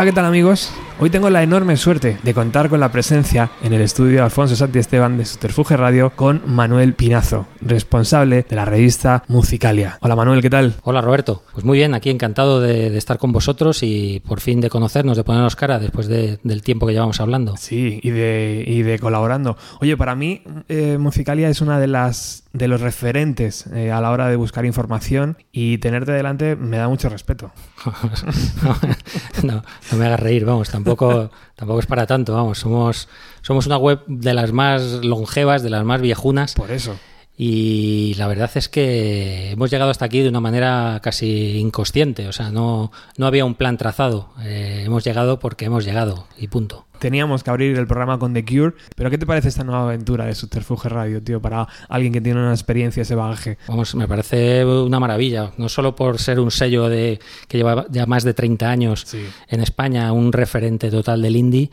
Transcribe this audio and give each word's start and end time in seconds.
Hola, 0.00 0.12
¿qué 0.12 0.14
tal 0.14 0.24
amigos? 0.24 0.72
Hoy 0.98 1.10
tengo 1.10 1.28
la 1.28 1.42
enorme 1.42 1.76
suerte 1.76 2.16
de 2.22 2.32
contar 2.32 2.70
con 2.70 2.80
la 2.80 2.90
presencia 2.90 3.50
en 3.62 3.74
el 3.74 3.82
estudio 3.82 4.16
de 4.16 4.20
Alfonso 4.22 4.56
Santi 4.56 4.78
Esteban 4.78 5.18
de 5.18 5.26
Subterfuge 5.26 5.76
Radio 5.76 6.08
con 6.16 6.40
Manuel 6.46 6.94
Pinazo, 6.94 7.46
responsable 7.70 8.44
de 8.48 8.56
la 8.56 8.66
revista 8.66 9.24
Musicalia. 9.28 9.98
Hola 10.02 10.16
Manuel, 10.16 10.42
¿qué 10.42 10.50
tal? 10.50 10.74
Hola 10.82 11.00
Roberto, 11.00 11.42
pues 11.54 11.64
muy 11.64 11.78
bien, 11.78 11.94
aquí 11.94 12.10
encantado 12.10 12.60
de, 12.60 12.96
estar 12.98 13.16
con 13.16 13.32
vosotros 13.32 13.82
y 13.82 14.20
por 14.26 14.40
fin 14.40 14.60
de 14.60 14.68
conocernos, 14.68 15.16
de 15.16 15.24
ponernos 15.24 15.56
cara 15.56 15.78
después 15.78 16.08
del 16.08 16.62
tiempo 16.62 16.86
que 16.86 16.92
llevamos 16.92 17.20
hablando. 17.20 17.56
Sí, 17.56 18.00
y 18.02 18.10
de, 18.10 18.64
y 18.66 18.82
de 18.82 18.98
colaborando. 18.98 19.56
Oye, 19.80 19.96
para 19.96 20.14
mí 20.14 20.42
eh, 20.68 20.98
Musicalia 20.98 21.48
es 21.48 21.60
una 21.60 21.78
de 21.78 21.86
las 21.86 22.44
de 22.52 22.66
los 22.66 22.80
referentes 22.80 23.66
eh, 23.68 23.92
a 23.92 24.00
la 24.00 24.10
hora 24.10 24.28
de 24.28 24.34
buscar 24.34 24.66
información 24.66 25.38
y 25.52 25.78
tenerte 25.78 26.10
delante 26.10 26.56
me 26.56 26.78
da 26.78 26.88
mucho 26.88 27.08
respeto. 27.08 27.52
no, 29.44 29.62
no 29.92 29.98
me 29.98 30.06
hagas 30.06 30.20
reír, 30.20 30.44
vamos, 30.44 30.68
tampoco, 30.70 31.30
tampoco 31.54 31.78
es 31.78 31.86
para 31.86 32.06
tanto, 32.06 32.34
vamos, 32.34 32.58
somos, 32.58 33.08
somos 33.42 33.66
una 33.66 33.76
web 33.76 34.00
de 34.08 34.34
las 34.34 34.52
más 34.52 34.82
longevas, 35.04 35.62
de 35.62 35.70
las 35.70 35.84
más 35.84 36.00
viejunas. 36.00 36.54
Por 36.54 36.72
eso. 36.72 36.96
Y 37.42 38.12
la 38.18 38.28
verdad 38.28 38.50
es 38.54 38.68
que 38.68 39.52
hemos 39.52 39.70
llegado 39.70 39.90
hasta 39.90 40.04
aquí 40.04 40.20
de 40.20 40.28
una 40.28 40.40
manera 40.40 41.00
casi 41.02 41.56
inconsciente, 41.56 42.28
o 42.28 42.32
sea, 42.32 42.50
no, 42.50 42.92
no 43.16 43.26
había 43.26 43.46
un 43.46 43.54
plan 43.54 43.78
trazado, 43.78 44.28
eh, 44.42 44.82
hemos 44.84 45.04
llegado 45.04 45.38
porque 45.38 45.64
hemos 45.64 45.86
llegado 45.86 46.26
y 46.36 46.48
punto 46.48 46.84
teníamos 46.98 47.42
que 47.42 47.48
abrir 47.48 47.78
el 47.78 47.86
programa 47.86 48.18
con 48.18 48.34
The 48.34 48.44
Cure. 48.44 48.74
Pero 48.94 49.08
¿qué 49.08 49.16
te 49.16 49.24
parece 49.24 49.48
esta 49.48 49.64
nueva 49.64 49.84
aventura 49.84 50.26
de 50.26 50.34
Subterfuge 50.34 50.90
Radio, 50.90 51.22
tío, 51.22 51.40
para 51.40 51.66
alguien 51.88 52.12
que 52.12 52.20
tiene 52.20 52.40
una 52.40 52.52
experiencia, 52.52 53.04
ese 53.04 53.14
bagaje? 53.14 53.56
Vamos, 53.68 53.94
me 53.94 54.06
parece 54.06 54.62
una 54.66 55.00
maravilla. 55.00 55.52
No 55.56 55.70
solo 55.70 55.96
por 55.96 56.18
ser 56.18 56.40
un 56.40 56.50
sello 56.50 56.90
de 56.90 57.18
que 57.48 57.56
lleva 57.56 57.86
ya 57.88 58.04
más 58.04 58.22
de 58.22 58.34
30 58.34 58.68
años 58.68 59.16
en 59.48 59.60
España, 59.62 60.12
un 60.12 60.30
referente 60.30 60.90
total 60.90 61.22
del 61.22 61.36
indie 61.36 61.70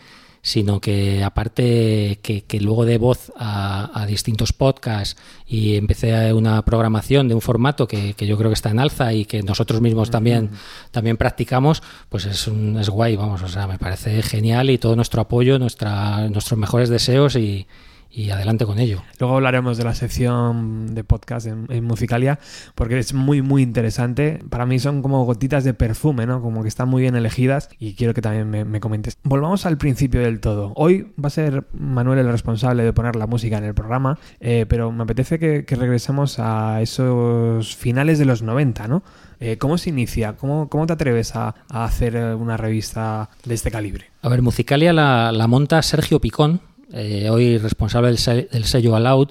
sino 0.47 0.79
que 0.79 1.25
aparte 1.25 2.19
que, 2.21 2.61
luego 2.61 2.85
de 2.85 2.97
voz 2.97 3.33
a, 3.37 4.05
distintos 4.07 4.53
podcasts 4.53 5.19
y 5.45 5.75
empecé 5.75 6.31
una 6.31 6.63
programación 6.63 7.27
de 7.27 7.35
un 7.35 7.41
formato 7.41 7.85
que, 7.85 8.15
yo 8.17 8.37
creo 8.37 8.49
que 8.49 8.53
está 8.53 8.69
en 8.69 8.79
alza 8.79 9.11
y 9.11 9.25
que 9.25 9.43
nosotros 9.43 9.81
mismos 9.81 10.09
también, 10.09 10.51
también 10.91 11.17
practicamos, 11.17 11.83
pues 12.07 12.25
es, 12.25 12.47
un, 12.47 12.77
es 12.79 12.89
guay, 12.89 13.17
vamos, 13.17 13.41
o 13.43 13.49
sea, 13.49 13.67
me 13.67 13.77
parece 13.77 14.23
genial 14.23 14.69
y 14.69 14.77
todo 14.77 14.95
nuestro 14.95 15.19
apoyo, 15.19 15.59
nuestra, 15.59 16.29
nuestros 16.29 16.57
mejores 16.57 16.87
deseos 16.87 17.35
y, 17.35 17.67
y 18.11 18.29
adelante 18.29 18.65
con 18.65 18.79
ello. 18.79 19.03
Luego 19.19 19.35
hablaremos 19.35 19.77
de 19.77 19.83
la 19.83 19.93
sección 19.93 20.93
de 20.95 21.03
podcast 21.03 21.47
en, 21.47 21.83
Musicalia, 21.83 22.39
porque 22.75 22.99
es 22.99 23.13
muy, 23.13 23.41
muy 23.41 23.61
interesante. 23.61 24.39
Para 24.49 24.65
mí 24.65 24.79
son 24.79 25.01
como 25.01 25.23
gotitas 25.25 25.63
de 25.63 25.73
perfume, 25.73 26.25
¿no? 26.25 26.41
Como 26.41 26.61
que 26.61 26.67
están 26.67 26.89
muy 26.89 27.01
bien 27.01 27.15
elegidas 27.15 27.69
y 27.79 27.93
quiero 27.93 28.13
que 28.13 28.21
también 28.21 28.69
me, 28.69 28.79
comentes. 28.79 29.17
Volvamos 29.23 29.65
al 29.65 29.77
principio 29.77 30.21
del 30.21 30.39
todo. 30.39 30.73
Hoy 30.75 31.13
va 31.23 31.27
a 31.27 31.31
ser 31.31 31.67
Manuel 31.73 32.19
el 32.19 32.31
responsable 32.31 32.83
de 32.83 32.93
poner 32.93 33.15
la 33.15 33.27
música 33.27 33.57
en 33.57 33.63
el 33.63 33.73
programa, 33.73 34.19
eh, 34.39 34.65
pero 34.67 34.91
me 34.91 35.03
apetece 35.03 35.39
que, 35.39 35.65
regresemos 35.77 36.39
a 36.39 36.81
esos 36.81 37.75
finales 37.75 38.17
de 38.17 38.25
los 38.25 38.41
90, 38.41 38.87
¿no? 38.87 39.03
Eh, 39.39 39.57
¿Cómo 39.57 39.77
se 39.77 39.91
inicia? 39.91 40.33
¿Cómo, 40.33 40.67
¿Cómo, 40.69 40.87
te 40.87 40.93
atreves 40.93 41.35
a, 41.35 41.53
hacer 41.69 42.17
una 42.35 42.57
revista 42.57 43.29
de 43.45 43.53
este 43.53 43.69
calibre? 43.69 44.05
A 44.23 44.29
ver, 44.29 44.41
Musicalia 44.41 44.91
la, 44.91 45.31
la 45.31 45.45
monta 45.45 45.81
Sergio 45.83 46.19
Picón, 46.19 46.61
eh, 46.93 47.29
hoy 47.29 47.57
responsable 47.57 48.09
del, 48.09 48.65
sello 48.65 48.95
Aloud 48.95 49.29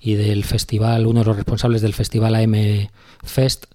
y 0.00 0.14
del 0.14 0.44
festival, 0.44 1.06
uno 1.06 1.20
de 1.20 1.26
los 1.26 1.36
responsables 1.36 1.82
del 1.82 1.92
festival 1.92 2.34
AM 2.34 2.88
Fest 3.22 3.66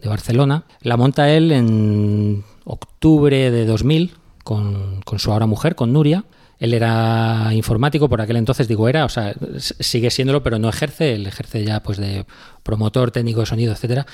de 0.00 0.08
Barcelona. 0.08 0.64
La 0.82 0.96
monta 0.96 1.30
él 1.30 1.52
en 1.52 2.44
octubre 2.64 3.50
de 3.50 3.66
2000 3.66 4.12
con, 4.44 5.00
con 5.02 5.18
su 5.18 5.30
ahora 5.32 5.46
mujer, 5.46 5.74
con 5.74 5.92
Nuria. 5.92 6.24
Él 6.58 6.74
era 6.74 7.48
informático 7.52 8.08
por 8.08 8.20
aquel 8.20 8.36
entonces, 8.36 8.68
digo 8.68 8.86
era, 8.86 9.06
o 9.06 9.08
sea, 9.08 9.34
sigue 9.58 10.10
siéndolo, 10.10 10.42
pero 10.42 10.58
no 10.58 10.68
ejerce, 10.68 11.14
él 11.14 11.26
ejerce 11.26 11.64
ya 11.64 11.82
pues 11.82 11.96
de 11.96 12.26
promotor, 12.62 13.10
técnico 13.10 13.40
de 13.40 13.46
sonido, 13.46 13.72
etcétera. 13.72 14.06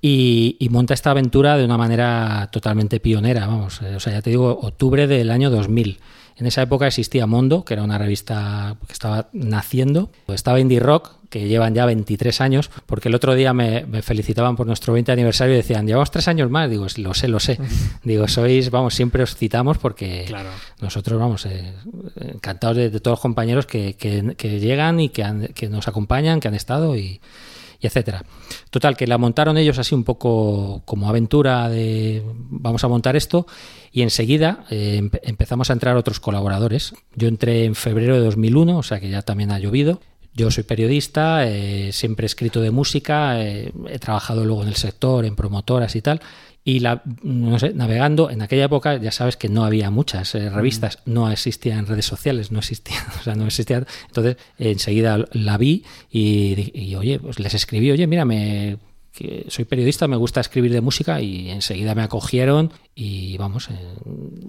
Y, 0.00 0.56
y, 0.58 0.68
monta 0.68 0.94
esta 0.94 1.12
aventura 1.12 1.56
de 1.56 1.64
una 1.64 1.78
manera 1.78 2.48
totalmente 2.50 2.98
pionera, 2.98 3.46
vamos, 3.46 3.80
eh, 3.82 3.94
o 3.94 4.00
sea, 4.00 4.14
ya 4.14 4.20
te 4.22 4.30
digo, 4.30 4.50
octubre 4.50 5.06
del 5.06 5.30
año 5.30 5.48
2000. 5.48 6.00
En 6.42 6.46
esa 6.46 6.62
época 6.62 6.88
existía 6.88 7.24
Mondo, 7.24 7.64
que 7.64 7.74
era 7.74 7.84
una 7.84 7.98
revista 7.98 8.74
que 8.88 8.92
estaba 8.92 9.28
naciendo. 9.32 10.10
Estaba 10.26 10.58
Indie 10.58 10.80
Rock, 10.80 11.12
que 11.30 11.46
llevan 11.46 11.72
ya 11.72 11.86
23 11.86 12.40
años, 12.40 12.68
porque 12.86 13.10
el 13.10 13.14
otro 13.14 13.36
día 13.36 13.52
me, 13.52 14.02
felicitaban 14.02 14.56
por 14.56 14.66
nuestro 14.66 14.92
20 14.92 15.12
aniversario 15.12 15.54
y 15.54 15.58
decían, 15.58 15.86
llevamos 15.86 16.10
tres 16.10 16.26
años 16.26 16.50
más. 16.50 16.68
Digo, 16.68 16.84
lo 16.96 17.14
sé, 17.14 17.28
lo 17.28 17.38
sé. 17.38 17.60
Digo, 18.02 18.26
sois, 18.26 18.72
vamos, 18.72 18.92
siempre 18.92 19.22
os 19.22 19.36
citamos 19.36 19.78
porque 19.78 20.34
nosotros, 20.80 21.20
vamos, 21.20 21.46
eh, 21.46 21.74
encantados 22.16 22.76
de, 22.76 22.90
todos 22.98 23.18
los 23.18 23.20
compañeros 23.20 23.64
que, 23.66 23.94
llegan 24.42 24.98
y 24.98 25.10
que, 25.10 25.52
que 25.54 25.68
nos 25.68 25.86
acompañan, 25.86 26.40
que 26.40 26.48
han 26.48 26.56
estado 26.56 26.96
y 26.96 27.20
y 27.82 27.86
etcétera. 27.86 28.24
Total, 28.70 28.96
que 28.96 29.06
la 29.06 29.18
montaron 29.18 29.58
ellos 29.58 29.78
así 29.78 29.94
un 29.94 30.04
poco 30.04 30.82
como 30.84 31.08
aventura 31.08 31.68
de 31.68 32.22
vamos 32.48 32.84
a 32.84 32.88
montar 32.88 33.16
esto 33.16 33.46
y 33.92 34.02
enseguida 34.02 34.64
eh, 34.70 35.10
empezamos 35.22 35.68
a 35.68 35.72
entrar 35.72 35.96
otros 35.96 36.20
colaboradores. 36.20 36.94
Yo 37.14 37.28
entré 37.28 37.64
en 37.64 37.74
febrero 37.74 38.14
de 38.14 38.20
2001, 38.24 38.78
o 38.78 38.82
sea 38.82 39.00
que 39.00 39.10
ya 39.10 39.22
también 39.22 39.50
ha 39.50 39.58
llovido. 39.58 40.00
Yo 40.34 40.50
soy 40.50 40.64
periodista, 40.64 41.46
eh, 41.46 41.92
siempre 41.92 42.24
he 42.24 42.26
escrito 42.26 42.62
de 42.62 42.70
música, 42.70 43.42
eh, 43.42 43.70
he 43.88 43.98
trabajado 43.98 44.46
luego 44.46 44.62
en 44.62 44.68
el 44.68 44.76
sector, 44.76 45.26
en 45.26 45.36
promotoras 45.36 45.94
y 45.94 46.00
tal, 46.00 46.22
y 46.64 46.78
la, 46.78 47.02
no 47.22 47.58
sé, 47.58 47.74
navegando, 47.74 48.30
en 48.30 48.40
aquella 48.40 48.64
época 48.64 48.96
ya 48.96 49.10
sabes 49.10 49.36
que 49.36 49.48
no 49.48 49.64
había 49.64 49.90
muchas 49.90 50.34
eh, 50.36 50.48
revistas, 50.48 51.00
no 51.06 51.30
existían 51.30 51.86
redes 51.86 52.06
sociales, 52.06 52.52
no 52.52 52.60
existían, 52.60 53.04
o 53.20 53.22
sea, 53.22 53.34
no 53.34 53.46
existían. 53.46 53.86
Entonces, 54.06 54.36
enseguida 54.58 55.24
la 55.32 55.58
vi 55.58 55.84
y, 56.10 56.94
oye, 56.94 57.18
pues 57.18 57.40
les 57.40 57.54
escribí, 57.54 57.90
oye, 57.90 58.06
mírame, 58.06 58.78
que 59.12 59.46
soy 59.48 59.64
periodista, 59.64 60.06
me 60.06 60.16
gusta 60.16 60.40
escribir 60.40 60.72
de 60.72 60.80
música 60.80 61.20
y 61.20 61.50
enseguida 61.50 61.94
me 61.94 62.02
acogieron 62.02 62.72
y 62.94 63.36
vamos, 63.38 63.68
eh, 63.68 63.74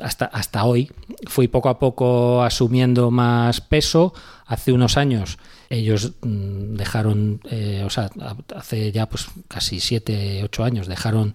hasta, 0.02 0.26
hasta 0.26 0.64
hoy 0.66 0.90
fui 1.28 1.48
poco 1.48 1.68
a 1.68 1.80
poco 1.80 2.44
asumiendo 2.44 3.10
más 3.12 3.60
peso. 3.60 4.14
Hace 4.46 4.72
unos 4.72 4.98
años 4.98 5.40
ellos 5.70 6.14
mm, 6.22 6.76
dejaron, 6.76 7.42
eh, 7.50 7.82
o 7.86 7.90
sea, 7.90 8.12
hace 8.56 8.92
ya 8.92 9.10
pues 9.10 9.28
casi 9.48 9.80
siete, 9.80 10.42
ocho 10.44 10.64
años 10.64 10.88
dejaron 10.88 11.34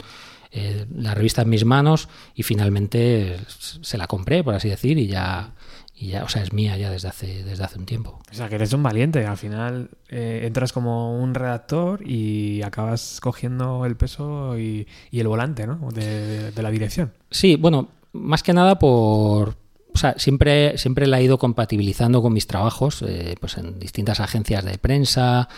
eh, 0.51 0.87
la 0.95 1.15
revista 1.15 1.43
en 1.43 1.51
mis 1.51 1.65
manos 1.65 2.09
y 2.35 2.43
finalmente 2.43 3.39
se 3.49 3.99
la 3.99 4.07
compré, 4.07 4.43
por 4.43 4.55
así 4.55 4.69
decir, 4.69 4.99
y 4.99 5.07
ya, 5.07 5.53
y 5.95 6.09
ya, 6.09 6.25
o 6.25 6.29
sea, 6.29 6.43
es 6.43 6.53
mía 6.53 6.77
ya 6.77 6.91
desde 6.91 7.09
hace, 7.09 7.45
desde 7.45 7.65
hace 7.65 7.79
un 7.79 7.85
tiempo. 7.85 8.19
O 8.31 8.35
sea, 8.35 8.49
que 8.49 8.55
eres 8.55 8.73
un 8.73 8.83
valiente, 8.83 9.27
al 9.27 9.37
final 9.37 9.91
eh, 10.09 10.43
entras 10.45 10.73
como 10.73 11.21
un 11.21 11.35
redactor 11.35 12.09
y 12.09 12.63
acabas 12.63 13.21
cogiendo 13.21 13.85
el 13.85 13.97
peso 13.97 14.59
y, 14.59 14.87
el 15.13 15.29
volante, 15.29 15.67
¿no? 15.67 15.91
De, 15.93 16.53
la 16.57 16.71
dirección. 16.71 17.13
Sí, 17.31 17.57
bueno, 17.57 17.89
más 18.13 18.43
que 18.43 18.55
nada 18.55 18.79
por, 18.79 19.57
o 19.93 19.99
sea, 19.99 20.15
siempre, 20.17 20.79
siempre 20.79 21.07
la 21.07 21.21
he 21.21 21.25
ido 21.25 21.39
compatibilizando 21.39 22.23
con 22.23 22.33
mis 22.33 22.47
trabajos, 22.47 23.03
eh, 23.03 23.35
pues 23.39 23.59
en 23.59 23.79
distintas 23.79 24.21
agencias 24.21 24.65
de 24.65 24.79
prensa, 24.79 25.49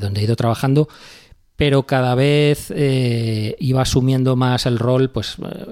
donde 0.00 0.20
he 0.20 0.24
ido 0.24 0.36
trabajando 0.36 0.88
pero 1.60 1.82
cada 1.82 2.14
vez 2.14 2.72
eh, 2.74 3.54
iba 3.58 3.82
asumiendo 3.82 4.34
más 4.34 4.64
el 4.64 4.78
rol, 4.78 5.10
pues 5.10 5.36
eh, 5.44 5.66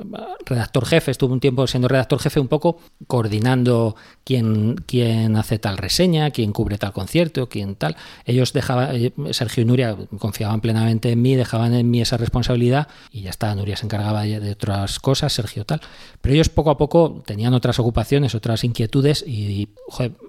redactor 0.44 0.84
jefe, 0.84 1.10
estuve 1.10 1.32
un 1.32 1.40
tiempo 1.40 1.66
siendo 1.66 1.88
redactor 1.88 2.18
jefe 2.18 2.40
un 2.40 2.48
poco 2.48 2.78
coordinando 3.06 3.96
quién, 4.22 4.74
quién 4.84 5.34
hace 5.36 5.58
tal 5.58 5.78
reseña, 5.78 6.30
quién 6.30 6.52
cubre 6.52 6.76
tal 6.76 6.92
concierto, 6.92 7.48
quién 7.48 7.74
tal. 7.74 7.96
Ellos 8.26 8.52
dejaban, 8.52 8.96
eh, 8.96 9.14
Sergio 9.30 9.62
y 9.62 9.64
Nuria 9.64 9.96
confiaban 10.18 10.60
plenamente 10.60 11.10
en 11.10 11.22
mí, 11.22 11.36
dejaban 11.36 11.72
en 11.72 11.90
mí 11.90 12.02
esa 12.02 12.18
responsabilidad 12.18 12.88
y 13.10 13.22
ya 13.22 13.30
está, 13.30 13.54
Nuria 13.54 13.78
se 13.78 13.86
encargaba 13.86 14.24
de 14.24 14.50
otras 14.50 15.00
cosas, 15.00 15.32
Sergio 15.32 15.64
tal. 15.64 15.80
Pero 16.20 16.34
ellos 16.34 16.50
poco 16.50 16.68
a 16.68 16.76
poco 16.76 17.22
tenían 17.24 17.54
otras 17.54 17.78
ocupaciones, 17.78 18.34
otras 18.34 18.62
inquietudes 18.62 19.24
y 19.26 19.70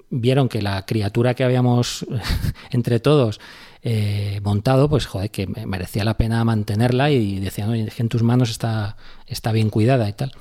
vieron 0.09 0.47
que 0.47 0.61
la 0.61 0.85
criatura 0.85 1.33
que 1.33 1.43
habíamos 1.43 2.05
entre 2.71 3.01
todos 3.01 3.41
eh, 3.81 4.41
montado, 4.43 4.89
pues 4.89 5.05
joder, 5.05 5.31
que 5.31 5.47
merecía 5.47 6.03
la 6.03 6.17
pena 6.17 6.43
mantenerla 6.43 7.11
y 7.11 7.39
decían, 7.39 7.69
oye, 7.69 7.87
que 7.87 8.01
en 8.01 8.09
tus 8.09 8.23
manos 8.23 8.49
está, 8.49 8.97
está 9.27 9.51
bien 9.51 9.69
cuidada 9.69 10.09
y 10.09 10.13
tal. 10.13 10.31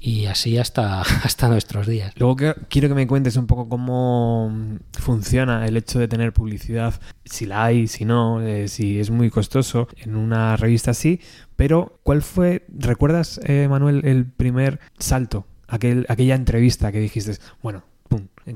Y 0.00 0.26
así 0.26 0.58
hasta, 0.58 1.00
hasta 1.22 1.48
nuestros 1.48 1.86
días. 1.86 2.12
Luego 2.16 2.36
quiero 2.68 2.88
que 2.88 2.94
me 2.94 3.06
cuentes 3.06 3.36
un 3.36 3.46
poco 3.46 3.68
cómo 3.68 4.52
funciona 4.92 5.66
el 5.66 5.76
hecho 5.76 5.98
de 5.98 6.08
tener 6.08 6.32
publicidad, 6.32 6.94
si 7.24 7.46
la 7.46 7.64
hay, 7.64 7.88
si 7.88 8.04
no, 8.04 8.40
eh, 8.40 8.68
si 8.68 8.98
es 8.98 9.10
muy 9.10 9.30
costoso 9.30 9.88
en 9.98 10.16
una 10.16 10.56
revista 10.56 10.92
así, 10.92 11.20
pero 11.56 12.00
¿cuál 12.02 12.22
fue, 12.22 12.64
recuerdas, 12.68 13.40
eh, 13.44 13.66
Manuel, 13.68 14.02
el 14.04 14.26
primer 14.26 14.80
salto? 14.98 15.46
Aquel, 15.66 16.06
aquella 16.08 16.34
entrevista 16.34 16.90
que 16.92 17.00
dijiste, 17.00 17.36
bueno, 17.62 17.82
en 17.97 17.97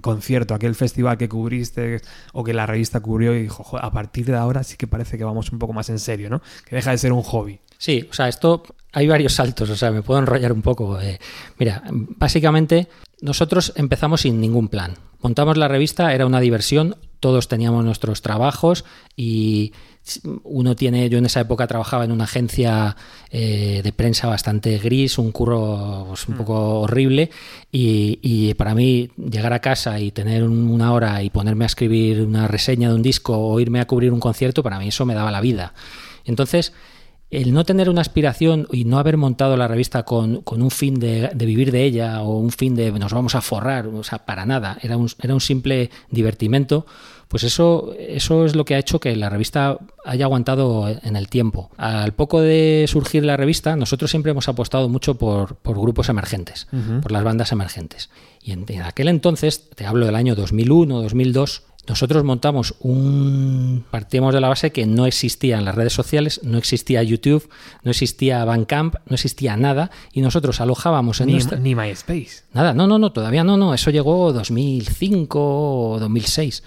concierto, 0.00 0.54
aquel 0.54 0.75
festival 0.75 1.18
que 1.18 1.28
cubriste 1.28 2.00
o 2.32 2.44
que 2.44 2.54
la 2.54 2.66
revista 2.66 3.00
cubrió 3.00 3.34
y 3.34 3.42
dijo, 3.42 3.78
a 3.78 3.90
partir 3.92 4.26
de 4.26 4.37
ahora 4.37 4.62
sí 4.62 4.76
que 4.76 4.87
parece 4.87 5.18
que 5.18 5.25
vamos 5.25 5.52
un 5.52 5.58
poco 5.58 5.72
más 5.72 5.90
en 5.90 5.99
serio, 5.99 6.30
¿no? 6.30 6.40
Que 6.64 6.76
deja 6.76 6.90
de 6.90 6.99
ser 6.99 7.12
un 7.12 7.22
hobby. 7.22 7.61
Sí, 7.78 8.06
o 8.11 8.14
sea, 8.14 8.28
esto 8.28 8.62
hay 8.92 9.08
varios 9.08 9.34
saltos, 9.34 9.70
o 9.70 9.76
sea, 9.76 9.90
me 9.90 10.02
puedo 10.02 10.20
enrollar 10.20 10.52
un 10.52 10.62
poco. 10.62 11.00
Eh. 11.00 11.18
mira, 11.58 11.82
básicamente 11.90 12.88
nosotros 13.20 13.72
empezamos 13.76 14.22
sin 14.22 14.40
ningún 14.40 14.68
plan. 14.68 14.94
Montamos 15.20 15.56
la 15.56 15.68
revista, 15.68 16.12
era 16.14 16.26
una 16.26 16.40
diversión, 16.40 16.96
todos 17.20 17.49
teníamos 17.49 17.84
nuestros 17.84 18.22
trabajos 18.22 18.84
y 19.16 19.72
uno 20.42 20.75
tiene, 20.75 21.09
yo 21.09 21.18
en 21.18 21.26
esa 21.26 21.40
época 21.40 21.66
trabajaba 21.66 22.04
en 22.04 22.12
una 22.12 22.25
agencia 22.25 22.97
eh, 23.30 23.80
de 23.85 23.92
prensa 23.92 24.26
bastante 24.26 24.78
gris, 24.78 25.18
un 25.18 25.30
curro 25.30 26.06
pues, 26.09 26.26
un 26.26 26.35
mm. 26.35 26.38
poco 26.38 26.80
horrible 26.80 27.30
y, 27.71 28.18
y, 28.21 28.54
para 28.54 28.75
mí 28.75 29.11
llegar 29.16 29.52
a 29.52 29.61
casa 29.61 30.00
y 30.00 30.11
tener 30.11 30.42
una 30.42 30.92
hora 30.92 31.23
y 31.23 31.30
ponerme 31.30 31.64
a 31.64 31.66
escribir 31.66 32.23
una 32.23 32.49
reseña 32.49 32.88
de 32.88 32.97
un 32.97 33.02
disco 33.02 33.38
o 33.38 33.61
irme 33.61 33.80
a 33.80 33.87
cubrir 33.87 34.12
un 34.12 34.21
concierto, 34.21 34.62
para 34.62 34.78
mí 34.78 34.88
eso 34.88 35.06
me 35.06 35.14
daba 35.14 35.30
la 35.30 35.40
vida. 35.40 35.73
Entonces, 36.25 36.73
el 37.32 37.54
no 37.54 37.64
tener 37.64 37.88
una 37.88 38.02
aspiración 38.02 38.68
y 38.71 38.85
no 38.85 38.99
haber 38.99 39.16
montado 39.16 39.56
la 39.56 39.66
revista 39.66 40.02
con, 40.02 40.42
un 40.44 40.71
fin 40.71 41.00
de, 41.00 41.30
vivir 41.35 41.73
de 41.73 41.85
ella 41.85 42.21
o 42.21 42.38
un 42.38 42.50
fin 42.50 42.75
de 42.75 42.92
nos 42.92 43.12
vamos 43.14 43.35
a 43.35 43.40
forrar, 43.40 43.87
o 43.87 44.04
sea, 44.04 44.26
para 44.26 44.44
nada, 44.44 44.76
era 44.82 44.99
un, 44.99 45.09
era 45.18 45.32
un 45.32 45.40
simple 45.40 45.90
divertimento, 46.11 46.85
pues 47.33 47.45
eso, 47.45 47.95
eso 47.99 48.45
es 48.45 48.55
lo 48.55 48.67
que 48.67 48.75
ha 48.75 48.79
hecho 48.79 49.01
que 49.01 49.17
la 49.17 49.31
revista 49.31 49.79
haya 50.05 50.27
aguantado 50.27 50.87
en 51.03 51.17
el 51.17 51.31
tiempo. 51.31 51.71
Al 51.79 52.12
poco 52.12 52.43
de 52.43 52.85
surgir 52.87 53.25
la 53.25 53.39
revista, 53.39 53.75
nosotros 53.75 54.11
siempre 54.11 54.33
hemos 54.33 54.51
apostado 54.51 54.91
mucho 54.91 55.15
por, 55.15 55.57
grupos 55.65 56.11
emergentes, 56.11 56.69
por 57.01 57.11
las 57.11 57.25
bandas 57.25 57.51
emergentes. 57.51 58.11
Y 58.43 58.53
en, 58.53 58.67
en, 58.69 58.83
aquel 58.83 59.09
entonces, 59.09 59.71
te 59.71 59.87
hablo 59.87 60.05
del 60.05 60.17
año 60.17 60.35
2001, 60.35 61.01
2002, 61.01 61.62
nosotros 61.89 62.23
montamos 62.23 62.75
un... 62.81 63.85
Partíamos 63.91 64.35
de 64.35 64.41
la 64.43 64.49
base 64.49 64.71
que 64.71 64.85
no 64.85 65.07
existían 65.07 65.65
las 65.65 65.75
redes 65.75 65.95
sociales, 65.95 66.41
no 66.45 66.59
existía 66.59 67.03
YouTube, 67.03 67.49
no 67.83 67.91
existía 67.91 68.45
Bandcamp, 68.45 68.97
no 69.07 69.15
existía 69.15 69.57
nada, 69.57 69.91
y 70.12 70.21
nosotros 70.21 70.61
alojábamos 70.61 71.23
en 71.23 71.29
ni, 71.29 71.33
nuestra... 71.33 71.59
Ni 71.59 71.75
MySpace. 71.75 72.45
Nada, 72.53 72.75
no, 72.75 72.87
no, 72.87 72.99
no, 72.99 73.11
todavía 73.11 73.43
no, 73.43 73.57
no, 73.57 73.73
eso 73.73 73.91
llegó 73.91 74.35
2005 74.35 75.93
o 75.95 75.99
2006. 75.99 76.62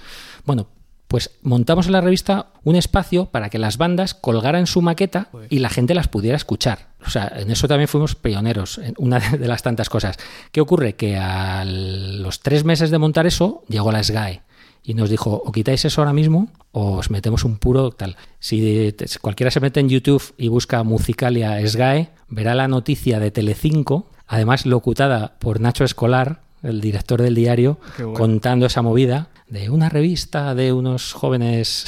Bueno, 0.45 0.67
pues 1.07 1.31
montamos 1.43 1.85
en 1.85 1.93
la 1.93 2.01
revista 2.01 2.47
un 2.63 2.75
espacio 2.75 3.27
para 3.27 3.49
que 3.49 3.59
las 3.59 3.77
bandas 3.77 4.13
colgaran 4.13 4.67
su 4.67 4.81
maqueta 4.81 5.29
y 5.49 5.59
la 5.59 5.69
gente 5.69 5.93
las 5.93 6.07
pudiera 6.07 6.35
escuchar. 6.35 6.89
O 7.05 7.09
sea, 7.09 7.31
en 7.35 7.51
eso 7.51 7.67
también 7.67 7.87
fuimos 7.87 8.15
pioneros, 8.15 8.79
en 8.79 8.95
una 8.97 9.19
de 9.19 9.47
las 9.47 9.61
tantas 9.61 9.89
cosas. 9.89 10.17
¿Qué 10.51 10.61
ocurre? 10.61 10.95
Que 10.95 11.17
a 11.17 11.63
los 11.65 12.39
tres 12.39 12.63
meses 12.63 12.89
de 12.89 12.97
montar 12.97 13.27
eso 13.27 13.63
llegó 13.67 13.91
la 13.91 14.03
SGAE 14.03 14.41
y 14.83 14.93
nos 14.93 15.09
dijo, 15.09 15.41
o 15.45 15.51
quitáis 15.51 15.85
eso 15.85 16.01
ahora 16.01 16.13
mismo 16.13 16.49
o 16.71 16.97
os 16.97 17.09
metemos 17.09 17.43
un 17.43 17.57
puro 17.57 17.91
tal. 17.91 18.17
Si 18.39 18.93
cualquiera 19.21 19.51
se 19.51 19.59
mete 19.59 19.79
en 19.79 19.89
YouTube 19.89 20.33
y 20.37 20.47
busca 20.47 20.83
Musicalia 20.83 21.65
SGAE, 21.65 22.09
verá 22.27 22.55
la 22.55 22.67
noticia 22.67 23.19
de 23.19 23.31
Telecinco, 23.31 24.09
además 24.27 24.65
locutada 24.65 25.35
por 25.39 25.61
Nacho 25.61 25.83
Escolar, 25.83 26.41
el 26.61 26.81
director 26.81 27.21
del 27.21 27.35
diario, 27.35 27.79
contando 28.15 28.65
esa 28.65 28.81
movida 28.81 29.29
de 29.47 29.69
una 29.69 29.89
revista 29.89 30.55
de 30.55 30.73
unos 30.73 31.13
jóvenes. 31.13 31.85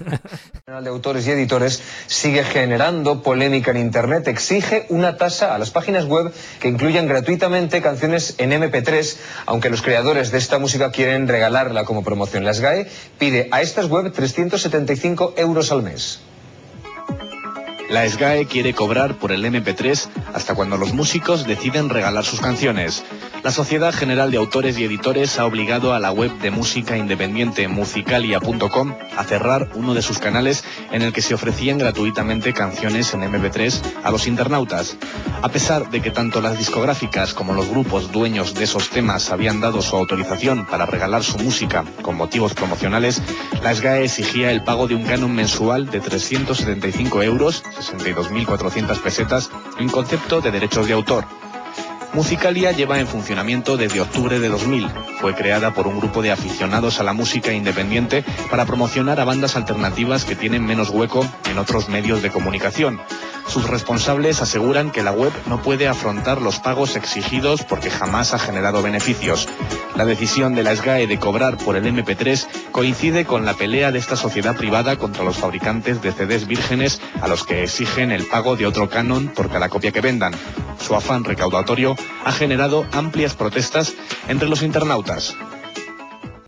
de 0.82 0.88
autores 0.88 1.26
y 1.26 1.30
editores 1.30 1.82
sigue 2.06 2.44
generando 2.44 3.22
polémica 3.22 3.72
en 3.72 3.78
Internet. 3.78 4.28
Exige 4.28 4.86
una 4.88 5.16
tasa 5.16 5.54
a 5.54 5.58
las 5.58 5.70
páginas 5.70 6.04
web 6.04 6.32
que 6.60 6.68
incluyan 6.68 7.08
gratuitamente 7.08 7.82
canciones 7.82 8.34
en 8.38 8.52
MP3, 8.52 9.16
aunque 9.46 9.70
los 9.70 9.82
creadores 9.82 10.30
de 10.30 10.38
esta 10.38 10.58
música 10.58 10.92
quieren 10.92 11.26
regalarla 11.26 11.84
como 11.84 12.04
promoción. 12.04 12.44
La 12.44 12.54
SGAE 12.54 12.86
pide 13.18 13.48
a 13.50 13.62
estas 13.62 13.86
web 13.86 14.12
375 14.12 15.34
euros 15.36 15.72
al 15.72 15.82
mes. 15.82 16.20
La 17.88 18.08
SGAE 18.08 18.46
quiere 18.46 18.74
cobrar 18.74 19.14
por 19.16 19.30
el 19.30 19.44
MP3 19.44 20.08
hasta 20.34 20.54
cuando 20.56 20.76
los 20.76 20.92
músicos 20.92 21.46
deciden 21.46 21.88
regalar 21.88 22.24
sus 22.24 22.40
canciones. 22.40 23.04
La 23.44 23.52
Sociedad 23.52 23.94
General 23.94 24.28
de 24.32 24.38
Autores 24.38 24.76
y 24.76 24.84
Editores 24.84 25.38
ha 25.38 25.46
obligado 25.46 25.94
a 25.94 26.00
la 26.00 26.10
web 26.10 26.36
de 26.40 26.50
música 26.50 26.96
independiente 26.96 27.68
musicalia.com 27.68 28.94
a 29.16 29.22
cerrar 29.22 29.68
uno 29.74 29.94
de 29.94 30.02
sus 30.02 30.18
canales 30.18 30.64
en 30.90 31.02
el 31.02 31.12
que 31.12 31.22
se 31.22 31.34
ofrecían 31.34 31.78
gratuitamente 31.78 32.52
canciones 32.52 33.14
en 33.14 33.20
MP3 33.20 33.80
a 34.02 34.10
los 34.10 34.26
internautas. 34.26 34.96
A 35.42 35.48
pesar 35.48 35.88
de 35.90 36.02
que 36.02 36.10
tanto 36.10 36.40
las 36.40 36.58
discográficas 36.58 37.34
como 37.34 37.52
los 37.52 37.68
grupos 37.68 38.10
dueños 38.10 38.54
de 38.54 38.64
esos 38.64 38.90
temas 38.90 39.30
habían 39.30 39.60
dado 39.60 39.80
su 39.80 39.96
autorización 39.96 40.66
para 40.66 40.86
regalar 40.86 41.22
su 41.22 41.38
música 41.38 41.84
con 42.02 42.16
motivos 42.16 42.52
promocionales, 42.54 43.22
la 43.62 43.72
SGAE 43.72 44.04
exigía 44.04 44.50
el 44.50 44.64
pago 44.64 44.88
de 44.88 44.96
un 44.96 45.04
canon 45.04 45.32
mensual 45.32 45.86
de 45.86 46.00
375 46.00 47.22
euros, 47.22 47.62
62.400 47.76 49.00
pesetas, 49.00 49.50
en 49.78 49.88
concepto 49.88 50.40
de 50.40 50.50
derechos 50.50 50.86
de 50.86 50.94
autor. 50.94 51.24
Musicalia 52.12 52.72
lleva 52.72 52.98
en 52.98 53.06
funcionamiento 53.06 53.76
desde 53.76 54.00
octubre 54.00 54.38
de 54.38 54.48
2000. 54.48 54.88
Fue 55.20 55.34
creada 55.34 55.74
por 55.74 55.86
un 55.86 55.98
grupo 55.98 56.22
de 56.22 56.32
aficionados 56.32 56.98
a 56.98 57.02
la 57.02 57.12
música 57.12 57.52
independiente 57.52 58.24
para 58.50 58.64
promocionar 58.64 59.20
a 59.20 59.24
bandas 59.24 59.56
alternativas 59.56 60.24
que 60.24 60.36
tienen 60.36 60.64
menos 60.64 60.90
hueco 60.90 61.26
en 61.50 61.58
otros 61.58 61.88
medios 61.88 62.22
de 62.22 62.30
comunicación. 62.30 63.00
Sus 63.48 63.68
responsables 63.68 64.42
aseguran 64.42 64.90
que 64.90 65.02
la 65.02 65.12
web 65.12 65.32
no 65.46 65.62
puede 65.62 65.88
afrontar 65.88 66.42
los 66.42 66.58
pagos 66.58 66.96
exigidos 66.96 67.62
porque 67.62 67.90
jamás 67.90 68.34
ha 68.34 68.38
generado 68.38 68.82
beneficios. 68.82 69.48
La 69.94 70.04
decisión 70.04 70.54
de 70.54 70.62
la 70.62 70.74
SGAE 70.74 71.06
de 71.06 71.18
cobrar 71.18 71.56
por 71.56 71.76
el 71.76 71.84
MP3 71.84 72.46
coincide 72.72 73.24
con 73.24 73.46
la 73.46 73.54
pelea 73.54 73.92
de 73.92 73.98
esta 73.98 74.16
sociedad 74.16 74.56
privada 74.56 74.96
contra 74.96 75.24
los 75.24 75.36
fabricantes 75.36 76.02
de 76.02 76.12
CDs 76.12 76.46
vírgenes 76.46 77.00
a 77.20 77.28
los 77.28 77.44
que 77.44 77.62
exigen 77.62 78.10
el 78.10 78.26
pago 78.26 78.56
de 78.56 78.66
otro 78.66 78.90
canon 78.90 79.28
por 79.28 79.48
cada 79.48 79.68
copia 79.68 79.92
que 79.92 80.00
vendan. 80.00 80.34
Su 80.78 80.94
afán 80.94 81.24
recaudatorio 81.24 81.95
ha 82.24 82.32
generado 82.32 82.86
amplias 82.92 83.34
protestas 83.34 83.94
entre 84.28 84.48
los 84.48 84.62
internautas 84.62 85.36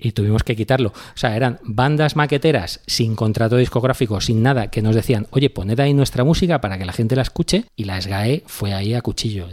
y 0.00 0.12
tuvimos 0.12 0.42
que 0.42 0.56
quitarlo. 0.56 0.90
O 0.90 1.18
sea, 1.18 1.36
eran 1.36 1.58
bandas 1.64 2.16
maqueteras 2.16 2.80
sin 2.86 3.16
contrato 3.16 3.56
discográfico, 3.56 4.20
sin 4.20 4.42
nada, 4.42 4.68
que 4.68 4.82
nos 4.82 4.94
decían, 4.94 5.26
oye, 5.30 5.50
poned 5.50 5.78
ahí 5.80 5.94
nuestra 5.94 6.24
música 6.24 6.60
para 6.60 6.78
que 6.78 6.84
la 6.84 6.92
gente 6.92 7.16
la 7.16 7.22
escuche, 7.22 7.64
y 7.76 7.84
la 7.84 8.00
SGAE 8.00 8.44
fue 8.46 8.74
ahí 8.74 8.94
a 8.94 9.02
cuchillo. 9.02 9.48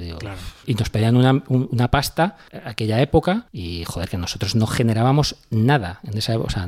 Y 0.65 0.73
nos 0.75 0.89
pedían 0.89 1.15
una, 1.15 1.43
una, 1.47 1.89
pasta 1.89 2.37
aquella 2.65 3.01
época, 3.01 3.47
y 3.51 3.83
joder, 3.85 4.09
que 4.09 4.17
nosotros 4.17 4.55
no 4.55 4.67
generábamos 4.67 5.35
nada 5.49 5.99
en 6.03 6.17
esa 6.17 6.33
época. 6.33 6.47
O 6.47 6.49
sea, 6.49 6.67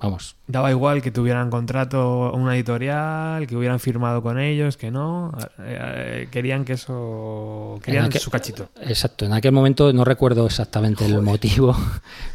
vamos. 0.00 0.36
Daba 0.46 0.70
igual 0.70 1.02
que 1.02 1.10
tuvieran 1.10 1.50
contrato 1.50 2.32
una 2.32 2.54
editorial, 2.54 3.46
que 3.46 3.56
hubieran 3.56 3.80
firmado 3.80 4.22
con 4.22 4.38
ellos, 4.38 4.76
que 4.76 4.90
no. 4.90 5.32
Eh, 5.60 5.78
eh, 5.80 6.28
querían 6.30 6.64
que 6.64 6.74
eso. 6.74 7.78
Querían 7.82 8.10
su 8.12 8.30
cachito. 8.30 8.68
Exacto. 8.80 9.24
En 9.24 9.32
aquel 9.32 9.52
momento 9.52 9.92
no 9.92 10.04
recuerdo 10.04 10.46
exactamente 10.46 11.06
el 11.06 11.22
motivo, 11.22 11.76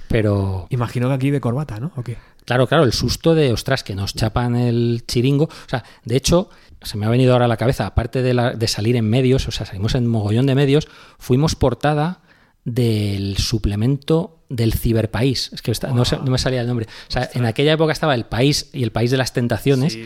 pero. 0.07 0.67
Imagino 0.69 1.07
que 1.07 1.13
aquí 1.13 1.31
de 1.31 1.41
corbata, 1.41 1.79
¿no? 1.79 1.91
¿O 1.95 2.03
qué? 2.03 2.17
Claro, 2.45 2.67
claro, 2.67 2.83
el 2.83 2.93
susto 2.93 3.35
de, 3.35 3.51
ostras, 3.51 3.83
que 3.83 3.93
nos 3.93 4.13
chapan 4.13 4.55
el 4.55 5.03
chiringo. 5.05 5.45
O 5.45 5.69
sea, 5.69 5.83
de 6.05 6.15
hecho, 6.15 6.49
se 6.81 6.97
me 6.97 7.05
ha 7.05 7.09
venido 7.09 7.33
ahora 7.33 7.45
a 7.45 7.49
la 7.49 7.57
cabeza, 7.57 7.85
aparte 7.85 8.21
de, 8.21 8.33
la, 8.33 8.53
de 8.53 8.67
salir 8.67 8.95
en 8.95 9.09
medios, 9.09 9.47
o 9.47 9.51
sea, 9.51 9.65
salimos 9.65 9.95
en 9.95 10.07
mogollón 10.07 10.45
de 10.45 10.55
medios, 10.55 10.87
fuimos 11.19 11.55
portada 11.55 12.21
del 12.67 13.37
suplemento 13.37 14.39
del 14.49 14.73
ciberpaís. 14.73 15.51
Es 15.53 15.61
que 15.61 15.71
no, 15.87 16.03
me 16.29 16.37
salía 16.37 16.59
el 16.59 16.67
nombre. 16.67 16.85
O 17.07 17.11
sea, 17.11 17.29
en 17.33 17.45
aquella 17.45 17.71
época 17.71 17.93
estaba 17.93 18.13
el 18.13 18.25
país 18.25 18.69
y 18.73 18.83
el 18.83 18.91
país 18.91 19.09
de 19.09 19.15
las 19.15 19.31
tentaciones 19.31 19.97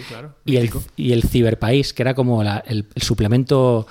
y, 0.46 0.58
el, 0.58 0.70
y 0.96 1.14
el 1.14 1.24
ciberpaís, 1.24 1.92
que 1.92 2.04
era 2.04 2.14
como 2.14 2.44
el, 2.44 2.86
suplemento 2.98 3.88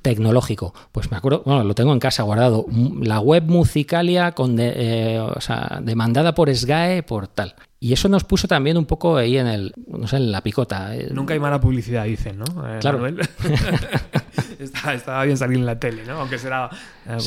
tecnológico. 0.00 0.72
Pues 0.90 1.10
me 1.10 1.18
acuerdo, 1.18 1.42
bueno, 1.44 1.64
lo 1.64 1.74
tengo 1.74 1.92
en 1.92 2.00
casa 2.00 2.22
guardado. 2.22 2.64
La 3.02 3.20
web 3.20 3.44
Musicalia 3.44 4.32
con 4.32 4.56
eh, 4.58 5.20
o 5.20 5.40
sea, 5.42 5.80
demandada 5.82 6.34
por 6.34 6.54
SGAE 6.54 7.02
por 7.02 7.28
tal. 7.28 7.54
Y 7.84 7.92
eso 7.92 8.08
nos 8.08 8.24
puso 8.24 8.48
también 8.48 8.78
un 8.78 8.86
poco 8.86 9.18
ahí 9.18 9.36
en 9.36 9.46
el, 9.46 9.74
no 9.88 10.06
sé, 10.08 10.16
en 10.16 10.32
la 10.32 10.40
picota. 10.40 10.92
Nunca 11.10 11.34
hay 11.34 11.38
mala 11.38 11.60
publicidad, 11.60 12.06
dicen, 12.06 12.38
¿no? 12.38 12.46
Eh, 12.66 12.78
claro. 12.80 13.06
estaba, 14.58 15.24
bien 15.24 15.36
salir 15.36 15.58
en 15.58 15.66
la 15.66 15.78
tele, 15.78 16.02
¿no? 16.06 16.14
Aunque 16.20 16.38
será 16.38 16.70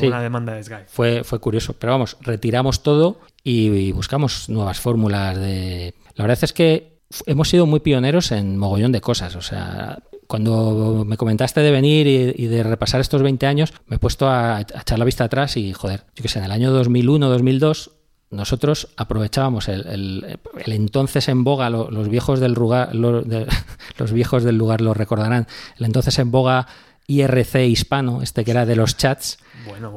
una 0.01 0.19
demanda 0.19 0.53
de 0.53 0.63
Sky. 0.63 0.85
Fue, 0.87 1.23
fue 1.23 1.37
curioso. 1.37 1.73
Pero 1.77 1.93
vamos, 1.93 2.17
retiramos 2.21 2.81
todo 2.81 3.21
y, 3.43 3.91
buscamos 3.91 4.49
nuevas 4.49 4.79
fórmulas 4.79 5.37
de... 5.37 5.93
La 6.15 6.23
verdad 6.23 6.39
es 6.41 6.53
que 6.53 7.01
hemos 7.27 7.49
sido 7.49 7.67
muy 7.67 7.81
pioneros 7.81 8.31
en 8.31 8.57
mogollón 8.57 8.91
de 8.91 8.99
cosas. 8.99 9.35
O 9.35 9.43
sea, 9.43 9.99
cuando 10.25 11.05
me 11.05 11.17
comentaste 11.17 11.61
de 11.61 11.69
venir 11.69 12.07
y, 12.07 12.47
de 12.47 12.63
repasar 12.63 12.99
estos 12.99 13.21
20 13.21 13.45
años, 13.45 13.73
me 13.85 13.97
he 13.97 13.99
puesto 13.99 14.27
a, 14.27 14.61
echar 14.61 14.97
la 14.97 15.05
vista 15.05 15.25
atrás 15.25 15.55
y, 15.55 15.71
joder, 15.73 16.05
yo 16.15 16.23
que 16.23 16.29
sé, 16.29 16.39
en 16.39 16.45
el 16.45 16.51
año 16.51 16.71
2001, 16.71 17.29
2002 17.29 17.91
nosotros 18.29 18.89
aprovechábamos 18.97 19.69
el, 19.69 20.37
entonces 20.65 21.29
en 21.29 21.43
boga, 21.43 21.69
los 21.69 22.09
viejos 22.09 22.39
del 22.39 22.53
lugar, 22.53 22.93
los 22.95 24.11
viejos 24.11 24.43
del 24.43 24.57
lugar 24.57 24.81
lo 24.81 24.93
recordarán, 24.93 25.47
el 25.77 25.85
entonces 25.85 26.19
en 26.19 26.31
boga 26.31 26.67
IRC 27.07 27.55
hispano, 27.67 28.21
este 28.21 28.43
que 28.43 28.51
era 28.51 28.65
de 28.65 28.75
los 28.75 28.97
chats, 28.97 29.39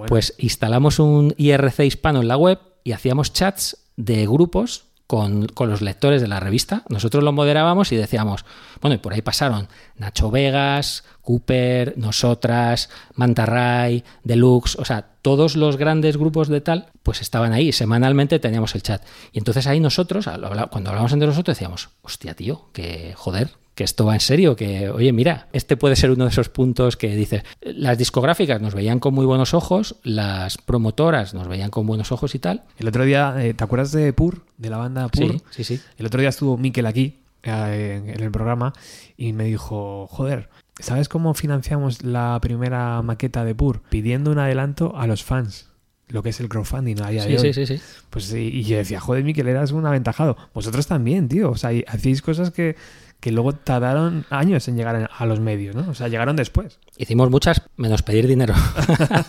pues 0.06 0.34
instalamos 0.38 0.98
un 1.00 1.34
IRC 1.36 1.80
hispano 1.80 2.20
en 2.20 2.28
la 2.28 2.36
web 2.36 2.60
y 2.84 2.92
hacíamos 2.92 3.32
chats 3.32 3.76
de 3.96 4.26
grupos 4.26 4.84
con, 5.08 5.46
con, 5.46 5.68
los 5.68 5.82
lectores 5.82 6.22
de 6.22 6.28
la 6.28 6.38
revista. 6.38 6.84
Nosotros 6.88 7.24
lo 7.24 7.32
moderábamos 7.32 7.90
y 7.90 7.96
decíamos, 7.96 8.44
bueno, 8.80 8.94
y 8.94 8.98
por 8.98 9.12
ahí 9.12 9.22
pasaron 9.22 9.68
Nacho 9.96 10.30
Vegas, 10.30 11.04
Cooper, 11.22 11.94
nosotras, 11.96 12.90
Mantarray, 13.14 14.04
Deluxe, 14.24 14.76
o 14.76 14.84
sea, 14.84 15.06
todos 15.22 15.56
los 15.56 15.76
grandes 15.76 16.16
grupos 16.16 16.48
de 16.48 16.60
tal, 16.60 16.86
pues 17.02 17.20
estaban 17.20 17.52
ahí. 17.52 17.72
Semanalmente 17.72 18.38
teníamos 18.38 18.74
el 18.74 18.82
chat. 18.82 19.02
Y 19.32 19.38
entonces 19.38 19.66
ahí 19.66 19.80
nosotros, 19.80 20.26
cuando 20.70 20.90
hablábamos 20.90 21.12
entre 21.12 21.28
nosotros, 21.28 21.56
decíamos, 21.56 21.90
hostia, 22.02 22.34
tío, 22.34 22.70
que 22.72 23.12
joder, 23.16 23.50
que 23.74 23.84
esto 23.84 24.04
va 24.04 24.14
en 24.14 24.20
serio, 24.20 24.56
que, 24.56 24.90
oye, 24.90 25.12
mira, 25.12 25.48
este 25.52 25.76
puede 25.76 25.96
ser 25.96 26.10
uno 26.10 26.24
de 26.24 26.30
esos 26.30 26.48
puntos 26.48 26.96
que 26.96 27.14
dices, 27.16 27.44
las 27.62 27.96
discográficas 27.96 28.60
nos 28.60 28.74
veían 28.74 28.98
con 28.98 29.14
muy 29.14 29.24
buenos 29.24 29.54
ojos, 29.54 29.96
las 30.02 30.58
promotoras 30.58 31.32
nos 31.32 31.48
veían 31.48 31.70
con 31.70 31.86
buenos 31.86 32.12
ojos 32.12 32.34
y 32.34 32.38
tal. 32.38 32.64
El 32.78 32.88
otro 32.88 33.04
día, 33.04 33.34
eh, 33.38 33.54
¿te 33.54 33.64
acuerdas 33.64 33.92
de 33.92 34.12
Pur, 34.12 34.44
de 34.58 34.70
la 34.70 34.76
banda 34.76 35.08
Pur? 35.08 35.32
Sí, 35.50 35.64
sí, 35.64 35.64
sí. 35.64 35.80
El 35.96 36.06
otro 36.06 36.20
día 36.20 36.28
estuvo 36.28 36.58
Miquel 36.58 36.84
aquí, 36.84 37.19
eh, 37.42 38.02
en 38.04 38.20
el 38.20 38.30
programa, 38.30 38.72
y 39.16 39.32
me 39.32 39.44
dijo, 39.44 40.06
joder, 40.08 40.48
¿sabes 40.78 41.08
cómo 41.08 41.34
financiamos 41.34 42.02
la 42.02 42.38
primera 42.40 43.02
maqueta 43.02 43.44
de 43.44 43.54
Pur? 43.54 43.82
Pidiendo 43.90 44.30
un 44.30 44.38
adelanto 44.38 44.96
a 44.96 45.06
los 45.06 45.24
fans 45.24 45.70
lo 46.10 46.22
que 46.22 46.30
es 46.30 46.40
el 46.40 46.48
crowdfunding 46.48 47.00
a 47.02 47.10
día 47.10 47.22
sí, 47.22 47.28
de 47.28 47.38
hoy. 47.38 47.52
Sí, 47.52 47.66
sí, 47.66 47.78
sí. 47.78 47.82
Pues 48.10 48.32
y 48.32 48.64
yo 48.64 48.76
decía, 48.76 49.00
joder, 49.00 49.24
Miquel, 49.24 49.48
eras 49.48 49.72
un 49.72 49.86
aventajado. 49.86 50.36
Vosotros 50.52 50.86
también, 50.86 51.28
tío. 51.28 51.50
O 51.50 51.56
sea, 51.56 51.70
hacéis 51.86 52.22
cosas 52.22 52.50
que, 52.50 52.76
que 53.20 53.30
luego 53.30 53.52
tardaron 53.52 54.24
años 54.30 54.66
en 54.68 54.76
llegar 54.76 55.10
a 55.16 55.26
los 55.26 55.40
medios, 55.40 55.76
¿no? 55.76 55.90
O 55.90 55.94
sea, 55.94 56.08
llegaron 56.08 56.36
después. 56.36 56.78
Hicimos 56.96 57.30
muchas 57.30 57.62
menos 57.76 58.02
pedir 58.02 58.26
dinero. 58.26 58.54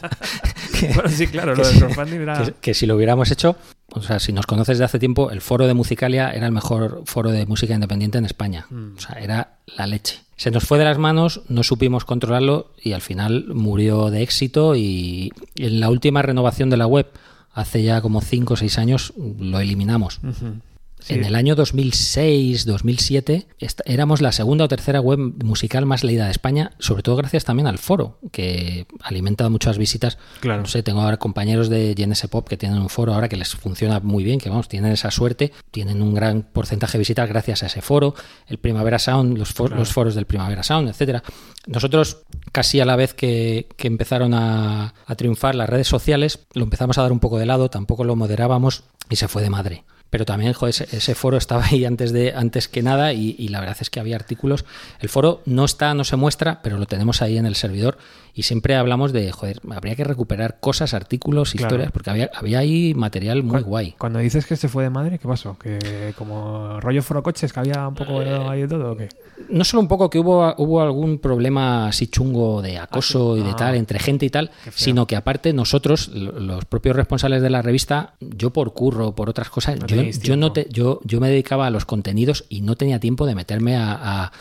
bueno, 0.95 1.09
sí, 1.09 1.27
claro, 1.27 1.55
lo 1.55 1.67
del 1.67 2.13
era... 2.13 2.43
Que, 2.43 2.53
que, 2.53 2.73
si 2.73 2.85
lo 2.85 2.95
hubiéramos 2.95 3.29
hecho, 3.31 3.57
o 3.89 4.01
sea, 4.01 4.19
si 4.19 4.31
nos 4.31 4.45
conoces 4.45 4.77
de 4.79 4.85
hace 4.85 4.99
tiempo, 4.99 5.31
el 5.31 5.41
foro 5.41 5.67
de 5.67 5.73
Musicalia 5.73 6.31
era 6.31 6.45
el 6.45 6.53
mejor 6.53 7.03
foro 7.05 7.31
de 7.31 7.45
música 7.45 7.73
independiente 7.73 8.17
en 8.17 8.25
España. 8.25 8.65
Mm. 8.69 8.95
O 8.97 8.99
sea, 8.99 9.19
era 9.19 9.57
la 9.77 9.87
leche. 9.87 10.21
Se 10.37 10.49
nos 10.49 10.63
fue 10.63 10.79
de 10.79 10.85
las 10.85 10.97
manos, 10.97 11.41
no 11.49 11.61
supimos 11.61 12.05
controlarlo 12.05 12.71
y 12.81 12.93
al 12.93 13.01
final 13.01 13.47
murió 13.53 14.09
de 14.09 14.23
éxito 14.23 14.75
y 14.75 15.31
en 15.55 15.79
la 15.79 15.89
última 15.89 16.21
renovación 16.21 16.69
de 16.69 16.77
la 16.77 16.87
web, 16.87 17.07
hace 17.53 17.83
ya 17.83 18.01
como 18.01 18.21
5 18.21 18.53
o 18.53 18.57
6 18.57 18.77
años, 18.79 19.13
lo 19.17 19.59
eliminamos. 19.59 20.19
En 21.07 21.23
el 21.25 21.35
año 21.35 21.55
2006, 21.55 22.65
2007, 22.65 23.47
éramos 23.85 24.21
la 24.21 24.31
segunda 24.31 24.65
o 24.65 24.67
tercera 24.67 24.99
web 24.99 25.19
musical 25.43 25.85
más 25.85 26.03
leída 26.03 26.25
de 26.25 26.31
España, 26.31 26.71
sobre 26.79 27.03
todo 27.03 27.15
gracias 27.15 27.45
también 27.45 27.67
al 27.67 27.77
foro, 27.77 28.19
que 28.31 28.85
alimenta 29.01 29.49
muchas 29.49 29.77
visitas. 29.77 30.17
Claro. 30.39 30.61
No 30.61 30.67
sé, 30.67 30.83
tengo 30.83 31.01
ahora 31.01 31.17
compañeros 31.17 31.69
de 31.69 31.93
GNS 31.95 32.27
Pop 32.27 32.47
que 32.47 32.57
tienen 32.57 32.79
un 32.79 32.89
foro 32.89 33.13
ahora 33.13 33.29
que 33.29 33.37
les 33.37 33.55
funciona 33.55 33.99
muy 33.99 34.23
bien, 34.23 34.39
que 34.39 34.49
vamos, 34.49 34.67
tienen 34.67 34.91
esa 34.91 35.11
suerte, 35.11 35.51
tienen 35.71 36.01
un 36.01 36.13
gran 36.13 36.43
porcentaje 36.43 36.93
de 36.93 36.99
visitas 36.99 37.27
gracias 37.27 37.63
a 37.63 37.65
ese 37.67 37.81
foro, 37.81 38.13
el 38.47 38.57
Primavera 38.57 38.99
Sound, 38.99 39.37
los, 39.37 39.57
los 39.57 39.91
foros 39.91 40.15
del 40.15 40.25
Primavera 40.25 40.63
Sound, 40.63 40.89
etcétera. 40.89 41.23
Nosotros, 41.67 42.23
casi 42.51 42.79
a 42.79 42.85
la 42.85 42.95
vez 42.95 43.13
que, 43.13 43.67
empezaron 43.77 44.33
a 44.33 44.93
triunfar 45.17 45.55
las 45.55 45.69
redes 45.69 45.87
sociales, 45.87 46.39
lo 46.53 46.63
empezamos 46.63 46.97
a 46.97 47.01
dar 47.01 47.11
un 47.11 47.19
poco 47.19 47.37
de 47.39 47.45
lado, 47.45 47.69
tampoco 47.69 48.03
lo 48.03 48.15
moderábamos 48.15 48.83
y 49.09 49.17
se 49.17 49.27
fue 49.27 49.41
de 49.41 49.49
madre 49.49 49.83
pero 50.11 50.25
también 50.25 50.53
ese, 50.67 51.15
foro 51.15 51.37
estaba 51.37 51.65
ahí 51.65 51.85
antes 51.85 52.11
de 52.11 52.33
antes 52.35 52.67
que 52.67 52.83
nada 52.83 53.13
y, 53.13 53.47
la 53.47 53.61
verdad 53.61 53.77
es 53.79 53.89
que 53.89 53.99
había 53.99 54.17
artículos. 54.17 54.65
El 54.99 55.07
foro 55.07 55.41
no 55.45 55.63
está, 55.63 55.93
no 55.93 56.03
se 56.03 56.17
muestra, 56.17 56.61
pero 56.61 56.77
lo 56.77 56.85
tenemos 56.85 57.21
ahí 57.21 57.37
en 57.37 57.45
el 57.45 57.55
servidor 57.55 57.97
y 58.33 58.43
siempre 58.43 58.75
hablamos 58.75 59.11
de, 59.13 59.31
joder, 59.31 59.59
habría 59.71 59.95
que 59.95 60.03
recuperar 60.03 60.59
cosas, 60.59 60.93
artículos, 60.93 61.55
historias, 61.55 61.91
porque 61.91 62.09
había, 62.09 62.29
había 62.33 62.59
ahí 62.59 62.93
material 62.93 63.43
muy 63.43 63.61
guay. 63.61 63.95
Cuando 63.97 64.19
dices 64.19 64.45
que 64.45 64.55
se 64.55 64.69
fue 64.69 64.83
de 64.83 64.89
madre, 64.89 65.19
¿qué 65.19 65.27
pasó? 65.27 65.57
¿Que 65.57 66.13
como 66.17 66.79
rollo 66.79 67.03
foro 67.03 67.23
coches, 67.23 67.51
que 67.51 67.59
había 67.59 67.87
un 67.87 67.95
poco 67.95 68.19
de, 68.19 68.33
ahí 68.35 68.61
de 68.61 68.67
todo 68.67 68.93
o 68.93 68.95
qué? 68.95 69.09
No 69.49 69.63
solo 69.63 69.81
un 69.81 69.87
poco 69.87 70.09
que 70.09 70.19
hubo, 70.19 70.53
hubo 70.57 70.81
algún 70.81 71.19
problema 71.19 71.87
así 71.87 72.07
chungo 72.07 72.61
de 72.61 72.77
acoso 72.77 73.33
ah, 73.33 73.39
y 73.39 73.43
de 73.43 73.53
tal, 73.53 73.73
ah. 73.73 73.77
entre 73.77 73.99
gente 73.99 74.25
y 74.25 74.29
tal, 74.29 74.51
sino 74.73 75.07
que 75.07 75.15
aparte 75.15 75.53
nosotros, 75.53 76.07
los 76.09 76.65
propios 76.65 76.95
responsables 76.95 77.41
de 77.41 77.49
la 77.49 77.61
revista, 77.61 78.13
yo 78.19 78.51
por 78.51 78.73
curro, 78.73 79.13
por 79.13 79.29
otras 79.29 79.49
cosas, 79.49 79.79
yo, 79.87 80.01
yo, 80.03 80.37
no 80.37 80.53
te, 80.53 80.67
yo, 80.69 80.99
yo 81.03 81.19
me 81.19 81.29
dedicaba 81.29 81.67
a 81.67 81.69
los 81.69 81.85
contenidos 81.85 82.45
y 82.49 82.61
no 82.61 82.75
tenía 82.75 82.99
tiempo 82.99 83.25
de 83.25 83.35
meterme 83.35 83.75
a 83.77 84.31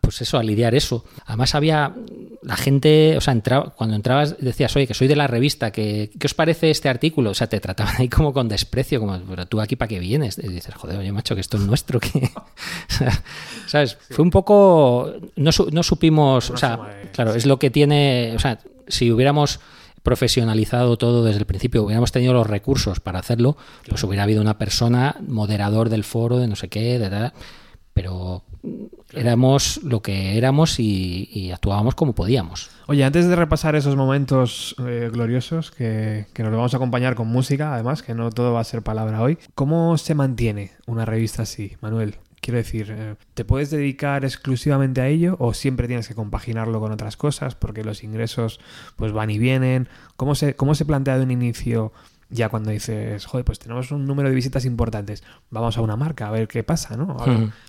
pues 0.00 0.22
eso, 0.22 0.38
a 0.38 0.42
lidiar 0.42 0.74
eso. 0.74 1.04
Además 1.26 1.54
había 1.54 1.94
la 2.42 2.56
gente, 2.56 3.16
o 3.16 3.20
sea, 3.20 3.32
entraba, 3.32 3.70
cuando 3.70 3.96
entrabas 3.96 4.36
decías, 4.38 4.74
oye, 4.76 4.86
que 4.86 4.94
soy 4.94 5.08
de 5.08 5.16
la 5.16 5.26
revista, 5.26 5.70
que, 5.72 6.10
¿qué 6.18 6.26
os 6.26 6.34
parece 6.34 6.70
este 6.70 6.88
artículo? 6.88 7.30
O 7.30 7.34
sea, 7.34 7.48
te 7.48 7.60
trataban 7.60 7.94
ahí 7.98 8.08
como 8.08 8.32
con 8.32 8.48
desprecio, 8.48 9.00
como, 9.00 9.18
pero 9.20 9.46
tú 9.46 9.60
aquí 9.60 9.76
para 9.76 9.88
qué 9.88 9.98
vienes. 9.98 10.38
Y 10.38 10.48
dices, 10.48 10.74
joder, 10.74 10.98
oye, 10.98 11.12
macho, 11.12 11.34
que 11.34 11.40
esto 11.40 11.56
es 11.56 11.64
nuestro. 11.64 12.00
Que... 12.00 12.30
¿Sabes? 13.66 13.96
Fue 14.10 14.22
un 14.22 14.30
poco, 14.30 15.12
no, 15.36 15.50
no 15.72 15.82
supimos, 15.82 16.50
o 16.50 16.56
sea, 16.56 16.78
claro, 17.12 17.34
es 17.34 17.46
lo 17.46 17.58
que 17.58 17.70
tiene, 17.70 18.32
o 18.36 18.38
sea, 18.38 18.58
si 18.88 19.10
hubiéramos 19.10 19.60
profesionalizado 20.02 20.98
todo 20.98 21.24
desde 21.24 21.40
el 21.40 21.46
principio, 21.46 21.82
hubiéramos 21.82 22.12
tenido 22.12 22.34
los 22.34 22.46
recursos 22.46 23.00
para 23.00 23.18
hacerlo, 23.18 23.56
pues 23.88 24.04
hubiera 24.04 24.24
habido 24.24 24.42
una 24.42 24.58
persona 24.58 25.16
moderador 25.26 25.88
del 25.88 26.04
foro, 26.04 26.38
de 26.38 26.46
no 26.46 26.56
sé 26.56 26.68
qué, 26.68 26.98
de 26.98 27.08
tal, 27.08 27.32
pero 27.94 28.42
éramos 29.12 29.80
lo 29.82 30.02
que 30.02 30.36
éramos 30.36 30.78
y, 30.78 31.50
actuábamos 31.52 31.94
como 31.94 32.14
podíamos. 32.14 32.70
Oye, 32.86 33.04
antes 33.04 33.28
de 33.28 33.36
repasar 33.36 33.76
esos 33.76 33.96
momentos 33.96 34.74
eh, 34.86 35.10
gloriosos 35.12 35.70
que, 35.70 36.26
nos 36.38 36.52
vamos 36.52 36.74
a 36.74 36.76
acompañar 36.76 37.14
con 37.14 37.28
música, 37.28 37.74
además, 37.74 38.02
que 38.02 38.14
no 38.14 38.30
todo 38.30 38.52
va 38.52 38.60
a 38.60 38.64
ser 38.64 38.82
palabra 38.82 39.22
hoy, 39.22 39.38
¿cómo 39.54 39.96
se 39.98 40.14
mantiene 40.14 40.72
una 40.86 41.04
revista 41.04 41.42
así, 41.42 41.76
Manuel? 41.80 42.16
Quiero 42.40 42.58
decir, 42.58 42.94
eh, 42.94 43.14
¿te 43.32 43.46
puedes 43.46 43.70
dedicar 43.70 44.24
exclusivamente 44.24 45.00
a 45.00 45.08
ello 45.08 45.36
o 45.38 45.54
siempre 45.54 45.86
tienes 45.86 46.08
que 46.08 46.14
compaginarlo 46.14 46.78
con 46.78 46.92
otras 46.92 47.16
cosas 47.16 47.54
porque 47.54 47.84
los 47.84 48.04
ingresos 48.04 48.60
pues 48.96 49.12
van 49.12 49.30
y 49.30 49.38
vienen? 49.38 49.88
¿Cómo 50.16 50.34
se, 50.34 50.54
cómo 50.54 50.74
se 50.74 50.84
plantea 50.84 51.16
de 51.16 51.24
un 51.24 51.30
inicio 51.30 51.92
ya 52.34 52.48
cuando 52.48 52.70
dices, 52.70 53.24
joder, 53.26 53.44
pues 53.44 53.60
tenemos 53.60 53.92
un 53.92 54.06
número 54.06 54.28
de 54.28 54.34
visitas 54.34 54.64
importantes, 54.64 55.22
vamos 55.50 55.78
a 55.78 55.80
una 55.82 55.96
marca 55.96 56.26
a 56.26 56.30
ver 56.32 56.48
qué 56.48 56.64
pasa, 56.64 56.96
¿no? 56.96 57.16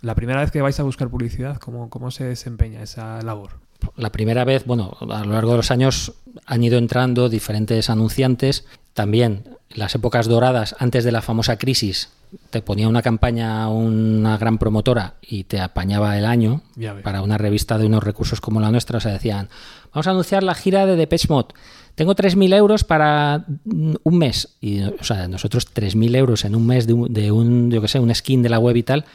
La 0.01 0.15
primera 0.15 0.41
vez 0.41 0.51
que 0.51 0.61
vais 0.61 0.79
a 0.79 0.83
buscar 0.83 1.07
publicidad, 1.09 1.57
¿cómo, 1.57 1.89
¿cómo 1.89 2.09
se 2.09 2.23
desempeña 2.23 2.81
esa 2.81 3.21
labor? 3.21 3.51
La 3.95 4.11
primera 4.11 4.43
vez, 4.43 4.65
bueno, 4.65 4.97
a 4.99 5.23
lo 5.23 5.33
largo 5.33 5.51
de 5.51 5.57
los 5.57 5.69
años 5.69 6.13
han 6.47 6.63
ido 6.63 6.79
entrando 6.79 7.29
diferentes 7.29 7.89
anunciantes. 7.91 8.65
También 8.93 9.43
las 9.69 9.93
épocas 9.93 10.27
doradas, 10.27 10.75
antes 10.79 11.03
de 11.03 11.11
la 11.11 11.21
famosa 11.21 11.57
crisis, 11.57 12.09
te 12.49 12.61
ponía 12.61 12.89
una 12.89 13.03
campaña 13.03 13.69
una 13.69 14.37
gran 14.37 14.57
promotora 14.57 15.15
y 15.21 15.43
te 15.43 15.59
apañaba 15.59 16.17
el 16.17 16.25
año 16.25 16.61
para 17.03 17.21
una 17.21 17.37
revista 17.37 17.77
de 17.77 17.85
unos 17.85 18.03
recursos 18.03 18.41
como 18.41 18.59
la 18.59 18.71
nuestra. 18.71 18.97
O 18.97 19.01
sea, 19.01 19.11
decían, 19.11 19.49
vamos 19.93 20.07
a 20.07 20.11
anunciar 20.11 20.41
la 20.41 20.55
gira 20.55 20.87
de 20.87 20.95
Depeche 20.95 21.27
Mode 21.29 21.53
tengo 21.95 22.13
3.000 22.13 22.53
euros 22.55 22.83
para 22.83 23.45
un 23.65 24.17
mes. 24.17 24.55
Y, 24.61 24.81
o 24.81 25.03
sea, 25.03 25.27
nosotros 25.27 25.73
3.000 25.73 26.15
euros 26.15 26.45
en 26.45 26.55
un 26.55 26.67
mes 26.67 26.87
de 26.87 26.93
un, 26.93 27.13
de 27.13 27.31
un, 27.31 27.71
yo 27.71 27.81
que 27.81 27.87
sé, 27.87 27.99
un 27.99 28.13
skin 28.13 28.43
de 28.43 28.49
la 28.49 28.59
web 28.59 28.75
y 28.75 28.83
tal, 28.83 29.05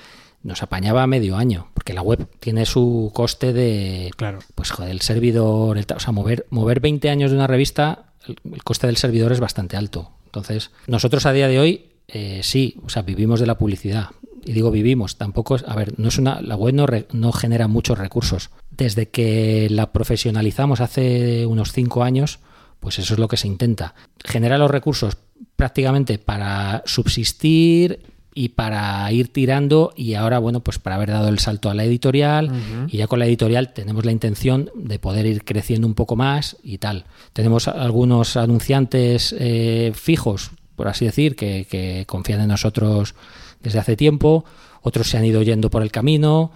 nos 0.43 0.63
apañaba 0.63 1.07
medio 1.07 1.37
año. 1.37 1.69
Porque 1.75 1.93
la 1.93 2.03
web 2.03 2.27
tiene 2.41 2.65
su 2.67 3.11
coste 3.15 3.53
de, 3.53 4.11
claro. 4.17 4.39
pues 4.55 4.71
joder, 4.71 4.91
el 4.91 5.03
servidor, 5.03 5.79
o 5.79 6.01
sea, 6.01 6.13
mover, 6.13 6.47
mover 6.51 6.81
20 6.81 7.11
años 7.11 7.31
de 7.31 7.37
una 7.37 7.47
revista, 7.47 8.07
el, 8.27 8.63
coste 8.65 8.87
del 8.87 8.97
servidor 8.97 9.33
es 9.33 9.41
bastante 9.41 9.77
alto. 9.77 10.11
Entonces, 10.27 10.71
nosotros 10.87 11.27
a 11.27 11.33
día 11.33 11.49
de 11.49 11.59
hoy, 11.59 11.87
eh, 12.09 12.41
sí, 12.43 12.77
o 12.85 12.89
sea, 12.89 13.03
vivimos 13.03 13.41
de 13.41 13.47
la 13.47 13.59
publicidad. 13.59 14.09
Y 14.43 14.53
digo 14.53 14.71
vivimos, 14.71 15.17
tampoco 15.17 15.57
es, 15.57 15.65
a 15.69 15.75
ver, 15.75 15.99
no 15.99 16.09
es 16.09 16.17
una, 16.17 16.41
la 16.41 16.57
web 16.57 16.75
no, 16.75 16.87
no 17.13 17.33
genera 17.33 17.69
muchos 17.69 17.99
recursos. 17.99 18.49
Desde 18.71 19.11
que 19.11 19.69
la 19.69 19.93
profesionalizamos 19.93 20.81
hace 20.81 21.45
unos 21.45 21.73
5 21.73 22.03
años, 22.03 22.39
pues 22.81 22.99
eso 22.99 23.15
es 23.15 23.21
lo 23.21 23.29
que 23.29 23.37
se 23.37 23.47
intenta. 23.47 23.95
Generar 24.25 24.59
los 24.59 24.71
recursos 24.71 25.17
prácticamente 25.57 26.19
para 26.19 26.83
subsistir 26.87 28.01
y 28.35 28.51
para 28.51 29.11
ir 29.13 29.33
tirando 29.33 29.93
y 29.97 30.15
ahora 30.15 30.39
bueno 30.39 30.61
pues 30.61 30.79
para 30.79 30.97
haber 30.97 31.11
dado 31.11 31.29
el 31.29 31.39
salto 31.39 31.69
a 31.69 31.75
la 31.75 31.85
editorial 31.85 32.51
y 32.89 32.99
ya 32.99 33.07
con 33.07 33.19
la 33.19 33.27
editorial 33.27 33.73
tenemos 33.73 34.05
la 34.05 34.13
intención 34.13 34.71
de 34.75 34.99
poder 34.99 35.27
ir 35.27 35.45
creciendo 35.45 35.87
un 35.87 35.95
poco 35.95 36.17
más 36.17 36.57
y 36.63 36.79
tal. 36.79 37.05
Tenemos 37.33 37.69
algunos 37.69 38.37
anunciantes 38.37 39.35
eh, 39.39 39.93
fijos 39.95 40.53
por 40.77 40.89
así 40.89 41.05
decir 41.05 41.37
que, 41.37 41.67
que, 41.69 42.05
confían 42.07 42.41
en 42.41 42.49
nosotros 42.49 43.15
desde 43.63 43.81
hace 43.81 43.97
tiempo. 43.97 44.47
Otros 44.81 45.11
se 45.11 45.19
han 45.19 45.27
ido 45.27 45.43
yendo 45.43 45.69
por 45.69 45.83
el 45.83 45.91
camino 45.91 46.53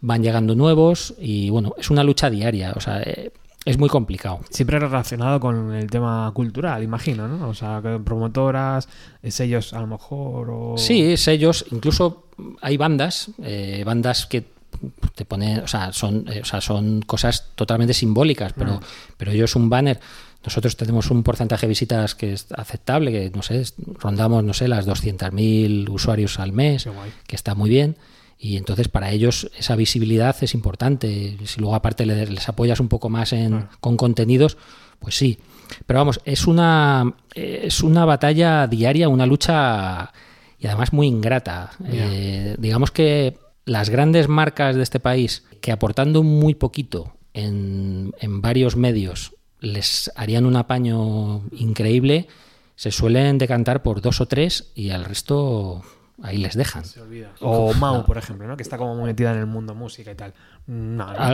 van 0.00 0.22
llegando 0.22 0.54
nuevos 0.54 1.14
y 1.18 1.50
bueno 1.50 1.74
es 1.78 1.90
una 1.90 2.04
lucha 2.04 2.30
diaria. 2.30 2.72
O 2.76 2.80
sea 2.80 3.02
eh, 3.02 3.32
es 3.68 3.78
muy 3.78 3.88
complicado. 3.88 4.40
Siempre 4.50 4.78
relacionado 4.78 5.40
con 5.40 5.74
el 5.74 5.90
tema 5.90 6.30
cultural, 6.34 6.82
imagino, 6.82 7.28
¿no? 7.28 7.48
O 7.48 7.54
sea, 7.54 7.82
promotoras, 8.04 8.88
eh, 9.22 9.30
sellos 9.30 9.74
a 9.74 9.80
lo 9.80 9.86
mejor. 9.86 10.48
O... 10.50 10.78
Sí, 10.78 11.16
sellos, 11.16 11.66
incluso 11.70 12.28
hay 12.62 12.76
bandas, 12.78 13.30
eh, 13.42 13.82
bandas 13.84 14.26
que 14.26 14.44
te 15.14 15.24
ponen, 15.24 15.60
o 15.60 15.68
sea, 15.68 15.92
son, 15.92 16.26
eh, 16.28 16.40
o 16.40 16.44
sea, 16.44 16.60
son 16.60 17.02
cosas 17.02 17.50
totalmente 17.54 17.92
simbólicas, 17.92 18.54
pero, 18.56 18.76
mm. 18.76 18.80
pero 19.16 19.32
ellos 19.32 19.54
un 19.56 19.68
banner. 19.68 20.00
nosotros 20.44 20.76
tenemos 20.76 21.10
un 21.10 21.22
porcentaje 21.22 21.66
de 21.66 21.68
visitas 21.68 22.14
que 22.14 22.32
es 22.32 22.46
aceptable, 22.56 23.12
que 23.12 23.30
no 23.34 23.42
sé, 23.42 23.62
rondamos, 23.98 24.44
no 24.44 24.54
sé, 24.54 24.66
las 24.68 24.86
200.000 24.86 25.90
usuarios 25.90 26.38
al 26.38 26.52
mes, 26.52 26.88
que 27.26 27.36
está 27.36 27.54
muy 27.54 27.68
bien. 27.68 27.96
Y 28.38 28.56
entonces 28.56 28.88
para 28.88 29.10
ellos 29.10 29.50
esa 29.58 29.74
visibilidad 29.74 30.36
es 30.40 30.54
importante. 30.54 31.36
Si 31.44 31.60
luego 31.60 31.74
aparte 31.74 32.06
les, 32.06 32.48
apoyas 32.48 32.78
un 32.78 32.88
poco 32.88 33.08
más 33.08 33.32
en, 33.32 33.66
con 33.80 33.96
contenidos, 33.96 34.56
pues 35.00 35.16
sí. 35.16 35.38
Pero 35.86 35.98
vamos, 35.98 36.20
es 36.24 36.46
una, 36.46 37.14
es 37.34 37.82
una 37.82 38.04
batalla 38.04 38.66
diaria, 38.66 39.08
una 39.08 39.26
lucha 39.26 40.12
y 40.58 40.66
además 40.66 40.92
muy 40.92 41.08
ingrata. 41.08 41.72
Eh, 41.84 42.56
digamos 42.58 42.90
que 42.90 43.38
las 43.64 43.90
grandes 43.90 44.28
marcas 44.28 44.76
de 44.76 44.82
este 44.82 45.00
país, 45.00 45.44
que 45.60 45.72
aportando 45.72 46.22
muy 46.22 46.54
poquito 46.54 47.14
en, 47.34 48.14
en 48.20 48.40
varios 48.40 48.76
medios 48.76 49.34
les 49.60 50.10
harían 50.14 50.46
un 50.46 50.56
apaño 50.56 51.42
increíble, 51.50 52.28
se 52.76 52.92
suelen 52.92 53.38
decantar 53.38 53.82
por 53.82 54.00
dos 54.00 54.20
o 54.20 54.26
tres 54.26 54.70
y 54.74 54.90
al 54.90 55.04
resto 55.04 55.82
ahí 56.22 56.38
les 56.38 56.56
dejan. 56.56 56.82
O 57.40 57.74
Mau, 57.74 58.04
por 58.04 58.18
ejemplo, 58.18 58.46
¿no? 58.46 58.56
que 58.56 58.62
está 58.62 58.76
como 58.76 58.94
metida 59.04 59.32
en 59.32 59.38
el 59.38 59.46
mundo 59.46 59.74
música 59.74 60.10
y 60.10 60.14
tal. 60.14 60.34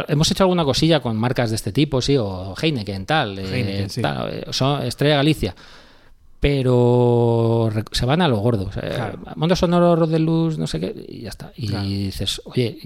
Hemos 0.08 0.30
hecho 0.30 0.44
alguna 0.44 0.64
cosilla 0.64 1.00
con 1.00 1.16
marcas 1.16 1.50
de 1.50 1.56
este 1.56 1.72
tipo, 1.72 2.00
sí, 2.00 2.16
o 2.16 2.54
Heineken, 2.60 3.06
tal, 3.06 3.38
eh, 3.38 3.88
tal 4.00 4.30
eh, 4.30 4.86
Estrella 4.86 5.16
Galicia 5.16 5.54
pero 6.44 7.70
se 7.90 8.04
van 8.04 8.20
a 8.20 8.28
lo 8.28 8.36
gordo. 8.36 8.70
Mundo 9.36 9.56
sonoro 9.56 10.06
de 10.06 10.18
luz, 10.18 10.58
no 10.58 10.66
sé 10.66 10.78
qué, 10.78 11.06
y 11.08 11.22
ya 11.22 11.30
está. 11.30 11.54
Y 11.56 12.04
dices, 12.04 12.42
oye, 12.44 12.76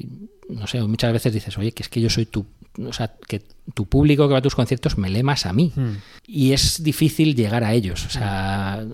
no 0.49 0.69
sé, 0.69 0.81
muchas 0.83 1.13
veces 1.13 1.33
dices, 1.33 1.59
oye, 1.59 1.73
que 1.73 1.83
es 1.83 1.89
que 1.89 2.01
yo 2.01 2.09
soy 2.09 2.27
tu, 2.27 2.47
o 2.79 2.93
sea, 2.93 3.17
que 3.27 3.43
tu 3.75 3.87
público 3.87 4.29
que 4.29 4.33
va 4.33 4.39
a 4.39 4.43
tus 4.43 4.55
conciertos 4.55 4.97
me 4.97 5.11
lee 5.11 5.25
más 5.25 5.45
a 5.45 5.53
mí. 5.53 5.73
Hmm. 5.75 5.95
Y 6.25 6.53
es 6.53 6.85
difícil 6.85 7.35
llegar 7.35 7.65
a 7.65 7.75
ellos. 7.75 8.07
O 8.07 8.11
sea, 8.11 8.87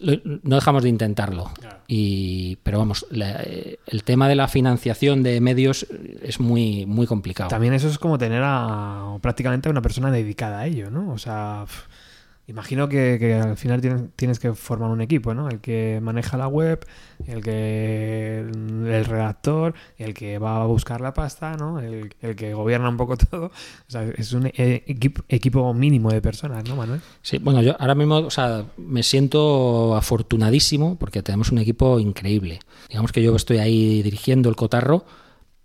no 0.00 0.56
dejamos 0.56 0.82
de 0.82 0.88
intentarlo. 0.88 1.50
Y, 1.86 2.56
pero 2.62 2.78
vamos, 2.78 3.06
el 3.10 4.04
tema 4.04 4.28
de 4.28 4.34
la 4.34 4.48
financiación 4.48 5.22
de 5.22 5.40
medios 5.40 5.86
es 6.22 6.40
muy, 6.40 6.86
muy 6.86 7.06
complicado. 7.06 7.48
También 7.48 7.74
eso 7.74 7.88
es 7.88 7.98
como 7.98 8.18
tener 8.18 8.42
a 8.44 9.16
prácticamente 9.20 9.68
a 9.68 9.72
una 9.72 9.82
persona 9.82 10.10
dedicada 10.10 10.60
a 10.60 10.66
ello, 10.66 10.90
¿no? 10.90 11.12
O 11.12 11.18
sea, 11.18 11.64
Imagino 12.48 12.88
que, 12.88 13.34
al 13.34 13.58
final 13.58 14.10
tienes, 14.16 14.38
que 14.38 14.54
formar 14.54 14.90
un 14.90 15.02
equipo, 15.02 15.34
¿no? 15.34 15.50
El 15.50 15.60
que 15.60 16.00
maneja 16.02 16.38
la 16.38 16.48
web, 16.48 16.80
el 17.26 17.42
que 17.42 18.38
el 18.38 19.04
redactor, 19.04 19.74
el 19.98 20.14
que 20.14 20.38
va 20.38 20.62
a 20.62 20.64
buscar 20.64 21.02
la 21.02 21.12
pasta, 21.12 21.58
¿no? 21.58 21.78
El, 21.78 22.08
que 22.36 22.54
gobierna 22.54 22.88
un 22.88 22.96
poco 22.96 23.16
todo. 23.30 23.46
O 23.48 23.90
sea, 23.90 24.02
es 24.16 24.32
un 24.32 24.46
e, 24.46 24.82
equipo, 25.28 25.74
mínimo 25.74 26.10
de 26.10 26.22
personas, 26.22 26.66
¿no, 26.66 26.74
Manuel? 26.74 27.02
Sí, 27.20 27.36
bueno, 27.36 27.60
yo 27.60 27.76
ahora 27.78 27.94
mismo, 27.94 28.16
o 28.16 28.30
sea, 28.30 28.64
me 28.78 29.02
siento 29.02 29.94
afortunadísimo 29.94 30.96
porque 30.98 31.22
tenemos 31.22 31.52
un 31.52 31.58
equipo 31.58 32.00
increíble. 32.00 32.60
Digamos 32.88 33.12
que 33.12 33.22
yo 33.22 33.36
estoy 33.36 33.58
ahí 33.58 34.00
dirigiendo 34.02 34.48
el 34.48 34.56
cotarro, 34.56 35.04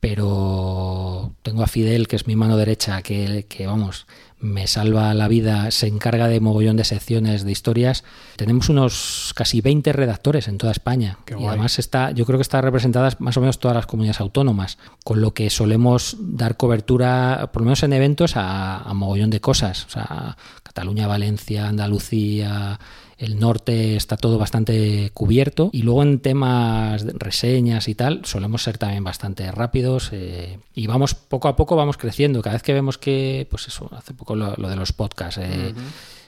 pero 0.01 1.33
tengo 1.43 1.63
a 1.63 1.67
Fidel, 1.67 2.09
que 2.09 2.17
es 2.17 2.27
mi 2.27 2.35
mano 2.35 2.57
derecha, 2.57 3.01
que, 3.01 3.45
que 3.47 3.67
vamos, 3.67 4.05
me 4.43 4.67
salva 4.67 5.13
la 5.13 5.27
vida, 5.27 5.71
se 5.71 5.87
encarga 5.87 6.27
de 6.27 6.41
mogollón 6.41 6.75
de 6.75 6.83
secciones 6.83 7.45
de 7.45 7.51
historias. 7.51 8.03
Tenemos 8.35 8.69
unos 8.69 9.33
casi 9.35 9.61
20 9.61 9.93
redactores 9.93 10.47
en 10.47 10.57
toda 10.57 10.73
España. 10.73 11.17
y 11.27 11.45
además 11.45 11.79
está, 11.79 12.11
yo 12.11 12.25
creo 12.25 12.37
que 12.37 12.43
están 12.43 12.63
representadas 12.63 13.21
más 13.21 13.37
o 13.37 13.39
menos 13.39 13.59
todas 13.59 13.75
las 13.75 13.85
comunidades 13.85 14.19
autónomas, 14.19 14.77
con 15.03 15.21
lo 15.21 15.33
que 15.33 15.49
solemos 15.49 16.17
dar 16.19 16.57
cobertura, 16.57 17.49
por 17.53 17.61
lo 17.61 17.65
menos 17.67 17.83
en 17.83 17.93
eventos, 17.93 18.35
a, 18.35 18.79
a 18.79 18.93
mogollón 18.93 19.29
de 19.29 19.39
cosas. 19.39 19.85
O 19.85 19.89
sea, 19.89 20.37
Cataluña, 20.61 21.07
Valencia, 21.07 21.67
Andalucía, 21.67 22.79
el 23.17 23.39
norte 23.39 23.95
está 23.95 24.17
todo 24.17 24.37
bastante 24.37 25.11
cubierto 25.13 25.69
y 25.71 25.83
luego 25.83 26.03
en 26.03 26.19
temas 26.19 27.05
de 27.05 27.13
reseñas 27.13 27.87
y 27.87 27.95
tal 27.95 28.25
solemos 28.25 28.63
ser 28.63 28.77
también 28.77 29.03
bastante 29.03 29.51
rápidos 29.51 30.09
eh, 30.11 30.59
y 30.73 30.87
vamos 30.87 31.13
poco 31.13 31.47
a 31.47 31.55
poco 31.55 31.75
vamos 31.75 31.97
creciendo. 31.97 32.41
Cada 32.41 32.55
vez 32.55 32.63
que 32.63 32.73
vemos 32.73 32.97
que 32.97 33.47
pues 33.49 33.67
eso 33.67 33.89
hace 33.95 34.13
poco 34.13 34.35
lo, 34.35 34.55
de 34.55 34.75
los 34.75 34.93
podcasts 34.93 35.37
eh, 35.37 35.73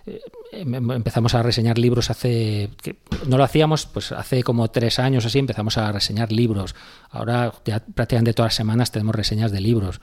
eh, 0.05 0.21
em, 0.51 0.75
em, 0.75 0.91
empezamos 0.91 1.33
a 1.33 1.41
reseñar 1.41 1.79
libros 1.79 2.09
hace 2.09 2.69
que 2.81 2.97
no 3.27 3.37
lo 3.37 3.43
hacíamos 3.43 3.87
pues 3.87 4.11
hace 4.11 4.43
como 4.43 4.69
tres 4.69 4.99
años 4.99 5.25
así 5.25 5.39
empezamos 5.39 5.77
a 5.77 5.91
reseñar 5.91 6.31
libros. 6.31 6.75
Ahora 7.09 7.51
ya 7.65 7.79
prácticamente 7.79 8.33
todas 8.33 8.51
las 8.51 8.55
semanas 8.55 8.91
tenemos 8.91 9.15
reseñas 9.15 9.51
de 9.51 9.61
libros. 9.61 10.01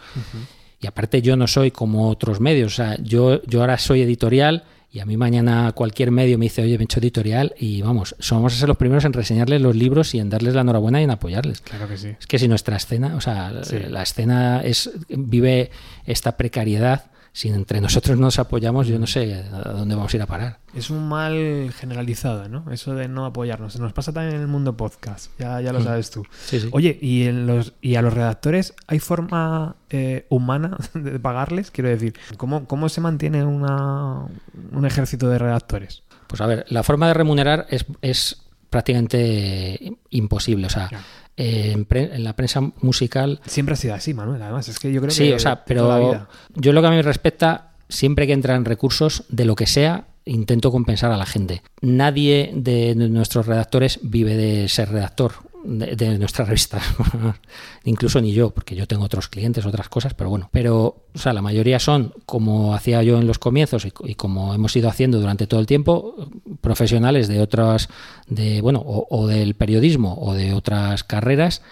Y 0.81 0.89
aparte 0.89 1.23
yo 1.23 1.37
no 1.37 1.47
soy 1.47 1.71
como 1.71 2.09
otros 2.09 2.41
medios 2.41 2.73
o 2.73 2.77
sea 2.77 2.97
yo 3.01 3.41
yo 3.45 3.61
ahora 3.61 3.79
soy 3.79 4.03
editorial 4.03 4.65
y 4.93 5.01
a 5.01 5.07
mí 5.07 5.17
mañana 5.17 5.73
cualquier 5.73 6.11
medio 6.11 6.37
me 6.37 6.45
dice, 6.45 6.61
oye, 6.61 6.77
me 6.77 6.83
he 6.83 6.85
hecho 6.85 7.01
editorial 7.01 7.55
y 7.59 7.81
vamos, 7.81 8.15
somos 8.19 8.53
a 8.53 8.57
ser 8.57 8.69
los 8.69 8.77
primeros 8.77 9.07
en 9.07 9.15
reseñarles 9.15 9.63
los 9.63 9.75
libros 9.75 10.15
y 10.15 10.19
en 10.19 10.29
darles 10.29 10.55
la 10.55 10.61
enhorabuena 10.61 11.01
y 11.01 11.05
en 11.05 11.11
apoyarles. 11.11 11.63
Claro 11.63 11.89
que 11.89 11.97
sí. 11.97 12.09
Es 12.21 12.27
que 12.27 12.39
si 12.39 12.47
nuestra 12.47 12.77
escena, 12.77 13.17
o 13.17 13.21
sea, 13.23 13.51
la 13.89 14.03
escena 14.03 14.61
es 14.63 14.91
vive 15.09 15.71
esta 16.05 16.37
precariedad 16.37 17.07
si 17.33 17.49
entre 17.49 17.81
nosotros 17.81 18.19
nos 18.19 18.39
apoyamos, 18.39 18.87
yo 18.87 18.99
no 18.99 19.07
sé 19.07 19.45
a 19.51 19.73
dónde 19.73 19.95
vamos 19.95 20.13
a 20.13 20.17
ir 20.17 20.23
a 20.23 20.27
parar. 20.27 20.59
Es 20.75 20.91
un 20.91 21.09
mal 21.09 21.73
generalizado, 21.79 22.49
¿no? 22.49 22.71
Eso 22.71 22.95
de 22.95 23.09
no 23.09 23.25
apoyarnos. 23.25 23.79
Nos 23.79 23.95
pasa 23.95 24.13
también 24.13 24.37
en 24.37 24.43
el 24.43 24.49
mundo 24.49 24.77
podcast, 24.77 25.31
ya, 25.39 25.61
ya 25.63 25.73
lo 25.73 25.81
mm. 25.81 25.85
sabes 25.85 26.11
tú. 26.11 26.25
Oye, 26.73 26.99
¿y, 27.01 27.25
en 27.25 27.47
los, 27.47 27.73
¿y 27.81 27.95
a 27.95 28.03
los 28.03 28.13
redactores 28.13 28.75
hay 28.87 28.99
forma 28.99 29.77
eh, 29.89 30.27
humana 30.29 30.77
de 30.95 31.19
pagarles? 31.19 31.71
Quiero 31.71 31.89
decir, 31.89 32.15
¿cómo, 32.37 32.67
cómo 32.67 32.91
se 32.91 33.01
mantiene 33.01 33.45
una, 33.45 34.27
un 34.73 34.85
ejército 34.85 35.29
de 35.29 35.39
redactores? 35.39 36.03
Pues 36.27 36.41
a 36.43 36.47
ver, 36.47 36.67
la 36.69 36.83
forma 36.83 37.09
de 37.09 37.15
remunerar 37.15 37.67
es, 37.71 37.87
es 38.03 38.43
prácticamente 38.69 39.99
imposible. 40.11 40.67
O 40.67 40.71
sea, 40.71 40.91
en, 41.37 42.25
la 42.25 42.37
prensa 42.37 42.61
musical. 42.81 43.41
Siempre 43.47 43.75
ha 43.75 43.77
sido 43.77 43.95
así, 43.95 44.15
Manuel. 44.15 44.43
Además, 44.43 44.69
es 44.69 44.79
que 44.79 44.93
yo 44.93 45.01
creo 45.01 45.11
sí, 45.11 45.29
que. 45.29 45.35
o 45.35 45.39
sea, 45.39 45.65
pero 45.65 46.27
yo 46.55 46.73
lo 46.73 46.81
que 46.81 46.87
a 46.87 46.91
mí 46.91 46.97
me 46.97 47.03
respecta, 47.03 47.73
siempre 47.89 48.27
que 48.27 48.33
entran 48.33 48.65
recursos 48.65 49.25
de 49.29 49.45
lo 49.45 49.55
que 49.55 49.67
sea, 49.67 50.07
intento 50.25 50.71
compensar 50.71 51.11
a 51.11 51.17
la 51.17 51.27
gente. 51.27 51.63
Nadie 51.81 52.53
de 52.55 52.95
nuestros 52.95 53.47
redactores 53.47 53.99
vive 54.03 54.37
de 54.37 54.69
ser 54.69 54.91
redactor 54.91 55.33
de, 55.65 56.19
nuestra 56.19 56.45
revista. 56.47 56.81
Incluso 57.85 58.21
ni 58.21 58.33
yo, 58.33 58.51
porque 58.51 58.75
yo 58.75 58.87
tengo 58.87 59.05
otros 59.05 59.29
clientes, 59.29 59.67
otras 59.67 59.89
cosas, 59.89 60.15
pero 60.15 60.31
bueno. 60.31 60.49
Pero, 60.53 61.05
o 61.15 61.19
sea, 61.19 61.33
la 61.33 61.43
mayoría 61.43 61.79
son, 61.79 62.13
como 62.27 62.75
hacía 62.75 63.03
yo 63.03 63.19
en 63.19 63.27
los 63.27 63.39
comienzos 63.39 63.87
y, 63.87 64.15
como 64.15 64.55
hemos 64.55 64.75
ido 64.77 64.89
haciendo 64.89 65.21
durante 65.21 65.47
todo 65.47 65.61
el 65.61 65.67
tiempo, 65.67 66.15
profesionales 66.61 67.29
de 67.29 67.41
otras, 67.41 67.89
de, 68.27 68.61
bueno, 68.61 68.83
o, 68.85 69.27
del 69.27 69.55
periodismo 69.55 70.19
o 70.21 70.35
de 70.35 70.55
otras 70.55 71.05
carreras 71.05 71.63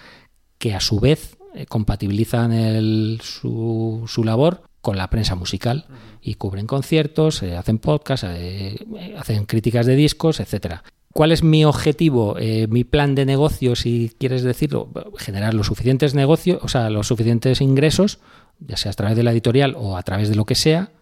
que 0.59 0.74
a 0.74 0.81
su 0.81 1.00
vez 1.00 1.37
eh, 1.55 1.66
compatibilizan 1.66 2.53
el, 2.53 3.20
su, 3.22 4.05
su 4.07 4.24
labor 4.24 4.62
con 4.81 4.96
la 4.96 5.11
prensa 5.11 5.35
musical 5.35 5.87
y 6.22 6.35
cubren 6.35 6.66
conciertos, 6.66 7.42
eh, 7.42 7.57
hacen 7.57 7.79
podcasts, 7.79 8.26
eh, 8.29 8.87
hacen 9.18 9.44
críticas 9.44 9.87
de 9.87 9.96
discos, 9.96 10.40
etcétera. 10.40 10.83
¿Cuál 11.12 11.33
es 11.33 11.42
mi 11.42 11.64
objetivo, 11.64 12.37
eh, 12.38 12.68
mi 12.68 12.85
plan 12.85 13.14
de 13.16 13.27
negocio, 13.27 13.75
si 13.75 14.14
quieres 14.18 14.42
decirlo? 14.42 14.88
Generar 15.18 15.55
los 15.55 15.66
suficientes 15.66 16.14
negocios, 16.14 16.61
o 16.62 16.68
sea, 16.68 16.88
los 16.88 17.09
suficientes 17.09 17.61
ingresos, 17.61 18.20
ya 18.61 18.77
sea 18.77 18.92
a 18.92 18.94
través 18.94 19.16
de 19.16 19.25
la 19.25 19.33
editorial 19.33 19.75
o 19.77 19.96
a 19.96 20.03
través 20.05 20.29
de 20.29 20.37
lo 20.37 20.44
que 20.44 20.55
sea, 20.55 20.92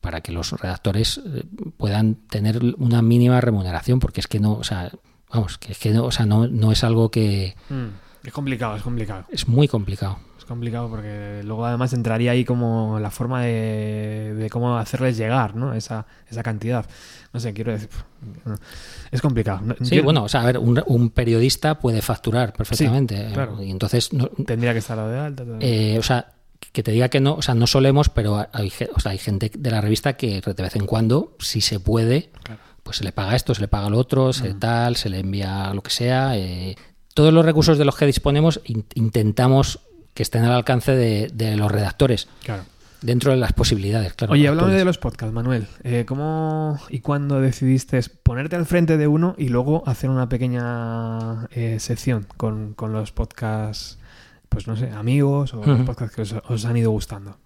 para 0.00 0.22
que 0.22 0.32
los 0.32 0.52
redactores 0.52 1.18
eh, 1.18 1.44
puedan 1.76 2.14
tener 2.14 2.60
una 2.78 3.02
mínima 3.02 3.40
remuneración, 3.42 4.00
porque 4.00 4.20
es 4.20 4.26
que 4.26 4.40
no, 4.40 4.54
o 4.54 4.64
sea, 4.64 4.90
vamos, 5.30 5.58
que 5.58 5.72
es 5.72 5.78
que 5.78 5.90
no, 5.90 6.04
o 6.04 6.12
sea, 6.12 6.24
no, 6.24 6.48
no 6.48 6.72
es 6.72 6.82
algo 6.82 7.10
que... 7.10 7.54
Mm, 7.68 8.26
es 8.26 8.32
complicado, 8.32 8.76
es 8.76 8.82
complicado. 8.82 9.26
Es 9.30 9.48
muy 9.48 9.68
complicado 9.68 10.18
complicado 10.48 10.88
porque 10.88 11.42
luego 11.44 11.66
además 11.66 11.92
entraría 11.92 12.32
ahí 12.32 12.44
como 12.44 12.98
la 12.98 13.10
forma 13.10 13.42
de, 13.42 14.48
cómo 14.50 14.76
hacerles 14.78 15.16
llegar 15.16 15.54
¿no? 15.54 15.74
esa, 15.74 16.06
esa 16.28 16.42
cantidad. 16.42 16.86
No 17.32 17.40
sé, 17.40 17.52
quiero 17.52 17.72
decir. 17.72 17.90
Es 19.10 19.20
complicado. 19.20 19.60
Sí, 19.82 20.00
bueno, 20.00 20.24
o 20.24 20.28
sea, 20.28 20.42
a 20.42 20.46
ver, 20.46 20.58
un, 20.58 21.10
periodista 21.10 21.78
puede 21.78 22.02
facturar 22.02 22.52
perfectamente. 22.52 23.30
claro. 23.32 23.62
Y 23.62 23.70
entonces. 23.70 24.10
Tendría 24.46 24.72
que 24.72 24.78
estar 24.78 24.98
de 24.98 25.18
alta. 25.18 25.44
Eh, 25.60 25.96
o 25.98 26.02
sea, 26.02 26.32
que 26.72 26.82
te 26.82 26.92
diga 26.92 27.08
que 27.08 27.20
no, 27.20 27.34
o 27.34 27.42
sea, 27.42 27.54
no 27.54 27.66
solemos, 27.66 28.08
pero 28.08 28.46
hay, 28.52 28.72
o 28.94 29.00
sea, 29.00 29.12
hay 29.12 29.18
gente 29.18 29.50
de 29.56 29.70
la 29.70 29.80
revista 29.80 30.14
que 30.14 30.40
de 30.40 30.62
vez 30.62 30.76
en 30.76 30.86
cuando, 30.86 31.36
si 31.38 31.60
se 31.60 31.80
puede, 31.80 32.30
pues 32.82 32.98
se 32.98 33.04
le 33.04 33.12
paga 33.12 33.36
esto, 33.36 33.54
se 33.54 33.60
le 33.60 33.68
paga 33.68 33.90
lo 33.90 33.98
otro, 33.98 34.32
se 34.32 34.54
mm. 34.54 34.58
tal, 34.58 34.96
se 34.96 35.08
le 35.08 35.20
envía 35.20 35.72
lo 35.74 35.82
que 35.82 35.90
sea. 35.90 36.36
Eh, 36.36 36.76
todos 37.14 37.32
los 37.32 37.44
recursos 37.44 37.78
de 37.78 37.84
los 37.84 37.96
que 37.96 38.06
disponemos 38.06 38.60
intentamos 38.94 39.80
que 40.14 40.22
estén 40.22 40.44
al 40.44 40.52
alcance 40.52 40.96
de, 40.96 41.56
los 41.56 41.70
redactores. 41.70 42.28
Claro. 42.42 42.64
Dentro 43.00 43.30
de 43.30 43.36
las 43.36 43.52
posibilidades, 43.52 44.12
claro. 44.14 44.32
Oye, 44.32 44.48
hablamos 44.48 44.72
de 44.72 44.84
los 44.84 44.98
podcasts, 44.98 45.32
Manuel. 45.32 45.66
Eh, 45.84 46.04
¿Cómo 46.06 46.78
y 46.88 46.98
cuándo 46.98 47.40
decidiste 47.40 48.00
ponerte 48.24 48.56
al 48.56 48.66
frente 48.66 48.96
de 48.96 49.06
uno 49.06 49.36
y 49.38 49.48
luego 49.48 49.84
hacer 49.86 50.10
una 50.10 50.28
pequeña 50.28 51.46
eh, 51.52 51.76
sección 51.78 52.26
con, 52.36 52.74
los 52.92 53.12
podcasts, 53.12 53.98
pues 54.48 54.66
no 54.66 54.76
sé, 54.76 54.90
amigos 54.90 55.54
o 55.54 55.64
los 55.64 55.80
podcasts 55.82 56.16
que 56.16 56.22
os, 56.22 56.64
han 56.64 56.76
ido 56.76 56.90
gustando? 56.90 57.36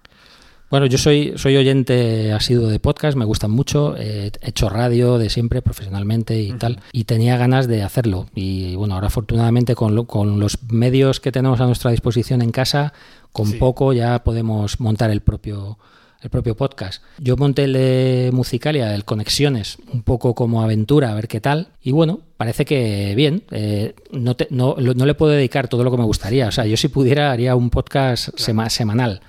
Bueno, 0.71 0.87
yo 0.87 0.97
soy, 0.97 1.35
soy 1.37 1.55
oyente 1.59 2.33
asiduo 2.33 2.69
de 2.69 2.81
podcast, 2.81 3.15
me 3.15 3.27
gustan 3.27 3.51
mucho, 3.51 3.95
he 3.99 4.33
hecho 4.41 4.71
radio 4.71 5.19
de 5.19 5.29
siempre 5.29 5.61
profesionalmente 5.61 6.41
y 6.41 6.53
tal, 6.53 6.81
y 6.93 7.05
tenía 7.05 7.37
ganas 7.37 7.69
de 7.69 7.83
hacerlo. 7.83 8.27
Y 8.35 8.75
bueno, 8.77 8.95
ahora 8.95 9.09
afortunadamente 9.09 9.75
con, 9.75 10.07
con 10.07 10.41
los 10.41 10.62
medios 10.71 11.21
que 11.21 11.31
tenemos 11.31 11.61
a 11.61 11.67
nuestra 11.67 11.91
disposición 11.91 12.41
en 12.41 12.53
casa, 12.53 12.95
con 13.33 13.53
poco 13.59 13.92
ya 13.92 14.23
podemos 14.23 14.79
montar 14.81 15.11
el 15.11 15.23
propio 15.23 15.79
el 16.23 16.31
propio 16.31 16.57
podcast. 16.57 17.03
Yo 17.18 17.37
monté 17.37 17.64
el 17.64 17.73
de 17.73 18.31
Musicalia, 18.33 18.95
el 18.95 19.05
Conexiones, 19.05 19.79
un 19.92 20.03
poco 20.03 20.35
como 20.35 20.62
aventura, 20.62 21.11
a 21.11 21.14
ver 21.14 21.27
qué 21.27 21.40
tal. 21.40 21.71
Y 21.83 21.90
bueno, 21.90 22.21
parece 22.37 22.64
que 22.64 23.14
bien. 23.16 23.42
Eh, 23.51 23.97
no, 24.12 24.37
no, 24.51 24.77
le 24.77 25.14
puedo 25.14 25.33
dedicar 25.33 25.66
todo 25.66 25.83
lo 25.83 25.90
que 25.90 25.97
me 25.97 26.05
gustaría. 26.05 26.47
O 26.47 26.53
sea, 26.53 26.64
yo 26.64 26.77
si 26.77 26.88
pudiera 26.88 27.33
haría 27.33 27.57
un 27.57 27.71
podcast 27.71 28.31
semanal. 28.38 29.21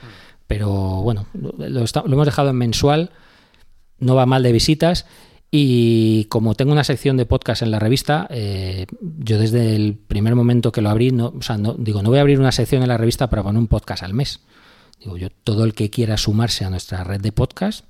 Pero 0.46 0.70
bueno, 1.02 1.26
lo, 1.34 1.86
hemos 2.06 2.26
dejado 2.26 2.52
en 2.52 2.58
mensual. 2.58 3.10
No 3.98 4.14
va 4.14 4.28
mal 4.28 4.44
de 4.44 4.52
visitas. 4.52 5.08
Y 5.56 6.26
como 6.30 6.56
tengo 6.56 6.72
una 6.72 6.84
sección 6.84 7.16
de 7.16 7.28
podcast 7.28 7.62
en 7.62 7.70
la 7.70 7.78
revista, 7.78 8.26
eh, 8.32 8.88
yo 9.20 9.38
desde 9.38 9.76
el 9.76 9.94
primer 9.94 10.34
momento 10.34 10.72
que 10.72 10.82
lo 10.82 10.90
abrí, 10.90 11.12
no, 11.12 11.32
o 11.38 11.44
sea, 11.44 11.60
no, 11.60 11.74
digo, 11.74 12.02
no 12.02 12.10
voy 12.10 12.18
a 12.18 12.22
abrir 12.22 12.40
una 12.40 12.52
sección 12.52 12.82
en 12.82 12.88
la 12.88 12.98
revista 12.98 13.30
para 13.30 13.44
poner 13.44 13.60
un 13.60 13.68
podcast 13.68 14.02
al 14.02 14.16
mes. 14.16 14.40
Digo 15.00 15.16
yo, 15.16 15.28
todo 15.44 15.64
el 15.64 15.76
que 15.76 15.92
quiera 15.92 16.18
sumarse 16.18 16.66
a 16.66 16.72
nuestra 16.72 17.04
red 17.04 17.22
de 17.22 17.32
podcast, 17.32 17.86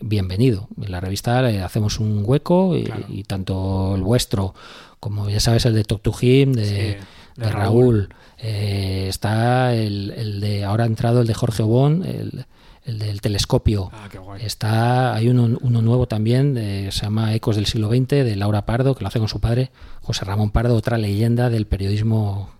bienvenido. 0.00 0.66
En 0.82 0.90
la 0.90 1.00
revista 1.00 1.42
le 1.42 1.62
hacemos 1.62 2.00
un 2.00 2.24
hueco 2.24 2.76
y, 2.76 3.22
tanto 3.22 3.94
el 3.94 4.02
vuestro 4.02 4.56
como 4.98 5.30
ya 5.30 5.38
sabes 5.38 5.64
el 5.64 5.74
de 5.74 5.84
Talk 5.84 6.02
to 6.02 6.12
Him, 6.20 6.54
de, 6.54 6.98
Raúl, 7.36 8.08
eh, 8.38 9.06
está 9.08 9.76
el, 9.76 10.40
de 10.40 10.64
ahora 10.64 10.82
ha 10.82 10.88
entrado 10.88 11.20
el 11.20 11.28
de 11.28 11.34
Jorge 11.34 11.62
Obón, 11.62 12.04
el, 12.04 12.46
el 12.86 12.98
del 12.98 13.20
telescopio. 13.20 13.90
Ah, 13.92 14.08
está, 14.40 15.14
hay 15.14 15.28
uno, 15.28 15.58
uno 15.60 15.82
nuevo 15.82 16.06
también, 16.06 16.54
se 16.54 17.02
llama 17.02 17.34
Ecos 17.34 17.56
del 17.56 17.66
siglo 17.66 17.88
XX, 17.88 18.08
de 18.08 18.36
Laura 18.36 18.64
Pardo, 18.64 18.94
que 18.94 19.02
lo 19.02 19.08
hace 19.08 19.18
con 19.18 19.28
su 19.28 19.40
padre, 19.40 19.70
José 20.02 20.24
Ramón 20.24 20.50
Pardo, 20.50 20.74
otra 20.74 20.96
leyenda 20.96 21.50
del 21.50 21.66
periodismo 21.66 22.50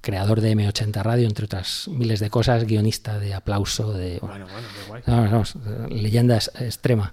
creador 0.00 0.40
de 0.40 0.56
M80 0.56 1.02
Radio, 1.02 1.26
entre 1.26 1.44
otras 1.44 1.88
miles 1.88 2.20
de 2.20 2.30
cosas, 2.30 2.64
guionista 2.64 3.18
de 3.18 3.34
aplauso, 3.34 3.92
de 3.92 4.18
bueno, 4.20 4.46
bueno, 5.06 5.44
leyenda 5.90 6.36
extrema. 6.36 7.12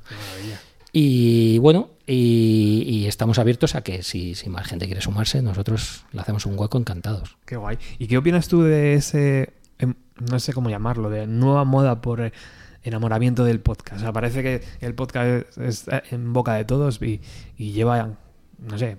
Y 0.94 1.58
bueno, 1.60 1.90
y, 2.08 3.06
estamos 3.08 3.38
abiertos 3.40 3.76
a 3.76 3.82
que 3.82 4.04
si, 4.04 4.36
si, 4.36 4.50
más 4.50 4.68
gente 4.68 4.86
quiere 4.86 5.02
sumarse, 5.02 5.42
nosotros 5.42 6.06
le 6.14 6.22
hacemos 6.22 6.46
un 6.46 6.58
hueco 6.58 6.78
encantados. 6.78 7.38
Qué 7.46 7.58
guay. 7.58 7.78
¿Y 8.00 8.08
qué 8.08 8.18
opinas 8.18 8.48
tú 8.48 8.64
de 8.64 8.96
ese, 8.96 9.54
no 9.80 10.40
sé 10.40 10.54
cómo 10.54 10.70
llamarlo, 10.70 11.10
de 11.10 11.28
nueva 11.28 11.64
moda 11.64 12.02
por 12.02 12.22
eh, 12.22 12.34
enamoramiento 12.84 13.44
del 13.44 13.60
podcast? 13.60 13.98
O 13.98 14.00
sea, 14.00 14.14
parece 14.14 14.44
que 14.44 14.64
el 14.82 14.96
podcast 14.96 15.58
es 15.58 15.86
en 16.12 16.34
boca 16.34 16.54
de 16.54 16.66
todos 16.66 17.02
y, 17.02 17.22
y 17.58 17.72
lleva 17.72 18.18
no 18.60 18.78
sé, 18.78 18.98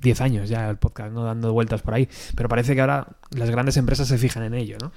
10 0.00 0.20
años 0.20 0.48
ya 0.48 0.68
el 0.70 0.76
podcast, 0.76 1.12
¿no? 1.12 1.24
Dando 1.24 1.52
vueltas 1.52 1.82
por 1.82 1.94
ahí. 1.94 2.08
Pero 2.36 2.48
parece 2.48 2.74
que 2.74 2.80
ahora 2.80 3.08
las 3.30 3.50
grandes 3.50 3.76
empresas 3.76 4.08
se 4.08 4.18
fijan 4.18 4.44
en 4.44 4.54
ello, 4.54 4.76
¿no? 4.80 4.92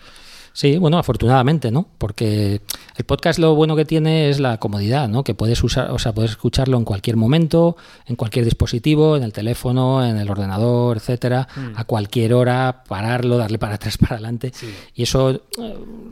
Sí, 0.53 0.77
bueno, 0.77 0.99
afortunadamente, 0.99 1.71
¿no? 1.71 1.87
Porque 1.97 2.61
el 2.95 3.05
podcast 3.05 3.39
lo 3.39 3.55
bueno 3.55 3.75
que 3.75 3.85
tiene 3.85 4.29
es 4.29 4.39
la 4.39 4.59
comodidad, 4.59 5.09
¿no? 5.09 5.23
Que 5.23 5.33
puedes 5.33 5.63
usar, 5.63 5.89
o 5.89 5.97
sea, 5.97 6.13
puedes 6.13 6.31
escucharlo 6.31 6.77
en 6.77 6.85
cualquier 6.85 7.15
momento, 7.17 7.75
en 8.05 8.15
cualquier 8.15 8.45
dispositivo, 8.45 9.17
en 9.17 9.23
el 9.23 9.33
teléfono, 9.33 10.05
en 10.05 10.17
el 10.17 10.29
ordenador, 10.29 10.97
etcétera, 10.97 11.47
mm. 11.55 11.71
a 11.75 11.85
cualquier 11.85 12.35
hora, 12.35 12.83
pararlo, 12.87 13.37
darle 13.37 13.57
para 13.57 13.75
atrás, 13.75 13.97
para 13.99 14.13
adelante. 14.13 14.53
Y 14.93 15.03
eso, 15.03 15.31
eh, 15.31 15.41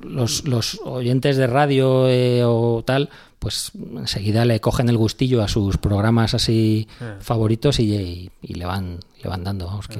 los, 0.04 0.46
los, 0.46 0.82
oyentes 0.86 1.38
de 1.38 1.46
radio 1.46 2.10
eh, 2.10 2.44
o 2.44 2.82
tal, 2.84 3.10
pues 3.38 3.72
enseguida 3.96 4.46
le 4.46 4.60
cogen 4.60 4.90
el 4.90 4.98
gustillo 4.98 5.44
a 5.44 5.48
sus 5.48 5.78
programas 5.78 6.34
así 6.34 6.88
eh. 7.00 7.16
favoritos 7.20 7.80
y, 7.80 8.32
le 8.42 8.66
van 8.66 9.00
le 9.22 9.30
van 9.30 9.44
dando 9.44 9.68
vamos 9.68 9.88
que 9.88 10.00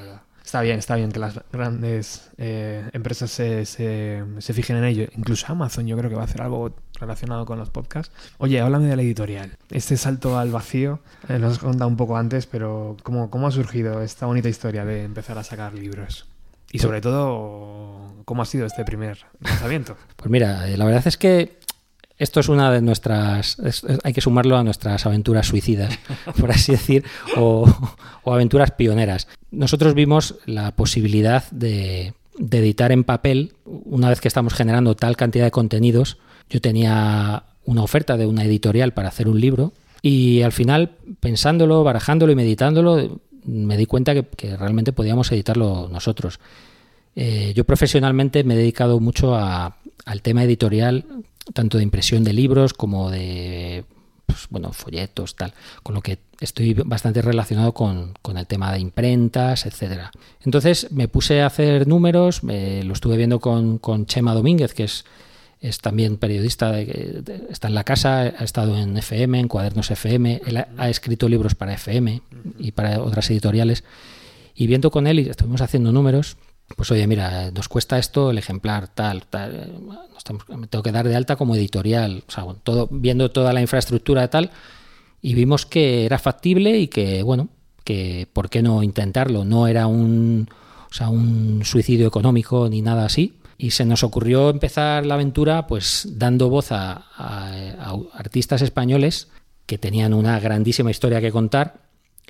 Está 0.52 0.64
bien, 0.64 0.80
está 0.80 0.98
bien 0.98 1.14
que 1.14 1.20
las 1.20 1.40
grandes 1.54 2.30
eh, 2.38 2.84
empresas 2.92 3.32
se, 3.32 3.66
se, 3.66 4.54
fijen 4.54 4.76
en 4.76 4.84
ello. 4.84 5.08
Incluso 5.16 5.46
Amazon 5.50 5.88
yo 5.88 5.96
creo 5.96 6.10
que 6.10 6.18
va 6.18 6.24
a 6.24 6.26
hacer 6.26 6.42
algo 6.42 6.76
relacionado 7.00 7.46
con 7.46 7.58
los 7.58 7.70
podcasts. 7.70 8.14
Oye, 8.38 8.60
háblame 8.60 8.88
de 8.88 8.98
la 8.98 9.02
editorial. 9.02 9.58
Este 9.70 9.96
salto 9.96 10.38
al 10.38 10.52
vacío, 10.52 11.00
eh, 11.30 11.40
nos 11.40 11.54
has 11.54 11.60
contado 11.60 11.88
un 11.88 11.96
poco 11.96 12.18
antes, 12.18 12.48
pero 12.48 12.98
¿cómo, 13.02 13.30
¿cómo 13.30 13.48
ha 13.48 13.52
surgido 13.52 14.02
esta 14.02 14.26
bonita 14.26 14.50
historia 14.50 14.84
de 14.84 15.06
empezar 15.06 15.38
a 15.38 15.46
sacar 15.46 15.74
libros? 15.74 16.28
Y 16.74 16.80
sobre 16.80 17.00
todo, 17.00 18.14
¿cómo 18.26 18.42
ha 18.42 18.46
sido 18.46 18.66
este 18.66 18.84
primer 18.84 19.20
lanzamiento? 19.40 19.96
Pues 20.18 20.30
mira, 20.30 20.68
la 20.68 20.84
verdad 20.84 21.08
es 21.08 21.16
que 21.16 21.60
esto 22.22 22.40
es 22.40 22.50
una 22.50 22.72
de 22.72 22.82
nuestras, 22.82 23.58
hay 24.04 24.14
que 24.14 24.22
sumarlo 24.22 24.56
a 24.56 24.64
nuestras 24.64 25.08
aventuras 25.08 25.48
suicidas, 25.48 25.98
por 26.40 26.52
así 26.52 26.74
decir, 26.74 27.04
o, 27.36 27.66
aventuras 28.26 28.70
pioneras. 28.72 29.28
Nosotros 29.50 29.96
vimos 29.96 30.36
la 30.46 30.76
posibilidad 30.76 31.50
de, 31.50 32.14
editar 32.38 32.92
en 32.92 33.06
papel, 33.06 33.54
una 33.66 34.10
vez 34.10 34.22
que 34.22 34.28
estamos 34.28 34.54
generando 34.54 34.96
tal 34.96 35.18
cantidad 35.18 35.46
de 35.46 35.52
contenidos, 35.52 36.20
yo 36.48 36.62
tenía 36.62 37.44
una 37.66 37.82
oferta 37.82 38.18
de 38.18 38.28
una 38.28 38.44
editorial 38.44 38.94
para 38.94 39.08
hacer 39.08 39.28
un 39.28 39.42
libro 39.42 39.74
y 40.04 40.44
al 40.44 40.52
final, 40.52 40.92
pensándolo, 41.22 41.84
barajándolo 41.84 42.32
y 42.32 42.36
meditándolo, 42.36 43.20
me 43.46 43.78
di 43.78 43.88
cuenta 43.88 44.14
que, 44.14 44.58
realmente 44.58 44.94
podíamos 44.94 45.32
editarlo 45.32 45.90
nosotros. 45.92 46.40
Eh, 47.16 47.54
yo 47.56 47.64
profesionalmente 47.66 48.44
me 48.44 48.54
he 48.54 48.58
dedicado 48.58 49.00
mucho 49.00 49.36
al 49.36 50.22
tema 50.22 50.44
editorial 50.44 51.06
tanto 51.54 51.78
de 51.78 51.84
impresión 51.84 52.24
de 52.24 52.34
libros 52.34 52.74
como 52.74 53.10
de 53.10 53.84
pues, 54.32 54.48
bueno, 54.50 54.72
folletos, 54.72 55.36
tal, 55.36 55.54
con 55.84 55.96
lo 55.96 56.02
que 56.02 56.20
estoy 56.40 56.74
bastante 56.74 57.22
relacionado 57.22 57.74
con, 57.74 58.14
el 58.36 58.48
tema 58.48 58.72
de 58.72 58.80
imprentas, 58.80 59.66
etcétera. 59.66 60.12
Entonces 60.46 60.92
me 60.92 61.10
puse 61.10 61.42
a 61.42 61.48
hacer 61.48 61.88
números, 61.88 62.42
lo 62.44 62.94
estuve 62.94 63.18
viendo 63.18 63.40
con, 63.40 64.06
Chema 64.06 64.34
Domínguez, 64.34 64.74
que 64.74 64.86
es, 64.86 65.04
es 65.60 65.80
también 65.80 66.16
periodista, 66.16 66.72
de, 66.72 67.24
está 67.50 67.68
en 67.68 67.76
la 67.76 67.84
casa, 67.84 68.22
ha 68.22 68.44
estado 68.44 68.78
en 68.78 68.98
FM, 68.98 69.38
en 69.40 69.48
Cuadernos 69.50 69.92
FM, 69.92 70.42
él 70.46 70.66
ha, 70.78 70.90
escrito 70.90 71.28
libros 71.28 71.54
para 71.54 71.74
FM 71.74 72.22
y 72.58 72.72
para 72.72 73.02
otras 73.02 73.30
editoriales, 73.32 73.84
y 74.56 74.66
viendo 74.68 74.92
con 74.92 75.08
él, 75.08 75.20
y 75.20 75.30
estuvimos 75.30 75.62
haciendo 75.62 75.92
números, 75.92 76.38
pues 76.76 76.92
oye, 76.92 77.08
mira, 77.08 77.52
nos 77.52 77.68
cuesta 77.68 77.98
esto 77.98 78.32
el 78.32 78.38
ejemplar 78.38 78.88
tal, 78.88 79.26
tal, 79.26 79.80
me 80.58 80.68
tengo 80.68 80.84
que 80.84 80.92
dar 80.92 81.08
de 81.08 81.16
alta 81.16 81.36
como 81.36 81.56
editorial, 81.56 82.24
o 82.28 82.32
sea, 82.32 82.46
todo, 82.64 82.88
viendo 82.92 83.32
toda 83.32 83.54
la 83.54 83.62
infraestructura 83.62 84.30
tal, 84.30 84.52
y 85.22 85.34
vimos 85.34 85.66
que 85.66 86.06
era 86.06 86.20
factible 86.20 86.78
y 86.80 86.88
que, 86.88 87.24
bueno, 87.24 87.50
que 87.84 88.28
por 88.34 88.50
qué 88.50 88.62
no 88.62 88.84
intentarlo, 88.84 89.46
no 89.46 89.68
era 89.68 89.88
un, 89.88 90.50
un 91.10 91.62
suicidio 91.64 92.08
económico 92.08 92.68
ni 92.70 92.82
nada 92.82 93.06
así, 93.06 93.36
y 93.58 93.72
se 93.72 93.86
nos 93.86 94.04
ocurrió 94.04 94.50
empezar 94.50 95.06
la 95.06 95.14
aventura 95.14 95.68
pues 95.68 96.08
dando 96.14 96.50
voz 96.50 96.72
a 96.72 97.06
artistas 98.14 98.62
españoles 98.64 99.30
que 99.66 99.78
tenían 99.78 100.14
una 100.14 100.40
grandísima 100.40 100.92
historia 100.92 101.22
que 101.22 101.32
contar 101.32 101.82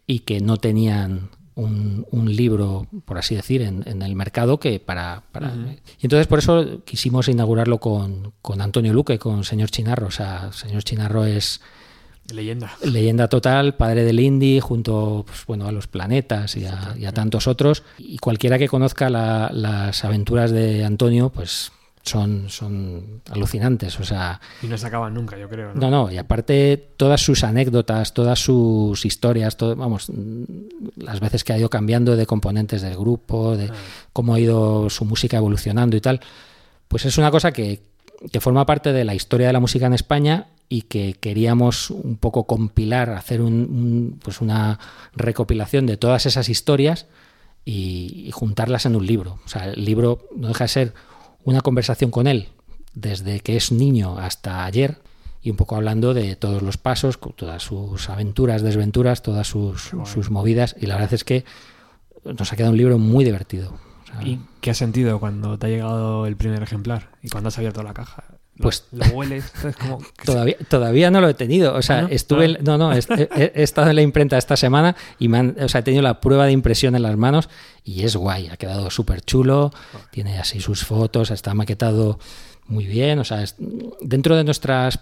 y 0.05 0.19
que 0.19 0.41
no 0.41 0.57
tenían 0.57 1.29
un, 1.55 2.35
libro, 2.35 2.87
por 3.05 3.17
así 3.17 3.35
decir, 3.35 3.61
en, 3.61 4.01
el 4.01 4.15
mercado 4.15 4.59
que 4.59 4.79
para... 4.79 5.23
para... 5.31 5.53
Y 5.99 6.05
entonces 6.05 6.27
por 6.27 6.39
eso 6.39 6.83
quisimos 6.85 7.27
inaugurarlo 7.27 7.79
con, 7.79 8.33
con, 8.41 8.61
Antonio 8.61 8.93
Luque, 8.93 9.19
con 9.19 9.43
Señor 9.43 9.69
Chinarro. 9.69 10.07
O 10.07 10.11
sea, 10.11 10.51
Señor 10.53 10.83
Chinarro 10.83 11.25
es... 11.25 11.61
Leyenda. 12.31 12.71
Leyenda 12.83 13.27
total, 13.27 13.75
padre 13.75 14.05
del 14.05 14.19
indie, 14.19 14.61
junto 14.61 15.25
pues, 15.27 15.45
bueno, 15.45 15.67
a 15.67 15.71
los 15.71 15.87
planetas 15.87 16.55
y 16.55 16.65
a, 16.65 17.11
tantos 17.13 17.47
otros. 17.47 17.83
Y 17.97 18.19
cualquiera 18.19 18.57
que 18.57 18.69
conozca 18.69 19.09
las 19.09 20.05
aventuras 20.05 20.51
de 20.51 20.85
Antonio, 20.85 21.29
pues 21.29 21.71
son, 22.03 22.49
son 22.49 23.21
alucinantes. 23.29 23.99
O 23.99 24.03
sea, 24.03 24.39
y 24.61 24.67
no 24.67 24.77
se 24.77 24.87
acaban 24.87 25.13
nunca, 25.13 25.37
yo 25.37 25.49
creo. 25.49 25.73
¿no? 25.73 25.89
no, 25.89 26.11
y 26.11 26.17
aparte 26.17 26.93
todas 26.97 27.21
sus 27.21 27.43
anécdotas, 27.43 28.13
todas 28.13 28.39
sus 28.39 29.05
historias, 29.05 29.57
todo, 29.57 29.75
vamos, 29.75 30.11
las 30.97 31.19
veces 31.19 31.43
que 31.43 31.53
ha 31.53 31.57
ido 31.57 31.69
cambiando 31.69 32.15
de 32.15 32.25
componentes 32.25 32.81
del 32.81 32.97
grupo, 32.97 33.55
de 33.55 33.65
ah. 33.65 33.73
cómo 34.13 34.33
ha 34.33 34.39
ido 34.39 34.89
su 34.89 35.05
música 35.05 35.37
evolucionando 35.37 35.95
y 35.95 36.01
tal, 36.01 36.21
pues 36.87 37.05
es 37.05 37.17
una 37.17 37.31
cosa 37.31 37.51
que, 37.51 37.83
que 38.31 38.41
forma 38.41 38.65
parte 38.65 38.93
de 38.93 39.05
la 39.05 39.15
historia 39.15 39.47
de 39.47 39.53
la 39.53 39.59
música 39.59 39.85
en 39.85 39.93
España 39.93 40.47
y 40.69 40.83
que 40.83 41.13
queríamos 41.19 41.89
un 41.89 42.17
poco 42.17 42.45
compilar, 42.45 43.09
hacer 43.11 43.41
un, 43.41 44.19
pues 44.23 44.41
una 44.41 44.79
recopilación 45.13 45.85
de 45.85 45.97
todas 45.97 46.25
esas 46.25 46.49
historias 46.49 47.07
y, 47.65 48.23
y 48.25 48.31
juntarlas 48.31 48.85
en 48.85 48.95
un 48.95 49.05
libro. 49.05 49.39
O 49.45 49.49
sea, 49.49 49.65
el 49.65 49.83
libro 49.83 50.29
no 50.35 50.47
deja 50.47 50.63
de 50.63 50.67
ser 50.69 50.93
una 51.43 51.61
conversación 51.61 52.11
con 52.11 52.27
él 52.27 52.49
desde 52.93 53.39
que 53.39 53.55
es 53.55 53.71
niño 53.71 54.17
hasta 54.17 54.65
ayer 54.65 54.99
y 55.41 55.49
un 55.49 55.57
poco 55.57 55.75
hablando 55.75 56.13
de 56.13 56.35
todos 56.35 56.61
los 56.61 56.77
pasos, 56.77 57.19
todas 57.35 57.63
sus 57.63 58.09
aventuras, 58.09 58.61
desventuras, 58.61 59.23
todas 59.23 59.47
sus, 59.47 59.91
sus 60.05 60.29
movidas 60.29 60.75
y 60.79 60.85
la 60.85 60.95
verdad 60.95 61.13
es 61.13 61.23
que 61.23 61.45
nos 62.23 62.53
ha 62.53 62.55
quedado 62.55 62.71
un 62.71 62.77
libro 62.77 62.97
muy 62.97 63.25
divertido. 63.25 63.73
¿Y 64.23 64.39
qué 64.59 64.71
has 64.71 64.77
sentido 64.77 65.19
cuando 65.19 65.57
te 65.57 65.67
ha 65.67 65.69
llegado 65.69 66.27
el 66.27 66.35
primer 66.35 66.61
ejemplar 66.61 67.11
y 67.23 67.29
cuando 67.29 67.47
has 67.47 67.57
abierto 67.57 67.81
la 67.81 67.93
caja? 67.93 68.25
Pues 68.59 68.85
lo, 68.91 69.05
hueles, 69.07 69.51
como... 69.79 69.99
todavía, 70.25 70.55
todavía 70.67 71.09
no 71.09 71.19
lo 71.21 71.29
he 71.29 71.33
tenido. 71.33 71.73
O 71.75 71.81
sea, 71.81 72.03
¿No? 72.03 72.07
estuve. 72.09 72.57
Ah. 72.59 72.61
No, 72.61 72.77
no, 72.77 72.93
he, 72.93 72.99
estado 73.55 73.89
en 73.89 73.95
la 73.95 74.01
imprenta 74.01 74.37
esta 74.37 74.55
semana 74.55 74.95
y 75.19 75.29
me 75.29 75.39
han- 75.39 75.57
o 75.59 75.67
sea, 75.69 75.79
he 75.79 75.83
tenido 75.83 76.03
la 76.03 76.21
prueba 76.21 76.45
de 76.45 76.51
impresión 76.51 76.95
en 76.95 77.01
las 77.03 77.17
manos 77.17 77.49
y 77.83 78.03
es 78.03 78.15
guay. 78.15 78.49
Ha 78.49 78.57
quedado 78.57 78.89
súper 78.91 79.21
chulo. 79.21 79.71
Tiene 80.11 80.37
así 80.37 80.59
sus 80.59 80.83
fotos, 80.85 81.31
está 81.31 81.53
maquetado 81.55 82.19
muy 82.67 82.85
bien. 82.85 83.19
O 83.19 83.23
sea, 83.23 83.41
es- 83.41 83.55
dentro 84.01 84.35
de 84.35 84.43
nuestros 84.43 84.99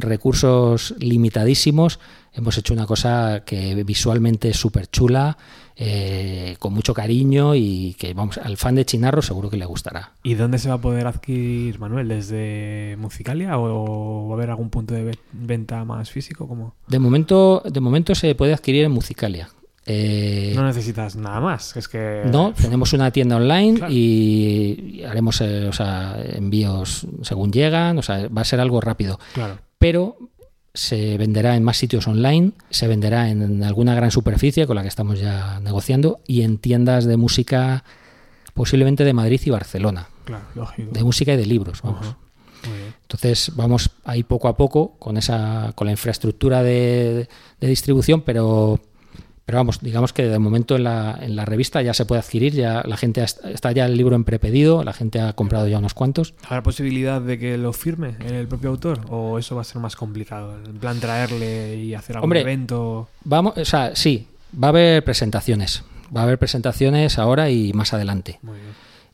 recursos 0.00 0.94
limitadísimos, 0.98 2.00
hemos 2.32 2.58
hecho 2.58 2.74
una 2.74 2.86
cosa 2.86 3.42
que 3.46 3.82
visualmente 3.84 4.50
es 4.50 4.56
súper 4.56 4.88
chula. 4.90 5.38
Eh, 5.76 6.56
con 6.58 6.72
mucho 6.72 6.94
cariño 6.94 7.54
y 7.54 7.94
que 7.98 8.14
vamos 8.14 8.38
al 8.38 8.56
fan 8.56 8.74
de 8.76 8.84
Chinarro 8.84 9.22
seguro 9.22 9.50
que 9.50 9.56
le 9.56 9.64
gustará. 9.64 10.12
¿Y 10.22 10.34
dónde 10.34 10.58
se 10.58 10.68
va 10.68 10.76
a 10.76 10.80
poder 10.80 11.06
adquirir, 11.06 11.78
Manuel? 11.78 12.08
¿Desde 12.08 12.96
Musicalia 12.98 13.58
o 13.58 14.28
va 14.28 14.34
a 14.34 14.36
haber 14.36 14.50
algún 14.50 14.70
punto 14.70 14.94
de 14.94 15.04
ve- 15.04 15.18
venta 15.32 15.84
más 15.84 16.10
físico? 16.10 16.46
como 16.46 16.74
De 16.88 16.98
momento, 16.98 17.62
de 17.68 17.80
momento 17.80 18.14
se 18.14 18.34
puede 18.34 18.52
adquirir 18.54 18.84
en 18.84 18.92
Musicalia. 18.92 19.48
Eh, 19.86 20.52
No 20.56 20.64
necesitas 20.64 21.14
nada 21.16 21.40
más. 21.40 21.76
Es 21.76 21.88
que. 21.88 22.22
no, 22.30 22.54
tenemos 22.54 22.92
una 22.94 23.10
tienda 23.10 23.36
online 23.36 23.78
Claro. 23.78 23.92
y, 23.92 25.00
y 25.00 25.04
haremos 25.04 25.40
eh, 25.42 25.68
o 25.68 25.72
sea, 25.72 26.16
envíos 26.24 27.06
según 27.22 27.52
llegan, 27.52 27.98
o 27.98 28.02
sea, 28.02 28.28
va 28.28 28.40
a 28.40 28.44
ser 28.44 28.60
algo 28.60 28.80
rápido. 28.80 29.18
Claro. 29.34 29.58
Pero 29.78 30.16
se 30.74 31.16
venderá 31.18 31.54
en 31.56 31.62
más 31.62 31.76
sitios 31.76 32.06
online, 32.08 32.50
se 32.70 32.88
venderá 32.88 33.30
en 33.30 33.62
alguna 33.62 33.94
gran 33.94 34.10
superficie 34.10 34.66
con 34.66 34.74
la 34.76 34.82
que 34.82 34.88
estamos 34.88 35.20
ya 35.20 35.60
negociando 35.60 36.20
y 36.26 36.42
en 36.42 36.58
tiendas 36.58 37.04
de 37.04 37.16
música 37.16 37.84
posiblemente 38.54 39.04
de 39.04 39.12
Madrid 39.12 39.40
y 39.44 39.50
Barcelona, 39.50 40.08
Claro, 40.24 40.44
lógico. 40.54 40.90
de 40.92 41.04
música 41.04 41.32
y 41.32 41.36
de 41.36 41.46
libros, 41.46 41.80
vamos. 41.82 42.00
Ajá. 42.06 42.18
Muy 42.68 42.78
bien. 42.78 42.94
Entonces 43.02 43.52
vamos 43.54 43.90
ahí 44.04 44.22
poco 44.22 44.48
a 44.48 44.56
poco 44.56 44.96
con 44.98 45.16
esa 45.16 45.72
con 45.74 45.86
la 45.86 45.92
infraestructura 45.92 46.62
de, 46.62 47.28
de 47.60 47.66
distribución, 47.68 48.22
pero 48.22 48.80
pero 49.46 49.58
vamos, 49.58 49.80
digamos 49.80 50.12
que 50.12 50.24
de 50.24 50.38
momento 50.38 50.76
en 50.76 50.84
la, 50.84 51.18
en 51.20 51.36
la 51.36 51.44
revista 51.44 51.82
ya 51.82 51.92
se 51.94 52.06
puede 52.06 52.20
adquirir, 52.20 52.54
ya 52.54 52.82
la 52.86 52.96
gente 52.96 53.20
ha- 53.20 53.24
está 53.24 53.72
ya 53.72 53.84
el 53.86 53.96
libro 53.96 54.16
en 54.16 54.24
prepedido, 54.24 54.82
la 54.84 54.92
gente 54.92 55.20
ha 55.20 55.32
comprado 55.34 55.68
ya 55.68 55.78
unos 55.78 55.92
cuantos. 55.94 56.34
¿Habrá 56.44 56.62
posibilidad 56.62 57.20
de 57.20 57.38
que 57.38 57.58
lo 57.58 57.72
firme 57.72 58.16
el 58.24 58.48
propio 58.48 58.70
autor? 58.70 59.00
¿O 59.10 59.38
eso 59.38 59.54
va 59.54 59.60
a 59.60 59.64
ser 59.64 59.80
más 59.82 59.96
complicado? 59.96 60.56
En 60.64 60.78
plan, 60.78 60.98
traerle 61.00 61.76
y 61.76 61.94
hacer 61.94 62.16
algún 62.16 62.24
Hombre, 62.28 62.40
evento. 62.40 63.08
Vamos, 63.24 63.56
o 63.58 63.64
sea, 63.64 63.94
sí, 63.94 64.26
va 64.62 64.68
a 64.68 64.70
haber 64.70 65.04
presentaciones, 65.04 65.84
va 66.16 66.20
a 66.20 66.24
haber 66.24 66.38
presentaciones 66.38 67.18
ahora 67.18 67.50
y 67.50 67.72
más 67.74 67.92
adelante. 67.92 68.38
Muy 68.42 68.56
bien, 68.58 68.72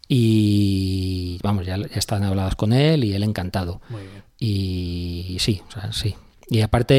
Y 0.08 1.38
vamos, 1.42 1.66
ya, 1.66 1.76
ya 1.76 1.86
están 1.96 2.22
habladas 2.24 2.56
con 2.56 2.72
él 2.72 3.04
y 3.04 3.14
él 3.14 3.22
encantado. 3.22 3.80
muy 3.88 4.02
bien. 4.02 4.22
Y 4.38 5.36
sí, 5.40 5.60
o 5.68 5.72
sea, 5.72 5.92
sí. 5.92 6.14
Y 6.52 6.62
aparte, 6.62 6.94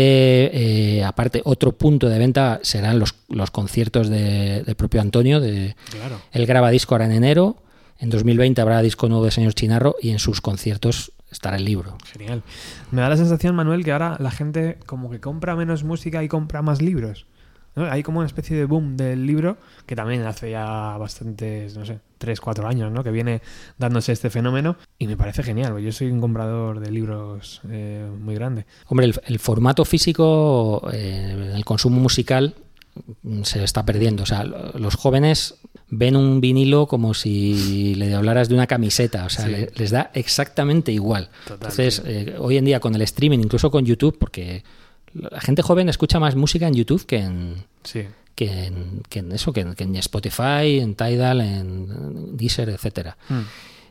eh, 0.97 1.03
aparte 1.03 1.41
otro 1.43 1.73
punto 1.73 2.07
de 2.07 2.17
venta 2.17 2.59
serán 2.63 2.99
los, 2.99 3.15
los 3.29 3.51
conciertos 3.51 4.07
de- 4.09 4.63
del 4.63 4.75
propio 4.75 5.01
Antonio. 5.01 5.41
De, 5.41 5.75
Claro. 5.91 6.21
él 6.31 6.45
graba 6.45 6.71
disco 6.71 6.95
ahora 6.95 7.05
en 7.05 7.11
enero, 7.11 7.57
en 7.99 8.09
2020 8.09 8.61
habrá 8.61 8.81
disco 8.81 9.09
nuevo 9.09 9.25
de 9.25 9.31
Señor 9.31 9.53
Chinarro 9.53 9.95
y 10.01 10.11
en 10.11 10.19
sus 10.19 10.39
conciertos 10.41 11.11
estará 11.29 11.57
el 11.57 11.65
libro. 11.65 11.97
Genial. 12.13 12.43
Me 12.91 13.01
da 13.01 13.09
la 13.09 13.17
sensación, 13.17 13.53
Manuel, 13.55 13.83
que 13.83 13.91
ahora 13.91 14.15
la 14.19 14.31
gente 14.31 14.77
como 14.85 15.09
que 15.11 15.19
compra 15.19 15.55
menos 15.55 15.83
música 15.83 16.23
y 16.23 16.27
compra 16.29 16.61
más 16.61 16.81
libros. 16.81 17.25
¿No? 17.75 17.85
Hay 17.91 18.03
como 18.03 18.19
una 18.19 18.27
especie 18.27 18.55
de 18.57 18.65
boom 18.65 18.97
del 18.97 19.25
libro 19.25 19.57
que 19.85 19.95
también 19.95 20.23
hace 20.23 20.51
ya 20.51 20.97
bastantes, 20.97 21.75
no 21.77 21.85
sé, 21.85 21.99
3, 22.17 22.39
4 22.41 22.67
años, 22.67 22.91
¿no? 22.91 23.03
Que 23.03 23.11
viene 23.11 23.41
dándose 23.77 24.11
este 24.11 24.29
fenómeno 24.29 24.75
y 24.99 25.07
me 25.07 25.17
parece 25.17 25.41
genial. 25.43 25.77
Yo 25.79 25.91
soy 25.91 26.11
un 26.11 26.21
comprador 26.21 26.79
de 26.79 26.91
libros 26.91 27.61
eh, 27.69 28.07
muy 28.19 28.35
grande. 28.35 28.65
Hombre, 28.87 29.07
el, 29.07 29.15
el 29.25 29.39
formato 29.39 29.85
físico 29.85 30.87
eh, 30.93 31.53
el 31.55 31.65
consumo 31.65 31.99
musical 31.99 32.55
se 33.43 33.63
está 33.63 33.85
perdiendo. 33.85 34.23
O 34.23 34.25
sea, 34.25 34.43
lo- 34.43 34.73
los 34.77 34.95
jóvenes 34.95 35.55
ven 35.89 36.15
un 36.15 36.41
vinilo 36.41 36.87
como 36.87 37.13
si 37.13 37.95
le 37.95 38.13
hablaras 38.13 38.49
de 38.49 38.55
una 38.55 38.67
camiseta. 38.67 39.25
O 39.25 39.29
sea, 39.29 39.45
Sí. 39.45 39.51
le- 39.51 39.71
les 39.75 39.91
da 39.91 40.11
exactamente 40.13 40.91
igual. 40.91 41.29
Total, 41.43 41.55
Entonces, 41.55 41.95
sí. 41.95 42.01
eh, 42.05 42.35
hoy 42.37 42.57
en 42.57 42.65
día 42.65 42.79
con 42.79 42.93
el 42.93 43.01
streaming, 43.01 43.39
incluso 43.39 43.71
con 43.71 43.85
YouTube, 43.85 44.17
porque 44.19 44.63
la 45.13 45.41
gente 45.41 45.61
joven 45.61 45.89
escucha 45.89 46.19
más 46.19 46.35
música 46.35 46.67
en 46.67 46.73
YouTube 46.73 47.05
que 47.05 47.17
en, 47.17 47.63
Sí. 47.83 48.03
que 48.35 48.65
en, 48.65 49.01
que 49.09 49.19
en 49.19 49.31
eso, 49.31 49.51
que 49.53 49.61
en, 49.61 49.73
que 49.75 49.83
en 49.83 49.95
Spotify, 49.97 50.79
en 50.79 50.95
Tidal, 50.95 51.41
en 51.41 52.37
Deezer, 52.37 52.69
etcétera. 52.69 53.17
Mm. 53.29 53.39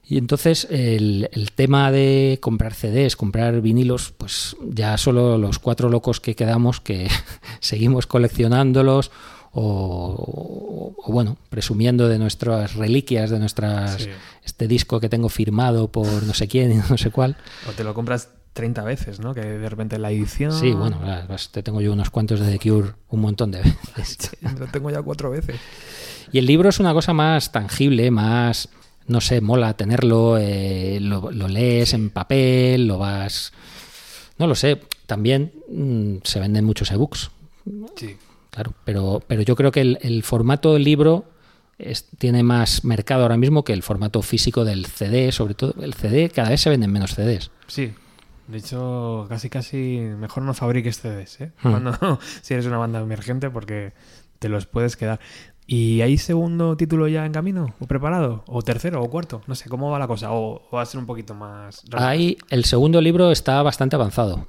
Y 0.09 0.19
entonces 0.19 0.67
el, 0.71 1.29
el 1.33 1.53
tema 1.53 1.93
de 1.93 2.39
comprar 2.41 2.75
CDs, 2.75 3.15
comprar 3.15 3.61
vinilos, 3.61 4.13
pues 4.17 4.57
ya 4.69 4.97
solo 4.99 5.39
los 5.39 5.61
cuatro 5.61 5.89
locos 5.89 6.21
que 6.21 6.35
quedamos 6.35 6.81
que 6.81 7.09
seguimos 7.61 8.07
coleccionándolos 8.09 9.13
o, 9.53 10.95
o, 11.05 11.13
bueno, 11.13 11.37
presumiendo 11.49 12.09
de 12.09 12.19
nuestras 12.19 12.75
reliquias, 12.75 13.31
de 13.31 13.39
nuestras 13.39 14.03
Sí. 14.03 14.09
este 14.45 14.67
disco 14.69 15.01
que 15.01 15.09
tengo 15.09 15.29
firmado 15.29 15.89
por 15.89 16.23
no 16.25 16.35
sé 16.35 16.49
quién 16.49 16.73
y 16.73 16.77
no 16.91 16.99
sé 16.99 17.11
cuál. 17.11 17.37
O 17.69 17.73
te 17.73 17.85
lo 17.85 17.95
compras 17.95 18.31
30 18.53 18.83
veces, 18.85 19.21
¿no? 19.21 19.33
Que 19.35 19.41
de 19.43 19.69
repente 19.69 19.99
la 19.99 20.11
edición... 20.11 20.53
Sí, 20.53 20.73
bueno, 20.73 20.99
te 21.53 21.63
tengo 21.63 21.81
yo 21.81 21.93
unos 21.93 22.11
cuantos 22.11 22.41
de 22.41 22.51
The 22.51 22.59
Cure 22.59 22.93
un 23.11 23.21
montón 23.21 23.51
de 23.51 23.63
veces. 23.97 24.31
Lo 24.59 24.67
tengo 24.67 24.91
ya 24.91 25.03
cuatro 25.03 25.31
veces. 25.31 25.57
Y 26.33 26.39
el 26.39 26.47
libro 26.47 26.69
es 26.69 26.79
una 26.81 26.93
cosa 26.93 27.13
más 27.13 27.53
tangible, 27.53 28.11
más, 28.11 28.69
no 29.07 29.21
sé, 29.21 29.41
mola 29.41 29.75
tenerlo, 29.75 30.37
eh, 30.39 30.99
lo, 31.01 31.31
lo 31.31 31.49
lees 31.49 31.95
en 31.95 32.11
papel, 32.11 32.87
lo 32.87 32.99
vas... 32.99 33.53
No 34.39 34.47
lo 34.47 34.55
sé, 34.55 34.81
también 35.07 35.53
mm, 35.69 36.17
se 36.25 36.41
venden 36.41 36.65
muchos 36.65 36.91
ebooks, 36.91 37.31
Sí. 37.95 38.17
claro, 38.51 38.73
pero, 38.85 39.23
pero 39.27 39.43
yo 39.43 39.55
creo 39.55 39.71
que 39.71 39.83
el, 39.83 39.99
el 40.01 40.23
formato 40.23 40.73
del 40.73 40.85
libro 40.85 41.27
es- 41.79 42.07
tiene 42.19 42.43
más 42.43 42.85
mercado 42.85 43.23
ahora 43.23 43.37
mismo 43.37 43.65
que 43.65 43.75
el 43.75 43.83
formato 43.83 44.23
físico 44.23 44.65
del 44.65 44.87
CD, 44.87 45.31
sobre 45.31 45.55
todo 45.55 45.75
el 45.83 45.93
CD, 45.95 46.31
cada 46.31 46.49
vez 46.49 46.63
se 46.63 46.71
venden 46.71 46.91
menos 46.91 47.15
CDs. 47.15 47.51
Sí. 47.67 47.93
De 48.51 48.59
hecho, 48.59 49.27
casi 49.29 49.49
casi 49.49 50.01
mejor 50.19 50.43
no 50.43 50.55
fabriques 50.55 51.01
CDs, 51.01 51.41
¿eh? 51.41 51.53
Hmm. 51.63 51.71
Cuando, 51.71 52.19
si 52.43 52.55
eres 52.55 52.67
una 52.67 52.79
banda 52.79 53.01
emergente 53.01 53.51
porque 53.51 53.93
te 54.39 54.49
los 54.49 54.67
puedes 54.67 54.97
quedar. 54.97 55.21
¿Y 55.67 56.01
hay 56.01 56.19
segundo 56.19 56.77
título 56.77 57.07
ya 57.07 57.25
en 57.25 57.33
camino? 57.33 57.75
¿O 57.79 57.87
preparado? 57.87 58.43
¿O 58.49 58.61
tercero? 58.63 59.01
¿O 59.03 59.09
cuarto? 59.09 59.43
No 59.47 59.55
sé, 59.55 59.69
¿cómo 59.69 59.89
va 59.91 60.01
la 60.01 60.09
cosa? 60.09 60.33
¿O, 60.33 60.63
o 60.69 60.77
va 60.77 60.83
a 60.83 60.87
ser 60.87 60.99
un 60.99 61.07
poquito 61.07 61.33
más... 61.35 61.83
Ahí 61.93 62.37
el 62.49 62.65
segundo 62.65 63.01
libro 63.01 63.31
está 63.31 63.63
bastante 63.63 63.95
avanzado. 63.95 64.49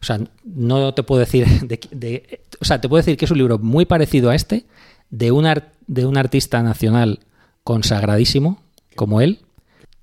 O 0.00 0.04
sea, 0.04 0.18
no 0.44 0.94
te 0.94 1.02
puedo 1.02 1.20
decir 1.20 1.46
de, 1.62 1.78
de- 1.90 2.40
o 2.60 2.64
sea, 2.64 2.80
te 2.80 2.88
puedo 2.88 3.02
decir 3.02 3.18
que 3.18 3.26
es 3.26 3.30
un 3.30 3.36
libro 3.38 3.58
muy 3.58 3.84
parecido 3.84 4.30
a 4.30 4.34
este 4.34 4.64
de 5.10 5.30
un 5.30 5.44
ar- 5.44 5.72
de 5.86 6.06
un 6.06 6.16
artista 6.16 6.62
nacional 6.62 7.20
consagradísimo 7.64 8.62
como 8.96 9.20
él, 9.20 9.40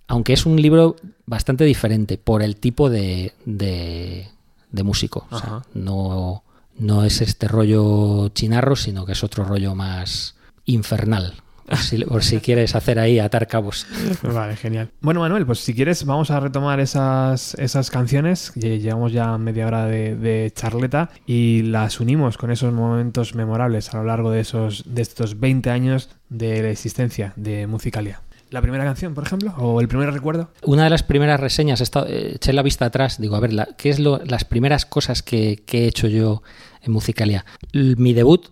aunque 0.09 0.33
es 0.33 0.45
un 0.45 0.61
libro 0.61 0.97
bastante 1.25 1.63
diferente 1.63 2.17
por 2.17 2.41
el 2.43 2.57
tipo 2.57 2.89
de, 2.89 3.31
de, 3.45 4.27
de 4.71 4.83
músico. 4.83 5.25
O 5.31 5.39
sea, 5.39 5.61
no, 5.73 6.43
no 6.77 7.03
es 7.05 7.21
este 7.21 7.47
rollo 7.47 8.27
chinarro, 8.29 8.75
sino 8.75 9.05
que 9.05 9.13
es 9.13 9.23
otro 9.23 9.45
rollo 9.45 9.73
más 9.75 10.35
infernal. 10.65 11.35
Por 11.67 11.77
si, 11.77 11.97
por 12.03 12.23
si 12.23 12.39
quieres 12.39 12.73
hacer 12.73 12.97
ahí 12.97 13.19
atar 13.19 13.47
cabos. 13.47 13.85
Vale, 14.23 14.55
genial. 14.55 14.89
Bueno, 15.01 15.19
Manuel, 15.19 15.45
pues 15.45 15.59
si 15.59 15.75
quieres 15.75 16.03
vamos 16.03 16.31
a 16.31 16.39
retomar 16.39 16.79
esas, 16.79 17.53
esas 17.59 17.91
canciones. 17.91 18.51
Lle- 18.55 18.79
Llevamos 18.79 19.11
ya 19.11 19.37
media 19.37 19.67
hora 19.67 19.85
de, 19.85 20.15
de 20.15 20.51
charleta 20.55 21.11
y 21.27 21.61
las 21.61 21.99
unimos 21.99 22.39
con 22.39 22.49
esos 22.49 22.73
momentos 22.73 23.35
memorables 23.35 23.93
a 23.93 23.97
lo 23.97 24.05
largo 24.05 24.31
de, 24.31 24.39
esos, 24.39 24.83
de 24.87 25.03
estos 25.03 25.39
20 25.39 25.69
años 25.69 26.09
de 26.29 26.63
la 26.63 26.71
existencia 26.71 27.33
de 27.35 27.67
Musicalia. 27.67 28.21
¿La 28.49 28.61
primera 28.61 28.83
canción, 28.83 29.13
por 29.13 29.23
ejemplo? 29.25 29.53
¿O 29.57 29.79
el 29.79 29.87
primer 29.87 30.11
recuerdo? 30.11 30.49
Una 30.63 30.83
de 30.85 30.89
las 30.89 31.03
primeras 31.03 31.39
reseñas, 31.39 31.81
he 31.81 31.83
estado- 31.83 32.07
eh, 32.07 32.33
eché 32.35 32.51
la 32.53 32.63
vista 32.63 32.85
atrás, 32.85 33.19
digo, 33.21 33.35
a 33.35 33.39
ver, 33.39 33.53
la- 33.53 33.67
¿qué 33.77 33.89
es 33.89 33.99
lo, 33.99 34.17
las 34.25 34.43
primeras 34.45 34.85
cosas 34.85 35.21
que, 35.21 35.63
que 35.65 35.83
he 35.83 35.87
hecho 35.87 36.07
yo 36.07 36.41
en 36.81 36.91
Musicalia? 36.91 37.45
Mi 37.73 38.13
debut 38.13 38.47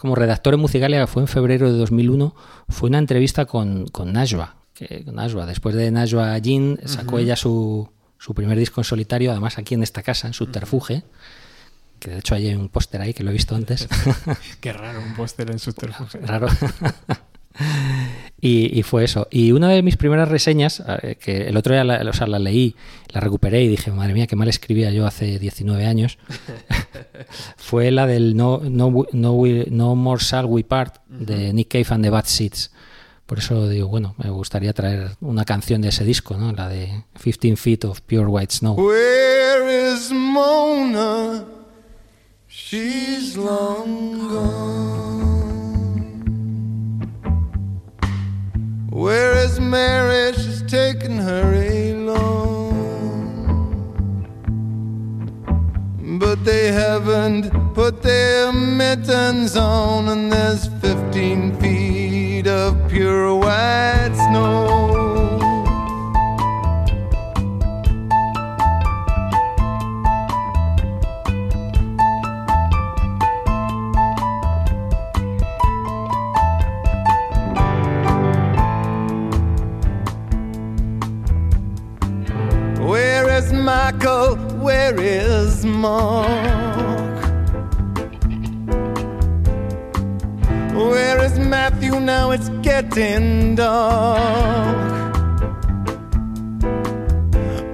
como- 0.00 0.14
redactor 0.14 0.54
en 0.54 0.60
Musicalia 0.60 1.06
fue 1.06 1.22
en 1.22 1.28
febrero 1.28 1.70
de 1.72 1.76
2001, 1.78 2.34
fue 2.68 2.88
una 2.88 2.98
entrevista 2.98 3.44
con, 3.46 3.86
con 3.88 4.12
Najwa. 4.12 4.56
Que, 4.74 5.04
con 5.04 5.16
Najwa. 5.16 5.44
Después 5.46 5.74
de 5.74 5.90
Najwa 5.90 6.38
Jin 6.40 6.78
sacó 6.84 7.18
ella 7.18 7.34
su, 7.36 7.88
su 8.18 8.34
primer 8.34 8.56
disco 8.58 8.80
en 8.80 8.84
solitario, 8.84 9.30
además 9.32 9.58
aquí 9.58 9.74
en 9.74 9.82
esta 9.82 10.02
casa, 10.02 10.28
en 10.28 10.34
Subterfuge, 10.34 11.02
que 11.98 12.10
de 12.10 12.18
hecho 12.18 12.34
hay 12.34 12.54
un 12.54 12.68
póster 12.68 13.00
ahí 13.00 13.12
que 13.14 13.22
lo 13.24 13.30
he 13.30 13.32
visto 13.32 13.54
antes. 13.54 13.88
Qué 14.60 14.72
raro, 14.72 15.00
un 15.00 15.14
póster 15.14 15.50
en 15.50 15.58
subterfuge. 15.58 16.18
raro. 16.26 16.46
y, 18.40 18.78
y 18.78 18.82
fue 18.82 19.04
eso. 19.04 19.28
Y 19.30 19.52
una 19.52 19.68
de 19.70 19.82
mis 19.82 19.96
primeras 19.96 20.28
reseñas, 20.28 20.82
eh, 21.02 21.16
que 21.20 21.48
el 21.48 21.56
otro 21.56 21.74
día 21.74 21.84
la, 21.84 22.08
o 22.08 22.12
sea, 22.12 22.26
la 22.26 22.38
leí, 22.38 22.74
la 23.08 23.20
recuperé 23.20 23.62
y 23.62 23.68
dije, 23.68 23.90
madre 23.90 24.14
mía, 24.14 24.26
qué 24.26 24.36
mal 24.36 24.48
escribía 24.48 24.90
yo 24.90 25.06
hace 25.06 25.38
19 25.38 25.86
años, 25.86 26.18
fue 27.56 27.90
la 27.90 28.06
del 28.06 28.36
No, 28.36 28.60
no, 28.64 29.06
no, 29.12 29.32
We- 29.34 29.66
no 29.70 29.94
More 29.94 30.20
Shall 30.22 30.46
We 30.46 30.64
Part 30.64 30.96
de 31.08 31.52
Nick 31.52 31.68
Cave 31.68 31.86
and 31.90 32.04
the 32.04 32.10
Bad 32.10 32.24
Seeds. 32.26 32.70
Por 33.26 33.38
eso 33.38 33.68
digo, 33.68 33.88
bueno, 33.88 34.14
me 34.18 34.28
gustaría 34.30 34.72
traer 34.74 35.12
una 35.20 35.44
canción 35.44 35.80
de 35.80 35.88
ese 35.88 36.04
disco, 36.04 36.36
¿no? 36.36 36.52
La 36.52 36.68
de 36.68 37.04
15 37.22 37.56
Feet 37.56 37.84
of 37.86 38.00
Pure 38.02 38.26
White 38.26 38.52
Snow. 38.56 38.74
Where 38.74 39.92
is 39.94 40.10
Mona? 40.12 41.44
She's 42.48 43.36
long 43.36 44.18
gone. 44.28 44.91
Where 48.92 49.32
is 49.38 49.58
Mary? 49.58 50.34
She's 50.34 50.60
taken 50.70 51.16
her 51.16 51.54
along. 51.94 52.76
But 56.20 56.44
they 56.44 56.70
haven't 56.70 57.50
put 57.72 58.02
their 58.02 58.52
mittens 58.52 59.56
on, 59.56 60.10
and 60.10 60.30
there's 60.30 60.66
15 60.82 61.56
feet 61.58 62.46
of 62.46 62.86
pure 62.90 63.34
white 63.34 64.12
snow. 64.12 65.11
Michael? 83.92 84.36
Where 84.60 85.00
is 85.00 85.64
Mark? 85.64 86.26
Where 90.74 91.22
is 91.24 91.38
Matthew? 91.38 92.00
Now 92.00 92.30
it's 92.30 92.48
getting 92.62 93.54
dark. 93.54 95.14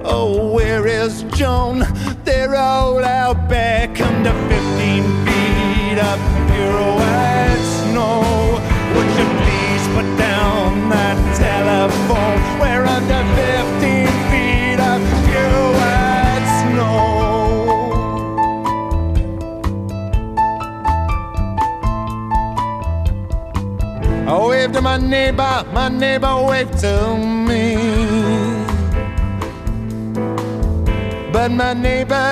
Oh, 0.03 0.51
where 0.53 0.85
is 0.87 1.23
Joan? 1.35 1.85
They're 2.25 2.55
all 2.55 3.03
out 3.03 3.47
back 3.47 3.99
under 4.01 4.31
15 4.31 5.03
feet 5.25 5.99
of 5.99 6.19
pure 6.49 6.81
white 6.99 7.63
snow. 7.79 8.59
Would 8.95 9.09
you 9.17 9.27
please 9.39 9.87
put 9.95 10.17
down 10.17 10.89
that 10.89 11.17
telephone? 11.37 12.59
We're 12.59 12.85
under 12.85 13.23
15 13.81 13.98
waved 24.69 24.75
to 24.75 24.81
my 24.81 24.97
neighbor, 24.97 25.65
my 25.73 25.89
neighbor 25.89 26.45
waved 26.47 26.77
to 26.79 27.17
me. 27.17 27.75
But 31.31 31.51
my 31.51 31.73
neighbor 31.73 32.29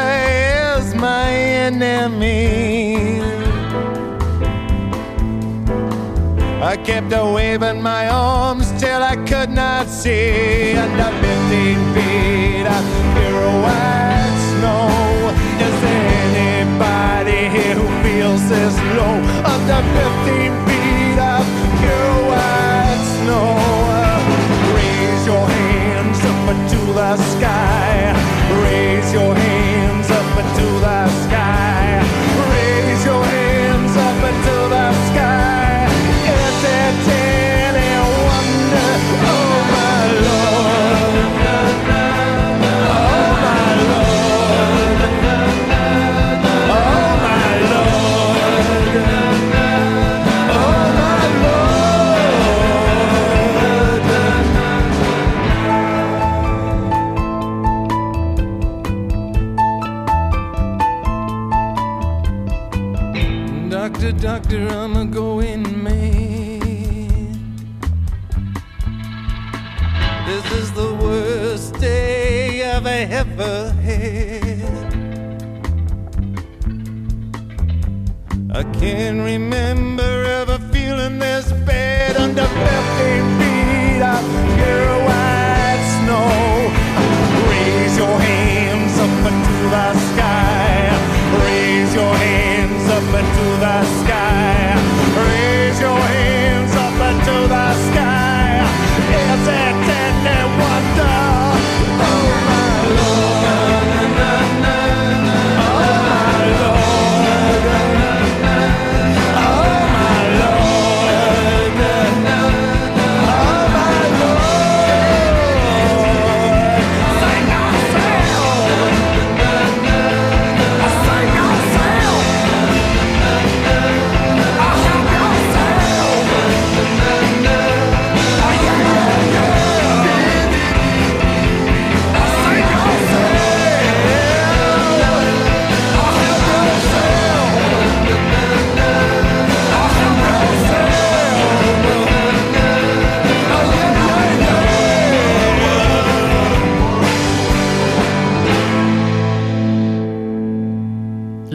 is 0.78 0.94
my 0.96 1.32
enemy. 1.32 3.22
I 6.62 6.76
kept 6.78 7.14
a 7.14 7.24
waving 7.26 7.82
my 7.82 8.10
arms 8.10 8.72
till 8.80 9.02
I 9.02 9.16
could 9.26 9.50
not 9.50 9.88
see 9.88 10.76
under 10.76 11.12
15 11.22 11.94
feet 11.94 12.68
of 12.68 12.84
pure 13.16 13.52
white 13.64 14.38
snow. 14.50 14.90
Is 15.66 15.76
there 15.84 16.06
anybody 16.36 17.42
here 17.56 17.76
who 17.76 17.88
feels 18.04 18.42
this 18.50 18.76
low 18.98 19.16
under 19.54 19.82
15 20.34 20.57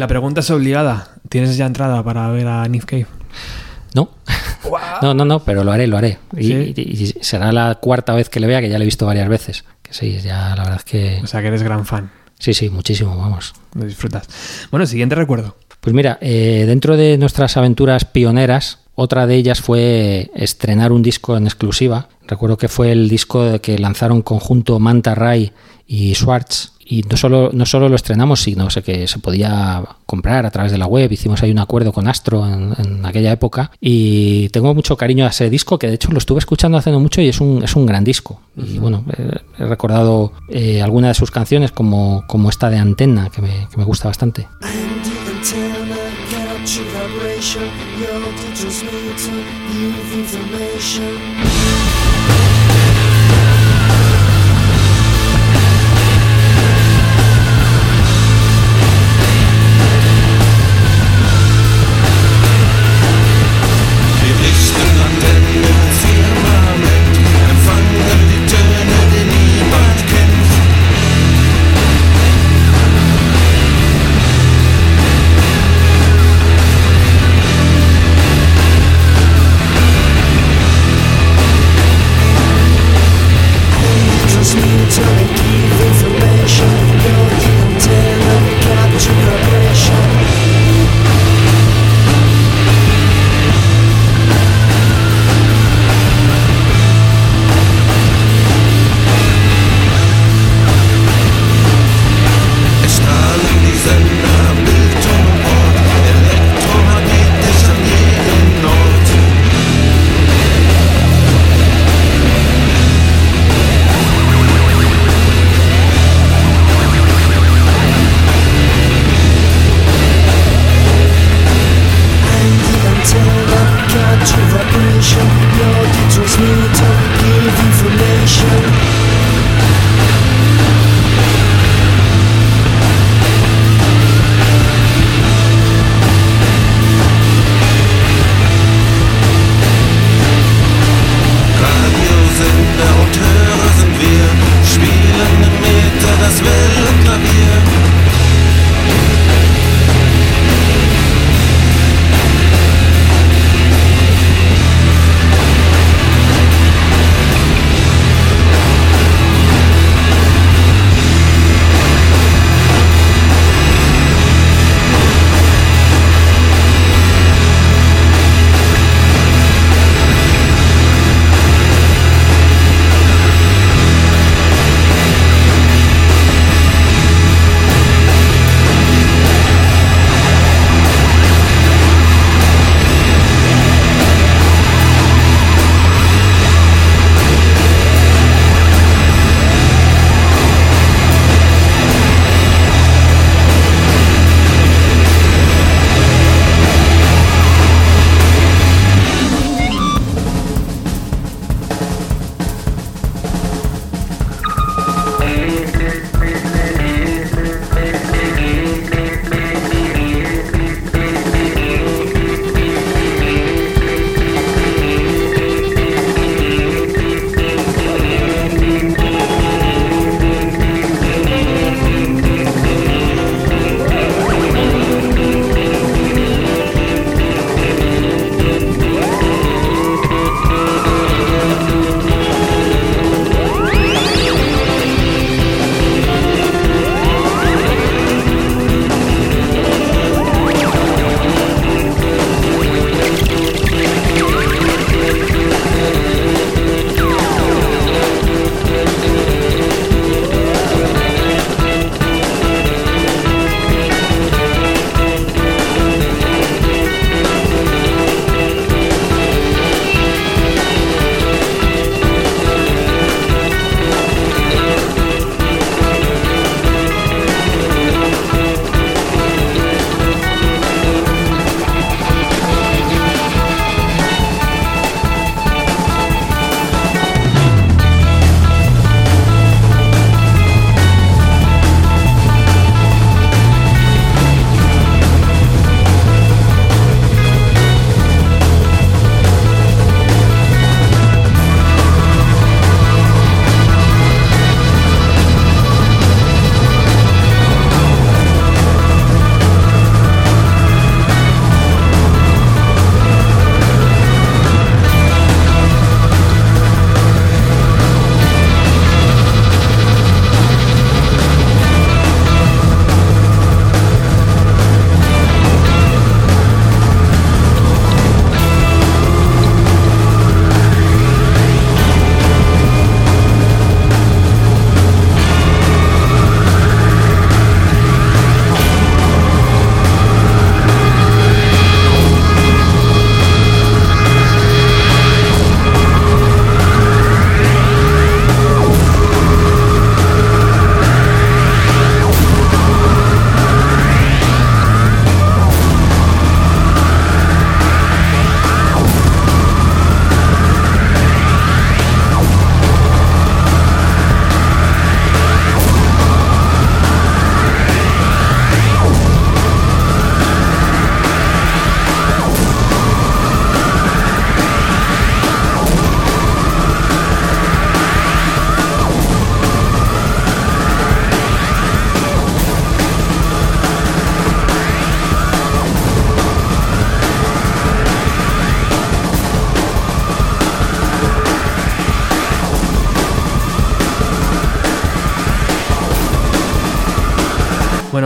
La 0.02 0.08
pregunta 0.08 0.40
es 0.40 0.50
obligada. 0.50 1.12
¿Tienes 1.28 1.56
ya 1.56 1.64
entrada 1.64 2.02
para 2.02 2.28
ver 2.30 2.48
a 2.48 2.66
Nick 2.66 2.86
Cave? 2.86 3.06
No. 3.94 4.08
No, 5.00 5.14
no, 5.14 5.24
no, 5.24 5.38
pero 5.44 5.62
lo 5.62 5.70
haré, 5.70 5.86
lo 5.86 5.96
haré. 5.96 6.18
Y, 6.36 6.42
Sí. 6.42 6.74
y- 6.76 6.80
y 7.04 7.06
será 7.20 7.52
la 7.52 7.76
cuarta 7.76 8.12
vez 8.12 8.28
que 8.28 8.40
le 8.40 8.48
vea, 8.48 8.60
que 8.60 8.68
ya 8.68 8.78
le 8.78 8.82
he 8.84 8.86
visto 8.86 9.06
varias 9.06 9.28
veces. 9.28 9.64
Que 9.80 9.94
sí, 9.94 10.18
ya 10.20 10.56
la 10.56 10.64
verdad 10.64 10.78
es 10.78 10.84
que... 10.84 11.20
O 11.22 11.28
sea 11.28 11.40
que 11.40 11.46
eres 11.46 11.62
gran 11.62 11.86
fan. 11.86 12.10
Sí, 12.36 12.52
sí, 12.52 12.68
muchísimo, 12.68 13.16
vamos. 13.16 13.54
Lo 13.76 13.84
disfrutas. 13.84 14.26
Bueno, 14.72 14.86
siguiente 14.86 15.14
recuerdo. 15.14 15.54
Pues 15.80 15.94
mira, 15.94 16.18
eh, 16.20 16.64
dentro 16.66 16.96
de 16.96 17.16
nuestras 17.16 17.56
aventuras 17.56 18.04
pioneras, 18.04 18.80
otra 18.96 19.28
de 19.28 19.36
ellas 19.36 19.60
fue 19.60 20.32
estrenar 20.34 20.90
un 20.90 21.02
disco 21.02 21.36
en 21.36 21.44
exclusiva. 21.46 22.08
Recuerdo 22.26 22.58
que 22.58 22.66
fue 22.66 22.90
el 22.90 23.08
disco 23.08 23.60
que 23.60 23.78
lanzaron 23.78 24.22
conjunto 24.22 24.80
Manta 24.80 25.14
Ray 25.14 25.52
y 25.86 26.12
Schwartz. 26.16 26.71
Y 26.84 27.02
no 27.02 27.16
solo, 27.16 27.50
no 27.52 27.64
solo 27.66 27.88
lo 27.88 27.96
estrenamos, 27.96 28.40
sino 28.40 28.68
que 28.84 29.06
se 29.06 29.18
podía 29.18 29.82
comprar 30.06 30.46
a 30.46 30.50
través 30.50 30.72
de 30.72 30.78
la 30.78 30.86
web. 30.86 31.10
Hicimos 31.10 31.42
ahí 31.42 31.50
un 31.50 31.58
acuerdo 31.58 31.92
con 31.92 32.08
Astro 32.08 32.46
en, 32.46 32.74
en 32.78 33.06
aquella 33.06 33.32
época. 33.32 33.70
Y 33.80 34.48
tengo 34.50 34.74
mucho 34.74 34.96
cariño 34.96 35.24
a 35.24 35.28
ese 35.28 35.48
disco, 35.50 35.78
que 35.78 35.88
de 35.88 35.94
hecho 35.94 36.10
lo 36.10 36.18
estuve 36.18 36.38
escuchando 36.38 36.78
hace 36.78 36.90
no 36.90 37.00
mucho 37.00 37.20
y 37.20 37.28
es 37.28 37.40
un, 37.40 37.62
es 37.62 37.76
un 37.76 37.86
gran 37.86 38.04
disco. 38.04 38.40
Y 38.56 38.78
bueno, 38.78 39.04
eh, 39.16 39.38
he 39.58 39.64
recordado 39.64 40.32
eh, 40.48 40.82
algunas 40.82 41.10
de 41.10 41.14
sus 41.14 41.30
canciones, 41.30 41.72
como, 41.72 42.24
como 42.26 42.50
esta 42.50 42.68
de 42.68 42.78
Antena, 42.78 43.30
que 43.30 43.42
me, 43.42 43.68
que 43.70 43.76
me 43.76 43.84
gusta 43.84 44.08
bastante. 44.08 44.46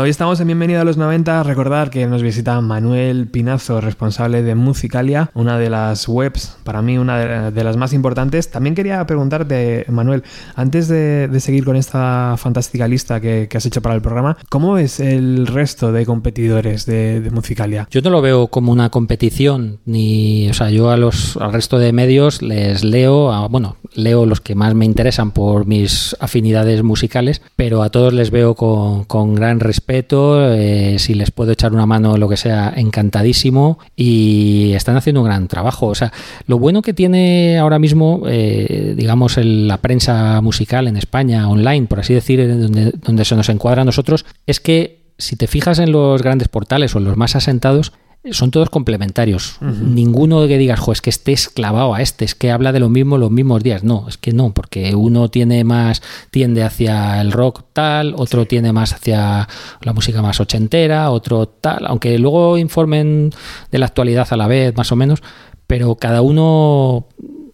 Hoy 0.07 0.11
estamos 0.11 0.38
en 0.38 0.46
Bienvenido 0.46 0.80
a 0.80 0.84
los 0.84 0.96
90. 0.96 1.42
Recordar 1.42 1.90
que 1.90 2.07
nos 2.07 2.22
visita 2.22 2.61
Manuel 2.61 3.26
Pinazo, 3.26 3.80
responsable 3.80 4.44
de 4.44 4.54
Musicalia, 4.54 5.32
una 5.34 5.59
de 5.59 5.68
las 5.68 6.07
webs, 6.07 6.59
para 6.62 6.80
mí 6.80 6.96
una 6.96 7.50
de, 7.50 7.64
las 7.64 7.76
más 7.76 7.92
importantes. 7.92 8.48
También 8.48 8.76
quería 8.76 9.04
preguntarte, 9.04 9.84
Manuel, 9.88 10.22
antes 10.54 10.86
de, 10.86 11.28
seguir 11.40 11.64
con 11.64 11.74
esta 11.74 12.36
fantástica 12.38 12.86
lista 12.86 13.20
que, 13.20 13.48
has 13.52 13.66
hecho 13.66 13.82
para 13.82 13.96
el 13.96 14.00
programa, 14.00 14.36
¿cómo 14.48 14.74
ves 14.74 15.00
el 15.00 15.48
resto 15.48 15.90
de 15.90 16.07
competidores 16.07 16.86
de, 16.86 17.20
de 17.20 17.30
Musicalia? 17.32 17.88
Yo 17.90 18.00
no 18.00 18.11
lo 18.11 18.22
veo 18.22 18.46
como 18.46 18.70
una 18.70 18.90
competición, 18.90 19.80
ni, 19.86 20.48
o 20.48 20.54
sea, 20.54 20.70
yo 20.70 20.90
a 20.90 20.96
los, 20.96 21.36
al 21.38 21.52
resto 21.52 21.80
de 21.80 21.92
medios 21.92 22.42
les 22.42 22.84
leo, 22.84 23.32
a- 23.32 23.48
bueno, 23.48 23.74
leo 23.92 24.24
los 24.24 24.40
que 24.40 24.54
más 24.54 24.72
me 24.76 24.84
interesan 24.84 25.32
por 25.32 25.66
mis 25.66 26.14
afinidades 26.20 26.84
musicales, 26.84 27.42
pero 27.57 27.82
a 27.82 27.90
todos 27.90 28.12
les 28.12 28.30
veo 28.30 28.54
con 28.54 29.34
gran 29.34 29.59
respeto, 29.59 29.95
eh, 30.05 30.97
si 30.99 31.14
les 31.14 31.30
puedo 31.30 31.53
echar 31.53 31.72
una 31.72 31.86
mano, 31.86 32.16
lo 32.16 32.28
que 32.28 32.36
sea, 32.36 32.72
encantadísimo, 32.76 33.78
y 33.94 34.72
están 34.74 34.97
haciendo 34.97 35.20
un 35.20 35.26
gran 35.26 35.49
trabajo. 35.49 35.86
O 35.86 35.94
sea, 35.94 36.12
lo 36.47 36.59
bueno 36.59 36.82
que 36.82 36.94
tiene 36.94 37.59
ahora 37.59 37.78
mismo, 37.78 38.22
eh, 38.26 38.94
digamos, 38.97 39.36
la 39.38 39.78
prensa 39.78 40.40
musical 40.40 40.88
en 40.88 40.97
España, 40.97 41.49
online, 41.49 41.86
por 41.86 42.01
así 42.01 42.14
decir, 42.14 42.47
donde, 42.47 42.92
donde 42.92 43.24
se 43.24 43.36
nos 43.36 43.49
encuadra 43.49 43.82
a 43.82 43.84
nosotros, 43.84 44.24
es 44.47 44.61
que 44.61 45.07
si 45.18 45.36
te 45.36 45.47
fijas 45.47 45.78
en 45.78 45.92
los 45.92 46.22
grandes 46.22 46.49
portales 46.49 46.94
o 46.94 46.99
en 46.99 47.05
los 47.05 47.16
más 47.16 47.36
asentados, 47.36 47.92
son 48.33 48.51
todos 48.51 48.70
complementarios. 48.70 49.59
Ninguno 49.61 50.47
que 50.47 50.59
digas, 50.59 50.81
jo, 50.81 50.93
es 50.93 51.01
que 51.01 51.11
estés 51.11 51.49
clavado 51.49 51.95
a 51.95 52.03
este, 52.03 52.24
es 52.24 52.35
que 52.35 52.51
habla 52.51 52.72
de 52.72 52.81
lo 52.81 52.89
mismo 52.89 53.18
los 53.18 53.31
mismos 53.31 53.62
días. 53.62 53.85
No, 53.85 54.07
es 54.09 54.16
que 54.16 54.33
no, 54.33 54.53
porque 54.53 54.95
uno 54.95 55.29
tiene 55.29 55.64
más, 55.64 56.03
tiende 56.31 56.62
hacia 56.62 57.20
el 57.20 57.33
rock 57.33 57.64
tal, 57.72 58.14
otro 58.16 58.47
tiene 58.47 58.72
más 58.72 58.93
hacia 58.93 59.49
la 59.83 59.93
música 59.93 60.22
más 60.22 60.41
ochentera, 60.41 61.11
otro 61.11 61.47
tal, 61.47 61.87
aunque 61.87 62.18
luego 62.18 62.59
informen 62.59 63.33
de 63.70 63.79
la 63.79 63.87
actualidad 63.87 64.27
a 64.31 64.37
la 64.37 64.47
vez, 64.47 64.77
más 64.77 64.91
o 64.93 64.97
menos, 64.97 65.22
pero 65.66 65.95
cada 65.97 66.22
uno 66.22 67.07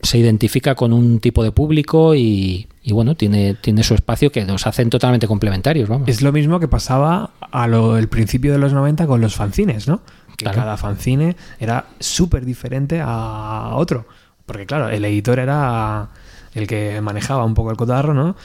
se 0.03 0.18
identifica 0.18 0.75
con 0.75 0.93
un 0.93 1.20
tipo 1.20 1.45
de 1.45 1.53
público 1.53 2.14
y, 2.14 2.66
y 2.83 2.93
bueno, 2.93 3.14
tiene, 3.14 3.55
tiene 3.55 3.85
su 3.85 3.95
espacio 3.95 4.33
que 4.33 4.45
nos 4.45 4.66
hacen 4.66 4.91
totalmente 4.91 5.29
complementarios, 5.29 5.89
vamos. 5.89 6.09
Es 6.09 6.23
lo 6.23 6.33
mismo 6.33 6.59
que 6.59 6.66
pasaba 6.66 7.31
a 7.41 7.68
lo, 7.68 7.97
el 7.97 8.09
principio 8.09 8.53
de 8.53 8.59
los 8.59 8.73
90 8.73 9.07
con 9.07 9.20
los 9.20 9.37
fanzines, 9.37 9.87
¿no? 9.87 10.03
Claro. 10.43 10.59
cada 10.59 10.76
fanzine 10.76 11.36
era 11.59 11.86
súper 11.99 12.45
diferente 12.45 13.01
a 13.03 13.70
otro. 13.74 14.07
Porque 14.47 14.66
claro, 14.66 14.88
el 14.88 15.05
editor 15.05 15.38
era 15.38 16.09
el 16.55 16.66
que 16.66 17.01
manejaba 17.01 17.45
un 17.45 17.55
poco 17.55 17.70
el 17.70 17.76
cotarro, 17.76 18.12
¿no? 18.12 18.36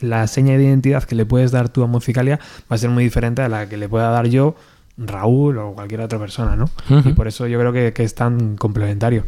La 0.00 0.26
seña 0.26 0.56
de 0.58 0.64
identidad 0.64 1.04
que 1.04 1.14
le 1.14 1.24
puedes 1.24 1.50
dar 1.50 1.68
tú 1.68 1.82
a 1.82 1.86
Musicalia 1.86 2.38
va 2.70 2.76
a 2.76 2.78
ser 2.78 2.90
muy 2.90 3.04
diferente 3.04 3.42
a 3.42 3.48
la 3.48 3.68
que 3.68 3.76
le 3.76 3.88
pueda 3.88 4.10
dar 4.10 4.26
yo, 4.26 4.54
Raúl 4.96 5.58
o 5.58 5.72
cualquier 5.74 6.02
otra 6.02 6.20
persona, 6.20 6.54
¿no? 6.54 6.70
Y 7.04 7.14
por 7.14 7.26
eso 7.26 7.48
yo 7.48 7.58
creo 7.58 7.72
que, 7.72 7.92
que 7.92 8.04
es 8.04 8.14
tan 8.14 8.56
complementario. 8.56 9.24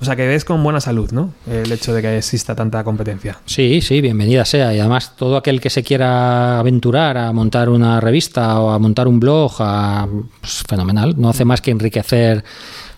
O 0.00 0.04
sea, 0.04 0.16
que 0.16 0.26
ves 0.26 0.46
con 0.46 0.62
buena 0.62 0.80
salud, 0.80 1.10
¿no? 1.12 1.34
El 1.46 1.70
hecho 1.70 1.92
de 1.92 2.00
que 2.00 2.16
exista 2.16 2.54
tanta 2.54 2.82
competencia. 2.84 3.38
Sí, 3.44 3.80
sí, 3.82 4.00
bienvenida 4.00 4.44
sea. 4.46 4.72
Y 4.74 4.80
además 4.80 5.14
todo 5.16 5.36
aquel 5.36 5.60
que 5.60 5.68
se 5.68 5.82
quiera 5.82 6.58
aventurar 6.58 7.18
a 7.18 7.32
montar 7.32 7.68
una 7.68 8.00
revista 8.00 8.58
o 8.60 8.70
a 8.70 8.78
montar 8.78 9.06
un 9.06 9.20
blog, 9.20 9.52
a- 9.58 10.08
pues, 10.40 10.62
fenomenal. 10.66 11.14
No 11.18 11.28
hace 11.28 11.44
más 11.44 11.60
que 11.60 11.70
enriquecer. 11.70 12.42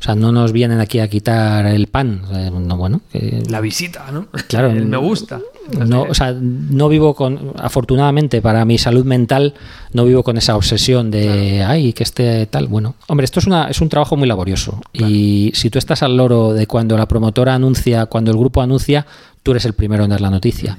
O 0.00 0.02
sea, 0.04 0.14
no 0.14 0.30
nos 0.32 0.52
vienen 0.52 0.80
aquí 0.80 0.98
a 0.98 1.08
quitar 1.08 1.66
el 1.66 1.86
pan. 1.86 2.22
No, 2.66 2.76
bueno, 2.76 3.00
que- 3.10 3.42
La 3.48 3.60
visita, 3.60 4.10
¿no? 4.12 4.26
Claro. 4.48 4.70
El 4.72 4.86
me 4.86 4.96
gusta. 4.96 5.40
no, 5.86 6.02
o 6.02 6.14
sea, 6.14 6.32
no 6.32 6.88
vivo 6.88 7.14
con, 7.14 7.52
afortunadamente 7.58 8.40
para 8.42 8.64
mi 8.64 8.78
salud 8.78 9.04
mental, 9.04 9.54
no 9.92 10.04
vivo 10.04 10.22
con 10.22 10.36
esa 10.36 10.54
obsesión 10.56 11.10
de, 11.10 11.64
ay, 11.64 11.92
que 11.92 12.02
esté 12.04 12.46
tal. 12.46 12.66
Bueno, 12.68 12.94
hombre, 13.08 13.24
esto 13.24 13.40
es, 13.40 13.46
una, 13.46 13.68
es 13.68 13.80
un 13.80 13.88
trabajo 13.88 14.16
muy 14.16 14.28
laborioso. 14.28 14.80
Y 14.92 15.50
si 15.54 15.70
tú 15.70 15.78
estás 15.78 16.02
al 16.02 16.16
loro 16.16 16.52
de 16.52 16.66
cuando 16.66 16.96
la 16.96 17.06
promotora 17.08 17.54
anuncia, 17.54 18.06
cuando 18.06 18.30
el 18.30 18.36
grupo 18.38 18.62
anuncia, 18.62 19.06
tú 19.42 19.52
eres 19.52 19.64
el 19.64 19.72
primero 19.72 20.04
en 20.04 20.10
dar 20.10 20.20
la 20.20 20.30
noticia. 20.30 20.76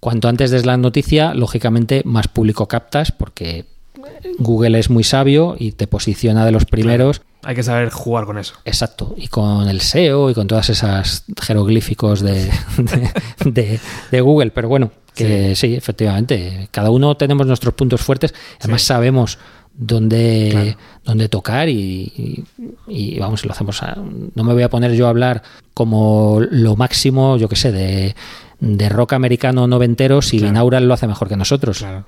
Cuanto 0.00 0.28
antes 0.28 0.50
des 0.50 0.64
la 0.66 0.76
noticia, 0.76 1.34
lógicamente 1.34 2.02
más 2.04 2.28
público 2.28 2.68
captas 2.68 3.10
porque 3.12 3.64
Google 4.38 4.78
es 4.78 4.88
muy 4.90 5.02
sabio 5.04 5.56
y 5.58 5.72
te 5.72 5.86
posiciona 5.86 6.44
de 6.44 6.52
los 6.52 6.64
primeros. 6.64 7.22
Hay 7.46 7.54
que 7.54 7.62
saber 7.62 7.90
jugar 7.90 8.24
con 8.26 8.38
eso. 8.38 8.54
Exacto, 8.64 9.14
y 9.16 9.28
con 9.28 9.68
el 9.68 9.80
SEO 9.80 10.30
y 10.30 10.34
con 10.34 10.46
todas 10.48 10.68
esas 10.68 11.24
jeroglíficos 11.40 12.20
de, 12.20 12.50
de, 12.76 13.10
de- 13.44 13.80
de 14.10 14.20
Google, 14.20 14.50
pero 14.50 14.68
bueno, 14.68 14.90
que 15.14 15.54
sí. 15.54 15.74
efectivamente, 15.74 16.68
cada 16.72 16.90
uno 16.90 17.16
tenemos 17.16 17.46
nuestros 17.46 17.72
puntos 17.74 18.00
fuertes, 18.00 18.34
además 18.60 18.82
sabemos 18.82 19.38
dónde, 19.74 20.48
Claro. 20.50 20.76
dónde 21.04 21.28
tocar 21.28 21.68
y, 21.68 22.12
y- 22.16 22.44
y, 22.88 23.18
vamos, 23.18 23.44
lo 23.44 23.52
hacemos. 23.52 23.82
a- 23.82 23.96
no 24.34 24.42
me 24.44 24.52
voy 24.52 24.62
a 24.62 24.70
poner 24.70 24.92
yo 24.94 25.06
a 25.06 25.10
hablar 25.10 25.42
como 25.74 26.40
lo 26.50 26.74
máximo, 26.76 27.36
yo 27.36 27.48
qué 27.48 27.56
sé, 27.56 27.70
de, 27.72 28.16
de 28.58 28.88
rock 28.88 29.12
americano 29.12 29.66
noventero 29.66 30.20
si 30.22 30.38
Claro. 30.38 30.52
Binaural 30.52 30.88
lo 30.88 30.94
hace 30.94 31.06
mejor 31.06 31.28
que 31.28 31.36
nosotros 31.36 31.78
Claro. 31.78 32.06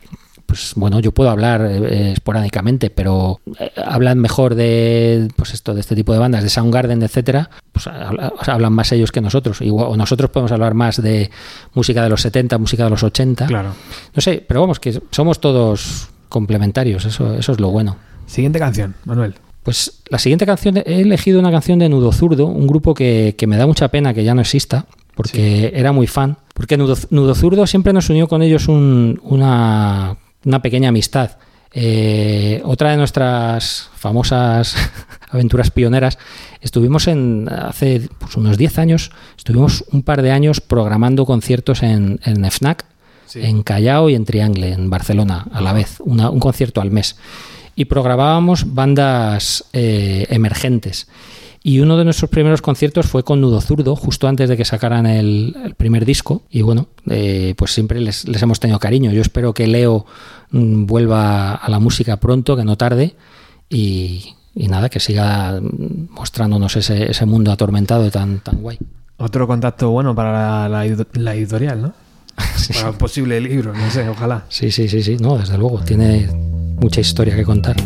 Pues 0.48 0.72
bueno, 0.76 0.98
yo 1.00 1.12
puedo 1.12 1.28
hablar 1.28 1.60
eh, 1.62 2.12
esporádicamente, 2.12 2.88
pero 2.88 3.38
eh, 3.60 3.70
hablan 3.84 4.18
mejor 4.18 4.54
de 4.54 5.28
pues 5.36 5.52
esto, 5.52 5.74
de 5.74 5.80
este 5.80 5.94
tipo 5.94 6.14
de 6.14 6.18
bandas, 6.18 6.42
de 6.42 6.48
Soundgarden, 6.48 7.02
etcétera, 7.02 7.50
pues 7.70 7.86
habla- 7.86 8.32
hablan 8.46 8.72
más 8.72 8.90
ellos 8.92 9.12
que 9.12 9.20
nosotros. 9.20 9.60
Igual, 9.60 9.88
o 9.90 9.96
nosotros 9.98 10.30
podemos 10.30 10.50
hablar 10.50 10.72
más 10.72 11.02
de 11.02 11.30
música 11.74 12.02
de 12.02 12.08
los 12.08 12.22
70, 12.22 12.56
música 12.56 12.84
de 12.84 12.90
los 12.90 13.02
80. 13.02 13.44
Claro. 13.46 13.74
No 14.14 14.20
sé, 14.22 14.42
pero 14.48 14.62
vamos, 14.62 14.80
que 14.80 14.98
somos 15.10 15.38
todos 15.38 16.08
complementarios, 16.30 17.04
eso, 17.04 17.34
eso 17.34 17.52
es 17.52 17.60
lo 17.60 17.68
bueno. 17.70 17.96
Siguiente 18.26 18.58
canción, 18.58 18.94
Manuel. 19.04 19.34
Pues 19.62 20.00
la 20.08 20.18
siguiente 20.18 20.46
canción, 20.46 20.78
he 20.78 21.02
elegido 21.02 21.38
una 21.40 21.50
canción 21.50 21.78
de 21.78 21.90
Nudo 21.90 22.10
Zurdo, 22.10 22.46
un 22.46 22.66
grupo 22.66 22.94
que, 22.94 23.34
que 23.36 23.46
me 23.46 23.58
da 23.58 23.66
mucha 23.66 23.88
pena 23.88 24.14
que 24.14 24.24
ya 24.24 24.34
no 24.34 24.40
exista, 24.40 24.86
porque 25.14 25.72
era 25.74 25.92
muy 25.92 26.06
fan. 26.06 26.38
Porque 26.54 26.78
Nudo, 26.78 26.96
Nudo 27.10 27.34
Zurdo 27.34 27.66
siempre 27.66 27.92
nos 27.92 28.08
unió 28.08 28.28
con 28.28 28.40
ellos 28.40 28.66
un- 28.68 29.20
una, 29.22 30.16
una 30.44 30.62
pequeña 30.62 30.88
amistad. 30.90 31.32
Eh, 31.72 32.62
otra 32.64 32.90
de 32.92 32.96
nuestras 32.96 33.90
famosas 33.94 34.74
aventuras 35.30 35.70
pioneras, 35.70 36.18
estuvimos 36.62 37.06
en 37.08 37.48
hace 37.50 38.08
pues, 38.18 38.36
unos 38.36 38.56
10 38.56 38.78
años, 38.78 39.10
estuvimos 39.36 39.84
un 39.92 40.02
par 40.02 40.22
de 40.22 40.30
años 40.30 40.60
programando 40.62 41.26
conciertos 41.26 41.82
en, 41.82 42.20
en 42.24 42.44
FNAC, 42.50 42.84
Sí. 43.26 43.40
en 43.44 43.62
Callao 43.62 44.08
y 44.08 44.14
en 44.14 44.24
Triangle, 44.24 44.72
en 44.72 44.88
Barcelona, 44.88 45.46
a 45.52 45.60
la 45.60 45.74
vez, 45.74 45.96
una- 46.00 46.30
un 46.30 46.40
concierto 46.40 46.80
al 46.80 46.90
mes. 46.90 47.16
Y 47.76 47.84
programábamos 47.84 48.74
bandas 48.74 49.66
eh, 49.74 50.26
emergentes. 50.30 51.08
Y 51.68 51.80
uno 51.80 51.98
de 51.98 52.04
nuestros 52.04 52.30
primeros 52.30 52.62
conciertos 52.62 53.04
fue 53.06 53.24
con 53.24 53.42
Nudo 53.42 53.60
Zurdo, 53.60 53.94
justo 53.94 54.26
antes 54.26 54.48
de 54.48 54.56
que 54.56 54.64
sacaran 54.64 55.04
el, 55.04 55.54
el 55.64 55.74
primer 55.74 56.06
disco. 56.06 56.40
Y 56.50 56.62
bueno, 56.62 56.86
eh, 57.10 57.52
pues 57.58 57.72
siempre 57.72 58.00
les, 58.00 58.26
les 58.26 58.40
hemos 58.42 58.58
tenido 58.58 58.78
cariño. 58.78 59.12
Yo 59.12 59.20
espero 59.20 59.52
que 59.52 59.66
Leo 59.66 60.06
mm, 60.50 60.86
vuelva 60.86 61.54
a 61.56 61.68
la 61.68 61.78
música 61.78 62.16
pronto, 62.16 62.56
que 62.56 62.64
no 62.64 62.76
tarde. 62.76 63.16
Y, 63.68 64.34
y 64.54 64.68
nada, 64.68 64.88
que 64.88 64.98
siga 64.98 65.60
mm, 65.60 66.08
mostrándonos 66.14 66.74
ese, 66.76 67.10
ese 67.10 67.26
mundo 67.26 67.52
atormentado 67.52 68.10
tan, 68.10 68.38
tan 68.40 68.62
guay. 68.62 68.78
Otro 69.18 69.46
contacto 69.46 69.90
bueno 69.90 70.14
para 70.14 70.68
la, 70.70 70.86
la- 70.86 71.06
la 71.12 71.34
editorial, 71.34 71.82
¿no? 71.82 71.92
Para 72.72 72.90
un 72.92 72.96
posible 72.96 73.40
libro, 73.42 73.74
no 73.74 73.90
sé, 73.90 74.08
ojalá. 74.08 74.44
Sí, 74.48 74.70
sí, 74.70 74.88
sí, 74.88 75.02
sí, 75.02 75.16
no, 75.20 75.36
desde 75.36 75.58
luego. 75.58 75.80
Tiene 75.80 76.28
mucha 76.80 77.00
historia 77.02 77.36
que 77.36 77.44
contar. 77.44 77.76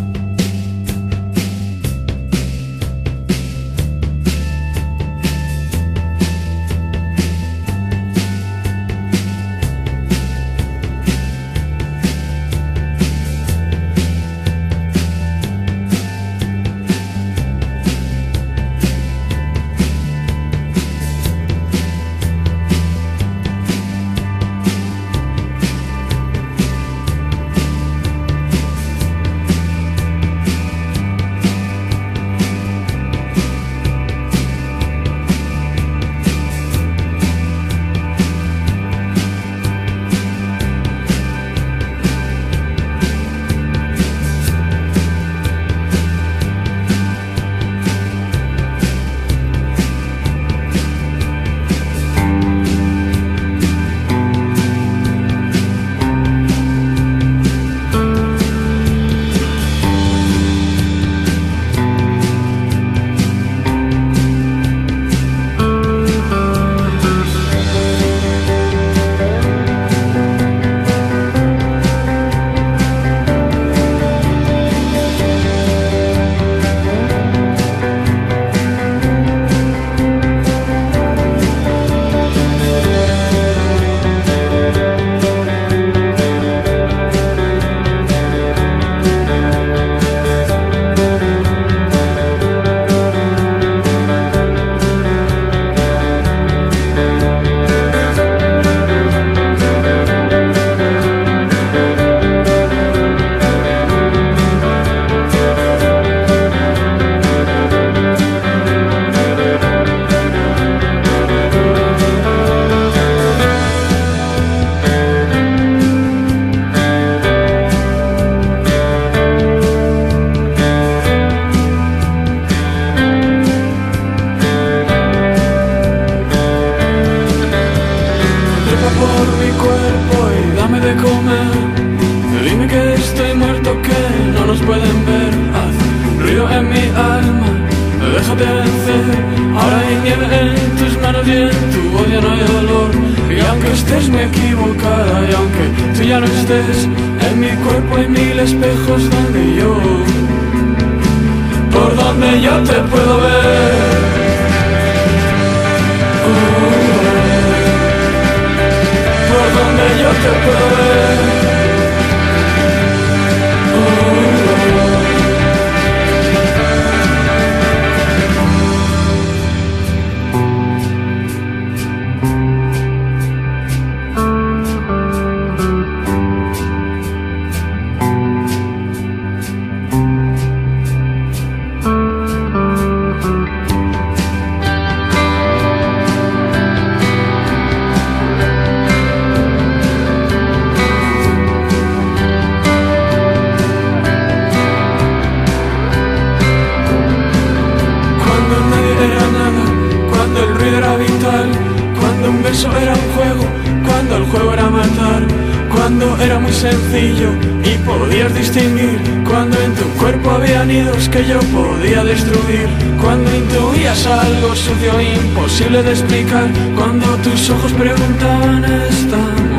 Beso 202.43 202.68
era 202.76 202.95
un 202.95 203.14
juego, 203.14 203.45
cuando 203.86 204.16
el 204.16 204.24
juego 204.24 204.53
era 204.53 204.68
matar, 204.68 205.22
cuando 205.70 206.16
era 206.20 206.38
muy 206.38 206.53
sencillo 206.53 207.30
y 207.64 207.78
podías 207.86 208.34
distinguir, 208.34 209.01
cuando 209.28 209.61
en 209.61 209.74
tu 209.74 209.84
cuerpo 210.01 210.30
había 210.30 210.64
nidos 210.64 211.09
que 211.09 211.24
yo 211.24 211.38
podía 211.40 212.05
destruir, 212.05 212.68
cuando 213.01 213.34
intuías 213.34 214.07
algo 214.07 214.55
sucio 214.55 214.99
e 214.99 215.14
imposible 215.14 215.82
de 215.82 215.90
explicar, 215.90 216.49
cuando 216.76 217.07
tus 217.18 217.51
ojos 217.51 217.72
preguntaban 217.72 218.64
estamos. 218.64 219.53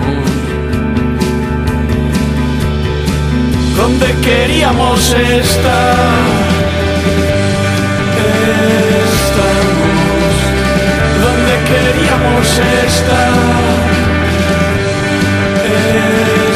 ¿Dónde 3.77 4.07
queríamos 4.21 5.13
estar? 5.13 6.42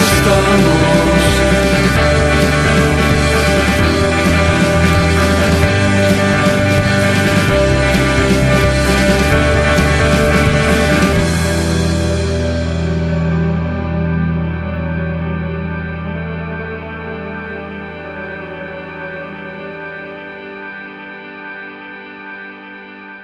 Estamos. 0.00 1.03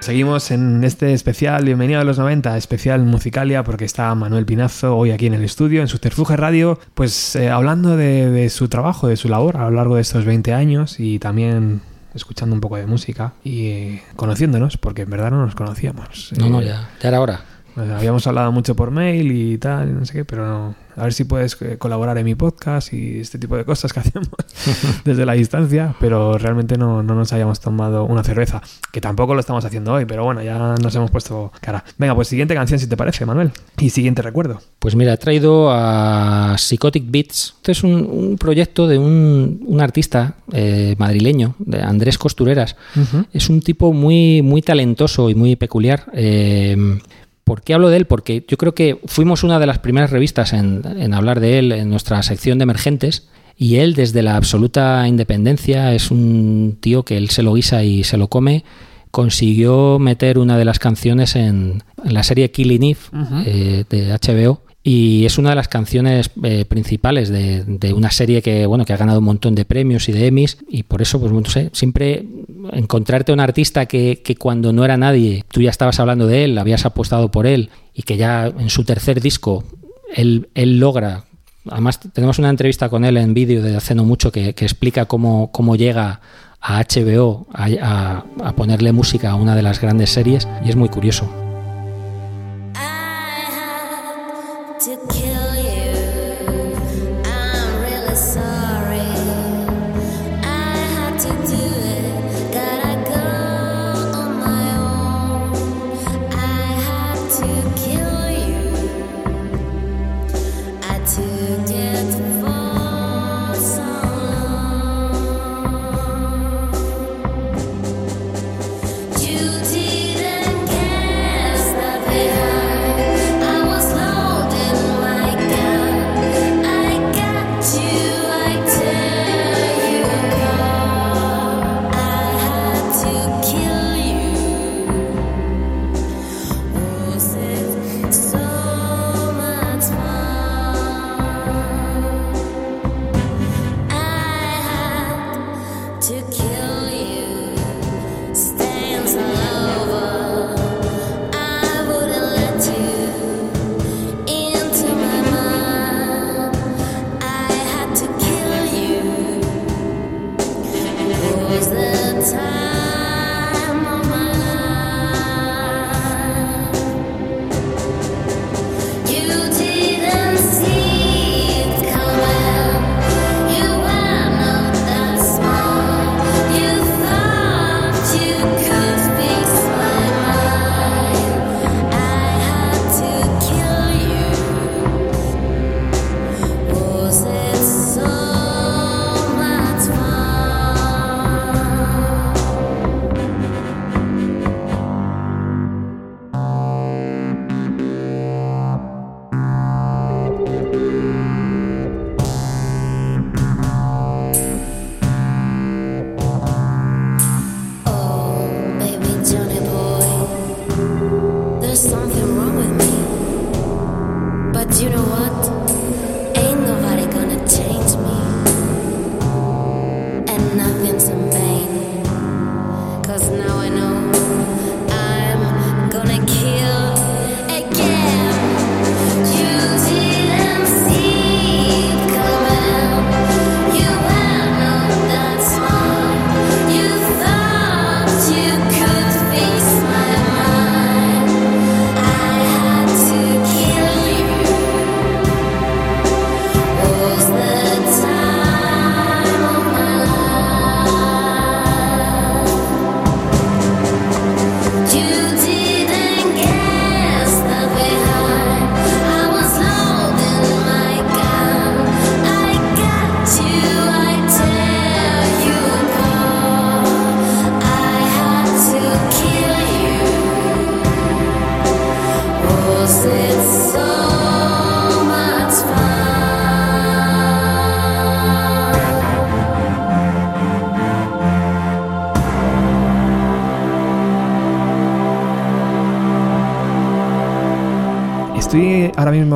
Seguimos 0.01 0.49
en 0.49 0.83
este 0.83 1.13
especial 1.13 1.63
Bienvenido 1.63 2.01
a 2.01 2.03
los 2.03 2.17
90, 2.17 2.57
especial 2.57 3.03
Musicalia, 3.03 3.63
porque 3.63 3.85
está 3.85 4.13
Manuel 4.15 4.47
Pinazo 4.47 4.97
hoy 4.97 5.11
aquí 5.11 5.27
en 5.27 5.35
el 5.35 5.43
estudio, 5.43 5.81
en 5.81 5.87
Subterfuge 5.87 6.35
Radio, 6.37 6.79
pues 6.95 7.35
eh, 7.35 7.51
hablando 7.51 7.95
de, 7.95 8.31
de 8.31 8.49
su 8.49 8.67
trabajo, 8.67 9.07
de 9.07 9.15
su 9.15 9.29
labor 9.29 9.57
a 9.57 9.65
lo 9.65 9.75
largo 9.75 9.95
de 9.97 10.01
estos 10.01 10.25
20 10.25 10.53
años 10.55 10.99
y 10.99 11.19
también 11.19 11.81
escuchando 12.15 12.55
un 12.55 12.61
poco 12.61 12.77
de 12.77 12.87
música 12.87 13.33
y 13.43 13.67
eh, 13.67 14.03
conociéndonos, 14.15 14.77
porque 14.77 15.03
en 15.03 15.11
verdad 15.11 15.29
no 15.29 15.45
nos 15.45 15.53
conocíamos. 15.53 16.33
No, 16.35 16.49
no, 16.49 16.61
Eh, 16.61 16.65
ya, 16.65 16.89
ya 16.99 17.07
era 17.07 17.21
hora. 17.21 17.41
Habíamos 17.75 18.25
hablado 18.27 18.51
mucho 18.51 18.75
por 18.75 18.91
mail 18.91 19.31
y 19.31 19.57
tal, 19.57 19.99
no 19.99 20.05
sé 20.05 20.13
qué, 20.13 20.25
pero 20.25 20.47
no. 20.47 20.75
A 20.97 21.03
ver 21.03 21.13
si 21.13 21.23
puedes 21.23 21.57
eh, 21.61 21.77
colaborar 21.77 22.17
en 22.17 22.25
mi 22.25 22.35
podcast 22.35 22.91
y 22.91 23.19
este 23.19 23.39
tipo 23.39 23.55
de 23.55 23.63
cosas 23.63 23.93
que 23.93 23.99
hacemos 24.01 24.29
desde 25.05 25.25
la 25.25 25.33
distancia, 25.33 25.95
pero 25.99 26.37
realmente 26.37 26.77
no, 26.77 27.01
no 27.01 27.15
nos 27.15 27.31
habíamos 27.31 27.61
tomado 27.61 28.03
una 28.03 28.23
cerveza, 28.23 28.61
que 28.91 28.99
tampoco 28.99 29.33
lo 29.33 29.39
estamos 29.39 29.63
haciendo 29.63 29.93
hoy, 29.93 30.05
pero 30.05 30.25
bueno, 30.25 30.43
ya 30.43 30.75
nos 30.81 30.93
hemos 30.95 31.09
puesto 31.09 31.51
cara. 31.61 31.83
Venga, 31.97 32.13
pues 32.13 32.27
siguiente 32.27 32.53
canción 32.55 32.79
si 32.79 32.87
te 32.87 32.97
parece, 32.97 33.25
Manuel. 33.25 33.51
Y 33.79 33.89
siguiente 33.89 34.21
recuerdo. 34.21 34.59
Pues 34.79 34.95
mira, 34.95 35.13
he 35.13 35.17
traído 35.17 35.71
a 35.71 36.55
Psychotic 36.57 37.05
Beats. 37.09 37.55
Este 37.57 37.71
es 37.71 37.83
un, 37.83 38.07
un 38.11 38.37
proyecto 38.37 38.87
de 38.87 38.97
un, 38.97 39.63
un 39.65 39.81
artista 39.81 40.35
eh, 40.51 40.95
madrileño, 40.97 41.55
de 41.59 41.81
Andrés 41.81 42.17
Costureras. 42.17 42.75
Es 43.31 43.49
un 43.49 43.61
tipo 43.61 43.93
muy, 43.93 44.41
muy 44.41 44.61
talentoso 44.61 45.29
y 45.29 45.35
muy 45.35 45.55
peculiar. 45.55 46.05
Eh, 46.13 46.99
¿Por 47.51 47.63
qué 47.63 47.73
hablo 47.73 47.89
de 47.89 47.97
él? 47.97 48.05
Porque 48.05 48.45
yo 48.47 48.55
creo 48.55 48.73
que 48.73 49.01
fuimos 49.07 49.43
una 49.43 49.59
de 49.59 49.65
las 49.65 49.77
primeras 49.77 50.09
revistas 50.09 50.53
en, 50.53 50.83
en 50.85 51.13
hablar 51.13 51.41
de 51.41 51.59
él 51.59 51.73
en 51.73 51.89
nuestra 51.89 52.23
sección 52.23 52.57
de 52.57 52.63
emergentes. 52.63 53.27
Y 53.57 53.75
él, 53.75 53.93
desde 53.93 54.21
la 54.21 54.37
absoluta 54.37 55.05
independencia, 55.05 55.93
es 55.93 56.11
un 56.11 56.77
tío 56.79 57.03
que 57.03 57.17
él 57.17 57.29
se 57.29 57.43
lo 57.43 57.53
guisa 57.53 57.83
y 57.83 58.05
se 58.05 58.15
lo 58.15 58.29
come. 58.29 58.63
Consiguió 59.11 59.99
meter 59.99 60.39
una 60.39 60.57
de 60.57 60.63
las 60.63 60.79
canciones 60.79 61.35
en, 61.35 61.83
en 62.05 62.13
la 62.13 62.23
serie 62.23 62.51
Killing 62.51 62.83
Eve 62.83 62.99
eh, 63.45 63.83
de 63.89 64.13
HBO. 64.13 64.61
Y 64.83 65.25
es 65.25 65.37
una 65.37 65.51
de 65.51 65.55
las 65.55 65.67
canciones 65.67 66.31
eh, 66.43 66.65
principales 66.65 67.29
de, 67.29 67.93
una 67.93 68.09
serie 68.09 68.41
que, 68.41 68.65
bueno, 68.65 68.83
que 68.83 68.93
ha 68.93 68.97
ganado 68.97 69.19
un 69.19 69.25
montón 69.25 69.53
de 69.53 69.63
premios 69.63 70.09
y 70.09 70.11
de 70.11 70.25
Emmys. 70.25 70.57
Y 70.69 70.83
por 70.83 71.03
eso, 71.03 71.19
pues 71.19 71.31
no 71.31 71.45
sé, 71.45 71.69
siempre 71.73 72.25
encontrarte 72.73 73.31
a 73.31 73.35
un 73.35 73.41
artista 73.41 73.85
que, 73.85 74.21
que 74.23 74.35
cuando 74.35 74.73
no 74.73 74.83
era 74.83 74.97
nadie, 74.97 75.43
tú 75.51 75.61
ya 75.61 75.69
estabas 75.69 75.99
hablando 75.99 76.25
de 76.25 76.45
él, 76.45 76.57
habías 76.57 76.85
apostado 76.85 77.29
por 77.29 77.45
él, 77.45 77.69
y 77.93 78.01
que 78.03 78.17
ya 78.17 78.47
en 78.47 78.69
su 78.71 78.83
tercer 78.83 79.21
disco 79.21 79.63
él, 80.15 80.49
él 80.55 80.79
logra. 80.79 81.25
Además, 81.69 81.99
tenemos 82.13 82.39
una 82.39 82.49
entrevista 82.49 82.89
con 82.89 83.05
él 83.05 83.17
en 83.17 83.35
vídeo 83.35 83.61
de 83.61 83.75
hace 83.75 83.93
no 83.93 84.03
mucho 84.03 84.31
que, 84.31 84.49
explica 84.49 85.05
cómo, 85.05 85.51
cómo 85.51 85.75
llega 85.75 86.21
a 86.59 86.79
HBO 86.83 87.45
a- 87.53 88.23
a 88.43 88.55
ponerle 88.55 88.91
música 88.93 89.29
a 89.29 89.35
una 89.35 89.55
de 89.55 89.61
las 89.61 89.79
grandes 89.79 90.09
series, 90.09 90.47
y 90.65 90.69
es 90.69 90.75
muy 90.75 90.89
curioso. 90.89 91.29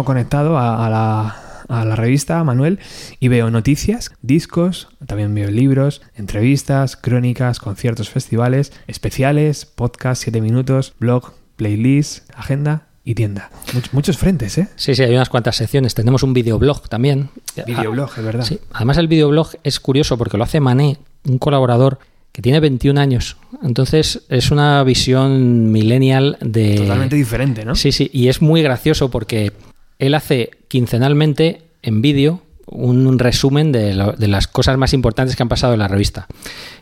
Conectado 0.05 0.57
a, 0.57 0.85
a 0.85 0.89
la, 0.89 1.35
a 1.67 1.83
la 1.85 1.95
revista 1.95 2.43
Manuel 2.43 2.79
y 3.19 3.27
veo 3.27 3.49
noticias, 3.51 4.11
discos, 4.21 4.87
también 5.05 5.33
veo 5.35 5.49
libros, 5.51 6.01
entrevistas, 6.15 6.95
crónicas, 6.95 7.59
conciertos, 7.59 8.09
festivales, 8.09 8.71
especiales, 8.87 9.65
podcast, 9.65 10.21
7 10.23 10.41
minutos, 10.41 10.93
blog, 10.99 11.33
playlist, 11.55 12.29
agenda 12.35 12.87
y 13.03 13.15
tienda. 13.15 13.49
Much- 13.73 13.89
muchos 13.91 14.17
frentes, 14.17 14.57
¿eh? 14.57 14.67
Sí, 14.75 14.95
sí, 14.95 15.03
hay 15.03 15.13
unas 15.13 15.29
cuantas 15.29 15.55
secciones. 15.55 15.93
Tenemos 15.95 16.23
un 16.23 16.33
videoblog 16.33 16.87
también. 16.89 17.29
Videoblog, 17.65 18.09
es 18.17 18.23
verdad. 18.23 18.43
Sí. 18.45 18.59
Además, 18.73 18.97
el 18.97 19.07
videoblog 19.07 19.49
es 19.63 19.79
curioso 19.79 20.17
porque 20.17 20.37
lo 20.37 20.43
hace 20.43 20.59
Mané, 20.59 20.97
un 21.27 21.37
colaborador 21.37 21.99
que 22.31 22.41
tiene 22.41 22.59
21 22.59 22.99
años. 22.99 23.37
Entonces, 23.63 24.23
es 24.27 24.51
una 24.51 24.83
visión 24.83 25.71
millennial 25.71 26.37
de. 26.41 26.75
Totalmente 26.77 27.15
diferente, 27.15 27.63
¿no? 27.63 27.75
Sí, 27.75 27.91
sí, 27.91 28.09
y 28.11 28.27
es 28.27 28.41
muy 28.41 28.61
gracioso 28.61 29.09
porque 29.09 29.53
él 29.99 30.13
hace 30.13 30.51
quincenalmente 30.67 31.61
en 31.81 32.01
vídeo 32.01 32.41
un 32.67 33.19
resumen 33.19 33.71
de, 33.71 33.93
lo- 33.93 34.13
de 34.13 34.27
las 34.27 34.47
cosas 34.47 34.77
más 34.77 34.93
importantes 34.93 35.35
que 35.35 35.43
han 35.43 35.49
pasado 35.49 35.73
en 35.73 35.79
la 35.79 35.87
revista. 35.87 36.27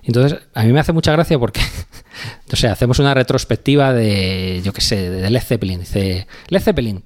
Entonces, 0.04 0.40
a 0.54 0.64
mí 0.64 0.72
me 0.72 0.80
hace 0.80 0.94
mucha 0.94 1.12
gracia 1.12 1.38
porque, 1.38 1.60
no 2.52 2.56
sé, 2.56 2.68
hacemos 2.70 3.00
una 3.00 3.14
retrospectiva 3.14 3.94
de, 3.94 4.62
yo 4.64 4.72
qué 4.74 4.82
sé, 4.82 5.10
de 5.10 5.30
Led 5.30 5.42
Zeppelin. 5.42 5.82
Dice, 5.82 6.26
Led 6.48 6.62
Zeppelin, 6.62 7.04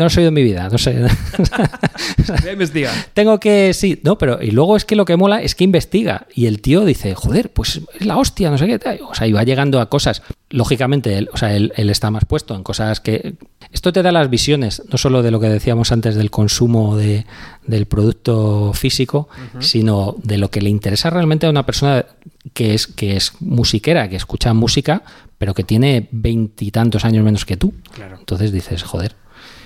no 0.00 0.08
lo 0.08 0.14
he 0.14 0.18
oído 0.18 0.28
en 0.28 0.34
mi 0.34 0.42
vida, 0.42 0.68
no 0.68 0.78
sé. 0.78 1.06
Voy 2.40 2.48
a 2.48 2.52
investigar. 2.52 2.94
Tengo 3.14 3.38
que, 3.38 3.72
sí, 3.74 4.00
no, 4.02 4.18
pero 4.18 4.42
y 4.42 4.50
luego 4.50 4.76
es 4.76 4.84
que 4.84 4.96
lo 4.96 5.04
que 5.04 5.16
mola 5.16 5.42
es 5.42 5.54
que 5.54 5.64
investiga 5.64 6.26
y 6.34 6.46
el 6.46 6.60
tío 6.60 6.84
dice, 6.84 7.14
joder, 7.14 7.52
pues 7.52 7.80
es 7.98 8.06
la 8.06 8.16
hostia, 8.16 8.50
no 8.50 8.58
sé 8.58 8.66
qué, 8.66 9.00
o 9.02 9.14
sea, 9.14 9.26
y 9.26 9.32
va 9.32 9.44
llegando 9.44 9.80
a 9.80 9.88
cosas, 9.88 10.22
lógicamente, 10.48 11.18
él, 11.18 11.28
o 11.32 11.36
sea, 11.36 11.54
él, 11.54 11.72
él 11.76 11.90
está 11.90 12.10
más 12.10 12.24
puesto 12.24 12.54
en 12.54 12.62
cosas 12.62 13.00
que... 13.00 13.34
Esto 13.72 13.92
te 13.92 14.02
da 14.02 14.10
las 14.10 14.28
visiones, 14.28 14.82
no 14.90 14.98
solo 14.98 15.22
de 15.22 15.30
lo 15.30 15.38
que 15.38 15.48
decíamos 15.48 15.92
antes 15.92 16.16
del 16.16 16.30
consumo 16.32 16.96
de, 16.96 17.24
del 17.64 17.86
producto 17.86 18.72
físico, 18.74 19.28
sino 19.60 20.16
de 20.24 20.38
lo 20.38 20.50
que 20.50 20.60
le 20.60 20.70
interesa 20.70 21.08
realmente 21.08 21.46
a 21.46 21.50
una 21.50 21.64
persona 21.64 22.04
que 22.52 22.74
es, 22.74 22.88
que 22.88 23.16
es 23.16 23.34
musiquera, 23.40 24.08
que 24.08 24.16
escucha 24.16 24.52
música, 24.54 25.04
pero 25.38 25.54
que 25.54 25.62
tiene 25.62 26.08
veintitantos 26.10 27.04
años 27.04 27.24
menos 27.24 27.44
que 27.44 27.56
tú. 27.56 27.72
Claro. 27.92 28.16
Entonces 28.18 28.50
dices, 28.52 28.82
joder, 28.82 29.14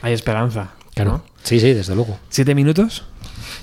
Hay 0.04 0.12
esperanza. 0.12 0.72
claro. 0.94 1.10
¿no? 1.12 1.24
Sí, 1.42 1.58
sí, 1.60 1.72
desde 1.74 1.94
luego. 1.94 2.18
¿Siete 2.28 2.54
minutos? 2.54 3.04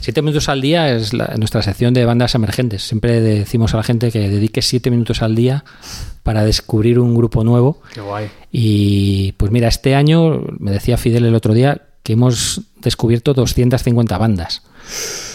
Siete 0.02 0.22
minutos 0.22 0.50
al 0.50 0.62
día 0.62 0.94
es 0.94 1.14
la- 1.14 1.34
nuestra 1.38 1.62
sección 1.62 1.94
de 1.94 2.04
bandas 2.06 2.34
emergentes. 2.36 2.84
Siempre 2.84 3.22
decimos 3.22 3.74
a 3.74 3.78
la 3.78 3.84
gente 3.84 4.12
que 4.12 4.28
dedique 4.30 4.62
siete 4.62 4.90
minutos 4.92 5.22
al 5.22 5.36
día 5.36 5.64
para 6.24 6.44
descubrir 6.44 7.00
un 7.00 7.16
grupo 7.16 7.44
nuevo. 7.44 7.82
Qué 7.94 8.02
guay. 8.02 8.30
Y 8.52 9.32
pues 9.34 9.52
mira, 9.52 9.68
este 9.68 9.96
año, 9.96 10.42
me 10.60 10.72
decía 10.72 10.98
Fidel 10.98 11.26
el 11.26 11.36
otro 11.36 11.54
día, 11.54 11.82
que 12.04 12.14
hemos 12.14 12.62
descubierto 12.82 13.34
250 13.34 14.18
bandas, 14.18 14.64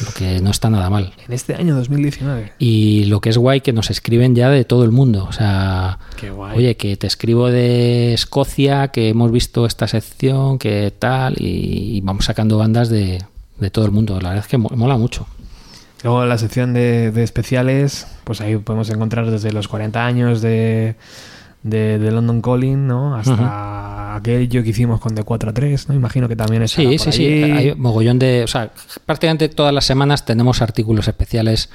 lo 0.05 0.13
que 0.13 0.41
no 0.41 0.51
está 0.51 0.69
nada 0.69 0.91
mal. 0.91 1.13
En 1.27 1.33
este 1.33 1.55
año 1.55 1.77
2019. 1.77 2.53
Y 2.59 3.05
lo 3.05 3.21
que 3.21 3.31
es 3.31 3.39
guay, 3.39 3.61
que 3.61 3.73
nos 3.73 3.91
escriben 3.91 4.35
ya 4.35 4.51
de 4.51 4.65
todo 4.65 4.83
el 4.85 4.91
mundo. 4.91 5.27
O 5.29 5.33
sea, 5.33 5.99
Qué 6.17 6.31
guay. 6.31 6.57
oye, 6.59 6.77
que 6.77 6.97
te 6.97 7.07
escribo 7.07 7.49
de 7.51 8.15
Escocia, 8.15 8.89
que 8.89 9.09
hemos 9.11 9.31
visto 9.31 9.65
esta 9.67 9.87
sección, 9.87 10.59
que 10.59 10.93
tal, 10.99 11.37
y 11.39 12.01
vamos 12.03 12.25
sacando 12.25 12.59
bandas 12.59 12.89
de, 12.89 13.23
de 13.59 13.71
todo 13.71 13.85
el 13.85 13.93
mundo. 13.93 14.21
La 14.21 14.31
verdad 14.31 14.45
es 14.45 14.51
que 14.51 14.59
mo- 14.59 14.71
mola 14.75 14.97
mucho. 14.97 15.27
Luego 16.03 16.25
la 16.27 16.37
sección 16.39 16.75
de, 16.75 17.11
de 17.13 17.23
especiales, 17.23 18.07
pues 18.25 18.41
ahí 18.41 18.57
podemos 18.57 18.91
encontrar 18.91 19.31
desde 19.31 19.53
los 19.53 19.67
40 19.69 20.05
años 20.05 20.41
de, 20.43 20.95
de, 21.67 21.99
de 21.99 22.11
London 22.13 22.41
Calling, 22.41 22.87
¿no? 22.87 23.17
Hasta 23.17 24.15
aquello 24.17 24.63
que 24.63 24.71
hicimos 24.71 25.01
con 25.01 25.15
de 25.15 25.23
4 25.23 25.51
a 25.51 25.53
3, 25.53 25.89
¿no? 25.89 25.95
Imagino 25.95 26.29
que 26.29 26.37
también 26.37 26.63
está 26.63 26.81
Sí, 26.81 26.99
sí, 26.99 27.13
sí. 27.13 27.43
Hay 27.43 27.75
mogollón 27.75 28.19
de. 28.19 28.45
O 28.45 28.47
sea, 28.47 28.71
prácticamente 29.05 29.49
todas 29.49 29.75
las 29.75 29.85
semanas 29.85 30.25
tenemos 30.25 30.63
artículos 30.63 31.09
especiales, 31.09 31.69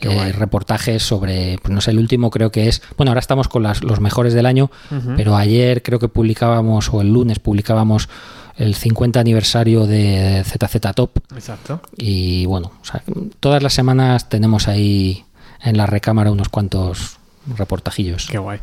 eh, 0.00 0.32
reportajes 0.32 1.02
sobre. 1.02 1.58
Pues 1.62 1.74
no 1.74 1.80
sé, 1.80 1.90
el 1.90 1.98
último 1.98 2.30
creo 2.30 2.50
que 2.50 2.68
es. 2.68 2.82
Bueno, 2.96 3.10
ahora 3.10 3.20
estamos 3.20 3.48
con 3.48 3.62
las, 3.62 3.82
los 3.82 4.00
mejores 4.00 4.34
del 4.34 4.46
año, 4.46 4.70
pero 5.16 5.36
ayer 5.36 5.82
creo 5.82 5.98
que 5.98 6.08
publicábamos, 6.08 6.92
o 6.92 7.00
el 7.00 7.12
lunes 7.12 7.38
publicábamos 7.38 8.08
el 8.56 8.74
50 8.74 9.20
aniversario 9.20 9.86
de 9.86 10.42
ZZ 10.44 10.94
Top. 10.94 11.18
Exacto. 11.34 11.80
Y 11.96 12.44
bueno, 12.46 12.72
o 12.80 12.84
sea, 12.84 13.02
todas 13.40 13.62
las 13.62 13.72
semanas 13.72 14.28
tenemos 14.28 14.68
ahí 14.68 15.24
en 15.62 15.76
la 15.76 15.86
recámara 15.86 16.30
unos 16.30 16.48
cuantos 16.48 17.17
reportajillos. 17.56 18.28
Qué 18.30 18.38
guay. 18.38 18.60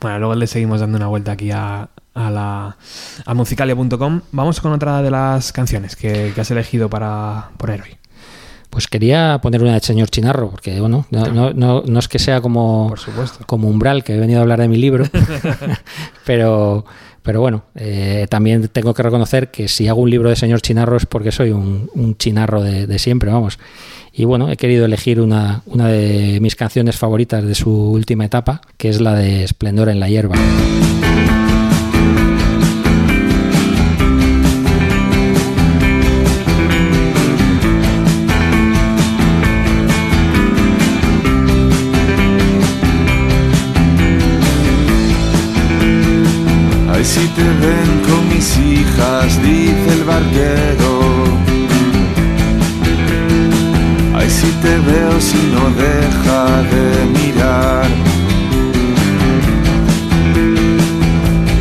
Bueno, 0.00 0.18
luego 0.18 0.34
le 0.34 0.46
seguimos 0.46 0.80
dando 0.80 0.96
una 0.96 1.06
vuelta 1.06 1.32
aquí 1.32 1.50
a, 1.50 1.88
a 2.14 2.30
la 2.30 2.76
a 3.24 3.34
musicalia.com. 3.34 4.20
Vamos 4.32 4.60
con 4.60 4.72
otra 4.72 5.02
de 5.02 5.10
las 5.10 5.52
canciones 5.52 5.96
que, 5.96 6.32
que 6.34 6.40
has 6.40 6.50
elegido 6.50 6.88
para 6.90 7.50
poner 7.56 7.82
hoy. 7.82 7.96
Pues 8.70 8.86
quería 8.86 9.38
poner 9.40 9.62
una 9.62 9.72
de 9.74 9.80
señor 9.80 10.10
Chinarro, 10.10 10.50
porque 10.50 10.78
bueno, 10.78 11.06
no, 11.10 11.26
no, 11.28 11.52
no, 11.52 11.82
no 11.86 11.98
es 11.98 12.06
que 12.06 12.18
sea 12.18 12.42
como, 12.42 12.88
Por 12.90 12.98
supuesto. 12.98 13.46
como 13.46 13.68
umbral, 13.68 14.04
que 14.04 14.14
he 14.14 14.18
venido 14.18 14.40
a 14.40 14.42
hablar 14.42 14.60
de 14.60 14.68
mi 14.68 14.76
libro, 14.76 15.06
pero, 16.26 16.84
pero 17.28 17.42
bueno, 17.42 17.64
eh, 17.74 18.26
también 18.30 18.68
tengo 18.68 18.94
que 18.94 19.02
reconocer 19.02 19.50
que 19.50 19.68
si 19.68 19.86
hago 19.86 20.00
un 20.00 20.08
libro 20.08 20.30
de 20.30 20.36
señor 20.36 20.62
Chinarro 20.62 20.96
es 20.96 21.04
porque 21.04 21.30
soy 21.30 21.50
un, 21.50 21.90
un 21.92 22.16
chinarro 22.16 22.62
de, 22.62 22.86
de 22.86 22.98
siempre, 22.98 23.30
vamos. 23.30 23.58
Y 24.14 24.24
bueno, 24.24 24.50
he 24.50 24.56
querido 24.56 24.86
elegir 24.86 25.20
una, 25.20 25.60
una 25.66 25.88
de 25.88 26.38
mis 26.40 26.56
canciones 26.56 26.96
favoritas 26.96 27.44
de 27.44 27.54
su 27.54 27.70
última 27.70 28.24
etapa, 28.24 28.62
que 28.78 28.88
es 28.88 29.02
la 29.02 29.14
de 29.14 29.44
Esplendor 29.44 29.90
en 29.90 30.00
la 30.00 30.08
hierba. 30.08 30.36
Ay, 46.98 47.04
si 47.04 47.28
te 47.28 47.44
ven 47.44 48.02
con 48.08 48.28
mis 48.28 48.58
hijas, 48.58 49.40
dice 49.40 49.88
el 49.92 50.02
barquero. 50.02 50.98
Ay, 54.16 54.28
si 54.28 54.48
te 54.62 54.76
veo 54.78 55.20
si 55.20 55.38
no 55.54 55.70
deja 55.86 56.42
de 56.72 56.86
mirar. 57.18 57.86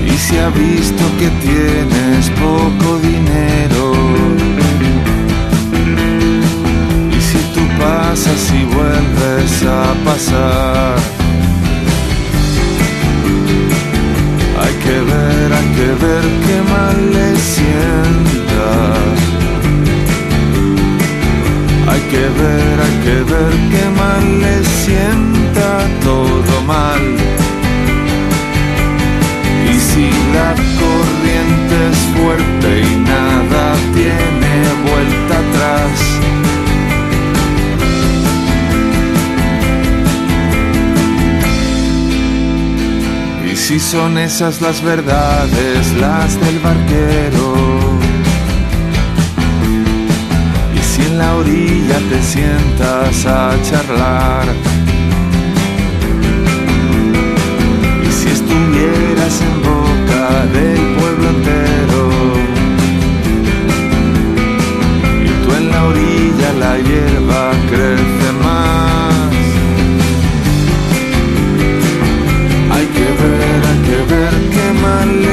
Y 0.08 0.18
si 0.18 0.38
ha 0.40 0.50
visto 0.50 1.04
que 1.20 1.30
tienes 1.46 2.32
poco 2.32 2.98
dinero. 2.98 3.94
Y 7.16 7.22
si 7.22 7.38
tú 7.54 7.62
pasas 7.78 8.52
y 8.60 8.66
vuelves 8.74 9.64
a 9.68 9.94
pasar. 10.04 11.17
Hay 15.98 16.04
que 16.04 16.06
ver 16.06 16.26
qué 16.46 16.62
mal 16.72 16.98
le 17.12 17.36
sienta. 17.38 18.68
Hay 21.92 22.02
que 22.12 22.26
ver, 22.40 22.80
hay 22.86 22.96
que 23.04 23.18
ver 23.34 23.54
qué 23.72 23.84
mal 23.98 24.40
le 24.40 24.64
sienta 24.64 25.88
todo 26.04 26.62
mal. 26.68 27.02
Y 29.72 29.80
si 29.80 30.12
la 30.36 30.54
corriente 30.82 31.76
es 31.90 32.00
fuerte 32.16 32.70
y 32.82 33.07
son 43.76 44.18
esas 44.18 44.62
las 44.62 44.82
verdades, 44.82 45.94
las 46.00 46.40
del 46.40 46.58
barquero. 46.60 47.54
Y 50.74 50.80
si 50.80 51.02
en 51.02 51.18
la 51.18 51.36
orilla 51.36 52.00
te 52.10 52.22
sientas 52.24 53.26
a 53.26 53.52
charlar. 53.64 54.46
Y 58.08 58.12
si 58.12 58.30
estuvieras 58.30 59.42
en 59.42 59.62
boca 59.62 60.46
del 60.54 60.96
pueblo 60.98 61.30
entero. 61.36 62.10
Y 65.26 65.46
tú 65.46 65.56
en 65.58 65.70
la 65.72 65.84
orilla 65.84 66.54
la 66.54 66.78
hierba 66.78 67.52
crece 67.70 68.17
mal. 74.88 75.28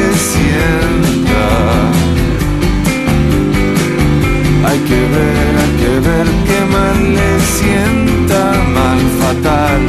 Hay 4.66 4.80
que 4.80 5.00
ver, 5.14 5.52
hay 5.62 5.72
que 5.82 5.94
ver 6.08 6.26
qué 6.48 6.60
mal 6.74 6.98
le 7.18 7.30
sienta, 7.56 8.40
mal 8.78 9.00
fatal. 9.20 9.82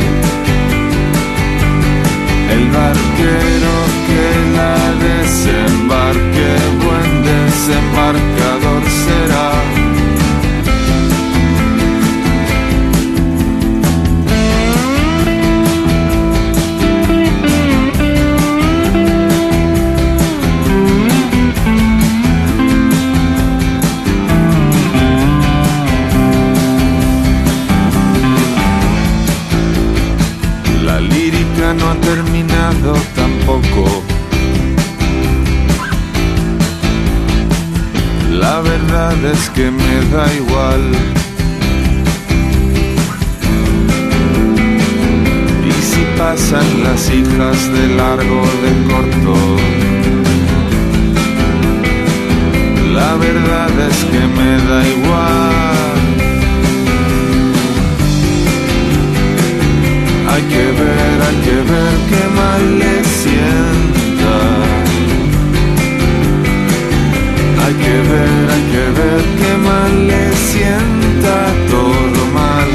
El 2.53 2.63
barquero 2.77 3.75
que 4.07 4.25
la 4.57 4.75
desembarque, 5.07 6.47
buen 6.83 7.09
desembarcador 7.31 8.54
tampoco. 32.93 34.03
La 38.31 38.61
verdad 38.61 39.25
es 39.25 39.49
que 39.49 39.71
me 39.71 39.95
da 40.13 40.25
igual. 40.33 40.83
Y 45.67 45.71
si 45.89 46.01
pasan 46.17 46.83
las 46.83 47.09
hijas 47.09 47.57
de 47.73 47.87
largo 47.95 48.41
o 48.41 48.53
de 48.63 48.71
corto. 48.89 49.35
La 52.93 53.15
verdad 53.15 53.71
es 53.89 53.97
que 54.11 54.21
me 54.37 54.51
da 54.69 54.87
igual. 54.95 55.55
Hay 60.31 60.43
que 60.53 60.65
ver, 60.81 61.14
hay 61.27 61.35
que 61.45 61.55
ver 61.71 61.93
qué 62.09 62.23
mal 62.39 62.79
le 62.79 63.03
sienta. 63.21 64.35
Hay 67.63 67.73
que 67.83 67.97
ver, 68.11 68.43
hay 68.53 68.65
que 68.73 68.85
ver 69.01 69.21
qué 69.39 69.51
mal 69.69 70.07
le 70.07 70.25
sienta 70.51 71.35
todo 71.69 72.19
mal. 72.33 72.71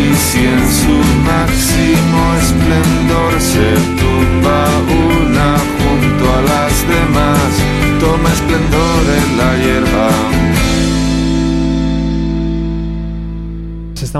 Y 0.00 0.14
si 0.26 0.40
en 0.56 0.64
su 0.80 0.96
máximo 1.30 2.20
esplendor 2.44 3.32
se 3.52 3.68
tumba 4.00 4.60
una 5.08 5.50
junto 5.78 6.24
a 6.36 6.40
las 6.52 6.74
demás, 6.94 7.50
toma 8.00 8.28
esplendor 8.32 9.02
en 9.18 9.38
la 9.38 9.50
hierba. 9.62 9.79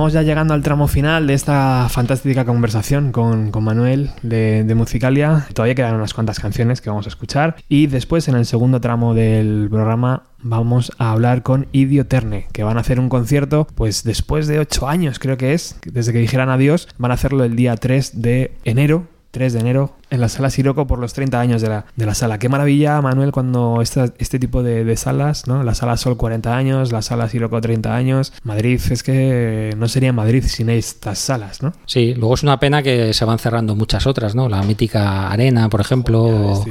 Estamos 0.00 0.14
ya 0.14 0.22
llegando 0.22 0.54
al 0.54 0.62
tramo 0.62 0.88
final 0.88 1.26
de 1.26 1.34
esta 1.34 1.86
fantástica 1.90 2.46
conversación 2.46 3.12
con, 3.12 3.50
con 3.50 3.64
Manuel 3.64 4.08
de, 4.22 4.64
Musicalia. 4.74 5.46
Todavía 5.52 5.74
quedan 5.74 5.94
unas 5.94 6.14
cuantas 6.14 6.40
canciones 6.40 6.80
que 6.80 6.88
vamos 6.88 7.04
a 7.04 7.10
escuchar. 7.10 7.56
Y 7.68 7.86
después, 7.86 8.26
en 8.26 8.34
el 8.34 8.46
segundo 8.46 8.80
tramo 8.80 9.12
del 9.12 9.68
programa, 9.68 10.22
vamos 10.42 10.90
a 10.96 11.10
hablar 11.10 11.42
con 11.42 11.66
Idioterne, 11.72 12.46
que 12.50 12.62
van 12.62 12.78
a 12.78 12.80
hacer 12.80 12.98
un 12.98 13.10
concierto, 13.10 13.66
pues 13.74 14.02
después 14.02 14.46
de 14.46 14.60
ocho 14.60 14.88
años, 14.88 15.18
creo 15.18 15.36
que 15.36 15.52
es, 15.52 15.78
desde 15.84 16.14
que 16.14 16.18
dijeran 16.18 16.48
adiós, 16.48 16.88
van 16.96 17.10
a 17.10 17.14
hacerlo 17.14 17.44
el 17.44 17.54
día 17.54 17.76
3 17.76 18.22
de 18.22 18.52
enero. 18.64 19.06
3 19.30 19.52
de 19.52 19.60
enero 19.60 19.94
en 20.10 20.20
la 20.20 20.28
sala 20.28 20.50
Siroco 20.50 20.88
por 20.88 20.98
los 20.98 21.12
30 21.12 21.38
años 21.38 21.62
de 21.62 21.68
la, 21.68 21.84
de 21.94 22.04
la 22.04 22.14
sala. 22.14 22.38
Qué 22.40 22.48
maravilla, 22.48 23.00
Manuel, 23.00 23.30
cuando 23.30 23.80
esta- 23.80 24.12
este 24.18 24.40
tipo 24.40 24.62
de, 24.64 24.82
de 24.84 24.96
salas, 24.96 25.46
¿no? 25.46 25.62
La 25.62 25.74
sala 25.74 25.96
Sol 25.96 26.16
40 26.16 26.56
años, 26.56 26.90
la 26.90 27.00
sala 27.00 27.28
Siroco 27.28 27.60
30 27.60 27.94
años. 27.94 28.32
Madrid 28.42 28.80
es 28.90 29.02
que 29.04 29.72
no 29.78 29.86
sería 29.86 30.12
Madrid 30.12 30.42
sin 30.46 30.68
estas 30.68 31.18
salas, 31.20 31.62
¿no? 31.62 31.72
Sí, 31.86 32.14
luego 32.14 32.34
es 32.34 32.42
una 32.42 32.58
pena 32.58 32.82
que 32.82 33.14
se 33.14 33.24
van 33.24 33.38
cerrando 33.38 33.76
muchas 33.76 34.06
otras, 34.08 34.34
¿no? 34.34 34.48
La 34.48 34.62
mítica 34.64 35.30
Arena, 35.30 35.68
por 35.68 35.80
ejemplo, 35.80 36.64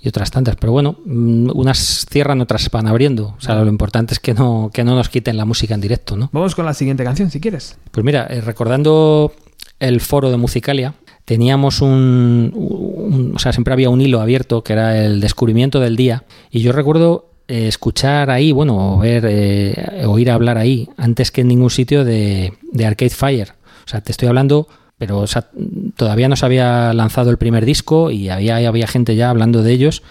y 0.00 0.08
otras 0.08 0.30
tantas. 0.30 0.56
Pero 0.56 0.72
bueno, 0.72 0.96
mm, 1.04 1.50
unas 1.54 2.06
cierran, 2.10 2.40
otras 2.40 2.62
se 2.62 2.70
van 2.72 2.86
abriendo. 2.86 3.34
O 3.36 3.40
sea, 3.42 3.56
lo 3.56 3.68
importante 3.68 4.14
es 4.14 4.20
que 4.20 4.32
no, 4.32 4.70
que 4.72 4.84
no 4.84 4.94
nos 4.94 5.10
quiten 5.10 5.36
la 5.36 5.44
música 5.44 5.74
en 5.74 5.82
directo, 5.82 6.16
¿no? 6.16 6.30
Vamos 6.32 6.54
con 6.54 6.64
la 6.64 6.72
siguiente 6.72 7.04
canción, 7.04 7.30
si 7.30 7.40
quieres. 7.40 7.76
Pues 7.90 8.04
mira, 8.06 8.26
eh, 8.30 8.40
recordando 8.40 9.34
el 9.80 10.00
foro 10.00 10.30
de 10.30 10.38
Musicalia, 10.38 10.94
teníamos 11.26 11.82
un, 11.82 13.32
O 13.34 13.38
sea, 13.38 13.52
siempre 13.52 13.74
había 13.74 13.90
un 13.90 14.00
hilo 14.00 14.22
abierto 14.22 14.64
que 14.64 14.72
era 14.72 15.04
el 15.04 15.20
descubrimiento 15.20 15.80
del 15.80 15.96
día. 15.96 16.24
Y 16.50 16.60
yo 16.60 16.72
recuerdo 16.72 17.30
eh, 17.48 17.68
escuchar 17.68 18.30
ahí, 18.30 18.52
bueno, 18.52 18.98
ver, 18.98 19.26
eh, 19.28 20.04
oír 20.06 20.30
hablar 20.30 20.56
ahí, 20.56 20.88
antes 20.96 21.30
que 21.30 21.42
en 21.42 21.48
ningún 21.48 21.70
sitio 21.70 22.04
de, 22.04 22.54
de 22.72 22.86
Arcade 22.86 23.10
Fire. 23.10 23.52
O 23.84 23.88
sea, 23.88 24.00
te 24.00 24.12
estoy 24.12 24.28
hablando. 24.28 24.66
Pero 24.98 25.26
todavía 25.94 26.26
no 26.26 26.36
se 26.36 26.46
había 26.46 26.94
lanzado 26.94 27.28
el 27.28 27.36
primer 27.36 27.66
disco 27.66 28.10
y 28.10 28.30
había, 28.30 28.56
había 28.66 28.86
gente 28.86 29.14
ya 29.14 29.28
hablando 29.28 29.62
de 29.62 29.72
ellos. 29.72 30.02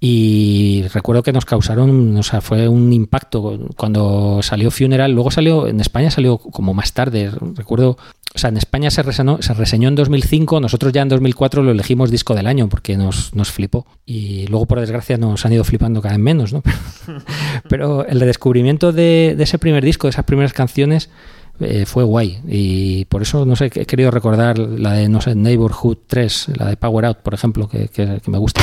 Y 0.00 0.84
recuerdo 0.94 1.24
que 1.24 1.32
nos 1.32 1.44
causaron, 1.44 2.16
o 2.16 2.22
sea, 2.22 2.40
fue 2.40 2.68
un 2.68 2.92
impacto 2.92 3.58
cuando 3.76 4.40
salió 4.42 4.70
Funeral. 4.70 5.10
Luego 5.12 5.30
salió, 5.32 5.66
en 5.66 5.80
España 5.80 6.10
salió 6.12 6.38
como 6.38 6.72
más 6.72 6.92
tarde. 6.92 7.32
Recuerdo, 7.56 7.96
o 8.32 8.38
sea, 8.38 8.50
en 8.50 8.58
España 8.58 8.92
se 8.92 9.02
reseñó, 9.02 9.42
se 9.42 9.54
reseñó 9.54 9.88
en 9.88 9.96
2005, 9.96 10.60
nosotros 10.60 10.92
ya 10.92 11.02
en 11.02 11.08
2004 11.08 11.64
lo 11.64 11.72
elegimos 11.72 12.12
disco 12.12 12.36
del 12.36 12.46
año 12.46 12.68
porque 12.68 12.96
nos, 12.96 13.34
nos 13.34 13.50
flipó. 13.50 13.86
Y 14.06 14.46
luego, 14.46 14.66
por 14.66 14.78
desgracia, 14.78 15.16
nos 15.16 15.44
han 15.44 15.52
ido 15.54 15.64
flipando 15.64 16.00
cada 16.00 16.14
vez 16.14 16.22
menos, 16.22 16.52
¿no? 16.52 16.62
Pero 17.68 18.06
el 18.06 18.20
redescubrimiento 18.20 18.92
de, 18.92 19.34
de 19.36 19.42
ese 19.44 19.58
primer 19.58 19.84
disco, 19.84 20.06
de 20.06 20.10
esas 20.10 20.24
primeras 20.24 20.52
canciones, 20.52 21.10
eh, 21.58 21.86
fue 21.86 22.04
guay. 22.04 22.38
Y 22.46 23.04
por 23.06 23.22
eso, 23.22 23.44
no 23.44 23.56
sé, 23.56 23.64
he 23.74 23.84
querido 23.86 24.12
recordar 24.12 24.58
la 24.58 24.92
de, 24.92 25.08
no 25.08 25.20
sé, 25.20 25.34
Neighborhood 25.34 25.98
3, 26.06 26.50
la 26.56 26.66
de 26.66 26.76
Power 26.76 27.04
Out, 27.06 27.18
por 27.18 27.34
ejemplo, 27.34 27.68
que, 27.68 27.88
que- 27.88 28.20
que 28.24 28.30
me 28.30 28.38
gusta. 28.38 28.62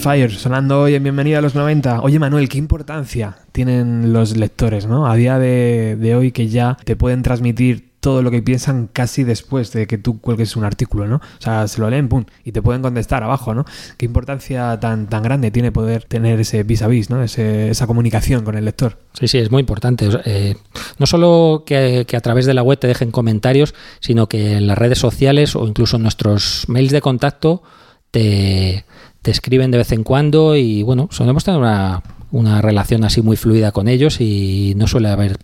Fire 0.00 0.30
sonando 0.30 0.80
hoy 0.80 0.94
en 0.94 1.02
Bienvenida 1.02 1.38
a 1.38 1.40
los 1.42 1.54
90. 1.54 2.00
Oye 2.00 2.18
Manuel, 2.18 2.48
¿qué 2.48 2.56
importancia 2.56 3.36
tienen 3.52 4.14
los 4.14 4.34
lectores, 4.36 4.86
¿no? 4.86 5.06
A 5.06 5.14
día 5.14 5.38
de, 5.38 6.14
hoy 6.16 6.32
que 6.32 6.48
ya 6.48 6.78
te 6.84 6.96
pueden 6.96 7.22
transmitir 7.22 7.90
todo 8.00 8.22
lo 8.22 8.30
que 8.30 8.40
piensan 8.40 8.88
casi 8.90 9.24
después 9.24 9.72
de 9.72 9.86
que 9.86 9.98
tú 9.98 10.18
cuelgues 10.22 10.56
un 10.56 10.64
artículo, 10.64 11.06
¿no? 11.06 11.16
O 11.16 11.20
sea, 11.40 11.68
se 11.68 11.82
lo 11.82 11.90
leen, 11.90 12.08
pum, 12.08 12.24
y 12.44 12.52
te 12.52 12.62
pueden 12.62 12.80
contestar 12.80 13.22
abajo, 13.22 13.52
¿no? 13.52 13.66
Qué 13.98 14.06
importancia 14.06 14.80
tan, 14.80 15.06
tan 15.06 15.22
grande 15.22 15.50
tiene 15.50 15.70
poder 15.70 16.04
tener 16.04 16.40
ese 16.40 16.62
vis 16.62 16.80
a 16.80 16.88
vis, 16.88 17.10
¿no? 17.10 17.22
Ese- 17.22 17.68
esa 17.68 17.86
comunicación 17.86 18.42
con 18.42 18.56
el 18.56 18.64
lector. 18.64 18.98
Sí, 19.12 19.28
sí, 19.28 19.36
es 19.36 19.50
muy 19.50 19.60
importante. 19.60 20.08
Eh, 20.24 20.54
no 20.98 21.04
solo 21.04 21.64
que, 21.66 22.06
que 22.08 22.16
a 22.16 22.20
través 22.22 22.46
de 22.46 22.54
la 22.54 22.62
web 22.62 22.78
te 22.78 22.86
dejen 22.86 23.10
comentarios, 23.10 23.74
sino 24.00 24.28
que 24.30 24.56
en 24.56 24.66
las 24.66 24.78
redes 24.78 24.98
sociales 24.98 25.54
o 25.54 25.66
incluso 25.68 25.96
en 25.96 26.02
nuestros 26.04 26.64
mails 26.68 26.92
de 26.92 27.02
contacto 27.02 27.62
te, 28.10 28.86
te 29.22 29.30
escriben 29.30 29.70
de 29.70 29.78
vez 29.78 29.92
en 29.92 30.02
cuando 30.04 30.56
y 30.56 30.82
bueno, 30.82 31.08
solemos 31.10 31.44
tener 31.44 31.60
una, 31.60 32.02
una 32.32 32.60
relación 32.62 33.04
así 33.04 33.22
muy 33.22 33.36
fluida 33.36 33.72
con 33.72 33.88
ellos 33.88 34.20
y 34.20 34.72
no 34.76 34.86
suele 34.86 35.08
haber 35.10 35.38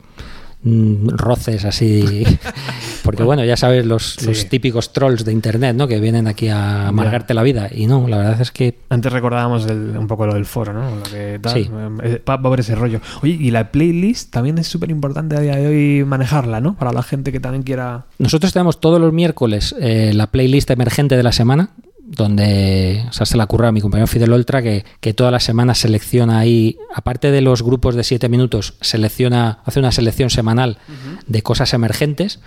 mm, 0.62 1.08
roces 1.10 1.64
así 1.64 2.24
porque 3.04 3.22
bueno 3.22 3.44
ya 3.44 3.56
sabes 3.56 3.84
los, 3.84 4.14
Sí. 4.18 4.26
los 4.26 4.48
típicos 4.48 4.92
trolls 4.92 5.24
de 5.24 5.32
internet 5.32 5.76
¿no? 5.76 5.86
que 5.86 6.00
vienen 6.00 6.26
aquí 6.26 6.48
a 6.48 6.88
amargarte 6.88 7.34
la 7.34 7.42
vida 7.42 7.68
y 7.72 7.86
no 7.86 8.08
la 8.08 8.16
verdad 8.16 8.40
es 8.40 8.50
que 8.50 8.78
Antes 8.88 9.12
recordábamos 9.12 9.66
el- 9.66 9.96
un 9.96 10.06
poco 10.06 10.26
lo 10.26 10.34
del 10.34 10.46
foro, 10.46 10.72
¿no? 10.72 10.96
Lo 10.96 11.02
que 11.02 11.38
tal, 11.40 11.52
Sí. 11.52 11.70
eh, 12.02 12.22
va 12.28 12.36
va 12.36 12.42
por 12.50 12.60
ese 12.60 12.74
rollo. 12.74 13.00
Oye, 13.22 13.36
y 13.38 13.50
la 13.50 13.70
playlist 13.70 14.30
también 14.32 14.58
es 14.58 14.66
súper 14.68 14.90
importante 14.90 15.36
a 15.36 15.40
día 15.40 15.56
de 15.56 15.66
hoy 15.66 16.04
manejarla, 16.04 16.60
¿no? 16.60 16.76
Para 16.76 16.92
la 16.92 17.02
gente 17.02 17.30
que 17.32 17.40
también 17.40 17.62
quiera... 17.62 18.06
Nosotros 18.18 18.52
tenemos 18.52 18.80
todos 18.80 19.00
los 19.00 19.12
miércoles 19.12 19.74
eh, 19.80 20.12
la 20.14 20.28
playlist 20.28 20.70
emergente 20.70 21.16
de 21.16 21.22
la 21.22 21.32
semana, 21.32 21.70
donde 22.06 23.04
o 23.08 23.12
sea, 23.12 23.26
se 23.26 23.36
la 23.36 23.44
ocurrió 23.44 23.68
a 23.68 23.72
mi 23.72 23.80
compañero 23.80 24.06
Fidel 24.06 24.32
Oltra, 24.32 24.62
que, 24.62 24.84
que 25.00 25.12
todas 25.12 25.32
las 25.32 25.44
semanas 25.44 25.78
selecciona 25.78 26.38
ahí, 26.38 26.78
aparte 26.94 27.30
de 27.30 27.40
los 27.40 27.62
grupos 27.62 27.94
de 27.94 28.04
7 28.04 28.28
minutos, 28.28 28.74
selecciona, 28.80 29.58
hace 29.64 29.80
una 29.80 29.92
selección 29.92 30.30
semanal 30.30 30.78
de 31.26 31.42
cosas 31.42 31.74
emergentes 31.74 32.40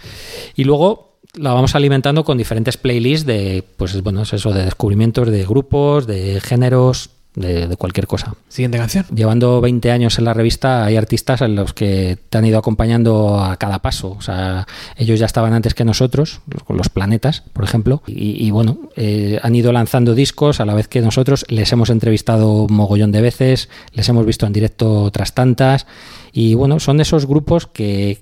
y 0.55 0.63
luego 0.63 1.19
la 1.35 1.53
vamos 1.53 1.75
alimentando 1.75 2.23
con 2.23 2.37
diferentes 2.37 2.77
playlists 2.77 3.25
de, 3.25 3.63
pues 3.77 4.01
bueno, 4.01 4.23
es 4.23 4.33
eso, 4.33 4.51
de 4.51 4.65
descubrimientos 4.65 5.29
de 5.29 5.45
grupos, 5.45 6.07
de 6.07 6.41
géneros, 6.41 7.11
de, 7.35 7.67
de 7.67 7.77
cualquier 7.77 8.07
cosa. 8.07 8.35
Siguiente 8.47 8.77
canción. 8.77 9.05
Llevando 9.13 9.61
20 9.61 9.91
años 9.91 10.17
en 10.17 10.25
la 10.25 10.33
revista, 10.33 10.85
hay 10.85 10.97
artistas 10.97 11.41
en 11.41 11.55
los 11.55 11.73
que 11.73 12.17
te 12.29 12.37
han 12.37 12.45
ido 12.45 12.57
acompañando 12.57 13.39
a 13.41 13.57
cada 13.57 13.79
paso. 13.79 14.11
O 14.11 14.21
sea, 14.21 14.67
ellos 14.97 15.19
ya 15.19 15.25
estaban 15.25 15.53
antes 15.53 15.73
que 15.73 15.85
nosotros, 15.85 16.41
con 16.65 16.77
los 16.77 16.89
planetas, 16.89 17.41
por 17.53 17.63
ejemplo. 17.63 18.01
Y, 18.07 18.45
y 18.45 18.51
bueno, 18.51 18.77
eh, 18.95 19.39
han 19.41 19.55
ido 19.55 19.71
lanzando 19.71 20.15
discos 20.15 20.59
a 20.59 20.65
la 20.65 20.73
vez 20.73 20.87
que 20.87 21.01
nosotros. 21.01 21.45
Les 21.49 21.71
hemos 21.71 21.89
entrevistado 21.89 22.67
mogollón 22.69 23.11
de 23.11 23.21
veces, 23.21 23.69
les 23.93 24.09
hemos 24.09 24.25
visto 24.25 24.45
en 24.45 24.53
directo 24.53 25.03
otras 25.03 25.33
tantas. 25.33 25.87
Y 26.31 26.53
bueno, 26.55 26.79
son 26.79 26.99
esos 27.01 27.25
grupos 27.25 27.67
que 27.67 28.19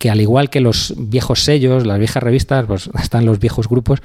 que 0.00 0.08
al 0.08 0.22
igual 0.22 0.48
que 0.48 0.60
los 0.60 0.94
viejos 0.96 1.44
sellos, 1.44 1.86
las 1.86 1.98
viejas 1.98 2.22
revistas, 2.22 2.64
pues 2.64 2.88
están 3.02 3.26
los 3.26 3.38
viejos 3.38 3.68
grupos 3.68 4.00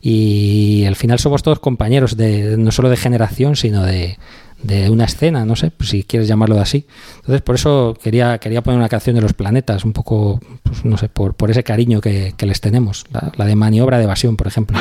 y 0.00 0.86
al 0.86 0.96
final 0.96 1.18
somos 1.18 1.42
todos 1.42 1.60
compañeros 1.60 2.16
de 2.16 2.56
no 2.56 2.72
solo 2.72 2.88
de 2.88 2.96
generación, 2.96 3.54
sino 3.54 3.84
de, 3.84 4.16
de 4.62 4.88
una 4.88 5.04
escena, 5.04 5.44
no 5.44 5.54
sé, 5.54 5.70
pues 5.70 5.90
si 5.90 6.02
quieres 6.02 6.28
llamarlo 6.28 6.54
de 6.54 6.62
así. 6.62 6.86
Entonces, 7.16 7.42
por 7.42 7.56
eso 7.56 7.94
quería, 8.02 8.38
quería 8.38 8.62
poner 8.62 8.78
una 8.78 8.88
canción 8.88 9.16
de 9.16 9.20
los 9.20 9.34
planetas, 9.34 9.84
un 9.84 9.92
poco, 9.92 10.40
pues, 10.62 10.82
no 10.86 10.96
sé, 10.96 11.10
por, 11.10 11.34
por 11.34 11.50
ese 11.50 11.62
cariño 11.62 12.00
que, 12.00 12.32
que 12.38 12.46
les 12.46 12.62
tenemos. 12.62 13.04
La, 13.12 13.30
la 13.36 13.44
de 13.44 13.54
maniobra 13.54 13.98
de 13.98 14.04
evasión, 14.04 14.38
por 14.38 14.46
ejemplo. 14.46 14.78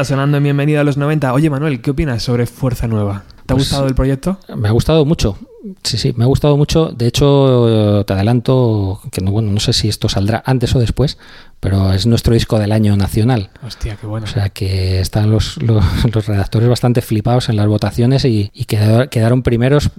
sonando 0.00 0.38
en 0.38 0.42
Bienvenida 0.42 0.80
a 0.80 0.84
los 0.84 0.96
90. 0.96 1.32
Oye, 1.34 1.50
Manuel, 1.50 1.80
¿qué 1.82 1.90
opinas 1.90 2.22
sobre 2.22 2.46
Fuerza 2.46 2.88
Nueva? 2.88 3.24
¿Te 3.46 3.52
ha 3.52 3.56
pues 3.56 3.68
gustado 3.68 3.86
el 3.86 3.94
proyecto? 3.94 4.38
Me 4.56 4.68
ha 4.68 4.72
gustado 4.72 5.04
mucho. 5.04 5.36
Sí, 5.84 5.98
sí, 5.98 6.12
me 6.16 6.24
ha 6.24 6.26
gustado 6.26 6.56
mucho. 6.56 6.90
De 6.90 7.06
hecho, 7.06 8.00
eh, 8.00 8.04
te 8.04 8.12
adelanto 8.14 9.00
que 9.12 9.20
no, 9.20 9.30
bueno, 9.30 9.52
no 9.52 9.60
sé 9.60 9.72
si 9.72 9.88
esto 9.88 10.08
saldrá 10.08 10.42
antes 10.44 10.74
o 10.74 10.80
después, 10.80 11.18
pero 11.60 11.92
es 11.92 12.06
nuestro 12.06 12.34
disco 12.34 12.58
del 12.58 12.72
año 12.72 12.96
nacional. 12.96 13.50
Hostia, 13.64 13.96
qué 14.00 14.06
bueno. 14.06 14.24
O 14.24 14.28
sea, 14.28 14.48
que 14.48 15.00
están 15.00 15.30
los, 15.30 15.62
los, 15.62 15.84
redactores 16.26 16.68
bastante 16.68 17.02
flipados 17.02 17.48
en 17.48 17.56
las 17.56 17.66
votaciones 17.66 18.24
y, 18.24 18.50
quedaron 18.66 19.42
primeros 19.42 19.90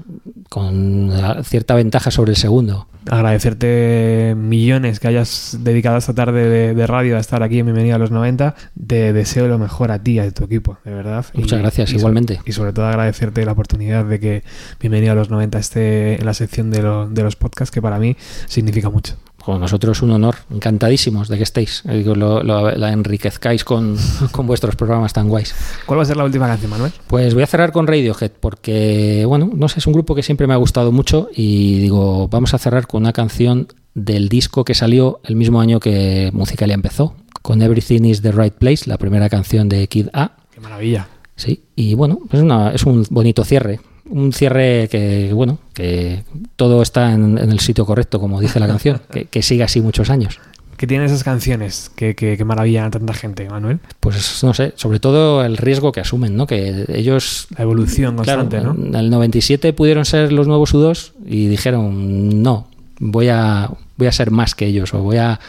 con 0.53 1.11
cierta 1.43 1.73
ventaja 1.73 2.11
sobre 2.11 2.29
el 2.31 2.37
segundo. 2.37 2.87
Agradecerte 3.09 4.35
millones 4.37 4.99
que 4.99 5.07
hayas 5.07 5.57
dedicado 5.61 5.97
esta 5.97 6.13
tarde 6.13 6.47
de, 6.47 6.73
de 6.75 6.87
radio 6.87 7.17
a 7.17 7.19
estar 7.19 7.41
aquí 7.41 7.57
en 7.59 7.65
Bienvenido 7.65 7.95
a 7.95 7.99
los 7.99 8.11
90. 8.11 8.53
Te 8.87 9.11
deseo 9.13 9.47
lo 9.47 9.57
mejor 9.57 9.91
a 9.91 10.03
ti 10.03 10.13
y 10.13 10.19
a 10.19 10.29
tu 10.31 10.43
equipo, 10.45 10.77
de 10.85 10.93
verdad. 10.93 11.25
Muchas 11.33 11.59
gracias, 11.59 11.91
igualmente. 11.93 12.39
y 12.45 12.51
sobre 12.51 12.71
todo 12.71 12.85
agradecerte 12.85 13.43
la 13.45 13.53
oportunidad 13.53 14.05
de 14.05 14.19
que 14.19 14.43
Bienvenido 14.79 15.13
a 15.13 15.15
los 15.15 15.29
90 15.31 15.57
esté 15.57 16.19
en 16.19 16.25
la 16.25 16.33
sección 16.35 16.69
de, 16.69 16.83
lo- 16.83 17.09
de 17.09 17.23
los 17.23 17.35
podcasts, 17.35 17.71
que 17.73 17.81
para 17.81 17.97
mí 17.97 18.15
significa 18.47 18.89
mucho. 18.89 19.15
Con 19.43 19.59
nosotros 19.59 20.01
un 20.01 20.11
honor, 20.11 20.35
encantadísimos 20.53 21.27
de 21.27 21.35
que 21.37 21.43
estéis, 21.43 21.83
eh, 21.89 22.01
que 22.03 22.15
lo, 22.15 22.41
lo- 22.43 22.71
la 22.71 22.91
enriquezcáis 22.93 23.63
con, 23.65 23.97
con 24.31 24.47
vuestros 24.47 24.75
programas 24.77 25.11
tan 25.11 25.27
guays. 25.27 25.53
¿Cuál 25.85 25.99
va 25.99 26.03
a 26.03 26.05
ser 26.05 26.15
la 26.17 26.23
última 26.23 26.47
canción, 26.47 26.71
Manuel? 26.71 26.93
Pues 27.07 27.33
voy 27.33 27.43
a 27.43 27.47
cerrar 27.47 27.71
con 27.73 27.85
Radiohead 27.85 28.31
porque, 28.39 29.25
bueno, 29.27 29.49
no 29.53 29.67
sé, 29.67 29.79
es 29.79 29.87
un 29.87 29.93
grupo 29.93 30.15
que 30.15 30.23
siempre 30.23 30.47
me 30.47 30.53
ha 30.53 30.57
gustado 30.57 30.91
mucho 30.93 31.27
y 31.35 31.79
digo, 31.79 32.27
vamos 32.29 32.53
a 32.53 32.57
cerrar 32.57 32.87
con 32.87 33.01
una 33.01 33.11
canción 33.11 33.67
del 33.93 34.29
disco 34.29 34.63
que 34.63 34.73
salió 34.75 35.19
el 35.25 35.35
mismo 35.35 35.59
año 35.59 35.79
que 35.79 36.31
Musicalia 36.33 36.73
empezó, 36.75 37.15
con 37.41 37.61
Everything 37.61 38.05
is 38.05 38.21
the 38.21 38.31
Right 38.31 38.53
Place, 38.53 38.89
la 38.89 38.97
primera 38.97 39.27
canción 39.29 39.67
de 39.67 39.87
Kid 39.87 40.07
A. 40.13 40.37
Qué 40.53 40.61
maravilla. 40.61 41.07
Sí, 41.35 41.63
y 41.75 41.95
bueno, 41.95 42.19
es, 42.31 42.39
una, 42.41 42.71
es 42.71 42.83
un 42.85 43.05
bonito 43.09 43.43
cierre. 43.43 43.79
Un 44.09 44.33
cierre 44.33 44.87
que, 44.91 45.31
bueno, 45.33 45.59
que 45.73 46.23
todo 46.55 46.81
está 46.81 47.13
en, 47.13 47.37
en 47.37 47.51
el 47.51 47.59
sitio 47.59 47.85
correcto, 47.85 48.19
como 48.19 48.39
dice 48.41 48.59
la 48.59 48.67
canción, 48.73 49.01
que, 49.11 49.25
que 49.25 49.41
siga 49.41 49.65
así 49.65 49.81
muchos 49.81 50.09
años. 50.09 50.39
¿Qué 50.77 50.87
tienen 50.87 51.05
esas 51.05 51.23
canciones 51.23 51.89
que, 51.95 52.13
que, 52.15 52.35
que 52.35 52.43
maravillan 52.43 52.85
a 52.85 52.91
tanta 52.91 53.13
gente, 53.13 53.47
Manuel? 53.49 53.79
Pues 54.01 54.43
no 54.43 54.53
sé, 54.53 54.73
sobre 54.75 54.99
todo 54.99 55.45
el 55.45 55.55
riesgo 55.55 55.91
que 55.93 56.01
asumen, 56.01 56.35
¿no? 56.35 56.45
Que 56.47 56.85
ellos 56.89 57.47
La 57.55 57.63
evolución 57.63 58.17
Claro, 58.17 58.41
constante, 58.41 58.65
¿no? 58.65 58.87
En 58.87 58.95
el 58.95 59.09
97 59.09 59.71
pudieron 59.71 60.03
ser 60.03 60.33
los 60.33 60.47
nuevos 60.47 60.73
U2 60.73 61.11
y 61.25 61.47
dijeron, 61.47 62.41
no, 62.43 62.67
voy 62.99 63.29
a, 63.29 63.69
voy 63.95 64.07
a 64.07 64.11
ser 64.11 64.31
más 64.31 64.55
que 64.55 64.65
ellos 64.65 64.93
o 64.93 64.99
voy 65.01 65.17
a, 65.17 65.39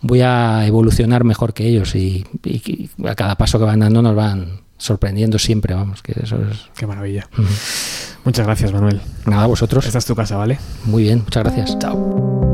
voy 0.00 0.22
a 0.22 0.66
evolucionar 0.66 1.22
mejor 1.22 1.54
que 1.54 1.68
ellos 1.68 1.94
y, 1.94 2.24
y- 2.42 2.90
y 2.98 3.06
a 3.06 3.14
cada 3.14 3.36
paso 3.36 3.58
que 3.60 3.66
van 3.66 3.80
dando 3.80 4.02
nos 4.02 4.16
van 4.16 4.63
sorprendiendo 4.84 5.38
siempre, 5.38 5.74
vamos, 5.74 6.02
que 6.02 6.12
eso 6.22 6.36
es... 6.50 6.68
Qué 6.76 6.86
maravilla. 6.86 7.26
Muchas 8.24 8.44
gracias, 8.46 8.70
Manuel. 8.72 9.00
Nada, 9.24 9.46
vosotros. 9.46 9.86
Esta 9.86 9.98
es 9.98 10.04
tu 10.04 10.14
casa, 10.14 10.36
¿vale? 10.36 10.58
Muy 10.84 11.04
bien, 11.04 11.20
muchas 11.24 11.42
gracias. 11.42 11.78
Chao. 11.78 12.53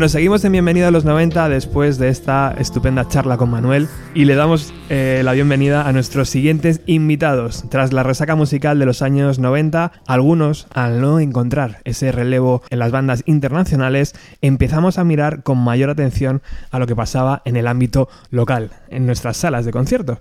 Bueno, 0.00 0.08
seguimos 0.08 0.42
en 0.46 0.52
Bienvenida 0.52 0.88
a 0.88 0.90
los 0.90 1.04
90 1.04 1.50
después 1.50 1.98
de 1.98 2.08
esta 2.08 2.54
estupenda 2.58 3.06
charla 3.06 3.36
con 3.36 3.50
Manuel 3.50 3.86
y 4.14 4.24
le 4.24 4.34
damos 4.34 4.72
eh, 4.88 5.20
la 5.22 5.32
bienvenida 5.32 5.86
a 5.86 5.92
nuestros 5.92 6.30
siguientes 6.30 6.80
invitados. 6.86 7.66
Tras 7.68 7.92
la 7.92 8.02
resaca 8.02 8.34
musical 8.34 8.78
de 8.78 8.86
los 8.86 9.02
años 9.02 9.38
90, 9.38 9.92
algunos, 10.06 10.68
al 10.72 11.02
no 11.02 11.20
encontrar 11.20 11.82
ese 11.84 12.12
relevo 12.12 12.62
en 12.70 12.78
las 12.78 12.92
bandas 12.92 13.22
internacionales, 13.26 14.14
empezamos 14.40 14.96
a 14.96 15.04
mirar 15.04 15.42
con 15.42 15.58
mayor 15.58 15.90
atención 15.90 16.40
a 16.70 16.78
lo 16.78 16.86
que 16.86 16.96
pasaba 16.96 17.42
en 17.44 17.58
el 17.58 17.66
ámbito 17.66 18.08
local, 18.30 18.70
en 18.88 19.04
nuestras 19.04 19.36
salas 19.36 19.66
de 19.66 19.72
conciertos. 19.72 20.16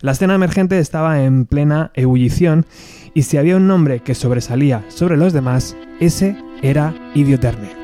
La 0.00 0.12
escena 0.12 0.36
emergente 0.36 0.78
estaba 0.78 1.24
en 1.24 1.44
plena 1.44 1.90
ebullición 1.94 2.66
y 3.14 3.22
si 3.22 3.36
había 3.36 3.56
un 3.56 3.66
nombre 3.66 3.98
que 3.98 4.14
sobresalía 4.14 4.84
sobre 4.86 5.16
los 5.16 5.32
demás, 5.32 5.76
ese 5.98 6.36
era 6.62 6.94
Idioterne. 7.16 7.77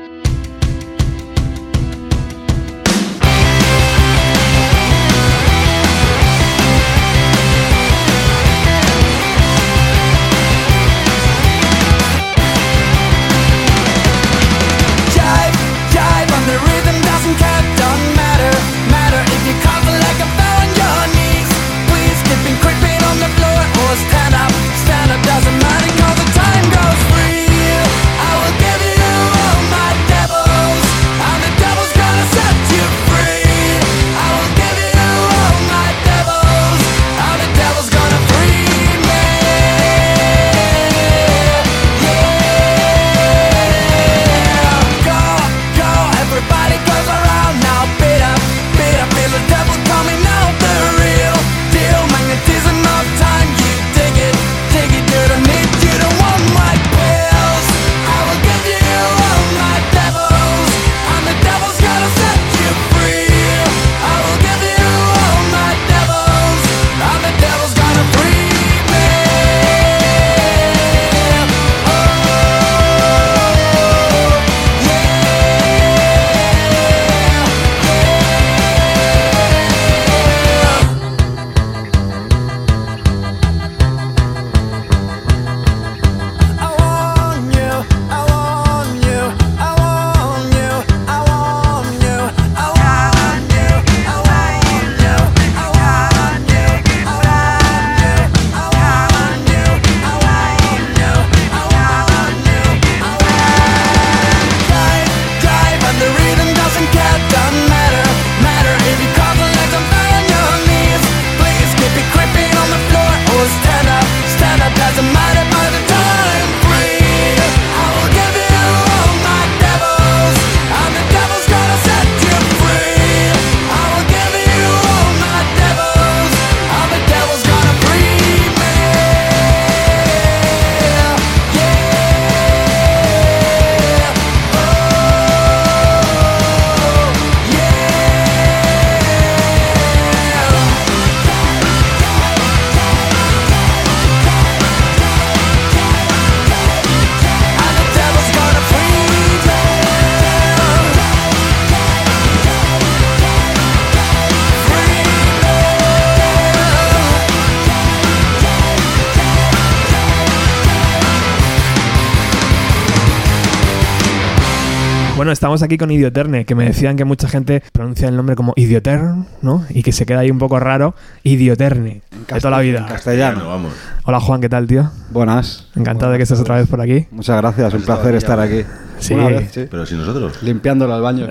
Bueno, 165.25 165.33
estamos 165.33 165.63
aquí 165.63 165.79
con 165.79 165.89
Idioterne, 165.89 166.45
que 166.45 166.53
me 166.53 166.65
decían 166.65 166.95
que 166.97 167.03
mucha 167.03 167.27
gente 167.27 167.63
pronuncia 167.71 168.07
el 168.07 168.15
nombre 168.15 168.35
como 168.35 168.53
Idiotern, 168.55 169.25
¿no? 169.41 169.65
Y 169.71 169.81
que 169.81 169.91
se 169.91 170.05
queda 170.05 170.19
ahí 170.19 170.29
un 170.29 170.37
poco 170.37 170.59
raro. 170.59 170.93
Idioterne, 171.23 172.03
de 172.11 172.39
toda 172.39 172.51
la 172.51 172.59
vida. 172.59 172.85
Castellano, 172.85 173.49
vamos. 173.49 173.73
Hola 174.03 174.19
Juan, 174.19 174.39
¿qué 174.39 174.49
tal, 174.49 174.67
tío? 174.67 174.91
Buenas. 175.09 175.69
Encantado 175.75 176.11
de 176.11 176.19
que 176.19 176.23
estés 176.25 176.39
otra 176.39 176.57
vez 176.57 176.67
por 176.67 176.79
aquí. 176.79 177.07
Muchas 177.09 177.37
gracias, 177.37 177.73
un 177.73 177.81
placer 177.81 178.13
estar 178.13 178.39
aquí. 178.39 178.65
Sí. 178.99 179.15
Una 179.15 179.29
vez, 179.29 179.49
sí. 179.51 179.65
Pero 179.67 179.83
si 179.87 179.95
nosotros. 179.95 180.43
Limpiándolo 180.43 180.93
al 180.93 181.01
baño. 181.01 181.27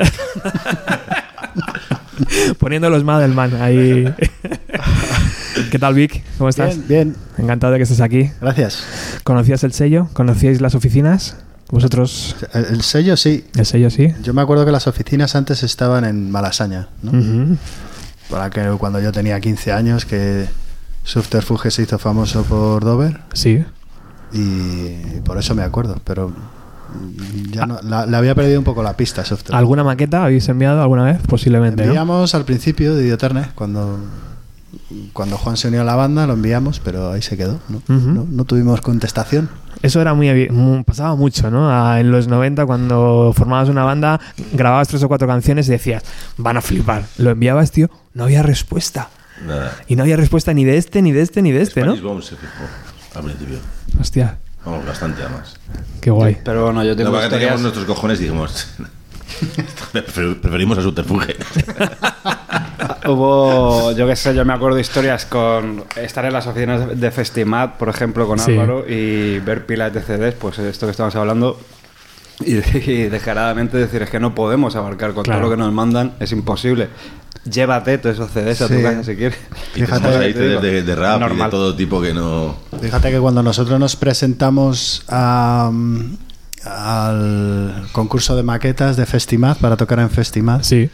Poniendo 2.59 2.91
los 2.91 3.05
Madelman 3.05 3.63
ahí. 3.63 4.13
¿Qué 5.71 5.79
tal, 5.79 5.95
Vic? 5.95 6.25
¿Cómo 6.37 6.51
estás? 6.51 6.85
Bien, 6.89 7.13
bien. 7.13 7.17
Encantado 7.39 7.73
de 7.73 7.79
que 7.79 7.85
estés 7.85 8.01
aquí. 8.01 8.33
Gracias. 8.41 9.21
¿Conocías 9.23 9.63
el 9.63 9.73
sello? 9.73 10.09
¿Conocíais 10.15 10.61
las 10.61 10.75
oficinas? 10.75 11.37
¿Vosotros? 11.75 12.37
El, 12.53 12.65
el 12.67 12.83
sello 12.83 13.17
sí. 13.17 13.45
El 13.57 13.67
sello 13.67 13.91
sí. 13.91 14.15
Yo 14.23 14.33
me 14.33 14.41
acuerdo 14.43 14.65
que 14.65 14.71
las 14.73 14.87
oficinas 14.87 15.35
antes 15.35 15.63
estaban 15.63 16.05
en 16.05 16.31
Malasaña, 16.31 16.89
¿no? 17.03 17.57
Para 18.31 18.49
que 18.51 18.63
cuando 18.79 19.01
yo 19.01 19.11
tenía 19.13 19.39
15 19.41 19.73
años, 19.73 20.05
que 20.05 20.47
Subterfuge 21.03 21.71
se 21.71 21.83
hizo 21.83 21.99
famoso 21.99 22.43
por 22.45 22.85
Dover. 22.85 23.21
Sí. 23.33 23.65
Y 24.33 25.21
por 25.25 25.37
eso 25.39 25.55
me 25.55 25.63
acuerdo, 25.63 26.01
pero 26.05 26.33
ya 27.51 27.67
no, 27.67 27.79
la- 27.83 28.07
le 28.07 28.17
había 28.17 28.35
perdido 28.35 28.59
un 28.59 28.65
poco 28.65 28.83
la 28.83 28.97
pista 28.97 29.23
a 29.23 29.25
Subterfuge. 29.25 29.57
¿Alguna 29.59 29.85
maqueta 29.85 30.25
habéis 30.25 30.49
enviado 30.49 30.81
alguna 30.81 31.05
vez? 31.05 31.19
Posiblemente, 31.27 31.83
¿no? 31.83 31.89
Enviamos 31.89 32.35
al 32.35 32.45
principio 32.45 32.95
de 32.95 33.03
Idioterne, 33.05 33.49
cuando, 33.55 33.99
cuando 35.13 35.37
Juan 35.39 35.57
se 35.57 35.69
unió 35.69 35.83
a 35.83 35.85
la 35.85 35.95
banda, 35.97 36.27
lo 36.27 36.35
enviamos, 36.35 36.81
pero 36.81 37.11
ahí 37.13 37.23
se 37.23 37.37
quedó. 37.37 37.61
No, 37.69 37.79
Ujú. 37.79 38.11
no, 38.11 38.27
no 38.31 38.45
tuvimos 38.45 38.81
contestación. 38.81 39.49
Eso 39.83 40.01
era 40.01 40.15
muy, 40.15 40.29
evi- 40.29 40.51
mu- 40.51 40.83
pasaba 40.85 41.15
mucho, 41.17 41.51
¿no? 41.51 41.71
A- 41.71 42.01
en 42.01 42.11
los 42.11 42.27
90 42.29 42.65
cuando 42.67 43.33
formabas 43.37 43.69
una 43.69 43.85
banda, 43.85 44.21
grababas 44.53 44.89
tres 44.89 45.03
o 45.03 45.09
cuatro 45.09 45.27
canciones 45.29 45.69
y 45.69 45.73
decías, 45.73 46.03
van 46.39 46.57
a 46.57 46.61
flipar. 46.61 47.05
Lo 47.19 47.31
enviabas, 47.31 47.71
tío, 47.71 47.91
no 48.15 48.25
había 48.25 48.43
respuesta. 48.43 49.11
Nada. 49.47 49.73
Y 49.89 49.97
no 49.97 50.05
había 50.05 50.17
respuesta 50.17 50.55
ni 50.55 50.65
de 50.65 50.77
este, 50.79 51.03
ni 51.03 51.13
de 51.13 51.21
este, 51.23 51.43
ni 51.43 51.51
de 51.53 51.63
este, 51.63 51.81
¿no? 51.81 51.87
Spanish 51.97 52.03
Bomb 52.03 52.23
se 52.23 52.37
fijó 52.37 52.65
al 53.17 53.25
principio. 53.25 53.59
Hostia, 54.01 54.39
Vamos, 54.65 54.87
bastante 54.87 55.23
además. 55.23 55.57
qué 56.01 56.11
guay. 56.11 56.39
Pero 56.43 56.65
bueno, 56.65 56.83
yo 56.85 56.97
tengo 56.97 57.11
No, 57.11 57.17
historias... 57.17 57.39
teníamos 57.41 57.61
nuestros 57.63 57.85
cojones 57.85 58.19
y 58.21 58.23
dijimos. 58.25 58.69
prefer- 59.93 60.41
Preferimos 60.41 60.79
a 60.79 60.83
Subterfuge. 60.83 61.37
Hubo, 63.07 63.93
yo 63.93 64.07
qué 64.07 64.17
sé, 64.17 64.35
yo 64.35 64.45
me 64.45 64.53
acuerdo 64.55 64.79
historias 64.79 65.27
con 65.27 65.85
estar 65.97 66.25
en 66.25 66.33
las 66.33 66.47
oficinas 66.47 66.99
de- 66.99 67.11
Festimat, 67.11 67.77
por 67.77 67.89
ejemplo, 67.89 68.27
con 68.27 68.39
Sí. 68.39 68.53
Álvaro 68.53 68.85
y 68.89 69.39
ver 69.41 69.67
pilas 69.67 69.93
de 69.93 70.01
CDs, 70.01 70.35
pues 70.35 70.59
esto 70.59 70.87
que 70.87 70.91
estamos 70.91 71.15
hablando, 71.15 71.61
y, 72.45 72.55
y 72.91 73.09
descaradamente 73.09 73.77
decir 73.77 74.03
es 74.03 74.11
que 74.11 74.19
no 74.21 74.35
podemos 74.35 74.75
abarcar 74.77 75.13
con 75.15 75.23
Claro. 75.25 75.41
todo 75.43 75.51
lo 75.51 75.57
que 75.57 75.63
nos 75.63 75.73
mandan, 75.73 76.15
es 76.19 76.33
imposible. 76.33 76.89
Llévate 77.49 77.99
todos 77.99 78.17
esos 78.17 78.31
CDs 78.31 78.63
a 78.63 78.69
tu 78.69 78.75
Sí. 78.75 78.83
casa 78.83 79.05
si 79.05 79.17
quieres. 79.17 79.39
Y 79.75 79.83
tenemos 79.83 80.17
ahí 80.17 80.33
CDs 80.33 80.63
de, 80.63 80.83
de 80.83 80.97
rap 80.97 81.11
y 81.11 81.21
de 81.21 81.29
normal. 81.29 81.51
todo 81.51 81.77
tipo 81.77 82.01
que 82.01 82.15
no. 82.15 82.57
Fíjate 82.81 83.11
que 83.11 83.21
cuando 83.21 83.43
nosotros 83.43 83.79
nos 83.79 83.97
presentamos 83.97 85.05
a, 85.09 85.69
mm, 85.71 86.17
al 86.67 87.87
concurso 87.93 88.37
de 88.37 88.43
maquetas 88.43 88.97
de 88.97 89.07
Festimad 89.07 89.57
para 89.59 89.77
tocar 89.77 89.99
en 90.01 90.11
Festimad. 90.11 90.63
Sí. 90.63 90.91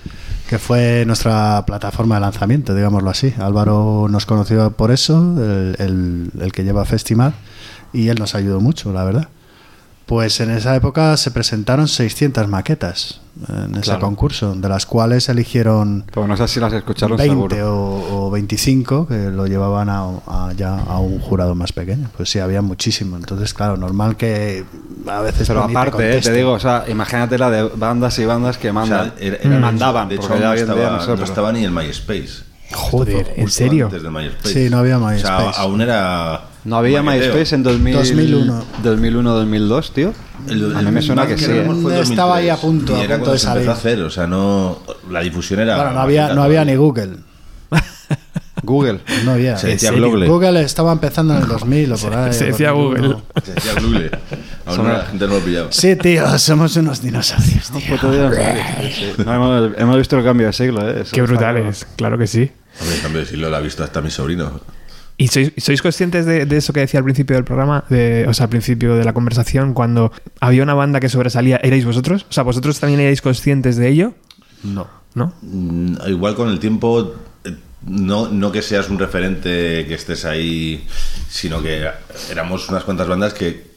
Que 0.48 0.58
fue 0.58 1.04
nuestra 1.06 1.64
plataforma 1.66 2.16
de 2.16 2.22
lanzamiento, 2.22 2.74
digámoslo 2.74 3.10
así. 3.10 3.32
Álvaro 3.38 4.08
nos 4.10 4.26
conoció 4.26 4.72
por 4.72 4.90
eso, 4.90 5.16
el, 5.38 5.76
el- 5.78 6.30
el 6.42 6.52
que 6.52 6.64
lleva 6.64 6.84
Festimad, 6.84 7.32
y 7.92 8.08
él 8.08 8.18
nos 8.18 8.34
ayudó 8.34 8.60
mucho, 8.60 8.92
la 8.92 9.04
verdad. 9.04 9.28
Pues 10.10 10.40
en 10.40 10.50
esa 10.50 10.74
época 10.74 11.16
se 11.16 11.30
presentaron 11.30 11.86
600 11.86 12.48
maquetas 12.48 13.20
en 13.48 13.74
ese 13.76 13.82
Claro. 13.82 14.00
concurso, 14.00 14.56
de 14.56 14.68
las 14.68 14.84
cuales 14.84 15.28
eligieron 15.28 16.04
Pues 16.10 16.26
no 16.26 16.36
sé 16.36 16.48
si 16.48 16.58
las 16.58 16.72
escucharon 16.72 17.16
20 17.16 17.54
seguro. 17.54 17.76
o, 17.76 18.26
o 18.26 18.30
25 18.32 19.06
que 19.06 19.30
lo 19.30 19.46
llevaban 19.46 19.88
a, 19.88 20.00
a 20.26 20.52
ya 20.56 20.80
a 20.80 20.98
un 20.98 21.20
jurado 21.20 21.54
más 21.54 21.72
pequeño. 21.72 22.10
Pues 22.16 22.28
sí, 22.28 22.40
había 22.40 22.60
muchísimo. 22.60 23.16
Entonces, 23.16 23.54
claro, 23.54 23.76
normal 23.76 24.16
que 24.16 24.64
a 25.06 25.20
veces 25.20 25.46
Pero 25.46 25.64
te 25.66 25.70
aparte, 25.70 25.88
eh, 25.98 26.00
te 26.00 26.06
conteste. 26.14 26.32
digo, 26.32 26.52
o 26.54 26.58
sea, 26.58 26.86
imagínate 26.88 27.38
la 27.38 27.48
de 27.48 27.62
bandas 27.62 28.18
y 28.18 28.24
bandas 28.24 28.58
que 28.58 28.72
mandan. 28.72 29.12
O 29.14 29.16
sea, 29.16 29.24
era- 29.28 29.36
era- 29.36 29.58
mandaban, 29.60 30.08
de 30.08 30.16
hecho, 30.16 30.28
no 30.28 30.52
estaba, 30.52 31.06
no 31.06 31.22
estaba 31.24 31.52
ni 31.52 31.62
el 31.62 31.70
MySpace. 31.70 32.50
Joder, 32.72 33.32
¿en 33.36 33.48
serio? 33.48 33.86
Antes 33.86 34.02
de 34.02 34.10
MySpace. 34.10 34.54
Sí, 34.64 34.70
no 34.70 34.78
había 34.78 34.98
O 34.98 35.08
sea, 35.08 35.12
MySpace. 35.38 35.60
aún 35.60 35.80
era. 35.80 36.49
No 36.64 36.76
había 36.76 37.02
maqueteo. 37.02 37.32
MySpace 37.34 37.54
en 37.54 37.62
2000, 37.62 37.94
2001. 37.94 38.64
2001, 38.82 39.34
2002, 39.34 39.92
tío. 39.92 40.12
El- 40.48 40.76
a 40.76 40.82
mí 40.82 40.90
me 40.90 41.02
suena 41.02 41.22
más 41.24 41.30
que 41.32 41.38
sí. 41.38 41.50
¿eh? 41.50 42.00
Estaba 42.02 42.36
ahí 42.36 42.48
a 42.48 42.56
2003, 42.56 42.60
punto, 42.60 42.92
y 42.92 42.96
a 42.96 42.98
punto 42.98 43.08
cuando 43.08 43.32
de 43.32 43.38
se 43.38 43.48
empezó 43.48 43.70
a 43.70 43.74
hacer, 43.74 44.00
o 44.02 44.10
sea, 44.10 44.26
no. 44.26 44.78
La 45.10 45.20
difusión 45.20 45.60
era. 45.60 45.76
Bueno, 45.76 45.92
no 45.92 46.00
había, 46.00 46.34
no 46.34 46.42
había 46.42 46.64
ni 46.64 46.76
Google. 46.76 47.16
Google. 48.62 49.00
No 49.24 49.32
había. 49.32 49.56
Se 49.56 49.68
decía. 49.68 49.90
Google. 49.90 50.28
Google 50.28 50.60
estaba 50.62 50.92
empezando 50.92 51.34
en 51.34 51.42
el 51.42 51.48
2000 51.48 51.92
o 51.92 51.96
por 51.96 52.14
ahí. 52.14 52.32
se 52.32 52.46
decía 52.46 52.70
2001. 52.70 53.08
Google. 53.08 53.22
Se 53.44 53.52
decía 53.54 53.72
Google. 53.80 54.10
Aún 54.66 54.78
no, 54.84 54.92
la 54.92 55.04
gente 55.06 55.26
no 55.26 55.34
lo 55.34 55.40
pillaba. 55.40 55.68
Sí, 55.72 55.96
tío, 55.96 56.38
somos 56.38 56.76
unos 56.76 57.00
dinosaurios, 57.02 57.70
tío. 57.70 57.96
No, 59.24 59.34
hemos, 59.34 59.78
hemos 59.78 59.96
visto 59.96 60.18
el 60.18 60.24
cambio 60.24 60.46
de 60.48 60.52
siglo, 60.52 60.86
¿eh? 60.88 61.00
Eso 61.02 61.10
Qué 61.12 61.20
está 61.20 61.32
brutales, 61.32 61.86
claro 61.96 62.18
que 62.18 62.26
sí. 62.26 62.50
Hombre, 62.80 62.96
en 62.96 63.02
cambio, 63.02 63.24
si 63.24 63.36
lo 63.36 63.54
ha 63.54 63.60
visto 63.60 63.82
hasta 63.82 64.00
mi 64.00 64.10
sobrino. 64.10 64.60
¿Y 65.20 65.28
sois, 65.28 65.52
sois 65.58 65.82
conscientes 65.82 66.24
de, 66.24 66.46
de 66.46 66.56
eso 66.56 66.72
que 66.72 66.80
decía 66.80 66.96
al 66.96 67.04
principio 67.04 67.36
del 67.36 67.44
programa? 67.44 67.84
De, 67.90 68.24
o 68.26 68.32
sea, 68.32 68.44
al 68.44 68.48
principio 68.48 68.94
de 68.94 69.04
la 69.04 69.12
conversación, 69.12 69.74
cuando 69.74 70.12
había 70.40 70.62
una 70.62 70.72
banda 70.72 70.98
que 70.98 71.10
sobresalía, 71.10 71.60
¿erais 71.62 71.84
vosotros? 71.84 72.24
O 72.30 72.32
sea, 72.32 72.42
¿vosotros 72.42 72.80
también 72.80 73.00
erais 73.00 73.20
conscientes 73.20 73.76
de 73.76 73.88
ello? 73.90 74.14
No. 74.62 74.88
¿No? 75.14 75.34
Mm, 75.42 75.96
Igual 76.08 76.34
con 76.36 76.48
el 76.48 76.58
tiempo, 76.58 77.16
eh, 77.44 77.54
no, 77.82 78.28
no 78.28 78.50
que 78.50 78.62
seas 78.62 78.88
un 78.88 78.98
referente 78.98 79.84
que 79.86 79.92
estés 79.92 80.24
ahí, 80.24 80.86
sino 81.28 81.60
que 81.60 81.86
éramos 82.30 82.70
unas 82.70 82.84
cuantas 82.84 83.06
bandas 83.06 83.34
que 83.34 83.68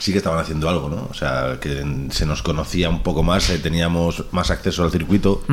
sí 0.00 0.10
que 0.10 0.18
estaban 0.18 0.40
haciendo 0.40 0.68
algo, 0.68 0.88
¿no? 0.88 1.06
O 1.08 1.14
sea, 1.14 1.58
que 1.60 1.86
se 2.10 2.26
nos 2.26 2.42
conocía 2.42 2.90
un 2.90 3.04
poco 3.04 3.22
más, 3.22 3.50
eh, 3.50 3.60
teníamos 3.60 4.24
más 4.32 4.50
acceso 4.50 4.82
al 4.82 4.90
circuito. 4.90 5.44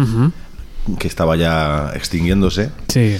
Que 0.97 1.07
estaba 1.07 1.35
ya 1.35 1.91
extinguiéndose, 1.95 2.71
Sí. 2.87 3.17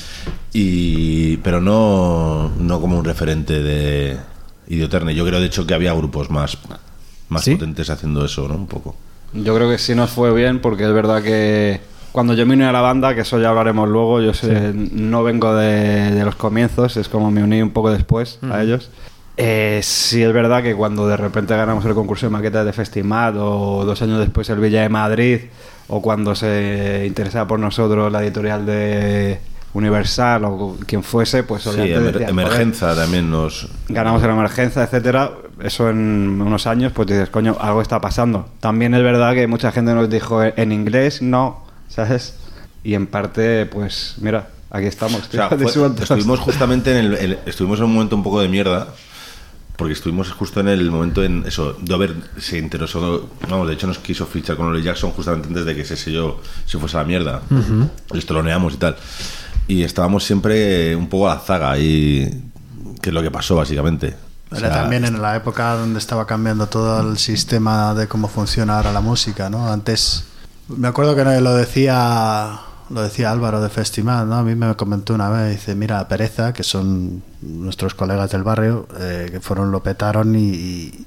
y, 0.54 1.38
pero 1.38 1.62
no, 1.62 2.50
no 2.58 2.82
como 2.82 2.98
un 2.98 3.06
referente 3.06 3.62
de 3.62 4.18
Idioterne. 4.68 5.16
Yo 5.16 5.26
creo, 5.26 5.40
de 5.40 5.48
hecho, 5.48 5.66
que 5.68 5.74
había 5.74 5.94
grupos 5.94 6.30
más, 6.30 6.58
más 7.30 7.44
¿Sí? 7.44 7.56
potentes 7.56 7.90
haciendo 7.90 8.24
eso, 8.26 8.48
¿no? 8.48 8.56
Un 8.56 8.68
poco. 8.68 8.96
Yo 9.34 9.56
creo 9.56 9.70
que 9.70 9.78
sí 9.78 9.94
nos 9.96 10.10
fue 10.10 10.34
bien 10.34 10.60
porque 10.60 10.86
es 10.86 10.94
verdad 10.94 11.22
que 11.22 11.82
cuando 12.12 12.34
yo 12.34 12.46
me 12.46 12.56
uní 12.56 12.64
a 12.64 12.72
la 12.72 12.82
banda, 12.82 13.14
que 13.14 13.22
eso 13.22 13.40
ya 13.40 13.50
hablaremos 13.50 13.88
luego, 13.88 14.22
yo 14.22 14.34
sé, 14.34 14.74
no 14.74 15.24
vengo 15.24 15.54
de, 15.56 16.12
de 16.12 16.26
los 16.26 16.36
comienzos, 16.36 16.98
es 16.98 17.08
como 17.10 17.30
me 17.30 17.44
uní 17.44 17.62
un 17.62 17.70
poco 17.72 17.92
después 17.92 18.40
a 18.50 18.62
ellos. 18.64 18.90
Eh, 19.42 19.80
sí 19.84 20.22
es 20.22 20.34
verdad 20.34 20.62
que 20.62 20.76
cuando 20.76 21.08
de 21.08 21.16
repente 21.16 21.56
ganamos 21.56 21.86
el 21.86 21.94
concurso 21.94 22.26
de 22.26 22.30
maquetas 22.30 22.66
de 22.66 22.74
Festimad 22.74 23.36
o 23.38 23.86
dos 23.86 24.02
años 24.02 24.20
después 24.20 24.50
el 24.50 24.60
Villa 24.60 24.82
de 24.82 24.90
Madrid 24.90 25.40
o 25.88 26.02
cuando 26.02 26.36
se 26.36 27.06
interesaba 27.08 27.48
por 27.48 27.58
nosotros 27.58 28.12
la 28.12 28.22
editorial 28.22 28.66
de 28.66 29.40
Universal 29.74 30.44
o 30.44 30.76
quien 30.86 31.04
fuese, 31.04 31.44
pues 31.44 31.64
Sí, 31.64 31.70
Emer- 31.70 31.78
decían, 32.02 32.12
"Joder, 32.14 32.30
Emergenza 32.30 32.96
también 32.96 33.30
nos... 33.32 33.70
ganamos 33.88 34.22
en 34.24 34.28
la 34.28 34.34
emergencia, 34.34 34.84
etcétera, 34.84 35.32
eso 35.64 35.90
en 35.90 36.42
unos 36.42 36.68
años, 36.68 36.92
pues 36.94 37.08
dices, 37.08 37.30
coño, 37.30 37.56
algo 37.62 37.82
está 37.82 38.02
pasando. 38.02 38.50
También 38.60 38.94
es 38.94 39.04
verdad 39.04 39.34
que 39.36 39.48
mucha 39.48 39.72
gente 39.72 39.94
nos 39.94 40.10
dijo 40.10 40.44
en 40.44 40.72
inglés, 40.74 41.22
no, 41.22 41.64
¿sabes? 41.88 42.36
Y 42.84 42.94
en 42.96 43.08
parte, 43.08 43.66
pues, 43.68 44.16
mira, 44.20 44.50
aquí 44.70 44.88
estamos. 44.88 45.22
O 45.30 45.32
sea, 45.32 45.48
fue- 45.58 45.66
estuvimos 46.02 46.40
justamente 46.42 46.92
en 46.92 47.06
el, 47.06 47.14
el- 47.14 47.40
estuvimos 47.46 47.80
en 47.80 47.86
un 47.86 47.94
momento 47.94 48.16
un 48.18 48.24
poco 48.24 48.42
de 48.42 48.50
mierda 48.50 48.88
porque 49.80 49.94
estuvimos 49.94 50.30
justo 50.34 50.60
en 50.60 50.68
el 50.68 50.92
momento 50.92 51.24
en 51.24 51.46
eso 51.48 51.76
Dover 51.82 52.14
se 52.38 52.60
interesó 52.60 53.30
vamos 53.50 53.68
de 53.68 53.74
hecho 53.74 53.88
nos 53.88 53.98
quiso 53.98 54.26
fichar 54.28 54.58
con 54.58 54.68
Oli 54.68 54.84
Jackson 54.84 55.12
justamente 55.12 55.48
antes 55.48 55.66
de 55.66 55.74
que 55.74 55.82
ese 55.82 55.96
sello 55.96 56.38
se 56.66 56.78
fuese 56.78 56.98
a 56.98 57.00
la 57.02 57.08
mierda 57.08 57.42
Ujú. 57.50 57.90
les 58.14 58.26
toloneamos 58.26 58.74
y 58.74 58.78
tal 58.78 58.98
y 59.68 59.84
estábamos 59.84 60.26
siempre 60.26 60.96
un 60.96 61.08
poco 61.08 61.30
a 61.30 61.36
la 61.36 61.40
zaga 61.42 61.80
y 61.80 62.44
que 63.02 63.10
es 63.10 63.14
lo 63.14 63.22
que 63.24 63.32
pasó 63.32 63.56
básicamente 63.56 64.16
O 64.52 64.56
Era 64.58 64.68
sea, 64.68 64.82
también 64.82 65.06
en 65.06 65.22
la 65.22 65.36
época 65.38 65.76
donde 65.76 65.98
estaba 66.00 66.28
cambiando 66.28 66.68
todo 66.68 67.10
el 67.10 67.18
sistema 67.18 67.94
de 67.96 68.08
cómo 68.08 68.28
funciona 68.28 68.78
ahora 68.78 68.92
la 68.92 69.00
música, 69.02 69.50
¿no? 69.50 69.72
Antes, 69.72 70.26
me 70.68 70.88
acuerdo 70.90 71.16
que 71.16 71.24
lo 71.24 71.56
decía 71.56 72.60
lo 72.90 73.02
decía 73.02 73.32
Álvaro 73.32 73.62
de 73.62 73.70
Festival, 73.70 74.28
¿no? 74.30 74.36
A 74.36 74.44
mí 74.44 74.56
me 74.56 74.76
comentó 74.76 75.14
una 75.14 75.30
vez, 75.30 75.52
dice, 75.58 75.76
mira, 75.76 76.08
Pereza, 76.08 76.54
que 76.54 76.64
son 76.64 77.22
nuestros 77.42 77.94
colegas 77.94 78.32
del 78.32 78.44
barrio, 78.44 78.88
eh, 79.00 79.28
que 79.32 79.40
fueron, 79.40 79.72
lo 79.72 79.82
petaron 79.84 80.36
y, 80.36 80.50
y, 80.50 81.06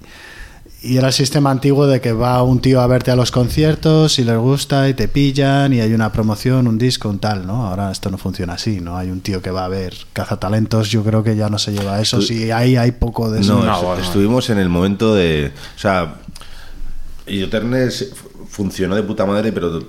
y 0.85 0.97
era 0.97 1.09
el 1.09 1.13
sistema 1.13 1.51
antiguo 1.51 1.87
de 1.87 2.01
que 2.01 2.13
va 2.13 2.43
un 2.43 2.61
tío 2.61 2.81
a 2.81 2.87
verte 2.89 3.11
a 3.13 3.17
los 3.17 3.31
conciertos 3.31 4.19
y 4.19 4.25
les 4.25 4.37
gusta 4.37 4.89
y 4.89 4.95
te 4.95 5.07
pillan 5.09 5.73
y 5.73 5.81
hay 5.81 5.93
una 5.95 6.11
promoción, 6.13 6.67
un 6.67 6.77
disco, 6.79 7.09
un 7.09 7.19
tal, 7.21 7.47
¿no? 7.47 7.67
Ahora 7.67 7.91
esto 7.93 8.11
no 8.11 8.19
funciona 8.19 8.55
así, 8.55 8.81
¿no? 8.81 8.97
Hay 8.97 9.11
un 9.11 9.21
tío 9.21 9.41
que 9.43 9.51
va 9.53 9.65
a 9.65 9.69
ver 9.69 9.95
cazatalentos, 10.13 10.89
yo 10.91 11.05
creo 11.05 11.23
que 11.23 11.37
ya 11.37 11.49
no 11.49 11.59
se 11.59 11.73
lleva 11.73 12.01
eso, 12.01 12.21
si 12.23 12.51
ahí 12.51 12.77
hay 12.77 12.93
poco 12.93 13.31
de 13.31 13.41
eso. 13.43 13.63
No, 13.65 13.95
es- 13.97 14.05
estuvimos 14.07 14.51
en 14.51 14.59
el 14.59 14.69
momento 14.69 15.15
de. 15.15 15.53
O 15.77 15.79
sea, 15.79 16.15
Idioterne 17.27 17.91
se- 17.93 18.11
funcionó 18.53 18.95
de 18.95 19.03
puta 19.03 19.25
madre, 19.25 19.51
pero 19.51 19.83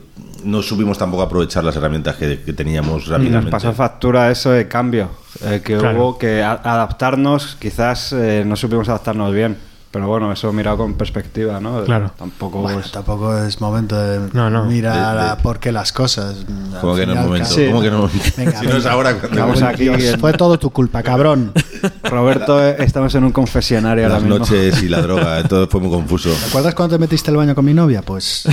no 0.45 0.61
supimos 0.61 0.98
tampoco 0.98 1.22
aprovechar 1.23 1.65
las 1.65 1.76
herramientas 1.76 2.15
que, 2.15 2.41
que 2.44 2.53
teníamos 2.53 3.03
Y 3.07 3.10
nos 3.10 3.10
rápidamente. 3.10 3.52
pasó 3.52 3.73
factura 3.73 4.31
eso 4.31 4.52
de 4.52 4.69
cambio, 4.69 5.10
eh, 5.44 5.61
que 5.64 5.77
Claro. 5.77 5.98
hubo 5.98 6.18
que 6.18 6.41
a- 6.41 6.53
adaptarnos, 6.64 7.57
quizás 7.60 8.14
eh, 8.14 8.44
no 8.45 8.56
supimos 8.56 8.88
adaptarnos 8.88 9.34
bien, 9.34 9.57
pero 9.94 10.07
bueno, 10.07 10.32
eso 10.34 10.52
mirado 10.52 10.78
con 10.78 10.95
perspectiva, 10.95 11.60
¿no? 11.60 11.84
Claro. 11.84 12.11
Tampoco 12.18 12.61
Bueno, 12.61 12.80
es... 12.80 12.91
tampoco 12.91 13.38
es 13.38 13.61
momento 13.61 13.95
de 13.95 14.28
No, 14.34 14.49
no. 14.49 14.65
mirar 14.65 15.15
De- 15.15 15.22
de- 15.24 15.30
a 15.30 15.38
por 15.38 15.60
qué 15.60 15.72
las 15.72 15.91
cosas. 15.94 16.38
¿Cómo 16.82 16.95
que 16.95 17.06
no 17.06 17.14
es 17.14 17.20
momento? 17.20 17.49
¿Cómo 17.70 17.82
que 17.82 17.91
no? 17.91 18.10
Venga, 18.36 18.60
Si 18.60 18.65
no 18.65 18.78
es 18.78 18.86
ahora, 18.88 19.11
cuando- 19.20 19.30
Estamos 19.38 19.61
aquí 19.61 19.88
en- 19.90 20.20
Fue 20.20 20.34
todo 20.34 20.57
tu 20.57 20.72
culpa, 20.72 21.03
cabrón. 21.03 21.53
Roberto, 22.06 22.60
eh, 22.68 22.78
estamos 22.80 23.14
en 23.14 23.24
un 23.26 23.32
confesionario 23.32 24.06
Las 24.06 24.14
ahora 24.14 24.26
mismo. 24.26 24.40
noches 24.40 24.82
y 24.82 24.90
la 24.90 24.99
droga, 25.03 25.40
eh, 25.40 25.44
todo 25.48 25.68
fue 25.68 25.80
muy 25.80 25.91
confuso. 25.91 26.32
¿Te 26.34 26.45
acuerdas 26.48 26.74
cuando 26.74 26.95
te 26.95 26.99
metiste 26.99 27.30
al 27.30 27.38
baño 27.38 27.53
con 27.53 27.64
mi 27.64 27.76
novia? 27.76 28.02
Pues. 28.02 28.48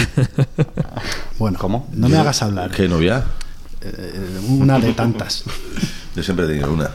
Bueno, 1.38 1.58
¿Cómo? 1.58 1.88
No 1.94 2.08
me 2.10 2.18
hagas 2.18 2.42
hablar. 2.42 2.70
¿Qué 2.70 2.86
novia? 2.86 3.24
Eh, 3.80 4.40
una 4.46 4.78
de 4.78 4.92
tantas. 4.92 5.42
Yo 6.14 6.22
siempre 6.22 6.44
he 6.44 6.48
tenido 6.48 6.70
una. 6.70 6.90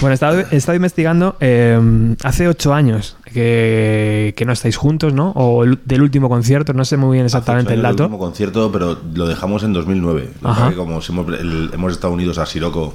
Bueno, 0.00 0.10
he 0.12 0.14
estado, 0.14 0.40
he 0.50 0.56
estado 0.56 0.76
investigando. 0.76 1.36
eh, 1.40 2.14
hace 2.22 2.48
ocho 2.48 2.72
años 2.74 3.16
que, 3.24 4.34
que 4.36 4.44
no 4.44 4.52
estáis 4.52 4.76
juntos, 4.76 5.12
¿no? 5.12 5.30
O 5.30 5.64
el- 5.64 5.78
del 5.84 6.02
último 6.02 6.28
concierto, 6.28 6.72
no 6.72 6.84
sé 6.84 6.96
muy 6.96 7.14
bien 7.14 7.26
exactamente 7.26 7.74
el 7.74 7.82
dato. 7.82 8.04
último 8.04 8.18
concierto, 8.18 8.70
pero 8.72 8.98
lo 9.14 9.26
dejamos 9.26 9.62
en 9.62 9.72
2009. 9.72 10.30
Lo 10.40 10.48
que 10.54 10.60
Ajá. 10.60 10.72
como 10.74 11.00
hemos, 11.00 11.08
el- 11.40 11.70
hemos 11.72 11.92
estado 11.92 12.12
unidos 12.12 12.38
a 12.38 12.46
Siroco 12.46 12.94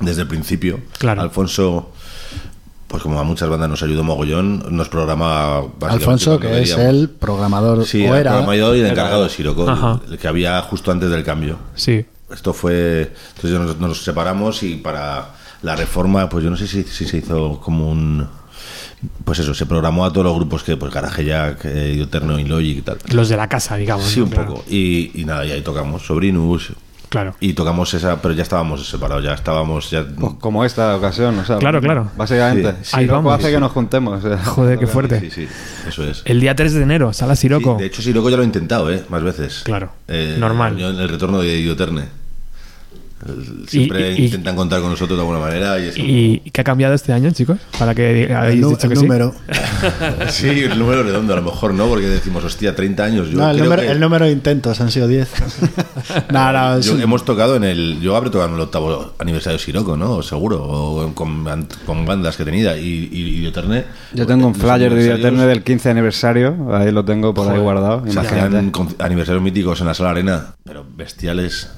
desde 0.00 0.22
el 0.22 0.28
principio, 0.28 0.80
Claro. 0.98 1.20
Alfonso, 1.22 1.92
pues 2.88 3.02
como 3.02 3.20
a 3.20 3.24
muchas 3.24 3.48
bandas 3.48 3.68
nos 3.68 3.82
ayudó 3.82 4.02
mogollón, 4.02 4.64
nos 4.74 4.88
programa 4.88 5.60
básicamente 5.60 5.92
Alfonso, 5.94 6.40
que 6.40 6.62
es 6.62 6.76
el 6.76 7.08
programador. 7.10 7.84
Sí, 7.84 8.02
o 8.06 8.14
el 8.14 8.20
era. 8.22 8.30
programador 8.32 8.76
y 8.76 8.80
el 8.80 8.86
Era. 8.86 8.92
encargado 8.94 9.22
de 9.24 9.28
Siroco, 9.30 9.68
Ajá. 9.68 10.00
el 10.10 10.18
que 10.18 10.26
había 10.28 10.60
justo 10.62 10.90
antes 10.90 11.10
del 11.10 11.22
cambio. 11.22 11.58
Sí. 11.74 12.04
Esto 12.32 12.52
fue. 12.52 13.12
Entonces 13.36 13.58
nos, 13.60 13.78
nos 13.78 14.02
separamos 14.04 14.62
y 14.62 14.76
para 14.76 15.34
la 15.62 15.76
reforma, 15.76 16.28
pues 16.28 16.44
yo 16.44 16.50
no 16.50 16.56
sé 16.56 16.66
si, 16.66 16.82
si 16.84 17.06
se 17.06 17.18
hizo 17.18 17.60
como 17.60 17.90
un. 17.90 18.26
Pues 19.24 19.38
eso, 19.38 19.54
se 19.54 19.64
programó 19.64 20.04
a 20.04 20.12
todos 20.12 20.24
los 20.26 20.34
grupos 20.36 20.62
que, 20.62 20.76
pues 20.76 20.92
Garaje 20.92 21.24
Jack, 21.24 21.64
eh, 21.64 21.94
Ioterno 21.96 22.38
y 22.38 22.44
Logic 22.44 22.78
y 22.78 22.82
tal. 22.82 22.98
Los 23.12 23.28
de 23.30 23.36
la 23.36 23.48
casa, 23.48 23.76
digamos. 23.76 24.04
Sí, 24.04 24.20
¿no? 24.20 24.26
un 24.26 24.30
Claro. 24.32 24.48
poco. 24.48 24.64
Y, 24.68 25.10
y 25.14 25.24
nada, 25.24 25.46
y 25.46 25.52
ahí 25.52 25.62
tocamos 25.62 26.02
Sobrinus. 26.02 26.72
Claro. 27.08 27.34
Y 27.40 27.54
tocamos 27.54 27.92
esa, 27.94 28.22
pero 28.22 28.34
ya 28.34 28.42
estábamos 28.44 28.86
separados, 28.88 29.24
ya 29.24 29.32
estábamos. 29.32 29.90
Ya, 29.90 30.04
Pues 30.06 30.34
como 30.38 30.64
esta 30.64 30.94
ocasión, 30.96 31.36
o 31.40 31.44
sea, 31.44 31.56
Claro, 31.56 31.80
claro. 31.80 32.08
Básicamente, 32.16 32.70
Sí. 32.70 32.76
sí, 32.82 32.90
Ahí 32.96 33.04
Siroco 33.06 33.22
vamos. 33.24 33.40
hace 33.40 33.50
que 33.52 33.58
nos 33.58 33.72
juntemos. 33.72 34.22
o 34.24 34.28
sea. 34.28 34.44
Joder, 34.44 34.78
qué 34.78 34.86
fuerte. 34.86 35.18
Sí, 35.20 35.30
sí, 35.30 35.48
eso 35.88 36.04
es. 36.04 36.22
El 36.26 36.38
día 36.40 36.54
3 36.54 36.72
de 36.74 36.82
enero, 36.82 37.12
Sala 37.12 37.34
Siroco. 37.34 37.76
Sí, 37.78 37.80
de 37.80 37.86
hecho, 37.86 38.02
Siroco 38.02 38.30
ya 38.30 38.36
lo 38.36 38.42
he 38.42 38.46
intentado, 38.46 38.92
¿eh? 38.92 39.02
Más 39.08 39.22
veces. 39.24 39.62
Claro. 39.64 39.90
Eh, 40.06 40.36
Normal. 40.38 40.76
yo 40.76 40.90
En 40.90 41.00
el 41.00 41.08
retorno 41.08 41.40
de 41.40 41.60
Ioterne. 41.62 42.19
Siempre 43.66 44.12
Y- 44.14 44.22
y- 44.22 44.24
intentan 44.26 44.56
contar 44.56 44.80
con 44.80 44.90
nosotros 44.90 45.16
de 45.18 45.22
alguna 45.22 45.38
manera. 45.40 45.78
Y 45.78 45.88
es 45.88 45.94
¿Y 45.98 46.38
qué 46.50 46.60
ha 46.62 46.64
cambiado 46.64 46.94
este 46.94 47.12
año, 47.12 47.30
chicos? 47.32 47.58
Para 47.78 47.94
que 47.94 48.32
habéis 48.34 48.66
dicho 48.66 48.88
que 48.88 48.94
el 48.94 48.96
sí. 48.96 49.02
número. 49.06 49.34
sí, 50.30 50.48
el 50.48 50.78
número 50.78 51.02
redondo, 51.02 51.32
a 51.34 51.36
lo 51.36 51.42
mejor 51.42 51.74
no, 51.74 51.86
porque 51.88 52.06
decimos, 52.06 52.42
hostia, 52.44 52.74
30 52.74 53.04
años. 53.04 53.28
Yo 53.30 53.38
no, 53.38 53.50
el 53.50 53.56
creo 53.56 53.64
número, 53.64 53.82
que- 53.82 53.90
el 53.90 54.00
número 54.00 54.24
de 54.26 54.32
intentos 54.32 54.80
han 54.80 54.90
sido 54.90 55.06
10. 55.06 55.28
no, 56.32 56.52
no, 56.52 56.80
Yo- 56.80 56.94
un- 56.94 57.02
hemos 57.02 57.24
tocado 57.24 57.56
en 57.56 57.64
el. 57.64 58.00
Yo 58.00 58.16
habré 58.16 58.30
tocado 58.30 58.48
en 58.50 58.54
el 58.56 58.60
octavo 58.62 59.12
aniversario 59.18 59.58
de 59.58 59.64
Siroco, 59.64 59.96
¿no? 59.96 60.22
Seguro. 60.22 60.62
O 60.64 61.14
con, 61.14 61.44
con 61.86 62.06
bandas 62.06 62.36
que 62.36 62.44
tenía. 62.44 62.76
Y, 62.78 63.08
y, 63.12 63.20
y 63.42 63.46
Eterne, 63.46 63.84
Yo 64.14 64.26
tengo 64.26 64.46
un 64.46 64.54
flyer 64.54 64.94
de 64.94 65.14
Eterne 65.14 65.44
del 65.46 65.62
15 65.62 65.90
aniversario, 65.90 66.74
ahí 66.74 66.90
lo 66.90 67.04
tengo 67.04 67.34
por 67.34 67.44
ahí 67.44 67.50
Joder, 67.50 67.62
guardado. 67.62 68.02
se 68.06 68.12
Imagínate. 68.12 68.46
hacían 68.46 68.70
con- 68.70 68.94
aniversarios 68.98 69.42
míticos 69.42 69.80
en 69.80 69.86
la 69.88 69.94
sala 69.94 70.10
arena, 70.10 70.54
pero 70.64 70.84
bestiales. 70.96 71.70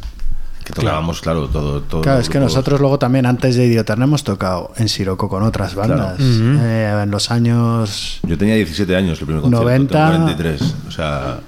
Tocábamos, 0.74 1.20
claro, 1.20 1.48
todo. 1.48 1.80
todo 1.82 2.00
Claro, 2.00 2.20
es 2.20 2.28
que 2.28 2.38
grupos. 2.38 2.54
nosotros 2.54 2.80
luego 2.80 2.98
también 2.98 3.26
antes 3.26 3.56
de 3.56 3.66
Idioterna 3.66 4.04
hemos 4.04 4.24
tocado 4.24 4.72
en 4.76 4.88
Siroco 4.88 5.28
con 5.28 5.42
otras 5.42 5.74
bandas. 5.74 6.16
Claro. 6.16 6.30
Ujú. 6.34 6.58
Eh, 6.62 7.00
en 7.02 7.10
los 7.10 7.30
años 7.30 8.20
Yo 8.22 8.38
tenía 8.38 8.54
17 8.54 8.96
años 8.96 9.20
el 9.20 9.26
primer 9.26 9.42
concierto. 9.42 9.64
90. 9.64 10.10
tengo 10.12 10.24
43. 10.24 10.74
O 10.88 10.90
sea. 10.90 11.40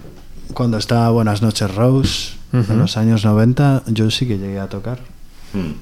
cuando 0.52 0.76
estaba 0.78 1.10
Buenas 1.10 1.40
noches 1.42 1.74
Rose, 1.74 2.34
Ujú. 2.52 2.72
en 2.72 2.78
los 2.78 2.96
años 2.96 3.24
90, 3.24 3.82
yo 3.86 4.10
sí 4.10 4.26
que 4.28 4.38
llegué 4.38 4.60
a 4.60 4.68
tocar. 4.68 4.98
hmm. 5.54 5.72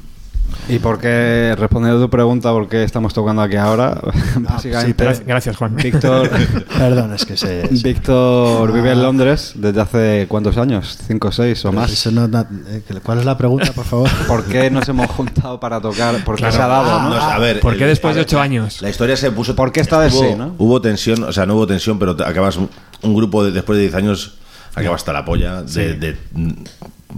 ¿Y 0.69 0.78
por 0.78 0.98
qué, 1.01 1.55
respondiendo 1.59 1.98
a 1.98 2.05
tu 2.06 2.10
pregunta, 2.10 2.51
por 2.52 2.69
qué 2.69 2.85
estamos 2.85 3.12
tocando 3.12 3.43
aquí 3.43 3.56
ahora? 3.56 4.01
Básicamente, 4.36 5.02
Gracias, 5.05 5.27
gracias, 5.27 5.56
Juan. 5.56 5.74
Víctor, 5.74 6.31
Perdón, 6.78 7.12
es 7.14 7.24
que 7.24 7.36
se... 7.36 7.66
se- 7.77 7.82
Víctor 7.89 8.73
vive 8.73 8.93
en 8.93 9.02
Londres 9.02 9.52
desde 9.56 9.81
hace 9.81 10.27
cuántos 10.28 10.56
años, 10.59 10.98
cinco, 11.06 11.32
seis 11.32 11.64
o 11.64 11.70
pero 11.70 11.81
más. 11.82 11.90
eso 11.90 12.10
no- 12.12 12.28
na- 12.28 12.48
eh, 12.69 12.82
¿Cuál 13.02 13.19
es 13.19 13.24
la 13.24 13.36
pregunta, 13.36 13.73
por 13.73 13.85
favor? 13.85 14.09
¿Por 14.28 14.44
qué 14.44 14.70
nos 14.70 14.89
hemos 14.89 15.10
juntado 15.10 15.59
para 15.59 15.81
tocar? 15.81 16.23
¿Por 16.24 16.36
qué 16.36 16.43
Claro. 16.43 16.56
se 16.56 16.62
ha 16.62 16.66
dado? 16.69 16.90
Ah, 16.93 17.02
¿no? 17.09 17.10
No, 17.16 17.16
a 17.20 17.39
ver, 17.39 17.59
¿Por 17.60 17.77
qué 17.77 17.86
después 17.86 18.14
de 18.14 18.20
a 18.20 18.23
ver, 18.23 18.28
ocho 18.28 18.36
la- 18.36 18.43
años? 18.44 18.82
La 18.82 18.89
historia 18.90 19.16
se 19.16 19.32
puso. 19.32 19.56
¿Por 19.56 19.73
qué 19.73 19.82
vez 20.01 20.14
hubo, 20.14 20.23
sí, 20.28 20.35
no? 20.36 20.55
Hubo 20.59 20.81
tensión, 20.81 21.24
o 21.24 21.32
sea, 21.32 21.44
no 21.44 21.55
hubo 21.56 21.66
tensión, 21.66 21.98
pero 21.98 22.14
te- 22.14 22.24
acabas 22.24 22.56
un, 22.56 22.69
grupo 23.16 23.44
de, 23.44 23.51
después 23.51 23.77
de 23.78 23.82
10 23.82 23.94
años, 23.97 24.35
acaba 24.77 24.94
hasta 24.94 25.12
la 25.12 25.24
polla 25.24 25.62
de. 25.62 25.94
de- 25.94 26.16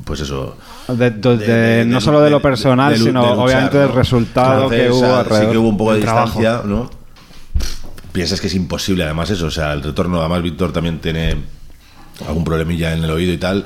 pues 0.05 0.20
eso. 0.20 0.56
De- 0.89 1.11
de- 1.11 1.11
de- 1.11 1.36
de- 1.39 1.47
de- 1.47 1.85
no 1.86 2.01
solo 2.01 2.20
de, 2.20 2.31
lo 2.31 2.40
personal, 2.43 2.94
sino 2.97 3.23
de 3.23 3.28
luchar, 3.31 3.39
obviamente 3.44 3.77
¿no? 3.78 3.82
del 3.85 3.93
resultado 3.93 4.55
Entonces, 4.65 4.81
que 4.82 4.89
o 4.90 4.94
hubo 4.97 5.01
sea, 5.06 5.19
alrededor. 5.20 5.44
Sí 5.47 5.52
que 5.52 5.59
hubo 5.59 5.69
un 5.69 5.77
poco 5.78 5.94
de 5.94 6.01
trabajo. 6.02 6.39
distancia, 6.40 6.69
¿no? 6.69 6.90
Piensas 8.12 8.40
que 8.40 8.47
es 8.47 8.55
imposible, 8.55 9.05
además, 9.05 9.31
eso. 9.31 9.47
O 9.47 9.51
sea, 9.51 9.73
el 9.73 9.82
retorno, 9.82 10.20
además, 10.20 10.43
Víctor 10.43 10.73
también 10.73 10.98
tiene 11.01 11.36
algún 12.28 12.44
problemilla 12.44 12.93
en 12.93 13.02
el 13.02 13.11
oído 13.11 13.32
y 13.32 13.39
tal. 13.39 13.65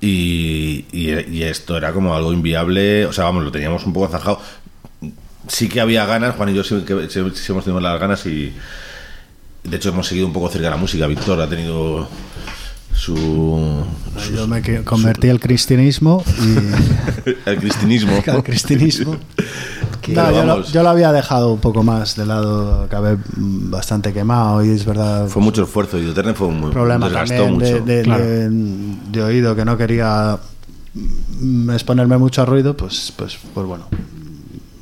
Y, 0.00 0.84
y- 0.92 1.26
y 1.32 1.42
esto 1.42 1.76
era 1.76 1.92
como 1.92 2.14
algo 2.14 2.32
inviable. 2.32 3.06
O 3.06 3.12
sea, 3.12 3.24
vamos, 3.24 3.42
lo 3.44 3.50
teníamos 3.50 3.84
un 3.86 3.92
poco 3.92 4.08
zanjado. 4.08 4.40
Sí 5.48 5.68
que 5.68 5.80
había 5.80 6.04
ganas, 6.04 6.36
Juan 6.36 6.50
y 6.50 6.54
yo 6.54 6.62
sí, 6.62 6.82
que, 6.86 7.08
sí- 7.08 7.22
sí 7.34 7.52
hemos 7.52 7.64
tenido 7.64 7.80
las 7.80 7.98
ganas 7.98 8.24
y. 8.26 8.52
De 9.64 9.76
hecho, 9.76 9.88
hemos 9.88 10.06
seguido 10.06 10.26
un 10.26 10.32
poco 10.32 10.48
cerca 10.48 10.66
de 10.66 10.70
la 10.70 10.76
música. 10.76 11.06
Víctor 11.06 11.40
ha 11.40 11.48
tenido 11.48 12.08
su. 12.98 13.14
su- 14.18 14.34
Yo 14.34 14.46
me 14.48 14.62
convertí 14.84 15.28
al 15.30 15.40
cristianismo 15.40 16.22
y... 16.42 17.48
el 17.48 17.56
cristianismo. 17.60 18.12
al 18.26 18.42
cristianismo. 18.42 19.16
No, 20.08 20.30
yo, 20.30 20.40
lo, 20.42 20.46
vamos. 20.54 20.72
yo 20.72 20.82
lo 20.82 20.88
había 20.88 21.12
dejado 21.12 21.52
un 21.52 21.60
poco 21.60 21.82
más 21.82 22.16
de 22.16 22.24
lado, 22.24 22.84
acabé 22.84 23.16
mm, 23.36 23.70
bastante 23.70 24.10
quemado 24.14 24.64
y 24.64 24.70
es 24.70 24.86
verdad. 24.86 25.28
Fue 25.28 25.42
mucho 25.42 25.64
esfuerzo 25.64 25.98
y 25.98 26.08
Eterne 26.08 26.32
fue 26.32 26.48
muy. 26.48 26.70
problema 26.72 27.06
desgastó 27.10 27.34
también 27.44 27.58
de, 27.58 27.72
mucho. 27.74 27.84
de- 27.84 28.02
Claro. 28.02 28.24
de- 28.24 28.48
de 29.12 29.22
oído 29.22 29.54
que 29.54 29.66
no 29.66 29.76
quería 29.76 30.38
mm, 31.40 31.70
exponerme 31.72 32.16
mucho 32.16 32.40
a 32.40 32.46
ruido, 32.46 32.74
pues, 32.74 33.12
pues, 33.16 33.36
pues 33.52 33.66
bueno, 33.66 33.84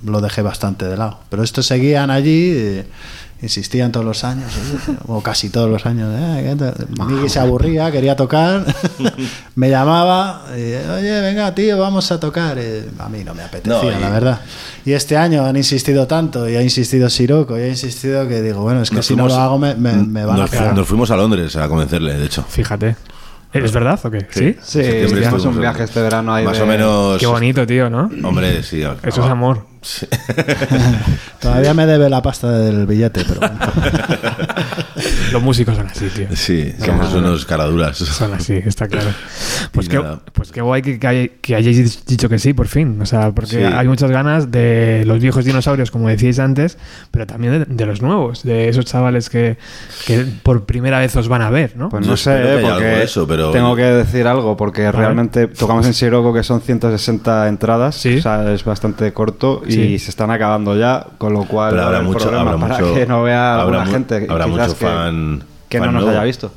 lo 0.05 0.21
dejé 0.21 0.43
bastante 0.43 0.85
de 0.85 0.97
lado. 0.97 1.19
Pero 1.29 1.43
estos 1.43 1.67
seguían 1.67 2.11
allí, 2.13 2.53
eh, 2.55 2.87
insistían 3.43 3.93
todos 3.93 4.07
los 4.07 4.25
años, 4.25 4.51
o 5.07 5.21
casi 5.23 5.51
todos 5.51 5.71
los 5.71 5.85
años. 5.87 6.09
eh. 6.19 6.57
Miguel 7.07 7.29
se 7.31 7.39
aburría, 7.39 7.91
quería 7.93 8.17
tocar, 8.17 8.65
me 9.55 9.69
llamaba, 9.71 10.45
y, 10.57 10.75
oye, 10.91 11.21
venga, 11.21 11.55
tío, 11.55 11.79
vamos 11.79 12.11
a 12.13 12.19
tocar. 12.21 12.57
Eh, 12.59 12.89
a 12.99 13.09
mí 13.09 13.23
no 13.25 13.35
me 13.35 13.43
apetecía, 13.43 13.83
No, 13.93 13.99
y- 13.99 14.01
la 14.01 14.11
verdad. 14.11 14.41
Y 14.85 14.93
este 14.93 15.17
año 15.17 15.45
han 15.45 15.57
insistido 15.57 16.07
tanto, 16.07 16.49
y 16.49 16.57
ha 16.57 16.63
insistido 16.63 17.11
Siroco, 17.11 17.59
y 17.59 17.63
ha 17.63 17.69
insistido 17.69 18.27
que 18.29 18.41
digo, 18.43 18.63
bueno, 18.63 18.83
es 18.83 18.91
que 18.91 18.97
Nos 18.97 19.07
si 19.07 19.15
no 19.17 19.25
fuimos- 19.25 19.37
lo 19.39 19.43
hago 19.45 19.59
me, 19.59 19.75
me, 19.75 19.93
me 19.95 20.25
van 20.25 20.39
nos, 20.39 20.49
a 20.49 20.51
pegar. 20.59 20.75
nos 20.75 20.87
fuimos 20.89 21.11
a 21.11 21.17
Londres 21.17 21.57
a 21.57 21.69
convencerle, 21.69 22.15
de 22.19 22.25
hecho. 22.27 22.45
Fíjate. 22.49 22.97
¿Es 23.53 23.73
verdad 23.73 23.99
o 24.05 24.11
qué? 24.11 24.27
¿Sí? 24.31 24.57
Sí, 24.63 24.81
hicimos 24.81 25.13
estuvimos 25.13 25.45
un 25.47 25.61
viaje 25.61 25.85
este 25.85 26.03
verano 26.03 26.35
ahí 26.35 26.45
Más 26.45 26.59
de- 26.59 26.63
o 26.63 26.67
menos. 26.67 27.19
Qué 27.19 27.27
bonito, 27.27 27.67
tío, 27.67 27.89
¿no? 27.89 28.11
Hombre, 28.23 28.63
sí. 28.63 28.83
Eso 28.83 29.25
es 29.25 29.31
amor. 29.31 29.65
Sí. 29.83 30.07
Todavía 31.41 31.75
me 31.75 31.87
debe 31.87 32.09
la 32.11 32.23
pasta 32.23 32.51
del 32.51 32.87
billete, 32.87 33.25
pero 33.27 33.41
bueno. 33.41 33.59
Los 35.33 35.43
músicos 35.43 35.77
son 35.77 35.87
así, 35.89 36.07
tío. 36.09 36.27
Sí, 36.35 36.73
somos 36.85 37.13
unos 37.13 37.45
caraduras. 37.45 37.99
Son 37.99 38.33
así, 38.35 38.55
está 38.55 38.87
claro. 38.89 39.11
Pues 39.73 39.89
qué, 39.91 40.01
pues 40.33 40.53
qué 40.53 40.63
guay 40.63 40.81
que, 40.81 40.99
que, 40.99 41.07
hay- 41.07 41.29
que 41.43 41.55
hayáis 41.55 42.07
dicho 42.07 42.29
que 42.31 42.39
sí, 42.39 42.55
por 42.55 42.67
fin. 42.67 42.99
O 43.03 43.05
sea, 43.07 43.33
porque 43.33 43.57
Sí. 43.57 43.63
hay 43.63 43.87
muchas 43.87 44.11
ganas 44.11 44.51
de 44.51 45.03
los 45.07 45.21
viejos 45.21 45.45
dinosaurios, 45.45 45.91
como 45.91 46.09
decíais 46.09 46.39
antes, 46.39 46.79
pero 47.11 47.27
también 47.27 47.65
de, 47.69 47.75
de 47.75 47.87
los 47.87 48.01
nuevos, 48.01 48.43
de 48.43 48.69
esos 48.71 48.87
chavales 48.87 49.29
que, 49.29 49.59
que 50.07 50.25
por 50.43 50.65
primera 50.65 50.99
vez 50.99 51.15
os 51.17 51.29
van 51.29 51.43
a 51.43 51.51
ver, 51.51 51.77
¿no? 51.77 51.91
Pues 51.91 52.05
Yo 52.07 52.11
no 52.13 52.17
sé, 52.17 52.31
eh, 52.37 52.59
porque 52.63 52.67
algo 52.69 52.81
de 52.81 53.03
eso, 53.05 53.27
pero- 53.27 53.51
tengo 53.51 53.77
que 53.77 53.83
decir 53.83 54.27
algo, 54.27 54.57
porque 54.57 54.91
realmente 54.91 55.47
tocamos 55.49 55.85
en 55.87 55.93
Siroco 55.95 56.33
que 56.33 56.43
son 56.43 56.63
160 56.63 57.49
entradas, 57.49 57.97
Sí. 57.97 58.17
o 58.17 58.23
sea, 58.23 58.53
es 58.55 58.65
bastante 58.65 59.13
corto 59.13 59.63
y 59.67 59.76
Sí. 59.77 59.99
se 59.99 60.11
están 60.11 60.31
acabando 60.31 60.77
ya, 60.77 61.07
con 61.19 61.33
lo 61.33 61.45
cual 61.45 61.71
Pero 61.71 61.83
habrá 61.85 62.01
mucho, 62.03 62.27
habrá 62.29 62.45
para 62.59 62.79
mucho, 62.79 62.95
que 62.95 63.07
no 63.07 63.23
vea 63.23 63.53
habrá 63.61 63.63
alguna 63.63 63.85
mu- 63.85 63.91
gente 63.93 64.27
habrá 64.29 64.45
quizás 64.47 64.49
mucho 64.69 64.79
que, 64.79 64.85
fan 64.87 65.45
que 65.69 65.79
fan 65.79 65.87
no 65.89 65.93
nos 65.93 66.03
nuevo. 66.05 66.19
haya 66.19 66.25
visto. 66.27 66.53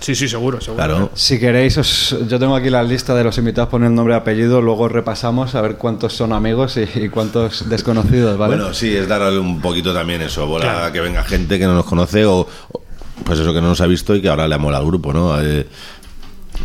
Sí, 0.00 0.14
sí, 0.14 0.28
seguro, 0.28 0.60
seguro. 0.60 0.76
Claro. 0.84 1.10
Si 1.14 1.38
queréis, 1.38 1.76
os- 1.76 2.16
yo 2.28 2.38
tengo 2.38 2.54
aquí 2.56 2.70
la 2.70 2.82
lista 2.82 3.14
de 3.14 3.24
los 3.24 3.36
invitados, 3.38 3.68
poner 3.68 3.88
el 3.88 3.94
nombre 3.94 4.14
y 4.14 4.16
apellido, 4.16 4.60
luego 4.62 4.88
repasamos 4.88 5.54
a 5.54 5.60
ver 5.60 5.76
cuántos 5.76 6.12
son 6.14 6.32
amigos 6.32 6.76
y, 6.76 6.88
y 6.98 7.08
cuántos 7.08 7.68
desconocidos, 7.68 8.38
¿vale? 8.38 8.56
Bueno, 8.56 8.74
sí, 8.74 8.96
es 8.96 9.06
darle 9.08 9.38
un 9.38 9.60
poquito 9.60 9.92
también 9.92 10.22
eso, 10.22 10.46
bola, 10.46 10.64
Claro. 10.64 10.92
que 10.92 11.00
venga 11.00 11.22
gente 11.24 11.58
que 11.58 11.66
no 11.66 11.74
nos 11.74 11.84
conoce 11.84 12.24
o, 12.24 12.40
o, 12.72 12.82
pues 13.24 13.38
eso 13.38 13.52
que 13.52 13.60
no 13.60 13.68
nos 13.68 13.80
ha 13.80 13.86
visto 13.86 14.14
y 14.14 14.22
que 14.22 14.28
ahora 14.28 14.46
le 14.48 14.56
mola 14.58 14.78
al 14.78 14.86
grupo, 14.86 15.12
¿no? 15.12 15.40
Eh, 15.40 15.66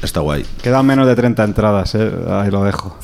está 0.01 0.19
guay. 0.21 0.45
Quedan 0.61 0.85
menos 0.85 1.05
de 1.07 1.15
30 1.15 1.43
entradas, 1.43 1.95
¿eh? 1.95 2.11
ahí 2.29 2.49
lo 2.51 2.63
dejo. 2.63 2.97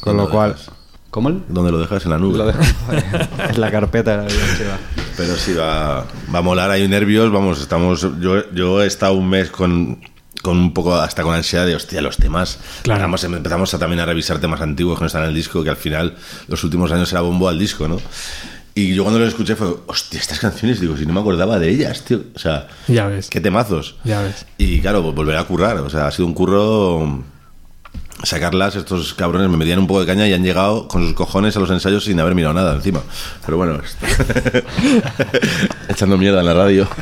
Con 0.00 0.16
¿Dónde 0.16 0.22
lo 0.22 0.28
lo 0.28 0.30
cual... 0.30 0.50
dejas? 0.52 0.70
¿Cómo? 1.10 1.30
¿Dónde 1.48 1.72
lo 1.72 1.78
dejas? 1.78 2.04
En 2.04 2.10
la 2.10 2.18
nube. 2.18 2.36
Lo 2.38 2.46
dejo 2.46 2.60
en 3.50 3.60
la 3.60 3.70
carpeta 3.70 4.16
la. 4.18 4.26
Pero 5.16 5.34
sí, 5.36 5.54
va, 5.54 6.06
va 6.34 6.38
a 6.38 6.42
molar, 6.42 6.70
hay 6.70 6.86
nervios, 6.88 7.32
vamos, 7.32 7.60
estamos... 7.60 8.02
Yo, 8.20 8.50
yo 8.52 8.82
he 8.82 8.86
estado 8.86 9.14
un 9.14 9.28
mes 9.30 9.48
con, 9.50 9.98
con 10.42 10.58
un 10.58 10.74
poco, 10.74 10.94
hasta 10.94 11.22
con 11.22 11.34
ansiedad 11.34 11.64
de, 11.64 11.74
hostia, 11.74 12.02
los 12.02 12.18
temas. 12.18 12.58
Claro. 12.82 13.00
Vamos, 13.02 13.24
empezamos 13.24 13.72
a, 13.72 13.78
también 13.78 14.00
a 14.00 14.04
revisar 14.04 14.38
temas 14.40 14.60
antiguos 14.60 14.98
que 14.98 15.04
no 15.04 15.06
están 15.06 15.22
en 15.22 15.30
el 15.30 15.34
disco, 15.34 15.64
que 15.64 15.70
al 15.70 15.76
final, 15.76 16.16
los 16.48 16.62
últimos 16.64 16.92
años 16.92 17.10
era 17.12 17.22
bombo 17.22 17.48
al 17.48 17.58
disco, 17.58 17.88
¿no? 17.88 17.98
Y 18.74 18.94
yo 18.94 19.04
cuando 19.04 19.18
lo 19.18 19.26
escuché 19.26 19.56
fue, 19.56 19.74
hostia, 19.86 20.20
estas 20.20 20.38
canciones, 20.38 20.80
digo, 20.80 20.98
si 20.98 21.06
no 21.06 21.14
me 21.14 21.20
acordaba 21.20 21.58
de 21.58 21.70
ellas, 21.70 22.02
tío. 22.04 22.20
O 22.34 22.38
sea, 22.38 22.68
Ya 22.88 23.06
ves. 23.06 23.30
qué 23.30 23.40
temazos. 23.40 23.96
Ya 24.04 24.20
ves. 24.20 24.44
Y 24.58 24.80
claro, 24.82 25.02
pues 25.02 25.14
volver 25.14 25.38
a 25.38 25.44
currar. 25.44 25.78
O 25.78 25.88
sea, 25.88 26.08
ha 26.08 26.10
sido 26.12 26.26
un 26.26 26.34
curro 26.34 27.24
sacarlas. 28.22 28.76
Estos 28.76 29.14
cabrones 29.14 29.48
me 29.48 29.56
metían 29.56 29.78
un 29.78 29.86
poco 29.86 30.00
de 30.00 30.06
caña 30.06 30.26
y 30.26 30.32
han 30.32 30.42
llegado 30.42 30.88
con 30.88 31.02
sus 31.04 31.14
cojones 31.14 31.56
a 31.56 31.60
los 31.60 31.70
ensayos 31.70 32.04
sin 32.04 32.18
haber 32.20 32.34
mirado 32.34 32.54
nada 32.54 32.74
encima. 32.74 33.00
Pero 33.44 33.58
bueno, 33.58 33.78
echando 35.88 36.18
mierda 36.18 36.40
en 36.40 36.46
la 36.46 36.54
radio. 36.54 36.88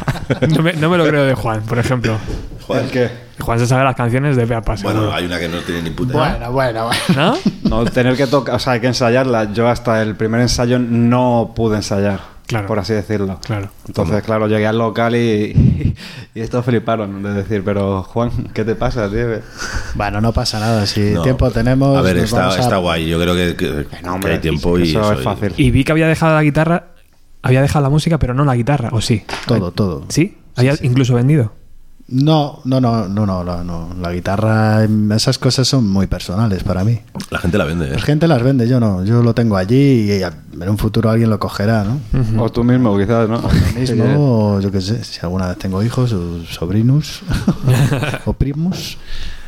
No 0.48 0.62
me, 0.62 0.72
no 0.72 0.88
me 0.88 0.96
lo 0.96 1.06
creo 1.06 1.24
de 1.24 1.34
Juan, 1.34 1.62
por 1.62 1.78
ejemplo. 1.78 2.16
Juan, 2.66 2.88
Juan 3.40 3.58
se 3.58 3.66
sabe 3.66 3.84
las 3.84 3.94
canciones 3.94 4.36
de 4.36 4.46
Peapa, 4.46 4.74
Bueno, 4.82 5.00
seguro. 5.00 5.14
hay 5.14 5.26
una 5.26 5.38
que 5.38 5.48
no 5.48 5.58
tiene 5.58 5.82
ni 5.82 5.90
puta 5.90 6.12
idea. 6.14 6.48
Bueno, 6.48 6.52
bueno, 6.52 6.90
¿No? 7.14 7.38
No, 7.68 7.84
tener 7.84 8.16
que 8.16 8.26
tocar, 8.26 8.54
o 8.54 8.58
sea, 8.58 8.74
hay 8.74 8.80
que 8.80 8.86
ensayarla. 8.86 9.52
Yo 9.52 9.68
hasta 9.68 10.00
el 10.02 10.16
primer 10.16 10.40
ensayo 10.40 10.78
no 10.78 11.52
pude 11.54 11.76
ensayar, 11.76 12.20
Claro. 12.46 12.66
por 12.66 12.78
así 12.78 12.92
decirlo. 12.92 13.40
Claro. 13.42 13.70
Entonces, 13.86 14.22
claro, 14.22 14.46
llegué 14.48 14.66
al 14.66 14.76
local 14.76 15.16
y, 15.16 15.94
y, 16.34 16.40
estos 16.40 16.64
fliparon 16.64 17.22
de 17.22 17.32
decir, 17.32 17.62
pero 17.64 18.02
Juan, 18.02 18.30
¿qué 18.52 18.64
te 18.64 18.74
pasa, 18.74 19.08
tío? 19.08 19.40
Bueno, 19.94 20.20
no 20.20 20.32
pasa 20.32 20.60
nada. 20.60 20.86
Si 20.86 21.00
No. 21.12 21.22
tiempo 21.22 21.50
tenemos. 21.50 21.96
A 21.96 22.02
ver, 22.02 22.18
está, 22.18 22.50
a- 22.50 22.58
está 22.58 22.76
guay. 22.76 23.08
Yo 23.08 23.18
creo 23.18 23.34
que, 23.34 23.56
que- 23.56 23.86
No, 24.04 24.14
hombre, 24.14 24.34
hay 24.34 24.38
tiempo 24.40 24.78
y 24.78 24.90
eso 24.90 25.00
eso, 25.00 25.12
es 25.14 25.20
fácil. 25.24 25.54
Y 25.56 25.70
vi 25.70 25.84
que 25.84 25.92
había 25.92 26.06
dejado 26.06 26.34
la 26.34 26.42
guitarra, 26.42 26.88
había 27.42 27.62
dejado 27.62 27.82
la 27.84 27.90
música, 27.90 28.18
pero 28.18 28.34
no 28.34 28.44
la 28.44 28.54
guitarra, 28.56 28.90
¿o 28.92 29.00
sí? 29.00 29.24
Todo, 29.46 29.70
todo. 29.72 30.04
¿Sí? 30.08 30.36
¿Había 30.56 30.74
incluso 30.82 31.14
vendido? 31.14 31.52
No, 32.06 32.60
no, 32.64 32.80
no, 32.82 33.08
no, 33.08 33.24
no, 33.24 33.42
no, 33.44 33.64
no. 33.64 33.88
La 34.00 34.12
guitarra, 34.12 34.84
esas 35.14 35.38
cosas 35.38 35.66
son 35.66 35.88
muy 35.88 36.06
personales 36.06 36.62
para 36.62 36.84
mí. 36.84 37.00
La 37.30 37.38
gente 37.38 37.56
la 37.56 37.64
vende. 37.64 37.86
¿eh? 37.88 37.92
La 37.94 38.00
gente 38.00 38.28
las 38.28 38.42
vende, 38.42 38.68
yo 38.68 38.78
no. 38.78 39.02
Yo 39.04 39.22
lo 39.22 39.34
tengo 39.34 39.56
allí 39.56 40.12
y 40.12 40.22
en 40.22 40.68
un 40.68 40.76
futuro 40.76 41.08
alguien 41.10 41.30
lo 41.30 41.38
cogerá, 41.38 41.82
¿no? 41.84 41.98
O 42.42 42.50
tú 42.52 42.62
mismo, 42.62 42.96
quizás, 42.98 43.26
¿no? 43.28 43.40
Lo 43.40 43.80
mismo, 43.80 44.54
o 44.56 44.60
yo 44.60 44.70
qué 44.70 44.82
sé, 44.82 45.02
si 45.02 45.20
alguna 45.22 45.48
vez 45.48 45.56
tengo 45.58 45.82
hijos 45.82 46.12
o 46.12 46.44
sobrinos 46.44 47.22
o 48.26 48.34
primos. 48.34 48.98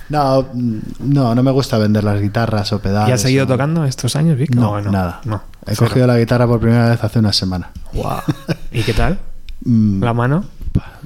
No, 0.08 0.46
mm, 0.54 0.78
no, 1.00 1.34
no 1.34 1.42
me 1.42 1.50
gusta 1.50 1.76
vender 1.78 2.04
las 2.04 2.20
guitarras 2.22 2.72
o 2.72 2.78
pedales. 2.78 3.10
¿Y 3.10 3.12
has 3.12 3.20
seguido 3.20 3.44
o- 3.44 3.48
tocando 3.48 3.84
estos 3.84 4.16
años, 4.16 4.38
Vic? 4.38 4.54
No, 4.54 4.70
¿O 4.70 4.80
nada. 4.80 5.20
No. 5.24 5.42
He 5.66 5.74
Cero. 5.74 5.88
cogido 5.88 6.06
la 6.06 6.16
guitarra 6.18 6.46
por 6.46 6.60
primera 6.60 6.88
vez 6.88 7.04
hace 7.04 7.18
una 7.18 7.32
semana. 7.34 7.70
Guau. 7.92 8.20
¿Y 8.72 8.82
qué 8.82 8.94
tal? 8.94 9.18
Mm, 9.64 10.02
¿La 10.02 10.14
mano? 10.14 10.44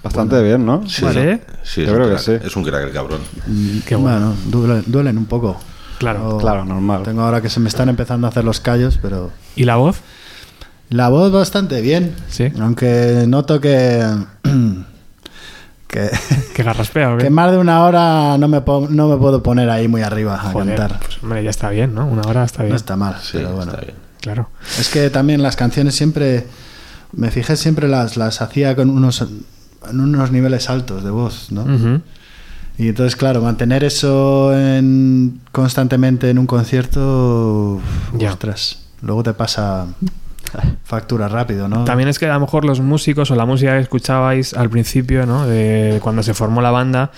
Bastante 0.03 0.43
bien, 0.43 0.65
¿no? 0.65 0.89
Sí, 0.89 1.05
Vale. 1.05 1.43
sí, 1.63 1.83
es 1.83 1.87
Yo 1.89 1.93
un 1.95 1.99
creo 2.03 2.11
que 2.17 2.19
sí. 2.23 2.33
Es 2.43 2.57
un 2.57 2.65
crack 2.65 2.85
el 2.85 2.93
cabrón. 2.93 3.21
mm, 3.47 3.79
Qué 3.87 3.97
bueno. 3.97 4.35
bueno, 4.35 4.37
duelen, 4.47 4.85
duelen 4.87 5.19
un 5.19 5.27
poco. 5.27 5.61
Claro. 5.99 6.37
O- 6.37 6.39
Claro, 6.39 6.65
normal. 6.65 7.03
Tengo 7.03 7.21
ahora 7.23 7.43
que 7.43 7.51
se 7.51 7.61
me 7.61 7.69
están 7.69 7.89
empezando 7.91 8.27
a 8.27 8.31
hacer 8.31 8.45
los 8.45 8.61
callos, 8.61 8.99
pero 9.03 9.31
¿Y 9.57 9.65
la 9.65 9.77
voz? 9.77 9.99
la 10.89 11.09
voz 11.11 11.31
bastante 11.31 11.81
bien. 11.83 12.15
Sí. 12.29 12.51
Aunque 12.61 13.25
noto 13.29 13.61
que 13.61 14.03
que, 15.87 16.11
¿Que 16.55 16.63
garraspea 16.63 17.13
o 17.15 17.17
qué? 17.19 17.25
que 17.25 17.31
más 17.31 17.51
de 17.53 17.59
una 17.59 17.85
hora 17.85 18.39
no 18.39 18.49
me, 18.49 18.61
po- 18.63 18.87
no 18.89 19.09
me 19.09 19.17
puedo 19.17 19.43
poner 19.43 19.69
ahí 19.69 19.89
muy 19.89 20.03
arriba 20.03 20.35
a 20.37 20.53
Joder, 20.53 20.77
cantar. 20.77 21.01
pues, 21.01 21.23
hombre, 21.23 21.43
ya 21.45 21.51
está 21.51 21.69
bien, 21.71 21.95
¿no? 21.95 22.07
Una 22.07 22.23
hora 22.23 22.45
está 22.45 22.63
bien. 22.63 22.71
No 22.71 22.77
está 22.77 22.97
mal, 22.97 23.17
Sí, 23.23 23.33
pero 23.35 23.53
bueno. 23.55 23.73
está 23.73 23.85
bien. 23.85 23.97
Claro. 24.21 24.49
Es 24.79 24.89
que 24.89 25.11
también 25.11 25.43
las 25.43 25.57
canciones 25.57 25.95
siempre, 25.95 26.47
me 27.13 27.31
fijé, 27.31 27.57
siempre 27.57 27.89
las, 27.89 28.17
las 28.17 28.41
hacía 28.43 28.77
con 28.77 28.91
unos, 28.91 29.25
en 29.89 30.01
unos 30.01 30.31
niveles 30.33 30.69
altos 30.69 31.05
de 31.05 31.11
voz, 31.11 31.51
¿no? 31.53 31.65
Y 32.79 32.89
entonces, 32.89 33.15
claro, 33.17 33.43
mantener 33.43 33.85
eso 33.85 34.53
en- 34.59 35.41
constantemente 35.53 36.31
en 36.31 36.39
un 36.39 36.47
concierto, 36.47 37.81
Ya. 38.17 38.31
ostras, 38.33 38.83
luego 39.03 39.23
te 39.23 39.35
pasa 39.35 39.87
factura 40.83 41.29
rápido, 41.29 41.69
¿no? 41.69 41.85
También 41.85 42.09
es 42.09 42.19
que 42.19 42.27
a 42.27 42.35
lo 42.35 42.41
mejor 42.41 42.65
los 42.65 42.81
músicos 42.81 43.31
o 43.31 43.37
la 43.37 43.45
música 43.47 43.73
que 43.75 43.81
escuchabais 43.81 44.53
al 44.55 44.69
principio, 44.69 45.25
¿no? 45.25 45.47
De 45.47 46.01
cuando 46.03 46.23
se 46.25 46.35
formó 46.35 46.61
la 46.61 46.71
banda, 46.73 47.13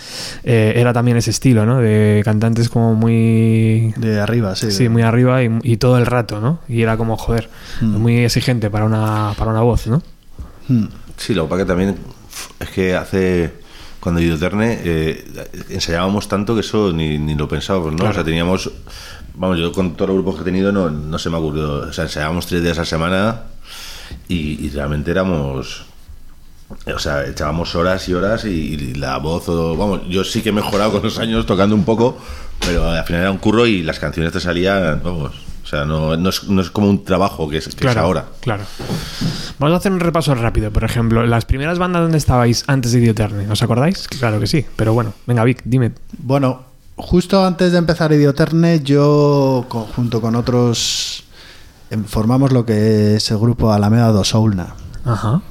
eh, 0.44 0.74
era 0.76 0.92
también 0.92 1.16
ese 1.16 1.30
estilo, 1.30 1.64
¿no? 1.64 1.78
De 1.78 2.20
cantantes 2.24 2.68
como 2.68 2.94
muy... 2.94 3.94
De 3.96 4.20
arriba, 4.20 4.54
sí. 4.54 4.70
Sí, 4.70 4.88
muy 4.90 5.00
arriba 5.02 5.42
y, 5.42 5.50
y 5.62 5.76
todo 5.78 5.96
el 5.96 6.04
rato, 6.06 6.40
¿no? 6.40 6.58
Y 6.68 6.82
era 6.82 6.96
como, 6.98 7.16
joder, 7.16 7.48
Mm. 7.80 7.96
muy 7.98 8.18
exigente 8.18 8.68
para 8.68 8.84
una, 8.84 9.32
para 9.38 9.50
una 9.50 9.60
voz, 9.62 9.86
¿no? 9.86 10.02
Hmm. 10.68 10.86
Sí, 11.16 11.32
lo 11.34 11.44
que 11.44 11.50
pasa 11.50 11.62
que 11.62 11.66
también 11.68 11.96
es 12.60 12.70
que 12.70 12.94
hace 12.94 13.52
cuando 14.00 14.20
Idioterne 14.20 14.80
eh, 14.82 15.24
ensayábamos 15.68 16.26
tanto 16.26 16.54
que 16.54 16.60
eso 16.62 16.92
ni, 16.92 17.18
ni 17.18 17.36
lo 17.36 17.46
pensábamos, 17.46 17.92
¿no? 17.92 17.98
Claro. 17.98 18.10
O 18.10 18.14
sea, 18.14 18.24
teníamos, 18.24 18.70
vamos, 19.34 19.58
yo 19.58 19.70
con 19.70 19.94
todos 19.94 20.08
los 20.08 20.16
grupos 20.16 20.34
que 20.34 20.40
he 20.42 20.44
tenido 20.44 20.72
no, 20.72 20.90
no 20.90 21.18
se 21.18 21.30
me 21.30 21.36
ocurrió, 21.36 21.74
o 21.74 21.92
sea, 21.92 22.04
ensayábamos 22.04 22.46
tres 22.46 22.64
días 22.64 22.78
a 22.78 22.80
la 22.80 22.86
semana 22.86 23.42
y, 24.26 24.66
y 24.66 24.70
realmente 24.70 25.12
éramos, 25.12 25.84
o 26.92 26.98
sea, 26.98 27.24
echábamos 27.26 27.76
horas 27.76 28.08
y 28.08 28.14
horas 28.14 28.44
y, 28.44 28.48
y 28.48 28.94
la 28.94 29.18
voz, 29.18 29.48
o, 29.48 29.76
vamos, 29.76 30.00
yo 30.08 30.24
sí 30.24 30.42
que 30.42 30.48
he 30.48 30.52
mejorado 30.52 30.90
con 30.90 31.02
los 31.02 31.20
años 31.20 31.46
tocando 31.46 31.76
un 31.76 31.84
poco, 31.84 32.18
pero 32.58 32.90
al 32.90 33.04
final 33.04 33.22
era 33.22 33.30
un 33.30 33.38
curro 33.38 33.68
y 33.68 33.84
las 33.84 34.00
canciones 34.00 34.32
te 34.32 34.40
salían, 34.40 35.00
vamos, 35.04 35.32
sea, 35.72 35.84
no, 35.84 36.16
no, 36.16 36.28
es, 36.28 36.44
no 36.48 36.60
es 36.60 36.70
como 36.70 36.88
un 36.88 37.04
trabajo 37.04 37.48
que 37.48 37.56
es, 37.58 37.74
que 37.74 37.88
es 37.88 37.96
ahora. 37.96 38.26
Claro. 38.40 38.64
Vamos 39.58 39.74
a 39.74 39.78
hacer 39.78 39.92
un 39.92 40.00
repaso 40.00 40.34
rápido. 40.34 40.70
Por 40.70 40.84
ejemplo, 40.84 41.24
las 41.26 41.44
primeras 41.44 41.78
bandas 41.78 42.02
donde 42.02 42.18
estabais 42.18 42.64
antes 42.66 42.92
de 42.92 42.98
Idioterne, 42.98 43.48
¿os 43.50 43.62
acordáis? 43.62 44.06
Claro 44.08 44.38
que 44.40 44.46
sí, 44.46 44.64
pero 44.76 44.92
bueno, 44.92 45.14
venga, 45.26 45.44
Vic, 45.44 45.62
dime. 45.64 45.92
Bueno, 46.18 46.62
justo 46.96 47.44
antes 47.44 47.72
de 47.72 47.78
empezar 47.78 48.12
Idioterne, 48.12 48.80
yo 48.82 49.66
junto 49.94 50.20
con 50.20 50.34
otros 50.36 51.24
em, 51.90 52.04
formamos 52.04 52.52
lo 52.52 52.64
que 52.66 53.16
es 53.16 53.30
el 53.30 53.38
grupo 53.38 53.72
Alameda 53.72 54.08
do 54.12 54.24
Soulna, 54.24 54.74
Ajá. 55.04 55.42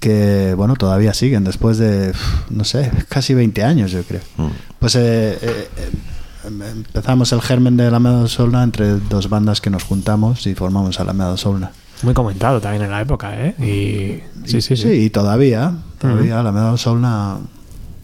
que 0.00 0.54
bueno, 0.56 0.74
todavía 0.76 1.14
siguen 1.14 1.44
después 1.44 1.78
de, 1.78 2.12
no 2.50 2.64
sé, 2.64 2.90
casi 3.08 3.34
20 3.34 3.62
años 3.64 3.90
yo 3.92 4.02
creo. 4.02 4.22
Mm. 4.38 4.48
Pues 4.80 4.96
eh, 4.96 5.38
eh, 5.40 5.68
em- 5.76 6.15
empezamos 6.46 7.32
el 7.32 7.40
germen 7.42 7.76
de 7.76 7.86
Alameda 7.86 8.20
do 8.20 8.28
Soulna 8.28 8.62
entre 8.62 8.98
dos 8.98 9.28
bandas 9.28 9.60
que 9.60 9.70
nos 9.70 9.84
juntamos 9.84 10.46
y 10.46 10.54
formamos 10.54 11.00
Alameda 11.00 11.30
do 11.30 11.36
Soulna. 11.36 11.72
Muy 12.02 12.14
comentado 12.14 12.60
también 12.60 12.82
en 12.84 12.90
la 12.90 13.00
época, 13.00 13.34
¿eh? 13.34 13.54
Y... 13.58 14.48
Sí, 14.48 14.60
sí, 14.60 14.76
sí. 14.76 14.88
y 14.88 15.10
todavía, 15.10 15.72
todavía 15.98 16.40
Alameda 16.40 16.70
do 16.70 16.76
Soulna, 16.76 17.38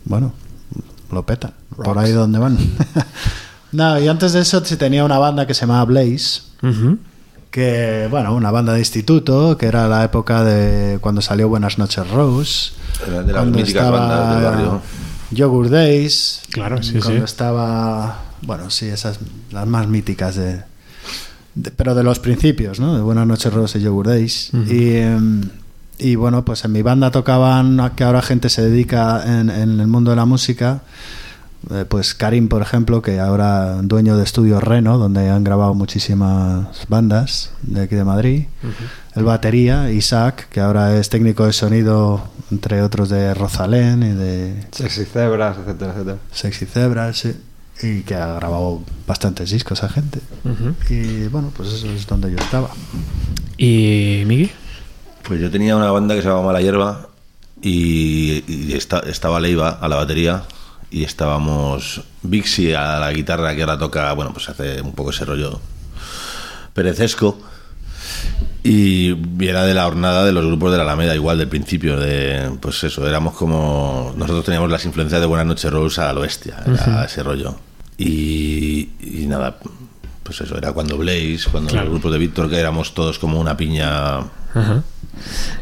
bueno, 0.04 0.32
lo 1.10 1.24
petan, 1.24 1.52
por 1.76 1.98
ahí 1.98 2.12
donde 2.12 2.38
van. 2.38 2.58
no, 3.72 3.98
y 3.98 4.08
antes 4.08 4.32
de 4.32 4.40
eso 4.40 4.64
se 4.64 4.76
tenía 4.76 5.04
una 5.04 5.18
banda 5.18 5.46
que 5.46 5.54
se 5.54 5.62
llamaba 5.62 5.84
Blaze, 5.84 6.42
que 7.50 8.08
bueno, 8.10 8.34
una 8.34 8.50
banda 8.50 8.72
de 8.72 8.78
instituto, 8.78 9.58
que 9.58 9.66
era 9.66 9.86
la 9.86 10.04
época 10.04 10.42
de 10.42 10.98
cuando 11.00 11.20
salió 11.20 11.48
Buenas 11.50 11.76
noches 11.78 12.08
Rose, 12.10 12.72
Era 13.06 13.22
de 13.22 13.32
las 13.32 13.46
míticas 13.46 13.90
bandas 13.90 14.34
del 14.34 14.44
barrio. 14.44 14.80
Yogurt 15.32 15.70
Days, 15.70 16.42
Claro, 16.50 16.82
sí, 16.82 16.98
cuando 16.98 17.18
sí. 17.20 17.24
estaba, 17.24 18.18
bueno, 18.42 18.70
sí, 18.70 18.86
esas 18.86 19.18
las 19.50 19.66
más 19.66 19.86
míticas 19.88 20.36
de, 20.36 20.62
de- 21.54 21.70
pero 21.70 21.94
de 21.94 22.02
los 22.02 22.18
principios, 22.18 22.80
¿no? 22.80 22.94
De 22.96 23.02
Buenas 23.02 23.26
noches 23.26 23.52
Rose 23.52 23.78
y 23.78 23.82
Yogurt 23.82 24.08
Days 24.10 24.50
y 24.68 24.96
em, 24.96 25.42
y 25.98 26.16
bueno, 26.16 26.44
pues 26.44 26.64
en 26.64 26.72
mi 26.72 26.82
banda 26.82 27.10
tocaban 27.12 27.78
a 27.78 27.94
que 27.94 28.02
ahora 28.02 28.22
gente 28.22 28.48
se 28.48 28.62
dedica 28.62 29.22
en, 29.24 29.50
en 29.50 29.78
el 29.78 29.86
mundo 29.86 30.10
de 30.10 30.16
la 30.16 30.24
música. 30.24 30.80
eh, 31.70 31.84
Pues 31.88 32.14
Karim, 32.14 32.48
por 32.48 32.60
ejemplo, 32.62 33.02
que 33.02 33.20
ahora 33.20 33.80
dueño 33.82 34.16
de 34.16 34.24
Estudio 34.24 34.58
Reno, 34.58 34.98
donde 34.98 35.28
han 35.30 35.44
grabado 35.44 35.74
muchísimas 35.74 36.88
bandas 36.88 37.50
de 37.62 37.82
aquí 37.82 37.94
de 37.94 38.04
Madrid. 38.04 38.44
El 39.14 39.22
batería, 39.24 39.92
Isaac, 39.92 40.48
que 40.50 40.60
ahora 40.60 40.96
es 40.98 41.08
técnico 41.08 41.46
de 41.46 41.52
sonido, 41.52 42.22
entre 42.50 42.82
otros 42.82 43.08
de 43.10 43.32
Rosalén 43.34 44.02
y 44.02 44.08
de 44.14 44.64
Sexy 44.72 45.04
Cebras, 45.04 45.58
etcétera, 45.58 45.92
etcétera. 45.92 46.16
Sexy 46.32 46.66
Zebra, 46.66 47.12
sí, 47.12 47.32
y 47.80 48.02
que 48.02 48.14
ha 48.14 48.34
grabado 48.34 48.82
bastantes 49.06 49.50
discos 49.50 49.82
a 49.84 49.88
gente. 49.88 50.20
Y 50.90 51.26
bueno, 51.28 51.52
pues 51.56 51.72
eso 51.72 51.90
es 51.90 52.06
donde 52.06 52.30
yo 52.30 52.36
estaba. 52.38 52.70
¿Y 53.56 54.22
Miki? 54.26 54.50
Pues 55.22 55.40
yo 55.40 55.50
tenía 55.50 55.76
una 55.76 55.90
banda 55.92 56.14
que 56.14 56.22
se 56.22 56.28
llamaba 56.28 56.46
Mala 56.48 56.60
Hierba 56.60 57.08
y, 57.62 58.42
y 58.48 58.72
esta- 58.74 59.00
estaba 59.00 59.38
Leiva 59.40 59.70
a 59.80 59.88
la 59.88 59.96
batería 59.96 60.42
y 60.90 61.04
estábamos 61.04 62.02
Vixi 62.22 62.72
a 62.74 62.98
la 62.98 63.12
guitarra 63.12 63.54
que 63.54 63.62
ahora 63.62 63.78
toca, 63.78 64.12
bueno, 64.14 64.32
pues 64.32 64.48
hace 64.48 64.80
un 64.82 64.92
poco 64.92 65.10
ese 65.10 65.24
rollo 65.24 65.60
perecesco 66.74 67.38
y 68.64 69.16
era 69.44 69.64
de 69.64 69.74
la 69.74 69.86
hornada 69.86 70.24
de 70.24 70.32
los 70.32 70.46
grupos 70.46 70.70
de 70.70 70.76
la 70.78 70.84
Alameda 70.84 71.14
igual 71.14 71.38
del 71.38 71.48
principio 71.48 71.98
de 71.98 72.50
pues 72.60 72.82
eso 72.84 73.06
éramos 73.08 73.34
como 73.34 74.12
nosotros 74.16 74.44
teníamos 74.44 74.70
las 74.70 74.84
influencias 74.84 75.20
de 75.20 75.26
Buenas 75.26 75.46
noches 75.46 75.70
Rose 75.72 76.00
a 76.00 76.12
lo 76.12 76.20
bestia 76.20 76.56
era 76.66 77.04
ese 77.04 77.22
rollo 77.24 77.56
y, 77.98 78.90
y 79.00 79.26
nada 79.26 79.58
pues 80.22 80.40
eso 80.40 80.56
era 80.56 80.72
cuando 80.72 80.96
Blaze 80.96 81.40
cuando 81.50 81.70
Claro. 81.70 81.86
los 81.86 81.94
grupos 81.94 82.12
de 82.12 82.18
Víctor 82.18 82.48
que 82.48 82.56
éramos 82.58 82.94
todos 82.94 83.18
como 83.18 83.40
una 83.40 83.56
piña 83.56 84.18
Ajá. 84.54 84.82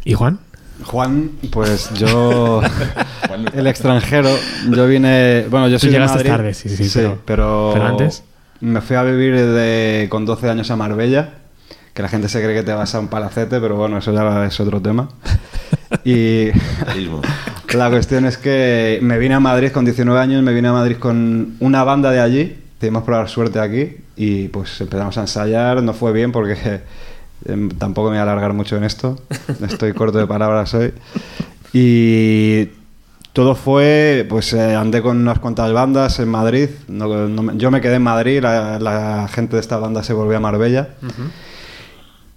¿Y 0.05 0.15
Juan? 0.15 0.39
Juan, 0.85 1.33
pues 1.51 1.91
yo, 1.95 2.63
el 3.55 3.67
extranjero, 3.67 4.31
yo 4.71 4.87
vine, 4.87 5.45
bueno, 5.51 5.69
yo 5.69 5.77
Tú 5.77 5.81
soy 5.81 5.91
de 5.91 5.95
llegaste 5.97 6.17
Madrid, 6.19 6.31
tarde, 6.31 6.55
sí, 6.55 6.69
sí, 6.71 6.91
pero- 6.95 7.19
pero, 7.27 7.71
pero 7.75 7.87
antes. 7.87 8.23
me 8.61 8.81
fui 8.81 8.97
a 8.97 9.03
vivir 9.03 9.37
de, 9.37 10.07
con 10.11 10.25
12 10.25 10.49
años 10.49 10.71
a 10.71 10.77
Marbella, 10.77 11.35
que 11.95 12.03
la 12.03 12.09
gente 12.09 12.29
se 12.29 12.41
cree 12.43 12.55
que 12.55 12.63
te 12.63 12.73
vas 12.73 12.95
a 12.95 13.01
un 13.01 13.09
palacete, 13.09 13.61
pero 13.61 13.77
bueno, 13.77 13.99
eso 13.99 14.13
ya 14.13 14.45
es 14.47 14.59
otro 14.61 14.81
tema. 14.81 15.09
Y 16.05 16.49
la 17.75 17.91
cuestión 17.91 18.25
es 18.27 18.37
que 18.39 18.99
me 19.03 19.19
vine 19.19 19.35
a 19.35 19.41
Madrid 19.41 19.71
con 19.73 19.85
19 19.85 20.19
años, 20.21 20.43
me 20.43 20.53
vine 20.53 20.69
a 20.69 20.73
Madrid 20.73 20.97
con 20.99 21.57
una 21.61 21.83
banda 21.85 22.11
de 22.11 22.21
allí, 22.21 22.59
decidimos 22.75 23.03
probar 23.05 23.29
suerte 23.29 23.59
aquí 23.61 23.97
y 24.17 24.49
pues 24.49 24.81
empezamos 24.81 25.17
a 25.19 25.23
ensayar, 25.23 25.83
no 25.83 25.93
fue 25.93 26.13
bien 26.13 26.31
porque 26.33 26.81
em, 27.47 27.69
tampoco 27.71 28.09
me 28.11 28.17
voy 28.17 28.19
a 28.21 28.23
alargar 28.23 28.53
mucho 28.53 28.77
en 28.77 28.85
esto, 28.85 29.19
estoy 29.67 29.93
corto 29.93 30.19
de 30.19 30.27
palabras 30.27 30.73
hoy. 30.75 30.93
Y 31.73 32.69
todo 33.33 33.55
fue, 33.55 34.27
pues 34.29 34.53
eh, 34.53 34.75
andé 34.75 35.03
con 35.03 35.17
unas 35.19 35.39
cuantas 35.39 35.73
bandas 35.73 36.19
en 36.19 36.29
Madrid, 36.29 36.69
no- 36.89 37.29
no 37.29 37.53
yo 37.55 37.71
me 37.71 37.81
quedé 37.81 37.97
en 37.97 38.03
Madrid, 38.03 38.41
la, 38.43 38.79
la 38.79 39.29
gente 39.29 39.57
de 39.57 39.61
esta 39.61 39.77
banda 39.77 40.03
se 40.03 40.13
volvió 40.13 40.37
a 40.37 40.41
Marbella. 40.41 40.91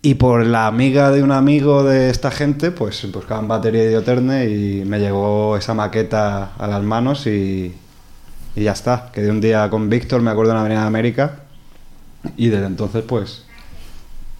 Y 0.06 0.16
por 0.16 0.46
la 0.46 0.68
amiga 0.68 1.12
de 1.12 1.24
un 1.24 1.32
amigo 1.32 1.86
de 1.86 2.10
esta 2.10 2.30
gente, 2.30 2.72
pues 2.72 3.10
buscaban 3.10 3.48
batería 3.48 3.86
idioterne 3.86 4.50
y 4.50 4.84
me 4.84 5.00
llegó 5.00 5.56
esa 5.56 5.74
maqueta 5.74 6.52
a 6.58 6.68
las 6.68 6.84
manos 6.84 7.26
y, 7.26 7.74
y 8.54 8.64
ya 8.64 8.74
está. 8.74 9.12
Quedé 9.14 9.32
un 9.32 9.40
día 9.40 9.70
con 9.70 9.90
Víctor, 9.90 10.22
me 10.22 10.30
acuerdo 10.30 10.52
en 10.52 10.58
Avenida 10.58 10.82
de 10.82 10.88
América 10.88 11.36
y 12.36 12.50
desde 12.50 12.66
entonces 12.66 13.02
pues 13.08 13.46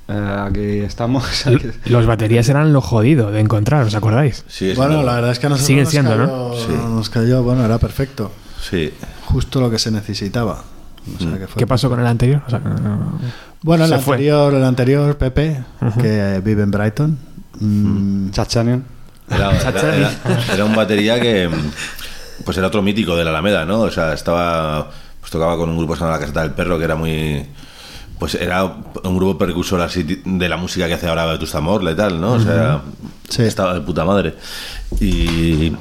eh, 0.10 0.38
aquí 0.48 0.80
estamos. 0.80 1.24
Los 1.86 2.06
baterías 2.08 2.50
eran 2.50 2.74
lo 2.74 2.82
jodido 2.82 3.32
de 3.32 3.40
encontrar, 3.40 3.86
¿os 3.86 3.96
acordáis? 3.96 4.44
Sí, 4.50 4.72
es 4.72 4.78
Bueno, 4.78 5.02
la 5.02 5.16
verdad 5.16 5.32
es 5.32 5.40
que 5.40 5.46
a 5.46 5.50
nosotros 5.50 5.68
Siguen 5.68 5.84
nos 5.84 5.92
siendo, 5.92 6.12
cayó, 6.12 6.28
¿no? 6.28 6.56
Sí. 6.58 6.74
Nos 6.74 7.10
cayó, 7.10 7.42
bueno, 7.42 7.64
era 7.64 7.78
perfecto. 7.78 8.34
Sí. 8.62 8.92
Justo 9.28 9.62
lo 9.62 9.72
que 9.72 9.80
se 9.80 9.92
necesitaba. 9.92 10.66
O 11.16 11.20
sea, 11.22 11.38
que 11.38 11.48
fue- 11.48 11.60
¿Qué 11.60 11.68
pasó 11.68 11.90
con 11.90 12.00
el 12.00 12.08
anterior? 12.08 12.42
O 12.46 12.50
sea, 12.50 12.60
no- 12.60 13.20
Bueno, 13.62 13.86
el 13.86 13.92
fue. 14.00 14.16
anterior, 14.16 14.54
el 14.54 14.64
anterior, 14.64 15.18
Pepe, 15.18 15.64
que 16.02 16.42
vive 16.44 16.64
en 16.64 16.72
Brighton. 16.72 17.18
mm, 17.60 18.30
Chachanian. 18.32 18.84
Era, 19.30 19.52
era- 19.60 19.96
era- 19.96 20.12
era 20.54 20.66
un 20.66 20.76
batería 20.76 21.20
que, 21.20 21.50
pues 22.44 22.58
era 22.58 22.68
otro 22.68 22.82
mítico 22.82 23.16
de 23.16 23.24
la 23.24 23.30
Alameda, 23.30 23.66
¿no? 23.66 23.82
O 23.82 23.92
sea, 23.92 24.14
estaba, 24.14 24.90
pues 25.20 25.32
tocaba 25.32 25.56
con 25.58 25.70
un 25.70 25.78
grupo 25.78 25.94
que 25.94 26.00
se 26.00 26.04
llamaba 26.04 26.18
La 26.18 26.22
Caseta 26.22 26.42
del 26.42 26.52
Perro, 26.52 26.78
que 26.78 26.84
era 26.86 26.96
muy, 26.96 27.46
pues 28.20 28.36
era 28.36 28.64
un 28.66 29.16
grupo 29.18 29.38
percursor 29.38 29.82
así 29.82 30.22
de 30.26 30.50
la 30.50 30.58
música 30.58 30.88
que 30.88 30.94
hace 30.96 31.08
ahora 31.08 31.26
Vetusta 31.26 31.62
Morla 31.62 31.92
y 31.92 31.96
tal, 31.96 32.20
¿no? 32.20 32.34
O 32.34 32.40
sea, 32.40 32.82
estaba 33.38 33.74
de 33.76 33.82
puta 33.82 34.04
madre. 34.04 34.36
Y 35.00 35.74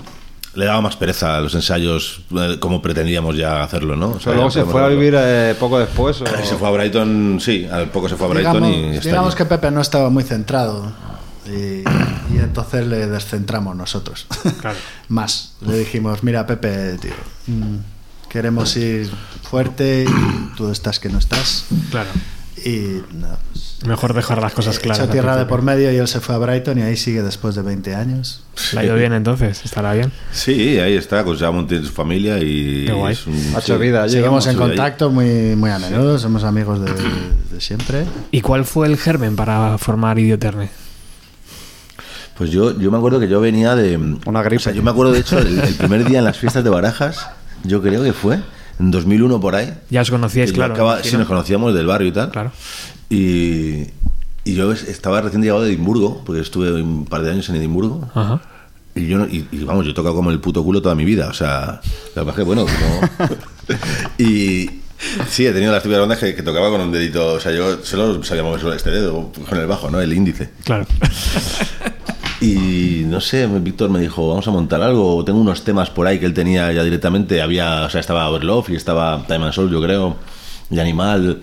le 0.54 0.66
daba 0.66 0.80
más 0.82 0.96
pereza 0.96 1.36
a 1.36 1.40
los 1.40 1.54
ensayos 1.54 2.20
eh, 2.36 2.56
como 2.60 2.82
pretendíamos 2.82 3.36
ya 3.36 3.62
hacerlo, 3.62 3.96
¿no? 3.96 4.08
O 4.10 4.18
Pero 4.18 4.34
luego 4.34 4.50
se 4.50 4.64
fue 4.64 4.84
a 4.84 4.88
vivir 4.88 5.14
eh, 5.16 5.54
poco 5.58 5.78
después. 5.78 6.20
o- 6.20 6.26
Se 6.26 6.56
fue 6.56 6.68
a 6.68 6.70
Brighton, 6.70 7.38
sí, 7.40 7.66
al 7.70 7.88
poco 7.90 8.08
se 8.08 8.16
fue 8.16 8.26
a 8.26 8.30
Brighton 8.30 8.62
digamos 8.62 8.76
y 8.92 8.96
está 8.96 9.08
digamos 9.08 9.34
allí. 9.34 9.38
que 9.38 9.44
Pepe 9.46 9.70
no 9.70 9.80
estaba 9.80 10.10
muy 10.10 10.24
centrado 10.24 10.92
y, 11.46 11.80
y 12.34 12.38
entonces 12.38 12.86
le 12.86 13.06
descentramos 13.06 13.74
nosotros. 13.76 14.26
Más. 15.08 15.54
Le 15.62 15.78
dijimos, 15.78 16.22
mira 16.22 16.46
Pepe, 16.46 16.98
tío, 16.98 17.12
mm, 17.46 17.76
queremos 18.28 18.76
ir 18.76 19.10
fuerte 19.42 20.04
y 20.08 20.56
tú 20.56 20.70
estás 20.70 21.00
que 21.00 21.08
no 21.08 21.18
estás. 21.18 21.64
Claro. 21.90 22.10
Y 22.64 23.02
nada, 23.14 23.38
pues, 23.52 23.78
Mejor 23.86 24.14
dejar 24.14 24.40
las 24.40 24.52
cosas 24.52 24.78
claras. 24.78 25.00
echó 25.02 25.10
tierra 25.10 25.36
de 25.36 25.46
por 25.46 25.62
medio 25.62 25.92
y 25.92 25.96
él 25.96 26.06
se 26.06 26.20
fue 26.20 26.34
a 26.36 26.38
Brighton 26.38 26.78
y 26.78 26.82
ahí 26.82 26.96
sigue 26.96 27.22
después 27.22 27.54
de 27.56 27.62
20 27.62 27.94
años. 27.96 28.44
Le 28.72 28.80
ha 28.80 28.84
ido 28.84 28.94
bien 28.94 29.12
entonces, 29.12 29.64
estará 29.64 29.92
bien. 29.94 30.12
Sí, 30.32 30.78
ahí 30.78 30.94
está, 30.94 31.24
pues 31.24 31.40
ya 31.40 31.50
monté 31.50 31.82
su 31.82 31.90
familia 31.90 32.38
y... 32.38 32.84
Qué 32.86 32.92
guay. 32.92 33.12
es 33.14 33.26
un- 33.26 33.34
Ha 33.56 33.58
hecho 33.58 33.76
sí. 33.76 33.82
vida 33.82 34.04
allí, 34.04 34.12
Seguimos 34.14 34.46
en 34.46 34.52
Sí, 34.52 34.58
contacto 34.58 35.10
muy, 35.10 35.56
muy 35.56 35.70
a 35.70 35.78
menudo, 35.80 36.16
somos 36.20 36.44
amigos 36.44 36.80
de, 36.84 36.92
de 37.50 37.60
siempre. 37.60 38.04
¿Y 38.30 38.40
cuál 38.42 38.64
fue 38.64 38.86
el 38.86 38.96
germen 38.96 39.34
para 39.34 39.76
formar 39.78 40.18
Idioterne? 40.20 40.70
Pues 42.38 42.50
yo, 42.50 42.78
yo 42.78 42.90
me 42.90 42.98
acuerdo 42.98 43.20
que 43.20 43.28
yo 43.28 43.40
venía 43.40 43.74
de... 43.74 43.96
Una 44.26 44.42
gripe. 44.42 44.56
O 44.56 44.60
sea, 44.64 44.72
yo 44.72 44.82
me 44.82 44.90
acuerdo, 44.90 45.12
de 45.12 45.20
hecho, 45.20 45.38
el, 45.38 45.58
el 45.58 45.74
primer 45.74 46.04
día 46.04 46.18
en 46.20 46.24
las 46.24 46.38
fiestas 46.38 46.64
de 46.64 46.70
Barajas, 46.70 47.26
yo 47.64 47.82
creo 47.82 48.02
que 48.02 48.12
fue, 48.12 48.40
en 48.80 48.90
2001 48.90 49.40
por 49.40 49.54
ahí. 49.54 49.72
Ya 49.90 50.02
os 50.02 50.10
conocíais, 50.10 50.52
claro. 50.52 50.74
acaba- 50.74 51.02
sí, 51.02 51.16
nos 51.16 51.26
conocíamos 51.26 51.74
del 51.74 51.86
barrio 51.86 52.08
y 52.08 52.12
tal. 52.12 52.30
Claro. 52.30 52.52
Y, 53.10 53.86
y 54.44 54.54
yo 54.54 54.72
es- 54.72 54.84
estaba 54.88 55.20
recién 55.20 55.42
llegado 55.42 55.62
de 55.62 55.68
Edimburgo, 55.70 56.22
porque 56.24 56.40
estuve 56.40 56.72
un 56.82 57.04
par 57.06 57.22
de 57.22 57.30
años 57.30 57.48
en 57.48 57.56
Edimburgo. 57.56 58.08
Ajá. 58.14 58.40
Y 58.94 59.06
yo 59.06 59.18
no- 59.18 59.26
y, 59.26 59.46
y 59.52 59.64
vamos, 59.64 59.84
yo 59.86 59.92
he 59.92 59.94
tocado 59.94 60.14
como 60.14 60.30
el 60.30 60.40
puto 60.40 60.62
culo 60.62 60.82
toda 60.82 60.94
mi 60.94 61.04
vida. 61.04 61.28
O 61.28 61.32
sea, 61.34 61.80
la 62.14 62.22
verdad 62.24 62.30
es 62.30 62.36
que 62.36 62.42
bueno, 62.42 62.64
como- 62.66 63.30
y 64.18 64.68
sí, 65.28 65.46
he 65.46 65.52
tenido 65.52 65.72
las 65.72 65.82
típicas 65.82 66.00
bandas 66.00 66.18
que, 66.18 66.34
que 66.34 66.42
tocaba 66.42 66.68
con 66.70 66.80
un 66.80 66.92
dedito. 66.92 67.34
O 67.34 67.40
sea, 67.40 67.52
yo 67.52 67.84
solo 67.84 68.22
sabía 68.22 68.42
mover 68.42 68.60
solo 68.60 68.74
este 68.74 68.90
dedo 68.90 69.32
con 69.48 69.58
el 69.58 69.66
bajo, 69.66 69.90
¿no? 69.90 70.00
El 70.00 70.12
índice. 70.12 70.50
Claro. 70.64 70.86
Y 72.42 73.04
no 73.06 73.20
sé, 73.20 73.46
Víctor 73.46 73.88
me 73.88 74.00
dijo, 74.00 74.28
vamos 74.28 74.48
a 74.48 74.50
montar 74.50 74.82
algo. 74.82 75.24
Tengo 75.24 75.40
unos 75.40 75.62
temas 75.62 75.90
por 75.90 76.08
ahí 76.08 76.18
que 76.18 76.26
él 76.26 76.34
tenía 76.34 76.72
ya 76.72 76.82
directamente. 76.82 77.40
Había, 77.40 77.84
o 77.84 77.90
sea, 77.90 78.00
estaba 78.00 78.28
Overlove 78.28 78.72
y 78.72 78.76
estaba 78.76 79.24
Time 79.28 79.44
and 79.44 79.52
Soul, 79.52 79.70
yo 79.70 79.80
creo, 79.80 80.16
y 80.68 80.80
Animal. 80.80 81.42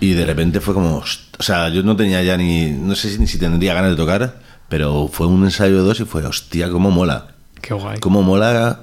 Y 0.00 0.14
de 0.14 0.24
repente 0.24 0.60
fue 0.60 0.72
como, 0.72 0.96
o 0.96 1.42
sea, 1.42 1.68
yo 1.68 1.82
no 1.82 1.94
tenía 1.94 2.22
ya 2.22 2.38
ni, 2.38 2.70
no 2.70 2.94
sé 2.94 3.10
si, 3.10 3.18
ni 3.18 3.26
si 3.26 3.38
tendría 3.38 3.74
ganas 3.74 3.90
de 3.90 3.96
tocar, 3.96 4.40
pero 4.70 5.08
fue 5.12 5.26
un 5.26 5.44
ensayo 5.44 5.76
de 5.76 5.82
dos 5.82 6.00
y 6.00 6.06
fue, 6.06 6.24
hostia, 6.24 6.70
cómo 6.70 6.90
mola. 6.90 7.26
Qué 7.60 7.74
guay. 7.74 8.00
Cómo 8.00 8.22
mola. 8.22 8.80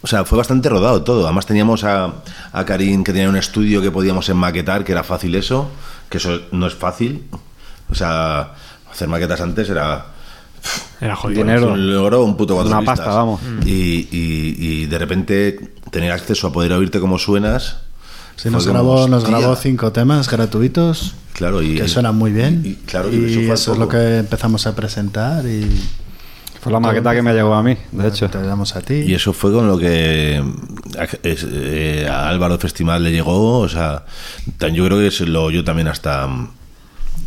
O 0.00 0.06
sea, 0.06 0.24
fue 0.24 0.38
bastante 0.38 0.68
rodado 0.68 1.02
todo. 1.02 1.24
Además 1.24 1.46
teníamos 1.46 1.82
a, 1.82 2.12
a 2.52 2.64
Karim 2.64 3.02
que 3.02 3.12
tenía 3.12 3.28
un 3.28 3.36
estudio 3.36 3.82
que 3.82 3.90
podíamos 3.90 4.28
enmaquetar, 4.28 4.84
que 4.84 4.92
era 4.92 5.02
fácil 5.02 5.34
eso, 5.34 5.68
que 6.08 6.18
eso 6.18 6.40
no 6.52 6.68
es 6.68 6.74
fácil. 6.74 7.24
O 7.90 7.96
sea, 7.96 8.54
hacer 8.88 9.08
maquetas 9.08 9.40
antes 9.40 9.68
era... 9.68 10.17
Era 11.00 11.14
jodido. 11.16 11.42
Dinero. 11.42 11.72
Un 11.72 11.92
logro, 11.94 12.24
un 12.24 12.36
puto 12.36 12.54
cuatro 12.54 12.72
Una 12.72 12.84
pasta, 12.84 13.06
vamos. 13.14 13.40
Y, 13.64 14.08
y- 14.10 14.56
y 14.58 14.86
de 14.86 14.98
repente 14.98 15.58
tener 15.90 16.10
acceso 16.12 16.48
a 16.48 16.52
poder 16.52 16.72
oírte 16.72 17.00
como 17.00 17.18
suenas. 17.18 17.78
Sí, 18.36 18.50
nos 18.50 18.64
como, 18.64 18.74
grabó, 18.74 19.08
nos 19.08 19.22
hostia. 19.24 19.38
grabó 19.38 19.56
cinco 19.56 19.90
temas 19.92 20.28
gratuitos 20.30 21.14
Claro, 21.32 21.60
y, 21.62 21.74
que 21.76 21.88
suenan 21.88 22.16
muy 22.16 22.30
bien. 22.32 22.62
y- 22.64 22.68
y 22.68 22.74
claro, 22.86 23.12
y 23.12 23.16
eso 23.24 23.40
eso, 23.40 23.46
fue 23.46 23.54
es 23.54 23.64
poco. 23.66 23.78
lo 23.78 23.88
que 23.88 24.18
empezamos 24.18 24.66
a 24.66 24.74
presentar 24.76 25.44
y 25.46 25.66
Fue 26.60 26.72
la 26.72 26.80
maqueta 26.80 27.14
que 27.14 27.22
me 27.22 27.32
llegó 27.32 27.54
a 27.54 27.62
mí, 27.62 27.76
de 27.92 28.08
hecho. 28.08 28.28
te 28.28 28.40
damos 28.42 28.74
a 28.76 28.80
ti. 28.80 28.94
Y 28.94 29.14
eso 29.14 29.32
fue 29.32 29.52
con 29.52 29.66
lo 29.68 29.78
que 29.78 30.42
a, 30.98 31.04
es- 31.26 31.46
eh, 31.50 32.08
a 32.10 32.28
Álvaro 32.28 32.58
Festival 32.58 33.02
le 33.04 33.12
llegó. 33.12 33.58
O 33.60 33.68
sea, 33.68 34.04
yo 34.72 34.84
creo 34.84 34.98
que 34.98 35.10
se 35.12 35.26
lo 35.26 35.44
oyó 35.44 35.62
también 35.64 35.86
hasta 35.88 36.26
mm, 36.26 36.48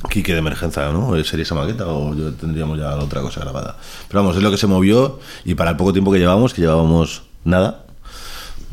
Quique 0.10 0.34
de 0.34 0.40
Emergencia, 0.40 0.92
¿no? 0.92 1.16
Eh, 1.16 1.24
¿Sería 1.24 1.44
esa 1.44 1.56
maqueta 1.56 1.88
o 1.88 2.16
yo 2.16 2.34
tendríamos 2.34 2.80
ya 2.80 2.96
otra 2.96 3.22
cosa 3.22 3.42
grabada? 3.42 3.78
Pero 4.08 4.22
vamos, 4.22 4.36
es 4.38 4.44
lo 4.44 4.52
que 4.52 4.58
se 4.58 4.68
movió 4.68 5.20
y 5.46 5.56
para 5.56 5.72
el 5.72 5.78
poco 5.78 5.94
tiempo 5.94 6.12
que 6.12 6.20
llevábamos, 6.20 6.54
que 6.54 6.62
llevábamos 6.62 7.24
nada, 7.44 7.86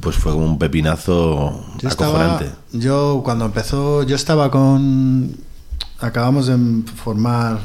pues 0.00 0.16
fue 0.16 0.32
como 0.32 0.46
un 0.46 0.58
pepinazo 0.58 1.64
Yo 1.78 1.88
estaba, 1.88 2.10
acojonante. 2.10 2.50
yo 2.72 3.22
cuando 3.24 3.44
empezó, 3.44 4.02
yo 4.04 4.16
estaba 4.16 4.50
con, 4.50 5.36
acabamos 6.00 6.46
de 6.46 6.56
formar 6.96 7.58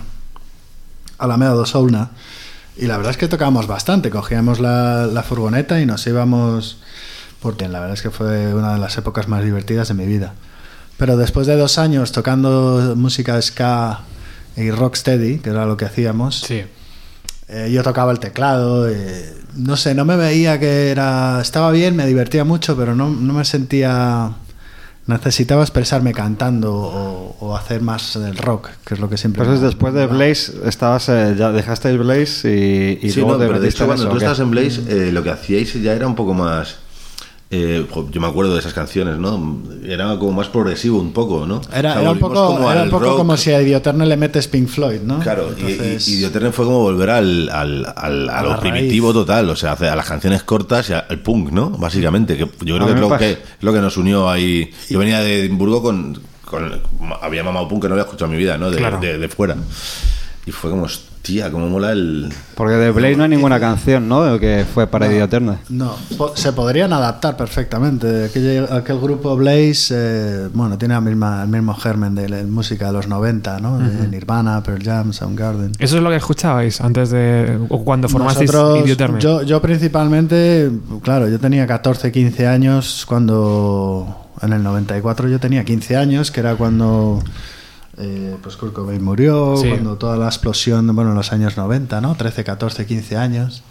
Alameda 1.17 1.51
dos 1.51 1.75
Ouna 1.75 2.11
y 2.75 2.87
la 2.87 2.97
verdad 2.97 3.11
es 3.11 3.17
que 3.17 3.27
tocábamos 3.27 3.67
bastante, 3.67 4.09
cogíamos 4.09 4.59
la, 4.59 5.05
la 5.07 5.23
furgoneta 5.23 5.79
y 5.79 5.85
nos 5.85 6.05
íbamos 6.07 6.77
por 7.43 7.61
la 7.61 7.79
verdad 7.81 7.93
es 7.95 8.01
que 8.01 8.09
fue 8.09 8.53
una 8.53 8.73
de 8.73 8.79
las 8.79 8.97
épocas 8.97 9.27
más 9.27 9.43
divertidas 9.43 9.89
de 9.89 9.93
mi 9.93 10.05
vida. 10.05 10.33
Pero 10.97 11.17
después 11.17 11.47
de 11.47 11.55
dos 11.57 11.77
años 11.77 12.11
tocando 12.11 12.93
música 12.95 13.41
ska 13.41 14.01
y 14.55 14.69
rocksteady, 14.71 15.39
que 15.39 15.49
era 15.49 15.65
lo 15.65 15.75
que 15.77 15.85
hacíamos, 15.85 16.41
Sí. 16.41 16.61
eh, 17.47 17.71
yo 17.73 17.83
tocaba 17.83 18.11
el 18.11 18.19
teclado, 18.19 18.87
eh, 18.89 19.33
no 19.55 19.75
sé, 19.77 19.95
no 19.95 20.05
me 20.05 20.15
veía 20.15 20.59
que 20.59 20.91
era... 20.91 21.39
Estaba 21.41 21.71
bien, 21.71 21.95
me 21.95 22.05
divertía 22.05 22.43
mucho, 22.43 22.75
pero 22.77 22.95
no, 22.95 23.09
no 23.09 23.33
me 23.33 23.45
sentía... 23.45 24.31
Necesitaba 25.05 25.63
expresarme 25.63 26.13
cantando 26.13 26.73
o, 26.73 27.35
o 27.41 27.57
hacer 27.57 27.81
más 27.81 28.17
del 28.17 28.37
rock, 28.37 28.69
que 28.85 28.93
es 28.93 29.01
lo 29.01 29.09
que 29.09 29.17
siempre... 29.17 29.43
Pues 29.43 29.55
es 29.55 29.59
me- 29.61 29.65
después 29.67 29.93
de 29.93 30.07
Blaze, 30.07 30.53
estabas, 30.65 31.09
eh, 31.09 31.35
ya 31.37 31.51
dejaste 31.51 31.89
el 31.89 31.97
Blaze 31.97 32.49
y, 32.49 33.05
y 33.05 33.11
sí, 33.11 33.19
luego 33.19 33.33
no, 33.33 33.39
te 33.39 33.47
pero 33.47 33.59
de 33.59 33.67
hecho 33.67 33.85
cuando 33.85 34.03
eso, 34.03 34.11
tú 34.11 34.17
estabas 34.17 34.39
en 34.39 34.51
Blaze, 34.51 34.81
eh, 34.87 35.11
lo 35.11 35.21
que 35.21 35.31
hacíais 35.31 35.73
ya 35.81 35.91
era 35.93 36.07
un 36.07 36.15
poco 36.15 36.33
más... 36.33 36.77
eh, 37.55 37.85
yo 38.09 38.19
me 38.19 38.25
acuerdo 38.27 38.53
de 38.53 38.59
esas 38.59 38.73
canciones, 38.73 39.17
¿no? 39.19 39.59
Era 39.85 40.17
como 40.17 40.31
más 40.31 40.47
progresivo 40.47 40.99
un 40.99 41.13
poco, 41.13 41.45
¿no? 41.45 41.61
Era, 41.71 41.91
O 41.91 41.93
sea, 41.93 42.01
era 42.01 42.11
un 42.11 42.17
poco, 42.19 42.47
como 42.47 42.71
era 42.71 42.83
un 42.83 42.89
poco 42.89 43.15
como 43.15 43.37
si 43.37 43.51
a 43.51 43.61
Idioterne 43.61 44.05
le 44.07 44.17
metes 44.17 44.47
Pink 44.47 44.67
Floyd, 44.67 45.01
¿no? 45.01 45.19
Claro, 45.19 45.49
y- 45.57 45.61
Entonces- 45.71 46.07
y, 46.07 46.13
y 46.13 46.17
Idioterne 46.17 46.51
fue 46.51 46.65
como 46.65 46.79
volver 46.79 47.11
al, 47.11 47.49
al, 47.49 47.93
al- 47.95 48.29
a 48.29 48.39
A 48.39 48.43
lo 48.43 48.59
primitivo 48.59 49.07
raíz. 49.13 49.25
total, 49.25 49.49
o 49.51 49.55
sea, 49.55 49.73
a 49.73 49.95
las 49.95 50.07
canciones 50.07 50.41
cortas 50.43 50.89
y 50.89 50.93
al 50.93 51.19
punk, 51.21 51.51
¿no? 51.51 51.69
Básicamente, 51.69 52.35
que 52.37 52.49
yo 52.65 52.75
A 52.75 52.79
creo 52.79 52.87
que 52.87 52.93
es 52.93 52.99
lo, 52.99 53.17
que 53.17 53.31
es 53.33 53.37
lo 53.61 53.71
que 53.73 53.79
nos 53.81 53.97
unió 53.97 54.29
ahí. 54.29 54.71
Yo 54.89 54.97
venía 54.97 55.19
de 55.19 55.41
Edimburgo 55.41 55.83
con, 55.83 56.19
con- 56.45 56.81
Había 57.21 57.43
mamado 57.43 57.67
punk 57.67 57.83
que 57.83 57.87
no 57.89 57.93
había 57.93 58.05
escuchado 58.05 58.25
en 58.31 58.37
mi 58.37 58.43
vida, 58.43 58.57
¿no? 58.57 58.71
De, 58.71 58.77
Claro. 58.77 58.99
de- 58.99 59.17
de 59.19 59.27
fuera. 59.29 59.55
Y 60.47 60.51
fue 60.51 60.71
como, 60.71 60.87
hostia, 61.23 61.49
cómo 61.51 61.69
mola 61.69 61.93
el... 61.93 62.27
Porque 62.53 62.73
de 62.73 62.91
Blaze 62.91 63.15
no 63.15 63.23
hay 63.23 63.29
ninguna 63.29 63.57
canción, 63.57 64.09
¿no? 64.09 64.37
Que 64.39 64.65
fue 64.71 64.87
para 64.87 65.05
No. 65.07 65.13
Idioterne. 65.13 65.57
No, 65.69 65.95
po- 66.17 66.35
se 66.35 66.51
podrían 66.51 66.91
adaptar 66.91 67.37
perfectamente. 67.37 68.25
Aquel, 68.25 68.67
aquel 68.69 68.99
grupo 68.99 69.33
Blaze, 69.37 69.93
eh, 69.95 70.49
bueno, 70.53 70.77
tiene 70.77 70.95
la 70.95 70.99
misma, 71.01 71.43
el 71.43 71.47
mismo 71.47 71.73
germen 71.75 72.13
de 72.13 72.27
la 72.27 72.43
música 72.43 72.87
de 72.87 72.91
los 72.93 73.07
90, 73.07 73.59
¿no? 73.61 73.79
De 73.79 74.05
Nirvana, 74.09 74.61
Pearl 74.63 74.83
Jam, 74.83 75.13
Soundgarden. 75.13 75.71
Eso 75.79 75.95
es 75.95 76.03
lo 76.03 76.09
que 76.09 76.17
escuchabais 76.17 76.81
antes 76.81 77.09
de. 77.11 77.57
o 77.69 77.85
cuando 77.85 78.09
formasteis 78.09 78.51
Nosotros- 78.51 79.47
yo 79.47 79.61
principalmente, 79.61 80.69
claro, 81.03 81.29
yo 81.29 81.39
tenía 81.39 81.65
14, 81.65 82.11
15 82.11 82.47
años 82.47 83.05
cuando 83.07 84.13
en 84.41 84.51
el 84.51 84.61
94 84.61 85.29
yo 85.29 85.39
tenía 85.39 85.63
15 85.63 85.95
años, 85.95 86.31
que 86.31 86.41
era 86.41 86.55
cuando 86.55 87.23
eh, 87.97 88.35
pues 88.41 88.55
Kurt 88.57 88.73
Cobain 88.73 89.03
murió, 89.03 89.55
Sí. 89.57 89.69
cuando 89.69 89.95
toda 89.97 90.17
la 90.17 90.25
explosión, 90.27 90.93
bueno, 90.95 91.11
en 91.11 91.15
los 91.17 91.31
años 91.31 91.57
90, 91.57 92.01
¿no? 92.01 92.15
13, 92.15 92.43
14, 92.43 92.85
15 92.85 93.17
años. 93.17 93.63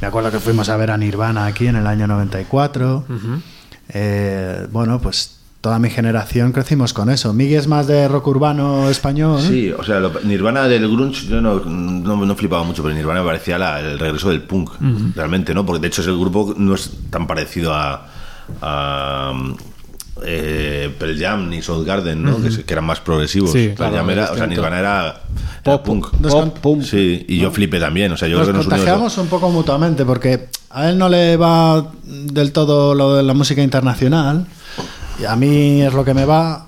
Me 0.00 0.08
acuerdo 0.08 0.30
que 0.30 0.40
fuimos 0.40 0.68
a 0.68 0.76
ver 0.76 0.90
a 0.90 0.96
Nirvana 0.98 1.46
aquí 1.46 1.66
en 1.66 1.76
el 1.76 1.86
año 1.86 2.06
94. 2.06 3.04
Ujú. 3.08 3.40
Eh, 3.90 4.66
bueno, 4.70 5.00
pues 5.00 5.36
toda 5.60 5.78
mi 5.78 5.90
generación 5.90 6.52
crecimos 6.52 6.92
con 6.94 7.10
eso. 7.10 7.32
Miguel 7.34 7.58
es 7.60 7.66
más 7.66 7.86
de 7.86 8.08
rock 8.08 8.26
urbano 8.28 8.88
español. 8.88 9.40
Sí, 9.42 9.70
o 9.70 9.82
sea, 9.84 10.00
lo- 10.00 10.20
Nirvana 10.22 10.68
del 10.68 10.88
grunge 10.90 11.26
yo 11.26 11.40
no, 11.42 11.60
no, 11.60 12.16
no 12.24 12.34
flipaba 12.36 12.62
mucho, 12.62 12.82
pero 12.82 12.94
Nirvana 12.94 13.20
me 13.20 13.26
parecía 13.26 13.58
la- 13.58 13.80
el 13.80 13.98
regreso 13.98 14.30
del 14.30 14.42
punk, 14.42 14.70
realmente, 15.14 15.52
¿no? 15.54 15.66
Porque 15.66 15.80
de 15.82 15.88
hecho 15.88 16.00
ese 16.02 16.12
grupo 16.12 16.54
no 16.56 16.74
es 16.74 16.90
tan 17.10 17.26
parecido 17.26 17.74
a, 17.74 18.06
a 18.62 19.32
eh, 20.24 20.94
Pearl 20.98 21.18
Jam 21.18 21.48
ni 21.48 21.62
Soundgarden, 21.62 22.22
¿no? 22.22 22.36
que, 22.40 22.72
eran 22.72 22.84
más 22.84 23.00
progresivos. 23.00 23.52
Sí, 23.52 23.72
Pearl 23.76 23.76
claro, 23.76 23.96
Jam 23.96 24.10
era, 24.10 24.32
o 24.32 24.36
sea. 24.36 24.46
Nirvana 24.46 24.78
era, 24.78 25.20
era 25.64 25.82
Pop, 25.82 25.84
punk. 26.60 26.82
Sí, 26.82 27.24
y 27.28 27.38
yo 27.38 27.50
flipé 27.50 27.78
también, 27.78 28.12
o 28.12 28.16
sea, 28.16 28.28
yo 28.28 28.38
Nos 28.38 28.48
creo 28.48 28.54
que 28.54 28.58
nos 28.58 28.66
contagiamos 28.66 29.18
un 29.18 29.26
poco 29.28 29.50
mutuamente 29.50 30.04
porque 30.04 30.48
a 30.70 30.88
él 30.88 30.98
no 30.98 31.08
le 31.08 31.36
va 31.36 31.90
del 32.04 32.52
todo 32.52 32.94
lo 32.94 33.16
de 33.16 33.22
la 33.22 33.34
música 33.34 33.62
internacional 33.62 34.46
y 35.20 35.24
a 35.24 35.36
mí 35.36 35.82
es 35.82 35.92
lo 35.92 36.04
que 36.04 36.14
me 36.14 36.24
va 36.24 36.66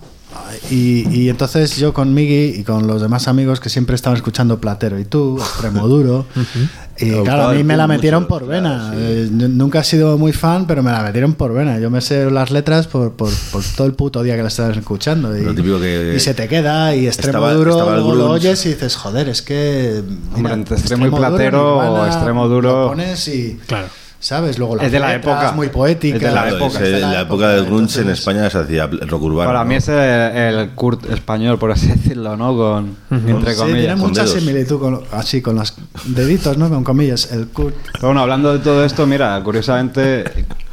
y, 0.70 1.08
y 1.10 1.28
entonces 1.28 1.76
yo 1.76 1.92
con 1.92 2.12
Miggy 2.14 2.60
y 2.60 2.64
con 2.64 2.86
los 2.86 3.00
demás 3.00 3.28
amigos 3.28 3.60
que 3.60 3.68
siempre 3.68 3.94
estaban 3.96 4.16
escuchando 4.16 4.60
Platero 4.60 4.98
y 4.98 5.04
tú, 5.04 5.38
Extremo 5.38 5.88
Duro, 5.88 6.26
Y 6.98 7.10
claro, 7.22 7.48
a 7.48 7.52
mí 7.54 7.64
me 7.64 7.76
la 7.76 7.86
metieron 7.86 8.24
mucho, 8.24 8.28
por 8.28 8.46
claro, 8.46 8.62
vena. 8.62 8.90
sí. 8.92 8.96
Eh, 9.00 9.28
nunca 9.30 9.80
he 9.80 9.84
sido 9.84 10.18
muy 10.18 10.32
fan, 10.32 10.66
pero 10.66 10.82
me 10.82 10.92
la 10.92 11.02
metieron 11.02 11.32
por 11.34 11.52
vena. 11.54 11.78
Yo 11.78 11.90
me 11.90 12.00
sé 12.00 12.30
las 12.30 12.50
letras 12.50 12.86
por, 12.86 13.12
por, 13.12 13.30
por 13.50 13.62
todo 13.76 13.86
el 13.86 13.94
puto 13.94 14.22
día 14.22 14.36
que 14.36 14.42
la 14.42 14.48
estás 14.48 14.76
escuchando. 14.76 15.36
Y, 15.36 15.42
Lo 15.42 15.54
típico 15.54 15.80
que- 15.80 16.12
y 16.16 16.20
se 16.20 16.34
te 16.34 16.48
queda, 16.48 16.94
y 16.94 17.06
extremo 17.06 17.38
Estaba- 17.38 17.54
duro, 17.54 17.70
estaba 17.72 17.94
luego 17.96 18.14
lo 18.14 18.30
oyes 18.30 18.64
y 18.66 18.70
dices, 18.70 18.94
joder, 18.96 19.28
es 19.28 19.40
que. 19.42 20.02
Hombre, 20.34 20.52
entre 20.52 20.76
extremo 20.76 21.06
y 21.06 21.10
duro, 21.10 21.18
platero 21.18 21.76
o 21.78 22.06
extremo 22.06 22.46
duro- 22.48 22.82
Lo 22.82 22.88
pones 22.88 23.26
y. 23.28 23.58
Claro. 23.66 23.86
¿Sabes? 24.22 24.56
Luego 24.56 24.76
las 24.76 24.86
Es 24.86 24.92
de 24.92 25.00
la 25.00 25.14
época. 25.16 25.50
muy 25.50 25.68
poéticas. 25.68 26.22
Es 26.22 26.28
de 26.28 26.32
la 26.34 26.42
Claro, 26.42 26.56
época. 26.58 26.78
es, 26.78 26.84
es 26.86 26.92
de 26.92 27.00
la 27.00 27.20
época 27.22 27.48
del 27.48 27.64
grunge 27.66 28.00
en 28.02 28.10
España 28.10 28.48
se 28.48 28.58
hacía 28.58 28.86
rock 28.86 29.22
urbano. 29.22 29.48
Para 29.48 29.64
¿no? 29.64 29.68
mí 29.68 29.74
es 29.74 29.88
el, 29.88 29.96
el 29.98 30.70
Kurt 30.76 31.10
español, 31.10 31.58
por 31.58 31.72
así 31.72 31.88
decirlo, 31.92 32.36
¿no? 32.36 32.56
Con, 32.56 32.96
Entre 33.10 33.52
Sí, 33.52 33.58
comillas. 33.58 33.80
tiene 33.80 33.96
mucha 33.96 34.26
similitud 34.28 34.78
con, 34.78 35.02
así, 35.10 35.42
con 35.42 35.56
los 35.56 35.74
deditos, 36.06 36.56
¿no? 36.56 36.68
Con 36.68 36.84
comillas. 36.84 37.32
El 37.32 37.48
Kurt. 37.48 37.74
Pero 37.94 38.06
bueno, 38.08 38.20
hablando 38.20 38.52
de 38.52 38.60
todo 38.60 38.84
esto, 38.84 39.06
mira, 39.08 39.40
curiosamente, 39.42 40.22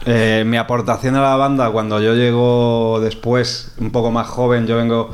eh, 0.05 0.43
mi 0.45 0.57
aportación 0.57 1.15
a 1.15 1.21
la 1.23 1.35
banda 1.35 1.71
cuando 1.71 1.99
yo 1.99 2.13
llego 2.13 2.99
después, 3.01 3.71
un 3.79 3.89
poco 3.89 4.11
más 4.11 4.27
joven, 4.27 4.67
yo 4.67 4.77
vengo. 4.77 5.09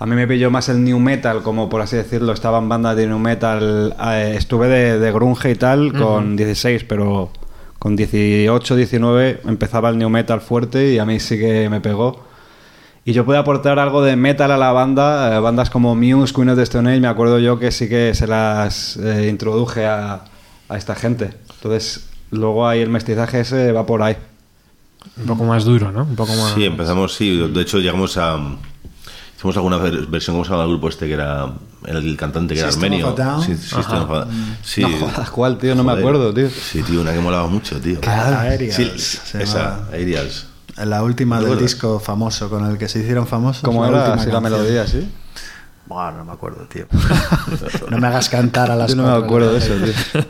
A 0.00 0.06
mí 0.06 0.14
me 0.16 0.26
pilló 0.26 0.50
más 0.50 0.68
el 0.68 0.82
new 0.82 0.98
metal, 0.98 1.40
como 1.42 1.68
por 1.68 1.80
así 1.82 1.94
decirlo, 1.96 2.32
estaba 2.32 2.58
en 2.58 2.68
bandas 2.68 2.96
de 2.96 3.06
new 3.06 3.18
metal. 3.20 3.94
eh, 4.08 4.34
estuve 4.36 4.66
de, 4.66 4.98
de 4.98 5.12
grunge 5.12 5.52
y 5.52 5.54
tal 5.54 5.92
con 5.92 6.34
16, 6.36 6.84
pero 6.84 7.30
con 7.78 7.96
18, 7.96 8.76
19 8.76 9.40
empezaba 9.46 9.88
el 9.90 9.98
new 9.98 10.08
metal 10.10 10.40
fuerte 10.40 10.92
y 10.92 10.98
a 10.98 11.04
mí 11.04 11.20
sí 11.20 11.38
que 11.38 11.68
me 11.68 11.80
pegó. 11.80 12.24
Y 13.04 13.12
yo 13.12 13.24
pude 13.24 13.36
aportar 13.38 13.78
algo 13.78 14.02
de 14.02 14.16
metal 14.16 14.50
a 14.50 14.56
la 14.56 14.72
banda, 14.72 15.36
eh, 15.36 15.40
bandas 15.40 15.70
como 15.70 15.94
Muse, 15.94 16.34
Queen 16.34 16.48
of 16.50 16.56
the 16.56 16.62
Stone 16.64 16.90
Age, 16.90 17.00
me 17.00 17.08
acuerdo 17.08 17.38
yo 17.38 17.58
que 17.58 17.70
sí 17.70 17.88
que 17.88 18.14
se 18.14 18.26
las 18.26 18.96
eh, 18.96 19.28
introduje 19.28 19.86
a, 19.86 20.24
a 20.68 20.76
esta 20.76 20.96
gente. 20.96 21.30
Entonces, 21.54 22.08
luego 22.30 22.66
ahí 22.66 22.80
el 22.80 22.90
mestizaje 22.90 23.40
ese 23.40 23.70
va 23.70 23.86
por 23.86 24.02
ahí. 24.02 24.16
Un 25.18 25.26
poco 25.26 25.44
más 25.44 25.64
duro, 25.64 25.92
¿no? 25.92 26.02
Un 26.02 26.16
poco 26.16 26.32
más. 26.34 26.52
Sí, 26.54 26.64
empezamos, 26.64 27.14
sí. 27.14 27.48
De 27.52 27.62
hecho, 27.62 27.78
llegamos 27.78 28.16
a. 28.18 28.38
Hicimos 29.36 29.56
alguna 29.56 29.76
ver- 29.76 30.06
versión, 30.06 30.34
¿cómo 30.36 30.44
se 30.44 30.50
llama 30.50 30.62
el 30.64 30.70
grupo 30.70 30.88
este 30.88 31.06
que 31.06 31.12
era 31.12 31.46
el, 31.84 31.96
el 31.96 32.16
cantante 32.16 32.54
que 32.54 32.60
era 32.60 32.70
System 32.72 32.84
armenio? 32.92 33.08
of 33.12 33.20
a 33.20 33.24
Down. 33.24 33.42
Sí, 33.44 33.56
System 33.56 33.98
of 34.02 34.10
a- 34.10 34.26
sí. 34.62 34.80
No 34.82 34.88
jodas, 35.08 35.30
¿cuál, 35.30 35.58
tío? 35.58 35.74
No 35.74 35.84
me 35.84 35.90
Joder. 35.90 36.04
acuerdo, 36.04 36.34
tío. 36.34 36.48
Sí, 36.50 36.82
tío, 36.82 37.02
una 37.02 37.12
que 37.12 37.20
molaba 37.20 37.46
mucho, 37.46 37.78
tío. 37.80 37.98
Aerials, 38.06 38.74
Sí, 38.74 39.38
esa, 39.38 39.58
llamaba. 39.58 39.88
Aerials. 39.92 40.46
La 40.84 41.02
última 41.02 41.38
¿Te 41.40 41.46
del 41.46 41.58
disco 41.58 42.00
famoso 42.00 42.48
con 42.50 42.70
el 42.70 42.76
que 42.78 42.88
se 42.88 42.98
hicieron 43.00 43.26
famosos. 43.26 43.62
¿Cómo 43.62 43.82
la 43.84 43.88
era 43.88 44.14
así 44.14 44.30
la 44.30 44.40
melodía, 44.40 44.86
sí? 44.86 45.10
Bueno, 45.86 46.18
no 46.18 46.24
me 46.24 46.32
acuerdo, 46.32 46.66
tío. 46.66 46.86
no 47.90 47.98
me 47.98 48.06
hagas 48.08 48.28
cantar 48.28 48.70
a 48.70 48.76
las 48.76 48.90
Yo 48.90 48.96
no 48.96 49.02
me 49.04 49.08
cuatro 49.10 49.24
acuerdo 49.26 49.52
de 49.52 49.58
eso, 49.58 49.74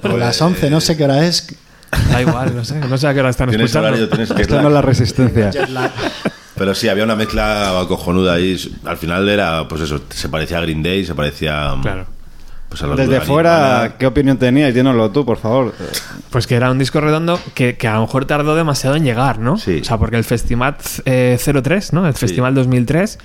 tío. 0.03 0.13
O 0.13 0.17
las 0.17 0.41
11, 0.43 0.69
no 0.71 0.81
sé 0.81 0.97
qué 0.97 1.05
hora 1.05 1.25
es. 1.27 1.57
Da 2.11 2.21
igual, 2.21 2.55
no 2.55 2.65
sé. 2.65 2.79
No 2.81 2.99
sé 2.99 3.07
a 3.09 3.15
qué 3.15 3.21
hora 3.21 3.31
están 3.31 3.49
Tienes 3.49 3.67
escuchando. 3.71 3.89
horario, 3.89 4.09
tienes 4.09 4.33
que 4.33 4.43
Esto 4.43 4.61
no 4.61 4.69
es 4.69 4.75
la 4.75 4.83
resistencia. 4.83 5.51
Pero 6.57 6.75
sí, 6.75 6.89
había 6.89 7.05
una 7.05 7.17
mezcla 7.17 7.85
cojonuda 7.89 8.35
ahí. 8.35 8.57
Al 8.85 8.97
final 8.97 9.29
era, 9.29 9.67
pues 9.69 9.83
eso, 9.83 10.01
se 10.09 10.29
parecía 10.29 10.59
a 10.59 10.61
Green 10.63 10.83
Day, 10.83 11.05
se 11.05 11.15
parecía 11.15 11.75
mm, 11.77 11.83
Claro. 11.83 12.07
pues 12.69 12.83
a 12.83 12.87
Desde 12.89 13.15
de 13.15 13.21
fuera. 13.21 13.97
¿qué 13.99 14.07
opinión 14.07 14.39
tenías? 14.39 14.73
Dínoslo 14.75 15.11
tú, 15.11 15.25
por 15.27 15.37
favor. 15.39 15.75
Pues 16.31 16.47
que 16.47 16.55
era 16.55 16.71
un 16.71 16.79
disco 16.79 17.01
redondo 17.01 17.39
que, 17.55 17.77
que 17.77 17.87
a 17.89 17.95
lo 17.95 18.03
mejor 18.03 18.25
tardó 18.25 18.57
demasiado 18.57 18.97
en 18.97 19.05
llegar, 19.05 19.39
¿no? 19.39 19.59
Sí. 19.59 19.81
O 19.83 19.85
sea, 19.85 19.99
porque 19.99 20.17
el 20.17 20.25
Festival 20.25 20.77
eh, 21.05 21.39
03, 21.63 21.93
¿no? 21.93 22.07
El 22.07 22.15
Festival 22.15 22.55
2003, 22.55 23.19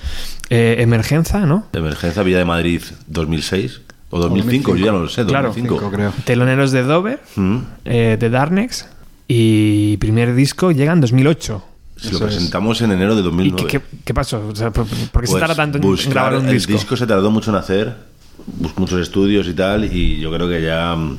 eh, 0.50 0.76
Emergenza, 0.80 1.40
¿no? 1.46 1.68
Emergencia 1.74 2.24
Villa 2.24 2.38
de 2.40 2.46
Madrid 2.46 2.82
2006 3.08 3.82
o 4.10 4.20
2005, 4.20 4.76
yo 4.76 4.86
ya 4.88 4.92
no 4.92 5.00
lo 5.00 5.10
sé, 5.10 5.26
Claro. 5.26 5.48
2005. 5.50 5.90
creo. 5.92 6.14
Teloneros 6.26 6.72
de 6.74 6.84
Dover, 6.84 7.22
Mm. 7.38 7.58
eh, 7.86 8.18
de 8.20 8.30
Darnex 8.30 8.88
y 9.28 9.96
primer 9.98 10.36
disco 10.36 10.72
llega 10.74 10.92
en 10.92 11.00
2008. 11.00 11.64
Si 12.02 12.10
lo 12.10 12.16
Eso 12.18 12.26
es. 12.28 12.34
presentamos 12.34 12.82
en 12.82 12.92
enero 12.94 13.14
de 13.14 13.22
¿Y 13.22 13.24
2009. 13.26 13.68
qué, 13.70 13.80
qué- 13.80 13.86
qué 14.06 14.14
pasó? 14.14 14.42
O 14.52 14.56
sea, 14.56 14.72
¿por, 14.72 14.86
por 14.88 15.22
qué 15.22 15.28
se 15.28 15.34
Pues 15.34 15.40
tarda 15.40 15.54
tanto 15.56 15.78
en 15.78 15.82
grabar 16.10 16.34
un 16.40 16.48
el 16.48 16.54
disco? 16.54 16.74
se 16.98 17.06
tardó 17.06 17.30
mucho 17.30 17.52
en 17.52 17.58
hacer, 17.58 17.96
muchos 18.76 19.00
estudios 19.00 19.48
y 19.48 19.54
tal, 19.54 19.86
y 19.86 20.20
yo 20.20 20.32
creo 20.34 20.50
que 20.50 20.64
ya... 20.64 20.96
mm, 20.96 21.18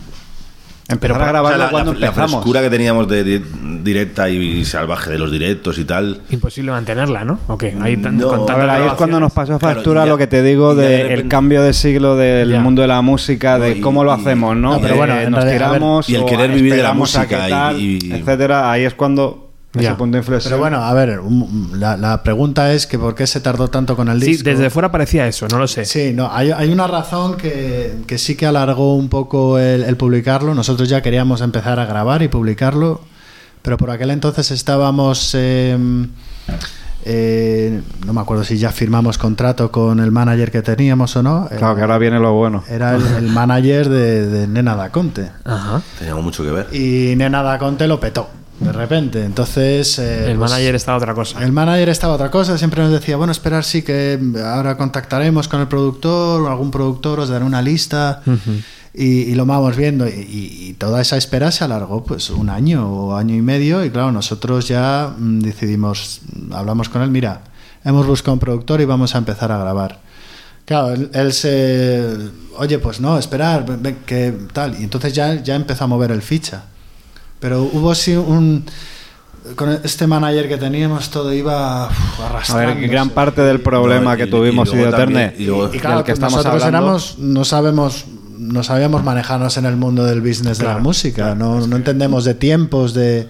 Empezar 0.88 1.16
o 1.20 1.24
a 1.24 1.28
grabarlo 1.28 1.56
sea, 1.58 1.64
la, 1.66 1.70
cuando 1.70 1.92
la- 1.94 2.00
la 2.00 2.06
empezamos. 2.08 2.32
frescura 2.32 2.60
que 2.60 2.68
teníamos 2.68 3.08
de, 3.08 3.22
di- 3.24 3.44
directa 3.82 4.28
y 4.28 4.64
salvaje 4.64 5.10
de 5.12 5.18
los 5.18 5.30
directos 5.30 5.78
y 5.78 5.84
tal. 5.84 6.20
Imposible 6.30 6.72
mantenerla, 6.72 7.24
¿no? 7.24 7.38
Ok, 7.46 7.64
ahí 7.80 7.96
tan, 7.98 8.18
No, 8.18 8.26
con 8.28 8.44
ver, 8.46 8.68
ahí 8.68 8.86
es 8.88 8.92
cuando 8.94 9.20
nos 9.20 9.32
pasó 9.32 9.58
factura 9.60 10.02
Claro, 10.02 10.02
y 10.02 10.06
ya- 10.06 10.12
lo 10.12 10.18
que 10.18 10.26
te 10.26 10.42
digo 10.42 10.72
y 10.72 10.76
ya 10.76 10.82
de 10.82 10.88
del 10.88 11.08
repente- 11.08 11.28
cambio 11.28 11.62
de 11.62 11.72
siglo 11.72 12.16
del 12.16 12.50
Ya. 12.50 12.60
mundo 12.60 12.82
de 12.82 12.88
la 12.88 13.00
música, 13.00 13.58
de 13.60 13.70
No, 13.70 13.76
y- 13.76 13.80
cómo 13.80 14.02
lo 14.04 14.10
y- 14.16 14.20
hacemos, 14.20 14.56
¿no? 14.56 14.80
Pero 14.80 14.94
Eh, 14.94 14.96
bueno, 14.98 15.18
en 15.20 15.30
nos 15.30 15.44
ver, 15.44 15.52
tiramos 15.54 16.08
y 16.10 16.16
el 16.16 16.22
o 16.22 16.26
querer 16.26 16.50
vivir 16.50 16.74
de 16.74 16.82
la 16.82 16.92
música 16.92 17.46
y- 17.46 17.50
tal, 17.50 17.80
y- 17.80 18.12
etcétera. 18.12 18.70
Ahí 18.72 18.82
es 18.82 18.94
cuando 18.94 19.41
ese 19.74 19.82
Ya. 19.84 19.96
punto 19.96 20.16
de 20.16 20.20
inflexión. 20.20 20.50
Pero 20.50 20.60
bueno, 20.60 20.84
a 20.84 20.92
ver, 20.92 21.18
la, 21.74 21.96
la 21.96 22.22
pregunta 22.22 22.72
es 22.74 22.86
que 22.86 22.98
por 22.98 23.14
qué 23.14 23.26
se 23.26 23.40
tardó 23.40 23.68
tanto 23.68 23.96
con 23.96 24.08
el 24.08 24.20
Sí, 24.20 24.26
disco. 24.32 24.48
desde 24.50 24.68
fuera 24.70 24.90
parecía 24.92 25.26
eso, 25.26 25.48
no 25.48 25.58
lo 25.58 25.66
sé. 25.66 25.84
Sí, 25.86 26.12
no, 26.14 26.30
hay, 26.30 26.50
hay 26.50 26.70
una 26.70 26.86
razón 26.86 27.36
que, 27.36 27.94
que 28.06 28.18
sí 28.18 28.34
que 28.36 28.44
alargó 28.46 28.94
un 28.96 29.08
poco 29.08 29.58
el, 29.58 29.82
el 29.84 29.96
publicarlo. 29.96 30.54
Nosotros 30.54 30.88
ya 30.88 31.00
queríamos 31.00 31.40
empezar 31.40 31.80
a 31.80 31.86
grabar 31.86 32.22
y 32.22 32.28
publicarlo, 32.28 33.00
pero 33.62 33.76
por 33.78 33.90
aquel 33.90 34.10
entonces 34.10 34.50
estábamos... 34.50 35.30
eh, 35.34 35.76
eh, 37.04 37.82
no 38.06 38.12
me 38.12 38.20
acuerdo 38.20 38.44
si 38.44 38.58
ya 38.58 38.70
firmamos 38.70 39.18
contrato 39.18 39.72
con 39.72 39.98
el 39.98 40.12
manager 40.12 40.50
que 40.52 40.62
teníamos 40.62 41.16
o 41.16 41.22
no. 41.22 41.48
Claro, 41.56 41.74
que 41.74 41.80
ahora 41.80 41.98
viene 41.98 42.20
lo 42.20 42.32
bueno. 42.34 42.62
Era 42.68 42.94
el, 42.94 43.04
el 43.16 43.26
manager 43.26 43.88
de, 43.88 44.26
de 44.28 44.46
Nena 44.46 44.76
da 44.76 44.90
Conte. 44.90 45.30
Ajá. 45.44 45.82
Teníamos 45.98 46.22
mucho 46.22 46.44
que 46.44 46.50
ver. 46.52 46.68
Y 46.72 47.16
Nena 47.16 47.42
da 47.42 47.58
Conte 47.58 47.88
lo 47.88 47.98
petó 47.98 48.28
de 48.64 48.72
repente. 48.72 49.24
Entonces. 49.24 49.98
eh, 49.98 50.30
El 50.30 50.38
pues, 50.38 50.50
manager 50.50 50.74
estaba 50.74 50.98
otra 50.98 51.14
cosa. 51.14 51.42
el 51.42 51.52
manager 51.52 51.88
estaba 51.88 52.14
otra 52.14 52.30
cosa, 52.30 52.58
siempre 52.58 52.82
nos 52.82 52.92
decía, 52.92 53.16
bueno, 53.16 53.32
esperar 53.32 53.64
sí 53.64 53.82
que 53.82 54.18
ahora 54.44 54.76
contactaremos 54.76 55.48
con 55.48 55.60
el 55.60 55.68
productor 55.68 56.42
o 56.42 56.48
algún 56.48 56.70
productor, 56.70 57.20
os 57.20 57.28
dará 57.28 57.44
una 57.44 57.62
lista 57.62 58.22
y, 58.94 59.22
y 59.22 59.34
lo 59.34 59.46
vamos 59.46 59.76
viendo. 59.76 60.06
Y, 60.08 60.76
toda 60.78 61.00
esa 61.00 61.16
espera 61.16 61.52
se 61.52 61.62
alargó 61.64 62.02
pues 62.02 62.30
un 62.30 62.48
año 62.48 62.88
o 62.90 63.16
año 63.16 63.36
y 63.36 63.42
medio 63.42 63.84
y 63.84 63.90
claro, 63.90 64.10
nosotros 64.10 64.66
ya 64.66 65.14
mm, 65.16 65.40
decidimos, 65.40 66.22
hablamos 66.50 66.88
con 66.88 67.02
él, 67.02 67.10
mira, 67.10 67.42
hemos 67.84 68.06
buscado 68.06 68.32
un 68.32 68.40
productor 68.40 68.80
y 68.80 68.84
vamos 68.84 69.14
a 69.14 69.18
empezar 69.18 69.52
a 69.52 69.58
grabar. 69.58 70.00
Claro, 70.64 70.92
él, 70.92 71.10
él 71.12 71.32
se... 71.32 72.30
Oye, 72.56 72.78
pues 72.78 73.00
no, 73.00 73.18
esperar, 73.18 73.64
que 74.06 74.32
tal. 74.52 74.78
Y 74.80 74.84
entonces 74.84 75.12
ya, 75.12 75.42
ya 75.42 75.54
empezó 75.56 75.84
a 75.84 75.86
mover 75.86 76.10
el 76.10 76.22
ficha. 76.22 76.64
Pero 77.42 77.62
hubo 77.64 77.94
sí 77.94 78.16
un... 78.16 78.64
Con 79.56 79.70
este 79.82 80.06
manager 80.06 80.48
que 80.48 80.56
teníamos 80.56 81.10
todo 81.10 81.32
iba 81.32 81.88
uf, 81.88 82.20
A 82.20 82.26
arrastrando. 82.28 82.80
ver, 82.80 82.88
gran 82.88 83.10
parte 83.10 83.42
del 83.42 83.60
problema 83.60 84.12
No, 84.12 84.16
que 84.16 84.24
y- 84.24 84.30
tuvimos 84.30 84.72
y 84.72 84.76
Idioterne 84.76 85.34
y 85.36 85.46
luego- 85.46 85.74
Y 85.74 85.78
claro, 85.80 86.04
que 86.04 86.12
estamos 86.12 86.34
nosotros 86.36 86.62
hablando, 86.62 86.78
éramos, 86.86 87.18
no 87.18 87.44
sabemos, 87.44 88.04
no 88.38 88.62
sabíamos 88.62 89.02
manejarnos 89.02 89.56
en 89.56 89.66
el 89.66 89.74
mundo 89.76 90.04
del 90.04 90.20
business 90.20 90.58
de 90.58 90.64
la 90.64 90.70
Claro, 90.70 90.84
música, 90.84 91.34
no, 91.34 91.66
no 91.66 91.74
entendemos 91.76 92.24
de 92.24 92.34
tiempos 92.34 92.94
de 92.94 93.26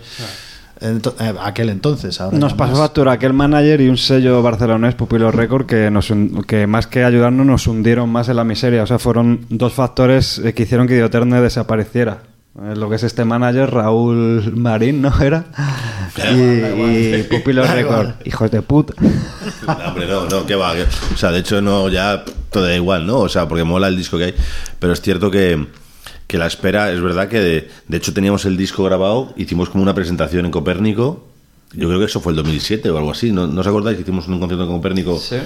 ento- 0.82 1.14
eh, 1.18 1.32
aquel 1.42 1.70
entonces. 1.70 2.20
Ahora 2.20 2.36
Nos 2.38 2.52
pasó 2.52 2.76
factura 2.76 3.12
aquel 3.12 3.32
manager 3.32 3.80
y 3.80 3.88
un 3.88 3.96
sello 3.96 4.42
barcelonés, 4.42 4.94
Pupilo 4.94 5.30
Record, 5.30 5.64
que, 5.64 5.90
nos, 5.90 6.12
que 6.46 6.66
más 6.66 6.86
que 6.86 7.04
ayudarnos 7.04 7.46
nos 7.46 7.66
hundieron 7.66 8.10
más 8.10 8.28
en 8.28 8.36
la 8.36 8.44
miseria. 8.44 8.82
O 8.82 8.86
sea, 8.86 8.98
fueron 8.98 9.46
dos 9.48 9.72
factores 9.72 10.38
eh, 10.44 10.52
que 10.52 10.64
hicieron 10.64 10.86
que 10.86 10.92
Idioterne 10.92 11.40
desapareciera. 11.40 12.18
Eh, 12.60 12.74
Lo 12.76 12.90
que 12.90 12.96
es 12.96 13.02
este 13.02 13.24
manager, 13.24 13.70
Raúl 13.70 14.52
Marín, 14.56 15.00
¿no 15.02 15.12
era? 15.20 15.46
Y, 16.34 17.14
y 17.14 17.22
Pupilo 17.22 17.64
Record. 17.66 18.10
Hijos 18.24 18.50
de 18.50 18.60
puta. 18.62 18.92
No, 19.66 19.72
hombre, 19.88 20.06
no, 20.06 20.26
no, 20.28 20.44
que 20.44 20.54
va. 20.54 20.74
que- 20.74 20.82
o 20.82 21.16
sea, 21.16 21.30
de 21.30 21.38
hecho, 21.38 21.62
no, 21.62 21.88
ya 21.88 22.24
todo 22.50 22.64
da 22.64 22.74
igual, 22.74 23.06
¿no? 23.06 23.20
O 23.20 23.28
sea, 23.28 23.48
porque 23.48 23.64
mola 23.64 23.88
el 23.88 23.96
disco 23.96 24.18
que 24.18 24.24
hay. 24.24 24.34
Pero 24.78 24.92
es 24.92 25.00
cierto 25.00 25.30
que, 25.30 25.66
que 26.26 26.36
la 26.36 26.46
espera, 26.46 26.92
es 26.92 27.00
verdad 27.00 27.28
que 27.28 27.40
de, 27.40 27.70
de 27.88 27.96
hecho 27.96 28.12
teníamos 28.12 28.44
el 28.44 28.56
disco 28.58 28.84
grabado, 28.84 29.32
hicimos 29.38 29.70
como 29.70 29.82
una 29.82 29.94
presentación 29.94 30.44
en 30.44 30.50
Copérnico. 30.50 31.26
Yo 31.72 31.88
creo 31.88 31.98
que 32.00 32.04
eso 32.04 32.20
fue 32.20 32.32
el 32.32 32.36
2007 32.36 32.90
o 32.90 32.98
algo 32.98 33.12
así. 33.12 33.32
¿No, 33.32 33.46
¿no 33.46 33.62
os 33.62 33.66
acordáis 33.66 33.96
que 33.96 34.02
hicimos 34.02 34.28
un 34.28 34.38
concierto 34.38 34.64
en 34.64 34.70
Copérnico 34.72 35.18
Sí. 35.18 35.36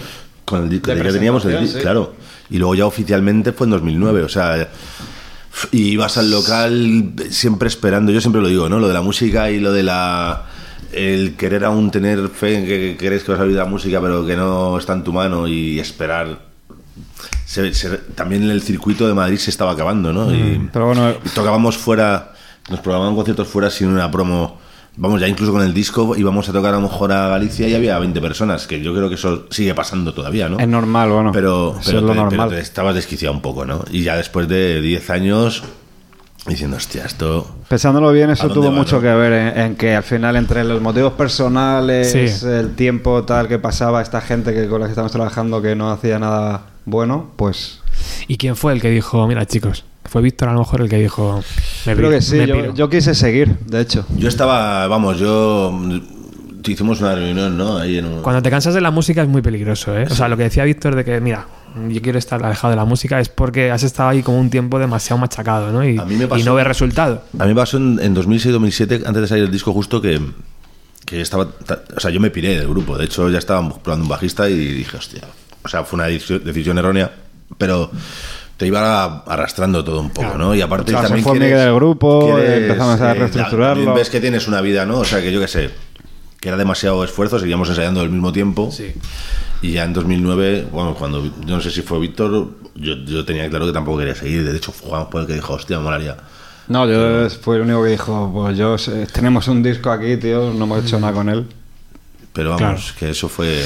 con 0.45 0.65
el 0.65 0.69
disco? 0.69 0.93
Ya 0.93 1.03
teníamos 1.13 1.45
el 1.45 1.69
sí. 1.69 1.79
claro. 1.79 2.15
Y 2.51 2.59
luego 2.59 2.75
ya 2.75 2.85
oficialmente 2.87 3.53
fue 3.53 3.67
en 3.69 3.71
2009. 3.71 4.25
O 4.25 4.29
sea, 4.29 4.69
y 5.73 5.89
ibas 5.89 6.17
al 6.19 6.31
local 6.31 7.13
siempre 7.31 7.69
esperando, 7.69 8.13
yo 8.13 8.21
siempre 8.21 8.41
lo 8.43 8.49
digo, 8.49 8.69
¿no? 8.69 8.79
Lo 8.79 8.89
de 8.89 8.95
la 8.95 9.03
música 9.03 9.51
y 9.51 9.61
lo 9.61 9.73
de 9.73 9.83
la 9.83 10.45
el 10.93 11.35
querer 11.37 11.65
aún 11.65 11.91
tener 11.91 12.29
fe 12.29 12.59
en 12.59 12.67
que 12.67 12.97
crees 12.99 13.23
que 13.25 13.33
vas 13.33 13.41
a 13.41 13.45
vivir 13.45 13.59
la 13.59 13.65
música 13.67 14.01
pero 14.01 14.25
que 14.27 14.37
no 14.37 14.79
está 14.79 14.93
en 14.95 15.05
tu 15.05 15.13
mano 15.13 15.47
y 15.49 15.79
esperar 15.81 16.41
Se- 17.45 17.73
se- 17.75 17.99
también 18.15 18.49
el 18.51 18.61
circuito 18.63 19.07
de 19.07 19.15
Madrid 19.15 19.37
se 19.39 19.51
estaba 19.51 19.73
acabando, 19.73 20.13
¿no? 20.13 20.33
Y, 20.35 20.69
Pero 20.73 20.87
bueno, 20.87 21.11
y 21.25 21.29
tocábamos 21.31 21.77
fuera, 21.77 22.33
nos 22.71 22.81
programaban 22.81 23.15
conciertos 23.15 23.47
fuera 23.49 23.71
sin 23.71 23.89
una 23.89 24.11
promo. 24.11 24.59
Vamos, 24.99 25.21
ya 25.21 25.29
incluso 25.29 25.53
con 25.53 25.63
el 25.63 25.75
disco 25.75 26.15
íbamos 26.17 26.49
a 26.49 26.53
tocar 26.53 26.73
a 26.73 26.77
lo 26.79 26.83
mejor 26.83 27.13
a 27.13 27.29
Galicia 27.29 27.69
y 27.69 27.75
había 27.75 27.99
20 27.99 28.19
personas, 28.21 28.67
que 28.67 28.81
yo 28.81 28.95
creo 28.95 29.09
que 29.11 29.17
eso 29.17 29.47
sigue 29.51 29.75
pasando 29.75 30.15
todavía, 30.15 30.49
¿no? 30.49 30.59
es 30.59 30.67
normal, 30.69 31.11
bueno. 31.11 31.33
pero, 31.33 31.77
Eso 31.79 31.81
pero, 31.87 31.99
es 31.99 32.05
lo 32.05 32.11
te, 32.13 32.15
normal. 32.17 32.49
pero 32.49 32.51
te 32.61 32.63
estabas 32.63 32.95
desquiciado 32.95 33.35
un 33.35 33.43
poco, 33.43 33.67
¿no? 33.67 33.85
Y 33.91 34.03
ya 34.03 34.17
después 34.17 34.49
de 34.49 34.81
10 34.81 35.11
años, 35.11 35.65
diciendo, 36.47 36.77
hostia, 36.79 37.05
esto... 37.05 37.47
Pensándolo 37.69 38.11
bien, 38.13 38.31
¿A 38.31 38.35
eso 38.35 38.49
tuvo 38.49 38.67
va, 38.67 38.71
mucho 38.71 38.97
no? 38.97 39.03
que 39.03 39.09
ver 39.15 39.33
en, 39.33 39.61
en 39.61 39.77
que 39.77 39.95
al 39.95 40.03
final 40.03 40.35
entre 40.37 40.65
los 40.65 40.81
motivos 40.81 41.13
personales, 41.13 42.13
Sí. 42.13 42.47
el 42.47 42.75
tiempo 42.75 43.25
tal 43.25 43.49
que 43.49 43.59
pasaba 43.59 44.01
esta 44.01 44.21
gente 44.23 44.55
que 44.55 44.67
con 44.67 44.81
la 44.81 44.87
que 44.87 44.93
estamos 44.93 45.13
trabajando 45.13 45.61
que 45.61 45.75
no 45.77 45.91
hacía 45.91 46.19
nada 46.19 46.67
bueno, 46.87 47.33
pues 47.37 47.81
¿Y 48.29 48.37
quién 48.39 48.57
fue 48.57 48.73
el 48.73 48.81
que 48.81 48.91
dijo, 48.91 49.27
mira 49.27 49.45
chicos, 49.47 49.85
fue 50.09 50.23
Víctor 50.23 50.49
a 50.49 50.53
lo 50.53 50.61
mejor 50.61 50.81
el 50.83 50.89
que 50.89 50.97
dijo, 50.99 51.43
me 51.87 51.95
creo 51.97 52.11
que 52.11 52.21
sí, 52.23 52.37
me 52.37 52.47
yo, 52.47 52.55
piro"? 52.57 52.75
yo 52.75 52.89
quise 52.91 53.15
seguir, 53.15 53.57
de 53.67 53.81
hecho. 53.81 54.07
Yo 54.17 54.29
estaba, 54.29 54.87
vamos, 54.89 55.19
yo... 55.19 55.79
Hicimos 56.69 57.01
una 57.01 57.15
reunión, 57.15 57.57
¿no? 57.57 57.79
Ahí 57.79 57.99
en 57.99 58.07
un... 58.07 58.23
Cuando 58.23 58.43
te 58.43 58.51
cansas 58.51 58.75
de 58.75 58.81
la 58.81 58.91
música 58.91 59.23
es 59.23 59.29
muy 59.29 59.41
peligroso, 59.41 59.97
¿eh? 59.97 60.09
O 60.11 60.15
sea, 60.17 60.27
lo 60.27 60.37
que 60.37 60.43
decía 60.43 60.65
Víctor 60.65 60.97
de 60.97 61.05
que, 61.05 61.21
mira, 61.21 61.47
yo 61.89 62.03
quiero 62.03 62.19
estar 62.19 62.45
alejado 62.45 62.73
de 62.73 62.77
la 62.77 62.85
música 62.85 63.21
es 63.21 63.29
porque 63.29 63.71
has 63.71 63.85
estado 63.85 64.09
ahí 64.09 64.21
como 64.25 64.41
un 64.41 64.51
tiempo 64.51 64.77
demasiado 64.81 65.21
machacado, 65.21 65.71
¿no? 65.71 65.89
Y, 65.89 65.97
A 65.97 66.05
mí 66.05 66.17
me 66.17 66.27
pasó- 66.27 66.41
y 66.41 66.45
no 66.45 66.57
ves 66.57 66.67
resultado. 66.67 67.23
A 67.39 67.45
mí 67.45 67.51
me 67.51 67.55
pasó 67.55 67.77
en, 67.77 68.01
en 68.03 68.17
2006-2007, 68.17 69.07
antes 69.07 69.23
de 69.23 69.29
salir 69.29 69.45
el 69.45 69.53
disco, 69.53 69.73
justo 69.73 70.01
que, 70.01 70.21
que 71.05 71.21
estaba. 71.21 71.49
ta- 71.53 71.83
O 71.97 72.01
sea, 72.01 72.11
yo 72.11 72.19
me 72.19 72.31
piré 72.31 72.57
del 72.59 72.67
grupo. 72.67 72.99
De 72.99 73.05
hecho, 73.05 73.31
ya 73.31 73.39
estaba 73.39 73.69
probando 73.79 74.03
un 74.07 74.09
bajista 74.09 74.51
y 74.51 74.57
dije, 74.57 74.97
hostia. 74.97 75.23
O 75.63 75.69
sea, 75.69 75.85
fue 75.85 75.99
una 75.99 76.07
decisión, 76.09 76.43
decisión 76.45 76.79
errónea, 76.79 77.13
pero 77.59 77.93
te 78.57 78.67
iba 78.67 79.23
arrastrando 79.27 79.85
todo 79.85 80.01
un 80.01 80.11
poco, 80.11 80.39
¿no? 80.39 80.55
Y 80.55 80.61
aparte 80.63 80.93
Claro, 80.93 81.09
se 81.09 81.09
también. 81.09 81.25
fue 81.29 81.39
quieres- 81.39 81.59
del 81.59 81.75
grupo, 81.75 82.33
quieres, 82.35 82.63
empezamos 82.63 83.01
a 83.01 83.15
reestructurarlo. 83.15 83.95
ves 83.95 84.09
que 84.11 84.21
tienes 84.21 84.49
una 84.49 84.61
vida, 84.61 84.87
¿no? 84.87 84.99
O 85.01 85.05
sea, 85.05 85.21
que 85.21 85.31
yo 85.33 85.41
qué 85.41 85.49
sé, 85.49 85.71
que 86.41 86.49
era 86.49 86.57
demasiado 86.57 87.03
esfuerzo, 87.05 87.39
seguíamos 87.39 87.69
ensayando 87.69 88.01
al 88.01 88.11
mismo 88.11 88.33
tiempo. 88.33 88.71
Sí. 88.73 88.95
Y 89.63 89.73
ya 89.73 89.85
en 89.85 89.93
2009, 89.93 90.69
bueno, 90.71 90.95
cuando 90.95 91.25
yo 91.25 91.57
no 91.57 91.61
sé 91.61 91.71
si 91.71 91.83
fue 91.83 91.99
Víctor, 91.99 92.49
yo, 92.75 92.95
yo 93.05 93.25
tenía 93.25 93.49
claro 93.49 93.67
que 93.67 93.73
tampoco 93.73 93.99
quería 93.99 94.15
seguir. 94.15 94.45
De 94.51 94.57
hecho, 94.57 94.73
Juan 94.73 95.07
fue 95.11 95.23
el 95.23 95.27
que 95.27 95.35
dijo, 95.35 95.55
hostia, 95.55 95.79
me 95.79 95.85
molaría. 95.85 96.17
No, 96.69 96.87
yo 96.89 97.29
fue 97.31 97.57
el 97.57 97.63
único 97.63 97.83
que 97.85 97.91
dijo, 97.91 98.31
pues 98.35 98.57
yo 98.59 98.77
tenemos 99.13 99.49
un 99.49 99.63
disco 99.63 99.91
aquí, 99.91 100.17
tío, 100.17 100.53
no 100.53 100.65
hemos 100.65 100.85
hecho 100.85 100.99
nada 100.99 101.13
con 101.13 101.29
él. 101.29 101.47
Pero 102.37 102.51
vamos, 102.51 102.95
que 102.99 103.11
eso 103.11 103.29
fue. 103.29 103.65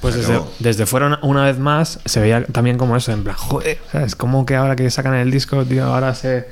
Pues 0.00 0.14
desde, 0.14 0.40
desde 0.58 0.86
fuera 0.86 1.18
una, 1.22 1.44
vez 1.46 1.58
más 1.58 1.98
se 2.04 2.20
veía 2.20 2.44
también 2.44 2.76
como 2.78 2.94
eso, 2.96 3.10
en 3.12 3.24
plan, 3.24 3.34
joder, 3.36 3.78
¿sabes? 3.90 4.14
Como 4.14 4.44
que 4.46 4.54
ahora 4.54 4.76
que 4.76 4.88
sacan 4.90 5.14
el 5.14 5.30
disco, 5.30 5.64
tío, 5.64 5.84
ahora 5.84 6.14
se, 6.14 6.46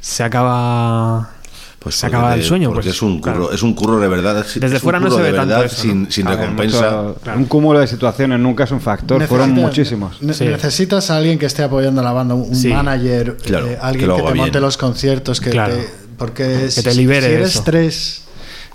se 0.00 0.22
acaba... 0.22 1.30
Pues 1.78 1.96
se 1.96 2.06
acaba 2.06 2.32
el 2.34 2.42
sueño. 2.42 2.68
Porque 2.70 2.84
pues, 2.88 2.96
es 2.96 3.02
un 3.02 3.20
curro, 3.20 3.32
claro. 3.34 3.52
es 3.52 3.62
un 3.62 3.74
curro 3.74 4.00
de 4.00 4.08
verdad. 4.08 4.38
es- 4.40 4.58
Desde 4.58 4.76
es 4.76 4.82
fuera 4.82 5.00
no 5.00 5.10
se 5.10 5.20
ve 5.20 5.32
tanto 5.34 5.62
eso, 5.64 5.82
sin, 5.82 6.04
¿no? 6.04 6.10
sin 6.10 6.26
A 6.26 6.30
ver, 6.30 6.38
recompensa. 6.40 7.02
mucho- 7.02 7.20
Un 7.36 7.44
cúmulo 7.44 7.78
de 7.80 7.86
situaciones 7.86 8.38
nunca 8.40 8.64
es 8.64 8.70
un 8.70 8.80
factor, 8.80 9.22
fueron 9.26 9.50
muchísimos. 9.52 10.22
ne- 10.22 10.32
Sí. 10.32 10.44
Necesitas 10.46 11.10
a 11.10 11.18
alguien 11.18 11.38
que 11.38 11.44
esté 11.44 11.62
apoyando 11.62 12.00
a 12.00 12.04
la 12.04 12.12
banda, 12.12 12.34
un 12.34 12.54
Sí. 12.54 12.68
manager, 12.68 13.36
Claro, 13.36 13.66
eh, 13.66 13.70
que 13.70 13.76
alguien 13.86 14.08
lo 14.08 14.16
que, 14.16 14.22
te 14.22 14.34
monte 14.34 14.60
los 14.60 14.76
conciertos, 14.78 15.40
que 15.42 15.50
Claro. 15.50 15.74
te- 15.74 15.88
porque 16.16 16.44
Que 16.44 16.70
si, 16.70 16.82
te 16.82 16.94
libere 16.94 17.22
si 17.26 17.28
de 17.28 17.34
eres 17.36 17.48
eso. 17.50 17.62
tres 17.64 18.22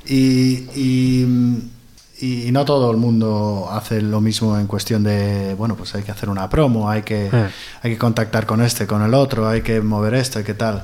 y, 0.06 0.68
y, 0.76 1.26
y 2.22 2.52
no 2.52 2.66
todo 2.66 2.91
el 2.91 2.98
mundo 2.98 3.70
hace 3.72 4.02
lo 4.02 4.20
mismo 4.22 4.58
en 4.58 4.68
cuestión 4.68 5.04
de, 5.04 5.54
bueno, 5.56 5.76
pues 5.76 5.96
hay 5.96 6.04
que 6.04 6.12
hacer 6.12 6.30
una 6.30 6.50
promo, 6.50 6.90
hay 6.90 7.04
que, 7.04 7.30
Eh. 7.32 7.50
hay 7.82 7.91
que 7.91 7.98
contactar 7.98 8.46
con 8.46 8.62
este, 8.62 8.86
con 8.88 9.02
el 9.02 9.14
otro, 9.14 9.48
hay 9.48 9.62
que 9.62 9.82
mover 9.82 10.14
esto, 10.16 10.40
hay 10.40 10.46
que 10.46 10.54
tal. 10.54 10.84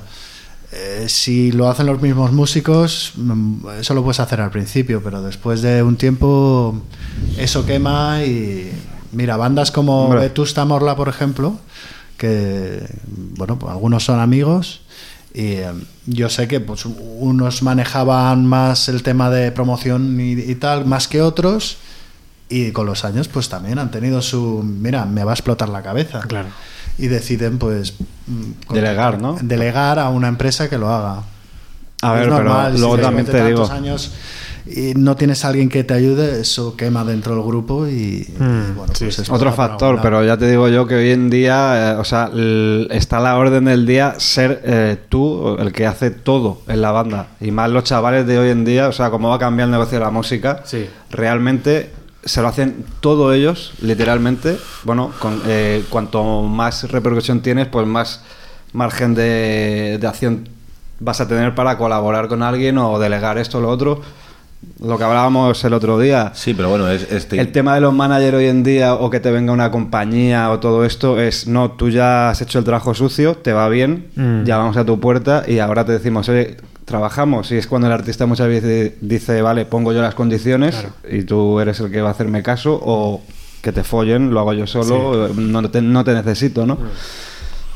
Eh, 0.72 1.06
si 1.08 1.52
lo 1.52 1.68
hacen 1.68 1.86
los 1.86 2.00
mismos 2.02 2.32
músicos, 2.32 3.12
mm, 3.16 3.68
eso 3.80 3.94
lo 3.94 4.02
puedes 4.02 4.20
hacer 4.20 4.40
al 4.40 4.50
principio, 4.50 5.00
pero 5.02 5.22
después 5.22 5.62
de 5.62 5.82
un 5.82 5.96
tiempo 5.96 6.80
eso 7.38 7.64
quema 7.64 8.24
y 8.24 8.70
mira, 9.12 9.36
bandas 9.36 9.70
como. 9.70 10.08
Vetusta 10.10 10.64
Morla, 10.64 10.96
por 10.96 11.08
ejemplo, 11.08 11.58
que 12.16 12.82
bueno, 13.36 13.58
pues 13.58 13.72
algunos 13.72 14.04
son 14.04 14.20
amigos 14.20 14.80
y 15.36 15.42
eh, 15.58 15.70
yo 16.06 16.30
sé 16.30 16.48
que 16.48 16.60
pues 16.60 16.86
unos 16.86 17.62
manejaban 17.62 18.46
más 18.46 18.88
el 18.88 19.02
tema 19.02 19.28
de 19.28 19.52
promoción 19.52 20.18
y, 20.18 20.32
y 20.32 20.54
tal, 20.54 20.86
más 20.86 21.08
que 21.08 21.20
otros 21.20 21.76
y 22.48 22.70
con 22.72 22.86
los 22.86 23.04
años 23.04 23.28
pues 23.28 23.50
también 23.50 23.78
han 23.78 23.90
tenido 23.90 24.22
su, 24.22 24.62
mira, 24.64 25.04
me 25.04 25.24
va 25.24 25.32
a 25.32 25.34
explotar 25.34 25.68
la 25.68 25.82
cabeza 25.82 26.20
Claro. 26.22 26.48
y 26.96 27.08
deciden 27.08 27.58
pues 27.58 27.94
mm, 28.28 28.72
Delegar, 28.72 29.20
¿no? 29.20 29.36
delegar 29.42 29.98
a 29.98 30.08
una 30.08 30.28
empresa 30.28 30.70
que 30.70 30.78
lo 30.78 30.88
haga. 30.90 31.22
A 32.02 32.12
ver, 32.12 32.30
pero 32.30 32.72
si 32.72 32.78
luego 32.78 32.98
también 32.98 33.26
te 33.26 33.44
digo. 33.46 33.70
años 33.70 34.12
y 34.66 34.94
no 34.94 35.14
tienes 35.16 35.44
a 35.44 35.48
alguien 35.48 35.68
que 35.68 35.84
te 35.84 35.94
ayude, 35.94 36.40
eso 36.40 36.76
quema 36.76 37.04
dentro 37.04 37.34
del 37.34 37.44
grupo 37.44 37.86
y, 37.86 37.92
y, 37.92 38.34
Mm, 38.38 38.76
bueno, 38.76 38.92
sí, 38.94 39.04
pues 39.04 39.30
Otro 39.30 39.52
factor, 39.52 40.00
pero 40.02 40.24
ya 40.24 40.36
te 40.36 40.48
digo 40.50 40.68
yo 40.68 40.86
que 40.86 40.94
hoy 40.96 41.10
en 41.10 41.30
día, 41.30 41.92
eh, 41.92 41.96
o 41.96 42.04
sea, 42.04 42.30
está 42.90 43.18
a 43.18 43.20
la 43.20 43.36
orden 43.38 43.64
del 43.66 43.86
día 43.86 44.14
ser 44.18 44.60
eh, 44.64 44.96
tú 45.08 45.56
el 45.58 45.72
que 45.72 45.86
hace 45.86 46.10
todo 46.10 46.62
en 46.68 46.82
la 46.82 46.90
banda. 46.92 47.28
Y 47.40 47.50
más 47.52 47.70
los 47.70 47.84
chavales 47.84 48.26
de 48.26 48.38
hoy 48.38 48.50
en 48.50 48.64
día, 48.64 48.88
o 48.88 48.92
sea, 48.92 49.10
cómo 49.10 49.28
va 49.28 49.36
a 49.36 49.38
cambiar 49.38 49.66
el 49.66 49.72
negocio 49.72 49.98
de 49.98 50.04
la 50.04 50.10
música, 50.10 50.62
Sí. 50.64 50.86
realmente 51.10 51.90
se 52.24 52.42
lo 52.42 52.48
hacen 52.48 52.84
todos 53.00 53.34
ellos, 53.36 53.72
literalmente. 53.80 54.58
Bueno, 54.82 55.12
con, 55.20 55.40
eh, 55.46 55.84
cuanto 55.88 56.42
más 56.42 56.90
repercusión 56.90 57.40
tienes, 57.40 57.68
pues 57.68 57.86
más 57.86 58.22
margen 58.72 59.14
de, 59.14 59.98
de 60.00 60.06
acción 60.08 60.48
vas 60.98 61.20
a 61.20 61.28
tener 61.28 61.54
para 61.54 61.78
colaborar 61.78 62.26
con 62.26 62.42
alguien 62.42 62.78
o 62.78 62.98
delegar 62.98 63.38
esto 63.38 63.58
o 63.58 63.60
lo 63.60 63.68
otro. 63.68 64.00
Lo 64.82 64.98
que 64.98 65.04
hablábamos 65.04 65.64
el 65.64 65.72
otro 65.72 65.98
día. 65.98 66.32
Sí, 66.34 66.52
pero 66.52 66.68
bueno, 66.68 66.88
es 66.90 67.10
este. 67.10 67.40
El 67.40 67.50
tema 67.52 67.74
de 67.74 67.80
los 67.80 67.94
managers 67.94 68.34
hoy 68.36 68.46
en 68.46 68.62
día 68.62 68.94
o 68.94 69.08
que 69.10 69.20
te 69.20 69.30
venga 69.30 69.52
una 69.52 69.70
compañía 69.70 70.50
o 70.50 70.58
todo 70.60 70.84
esto 70.84 71.18
es, 71.20 71.46
no, 71.46 71.70
tú 71.72 71.88
ya 71.88 72.30
has 72.30 72.42
hecho 72.42 72.58
el 72.58 72.64
trabajo 72.64 72.92
sucio, 72.94 73.36
te 73.36 73.52
va 73.52 73.68
bien, 73.68 74.08
Mm. 74.16 74.44
ya 74.44 74.58
vamos 74.58 74.76
a 74.76 74.84
tu 74.84 74.98
puerta 75.00 75.44
y 75.46 75.60
ahora 75.60 75.84
te 75.84 75.92
decimos, 75.92 76.28
oye, 76.28 76.56
trabajamos. 76.84 77.50
Y 77.52 77.56
es 77.56 77.66
cuando 77.66 77.86
el 77.86 77.92
artista 77.94 78.26
muchas 78.26 78.48
veces 78.48 78.92
dice, 79.00 79.40
vale, 79.40 79.64
pongo 79.64 79.92
yo 79.92 80.02
las 80.02 80.14
condiciones 80.14 80.74
Claro. 80.76 80.92
y 81.10 81.22
tú 81.22 81.58
eres 81.60 81.80
el 81.80 81.90
que 81.90 82.00
va 82.02 82.08
a 82.08 82.12
hacerme 82.12 82.42
caso 82.42 82.78
o 82.82 83.22
que 83.62 83.72
te 83.72 83.82
follen, 83.82 84.30
lo 84.32 84.40
hago 84.40 84.52
yo 84.52 84.66
solo, 84.66 85.28
no, 85.34 85.70
te, 85.70 85.80
no 85.82 86.04
te 86.04 86.12
necesito, 86.12 86.66
¿no? 86.66 86.78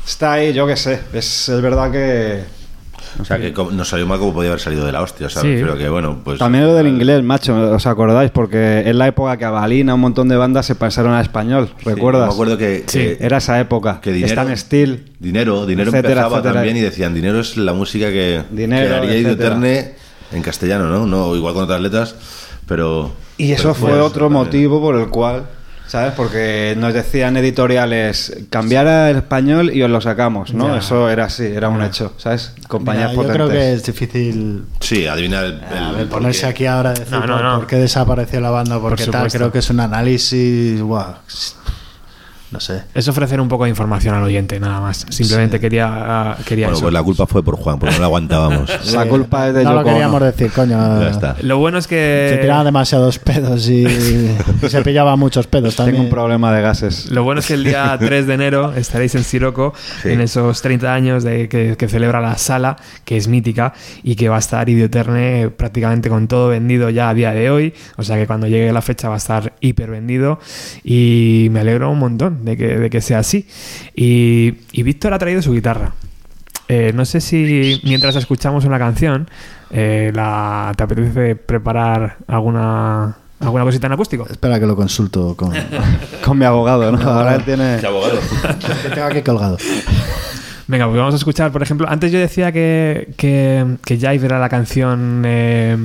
Está 0.07 0.33
ahí, 0.33 0.53
yo 0.53 0.65
qué 0.67 0.75
sé, 0.77 0.99
es, 1.13 1.49
es 1.49 1.61
verdad 1.61 1.91
que... 1.91 2.60
O 3.19 3.25
sea, 3.25 3.37
que 3.37 3.51
nos 3.51 3.89
salió 3.89 4.07
mal 4.07 4.19
como 4.19 4.33
podía 4.33 4.49
haber 4.51 4.61
salido 4.61 4.85
de 4.85 4.91
la 4.91 5.01
hostia, 5.01 5.29
¿sabes? 5.29 5.57
Sí. 5.59 5.63
Pero 5.63 5.77
que 5.77 5.89
bueno, 5.89 6.19
pues. 6.23 6.39
También 6.39 6.65
lo 6.65 6.73
del 6.73 6.87
inglés, 6.87 7.21
macho, 7.23 7.55
¿os 7.73 7.85
acordáis? 7.85 8.31
Porque 8.31 8.83
en 8.85 8.97
la 8.97 9.07
época 9.07 9.35
que 9.37 9.45
Avalina, 9.45 9.93
un 9.95 9.99
montón 10.01 10.29
de 10.29 10.37
bandas 10.37 10.65
se 10.65 10.75
pasaron 10.75 11.11
al 11.13 11.21
español, 11.21 11.69
Sí, 11.77 11.89
¿recuerdas? 11.89 12.27
me 12.27 12.33
acuerdo 12.33 12.57
que. 12.57 12.83
Sí. 12.87 12.99
que- 12.99 13.17
Era 13.19 13.37
esa 13.37 13.59
época. 13.59 13.99
Que 14.01 14.11
dinero- 14.13 14.41
Stan 14.41 14.57
Steel. 14.57 15.05
Dinero, 15.19 15.65
dinero 15.65 15.89
Etcétera, 15.89 16.09
empezaba 16.13 16.35
etcétera. 16.37 16.53
también 16.53 16.77
y 16.77 16.81
decían, 16.81 17.13
dinero 17.13 17.39
es 17.41 17.57
la 17.57 17.73
música 17.73 18.09
que, 18.09 18.43
Dinero, 18.49 19.01
que. 19.01 19.17
Iduterne 19.19 19.91
en 20.31 20.41
castellano, 20.41 20.87
¿no? 20.87 21.05
No, 21.05 21.35
igual 21.35 21.53
con 21.53 21.63
otras 21.65 21.81
letras, 21.81 22.15
pero... 22.65 23.11
Y 23.37 23.51
eso 23.51 23.63
pero 23.63 23.73
fue 23.75 23.91
eso 23.93 24.05
otro 24.05 24.29
motivo 24.29 24.79
por 24.79 24.95
el 24.95 25.09
cual, 25.09 25.43
¿sabes? 25.91 26.13
Porque 26.15 26.73
nos 26.77 26.93
decían 26.93 27.35
editoriales, 27.35 28.33
cambiar 28.49 28.87
al 28.87 29.17
español 29.17 29.71
y 29.75 29.83
os 29.83 29.89
lo 29.89 29.99
sacamos, 29.99 30.53
¿no? 30.53 30.69
Ya. 30.69 30.77
Eso 30.77 31.09
era 31.09 31.25
así, 31.25 31.43
era 31.45 31.67
un 31.67 31.83
hecho, 31.83 32.13
¿sabes? 32.17 32.53
Compañías 32.69 33.11
Mira, 33.11 33.23
yo 33.23 33.27
potentes. 33.27 33.35
creo 33.47 33.49
que 33.49 33.73
es 33.73 33.83
difícil 33.85 34.63
Sí, 34.79 35.05
adivinar 35.05 35.43
el... 35.43 35.53
el 35.69 35.77
a 35.77 35.91
ver, 35.91 36.07
por 36.07 36.19
ponerse 36.19 36.45
aquí 36.45 36.65
ahora 36.65 36.91
a 36.91 36.93
decir 36.93 37.11
No, 37.11 37.27
no, 37.27 37.33
por, 37.35 37.43
no. 37.43 37.57
por 37.57 37.67
qué 37.67 37.75
desapareció 37.75 38.39
la 38.39 38.51
banda, 38.51 38.79
Por 38.79 38.91
porque 38.91 39.05
tal, 39.07 39.29
creo 39.29 39.51
que 39.51 39.59
es 39.59 39.69
un 39.69 39.81
análisis, 39.81 40.81
guau, 40.81 41.13
no 42.51 42.59
sé. 42.59 42.83
Es 42.93 43.07
ofrecer 43.07 43.39
un 43.39 43.47
poco 43.47 43.63
de 43.63 43.69
información 43.69 44.13
al 44.15 44.23
oyente, 44.23 44.59
nada 44.59 44.79
más. 44.81 45.05
Simplemente 45.09 45.59
quería, 45.59 45.87
ah, 46.31 46.37
quería 46.45 46.67
Bueno, 46.67 46.77
eso. 46.77 46.83
pues 46.85 46.93
la 46.93 47.03
culpa 47.03 47.25
fue 47.27 47.43
por 47.43 47.55
Juan, 47.55 47.79
porque 47.79 47.95
no 47.95 47.99
la 48.01 48.05
aguantábamos. 48.07 48.69
La 48.93 49.05
culpa 49.05 49.47
es 49.47 49.53
de 49.53 49.63
No 49.63 49.71
lo 49.73 49.79
Yoko 49.79 49.89
queríamos 49.89 50.15
Ono. 50.17 50.25
decir, 50.25 50.51
coño. 50.51 51.01
ya 51.01 51.09
está. 51.09 51.35
Lo 51.41 51.57
bueno 51.57 51.77
es 51.77 51.85
Se 51.85 51.89
que... 51.89 52.37
tiraba 52.41 52.63
demasiados 52.63 53.19
pedos 53.19 53.67
y, 53.69 53.83
y 53.85 54.37
se 54.69 54.81
pillaba 54.81 55.15
muchos 55.15 55.47
pedos 55.47 55.75
también. 55.75 55.95
Tengo 55.95 56.05
un 56.09 56.11
problema 56.13 56.51
de 56.53 56.61
gases. 56.61 57.09
Lo 57.11 57.23
bueno 57.23 57.39
es 57.39 57.47
que 57.47 57.53
el 57.53 57.63
día 57.63 57.95
3 57.99 58.27
de 58.27 58.33
enero 58.33 58.73
estaréis 58.73 59.15
en 59.15 59.23
Siroco, 59.23 59.73
Sí. 60.01 60.09
en 60.09 60.21
esos 60.21 60.61
30 60.61 60.93
años 60.93 61.23
de 61.23 61.47
que, 61.49 61.75
que 61.77 61.87
celebra 61.87 62.19
la 62.21 62.37
sala, 62.37 62.75
que 63.05 63.17
es 63.17 63.27
mítica, 63.27 63.73
y 64.03 64.15
que 64.15 64.29
va 64.29 64.35
a 64.35 64.39
estar 64.39 64.67
Idioterne 64.69 65.49
prácticamente 65.49 66.09
con 66.09 66.27
todo 66.27 66.49
vendido 66.49 66.89
ya 66.89 67.09
a 67.09 67.13
día 67.13 67.31
de 67.31 67.49
hoy. 67.49 67.73
O 67.97 68.03
sea 68.03 68.17
que 68.17 68.27
cuando 68.27 68.47
llegue 68.47 68.71
la 68.73 68.81
fecha 68.81 69.07
va 69.09 69.15
a 69.15 69.17
estar 69.17 69.53
hiper 69.61 69.89
vendido. 69.89 70.39
Y 70.83 71.47
me 71.51 71.59
alegro 71.61 71.89
un 71.91 71.99
montón 71.99 72.40
de 72.43 72.57
que, 72.57 72.67
de 72.77 72.89
que 72.89 73.01
sea 73.01 73.19
así. 73.19 73.47
Y, 73.95 74.55
y 74.71 74.83
Víctor 74.83 75.13
ha 75.13 75.19
traído 75.19 75.41
su 75.41 75.53
guitarra. 75.53 75.93
Eh, 76.67 76.93
no 76.95 77.03
sé 77.03 77.19
si 77.19 77.81
mientras 77.83 78.15
escuchamos 78.15 78.63
una 78.63 78.79
canción, 78.79 79.29
eh, 79.71 80.11
la, 80.15 80.71
¿te 80.77 80.83
apetece 80.83 81.35
preparar 81.35 82.17
alguna, 82.27 83.17
alguna 83.41 83.65
cosita 83.65 83.87
en 83.87 83.93
acústico? 83.93 84.25
Espera 84.29 84.57
que 84.57 84.65
lo 84.65 84.75
consulto 84.77 85.35
con 85.35 85.51
Con 86.23 86.37
mi 86.37 86.45
abogado, 86.45 86.91
¿no? 86.91 87.01
Ahora 87.09 87.35
él 87.35 87.43
tiene... 87.43 87.77
Qué 87.81 87.87
abogado. 87.87 88.19
que 88.83 88.89
tengo 88.89 89.07
aquí 89.07 89.21
colgado. 89.21 89.57
Venga, 90.67 90.85
pues 90.85 90.97
vamos 90.97 91.13
a 91.13 91.17
escuchar, 91.17 91.51
por 91.51 91.61
ejemplo, 91.61 91.89
antes 91.89 92.09
yo 92.09 92.19
decía 92.19 92.53
que, 92.53 93.13
que, 93.17 93.75
que 93.83 93.97
Jive 93.97 94.25
era 94.25 94.39
la 94.39 94.47
canción 94.47 95.23
eh, 95.25 95.75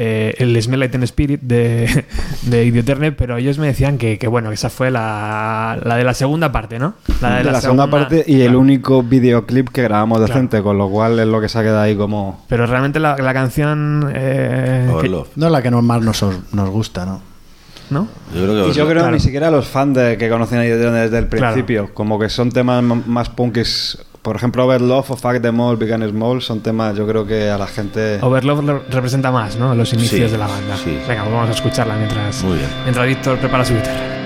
eh, 0.00 0.36
el 0.38 0.62
Smell 0.62 0.78
Light 0.78 0.94
and 0.94 1.02
Spirit 1.02 1.40
de, 1.40 2.04
de 2.42 2.64
Idioterne, 2.64 3.10
pero 3.10 3.36
ellos 3.36 3.58
me 3.58 3.66
decían 3.66 3.98
que, 3.98 4.16
que 4.16 4.28
bueno, 4.28 4.52
esa 4.52 4.70
fue 4.70 4.92
la, 4.92 5.76
la, 5.82 5.96
de 5.96 6.04
la 6.04 6.14
segunda 6.14 6.52
parte, 6.52 6.78
¿no? 6.78 6.94
La 7.20 7.38
de, 7.38 7.44
la, 7.50 7.60
segunda, 7.60 7.90
parte 7.90 8.22
y 8.24 8.42
el 8.42 8.54
único 8.54 9.02
videoclip 9.02 9.70
que 9.70 9.82
grabamos 9.82 10.20
decente, 10.20 10.58
claro. 10.58 10.64
con 10.64 10.78
lo 10.78 10.88
cual 10.88 11.18
es 11.18 11.26
lo 11.26 11.40
que 11.40 11.48
se 11.48 11.58
ha 11.58 11.62
quedado 11.62 11.80
ahí 11.80 11.96
como... 11.96 12.44
Pero 12.48 12.64
realmente 12.66 13.00
la, 13.00 13.16
la 13.16 13.34
canción... 13.34 14.12
Eh, 14.14 14.88
no 15.34 15.46
es 15.46 15.52
la 15.52 15.62
que 15.62 15.70
normal 15.72 16.04
nos, 16.04 16.24
nos 16.52 16.70
gusta, 16.70 17.04
¿no? 17.04 17.20
¿no? 17.90 18.06
Yo 18.32 18.44
creo 18.44 18.66
que, 18.66 18.72
yo 18.74 18.84
creo 18.84 19.00
claro. 19.00 19.10
ni 19.10 19.20
siquiera 19.20 19.50
los 19.50 19.66
fans 19.66 19.96
de, 19.96 20.16
que 20.16 20.28
conocen 20.28 20.58
a 20.60 20.64
Idioterne 20.64 21.00
desde 21.00 21.18
el 21.18 21.26
principio, 21.26 21.92
como 21.92 22.20
que 22.20 22.28
son 22.28 22.52
temas 22.52 22.84
más 22.84 23.30
punkis 23.30 23.98
por 24.28 24.36
ejemplo, 24.36 24.66
Overlove 24.66 25.06
o 25.08 25.16
Fuck 25.16 25.40
the 25.40 25.50
Mall, 25.50 25.78
Big 25.78 25.90
and 25.90 26.06
Small 26.10 26.42
son 26.42 26.60
temas, 26.60 26.94
yo 26.94 27.06
creo 27.06 27.26
que 27.26 27.48
a 27.48 27.56
la 27.56 27.66
gente. 27.66 28.18
Overlove 28.20 28.82
representa 28.90 29.30
más, 29.30 29.56
¿no? 29.56 29.74
Los 29.74 29.94
inicios 29.94 30.30
de 30.30 30.36
la 30.36 30.46
banda. 30.46 30.76
Sí. 30.76 30.98
Venga, 31.08 31.22
pues 31.22 31.34
vamos 31.34 31.48
a 31.48 31.52
escucharla 31.52 31.96
mientras, 31.96 32.44
mientras 32.84 33.06
Víctor 33.06 33.38
prepara 33.38 33.64
su 33.64 33.74
guitarra. 33.74 34.17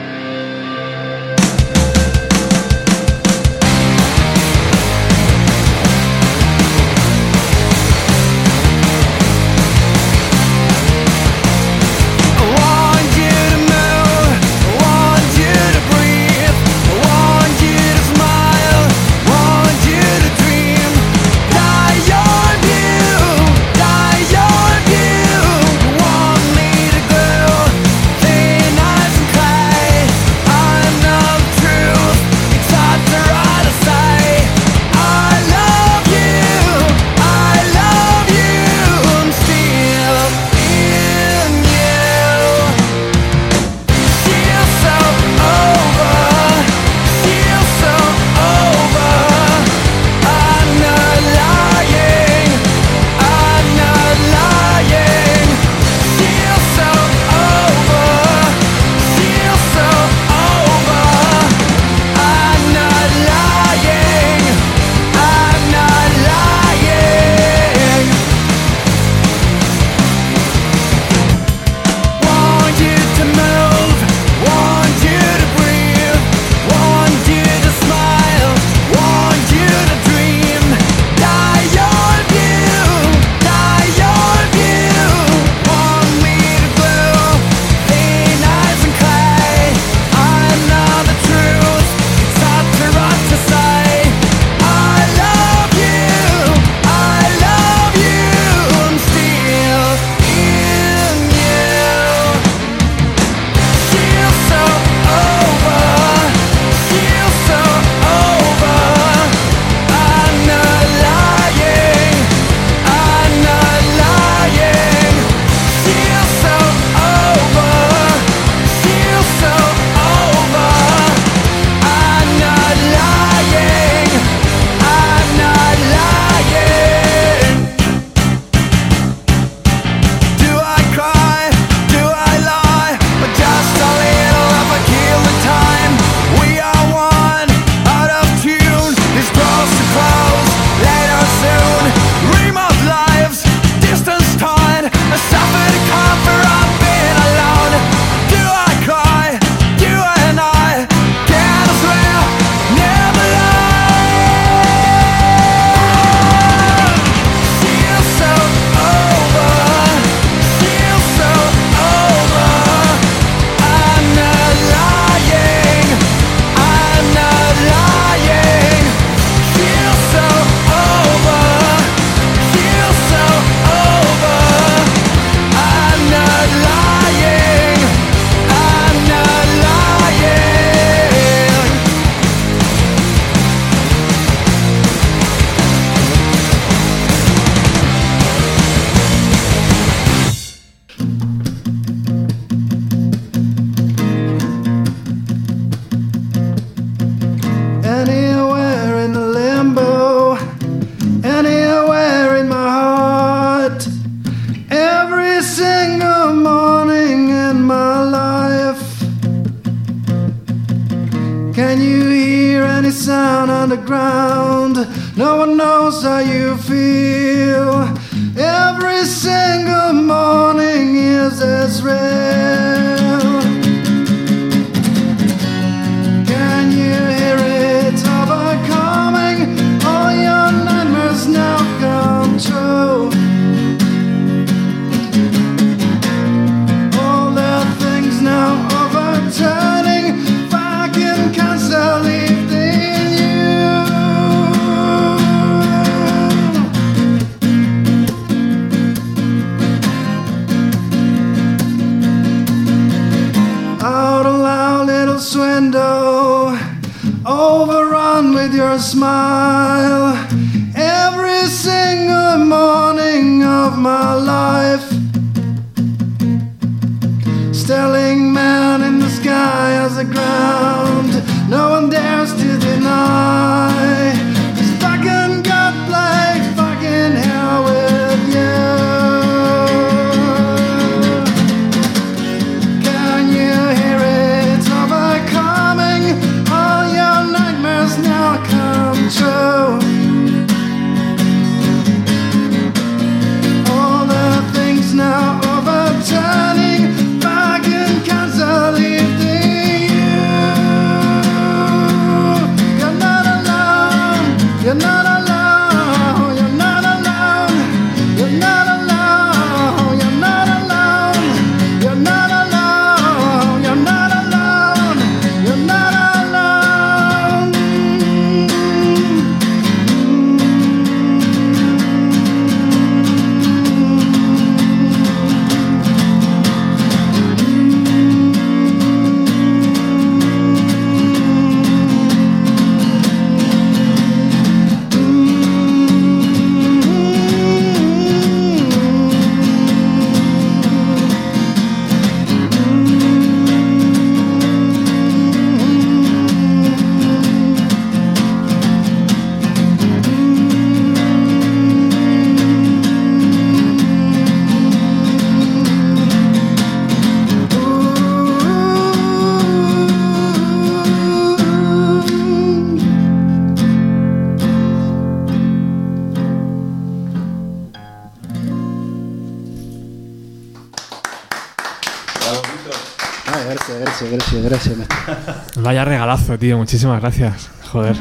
Regalazo, 376.33 376.39
tío. 376.39 376.59
Muchísimas 376.59 377.01
gracias. 377.01 377.51
Joder. 377.71 377.97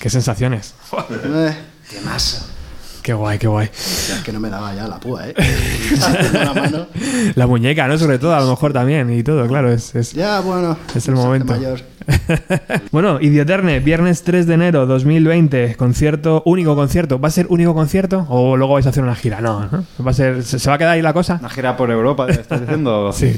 Qué 0.00 0.10
sensaciones. 0.10 0.74
Eh, 1.24 1.54
qué 1.90 2.00
masa. 2.00 2.46
Qué 3.02 3.12
guay, 3.12 3.38
qué 3.38 3.46
guay. 3.46 3.68
Es 3.74 4.22
que 4.24 4.32
no 4.32 4.40
me 4.40 4.48
daba 4.48 4.74
ya 4.74 4.88
la 4.88 4.98
púa, 4.98 5.28
¿eh? 5.28 5.34
la 6.32 6.54
mano. 6.54 6.86
La 7.34 7.46
muñeca, 7.46 7.86
¿no? 7.86 7.98
Sobre 7.98 8.18
todo, 8.18 8.34
a 8.34 8.40
lo 8.40 8.48
mejor 8.48 8.72
también. 8.72 9.12
Y 9.12 9.22
todo, 9.22 9.46
claro. 9.46 9.70
Es, 9.70 9.94
es, 9.94 10.12
Ya, 10.14 10.40
bueno. 10.40 10.78
es 10.94 11.06
el 11.08 11.14
momento. 11.14 11.52
mayor. 11.52 11.80
bueno, 12.90 13.20
Idioterne, 13.20 13.80
viernes 13.80 14.22
3 14.22 14.46
de 14.46 14.54
enero 14.54 14.86
2020, 14.86 15.74
concierto, 15.76 16.42
único 16.46 16.74
concierto. 16.74 17.18
¿Va 17.20 17.28
a 17.28 17.30
ser 17.30 17.46
único 17.48 17.74
concierto 17.74 18.26
o 18.28 18.56
luego 18.56 18.74
vais 18.74 18.86
a 18.86 18.90
hacer 18.90 19.02
una 19.02 19.14
gira? 19.14 19.40
No, 19.40 19.66
¿no? 19.66 19.84
¿Va 20.04 20.10
a 20.10 20.14
ser, 20.14 20.42
¿se, 20.42 20.58
se 20.58 20.68
va 20.68 20.76
a 20.76 20.78
quedar 20.78 20.92
ahí 20.92 21.02
la 21.02 21.12
cosa? 21.12 21.38
Una 21.40 21.50
gira 21.50 21.76
por 21.76 21.90
Europa, 21.90 22.26
¿te 22.26 22.40
estás 22.40 22.60
diciendo? 22.60 23.12
Sí. 23.24 23.36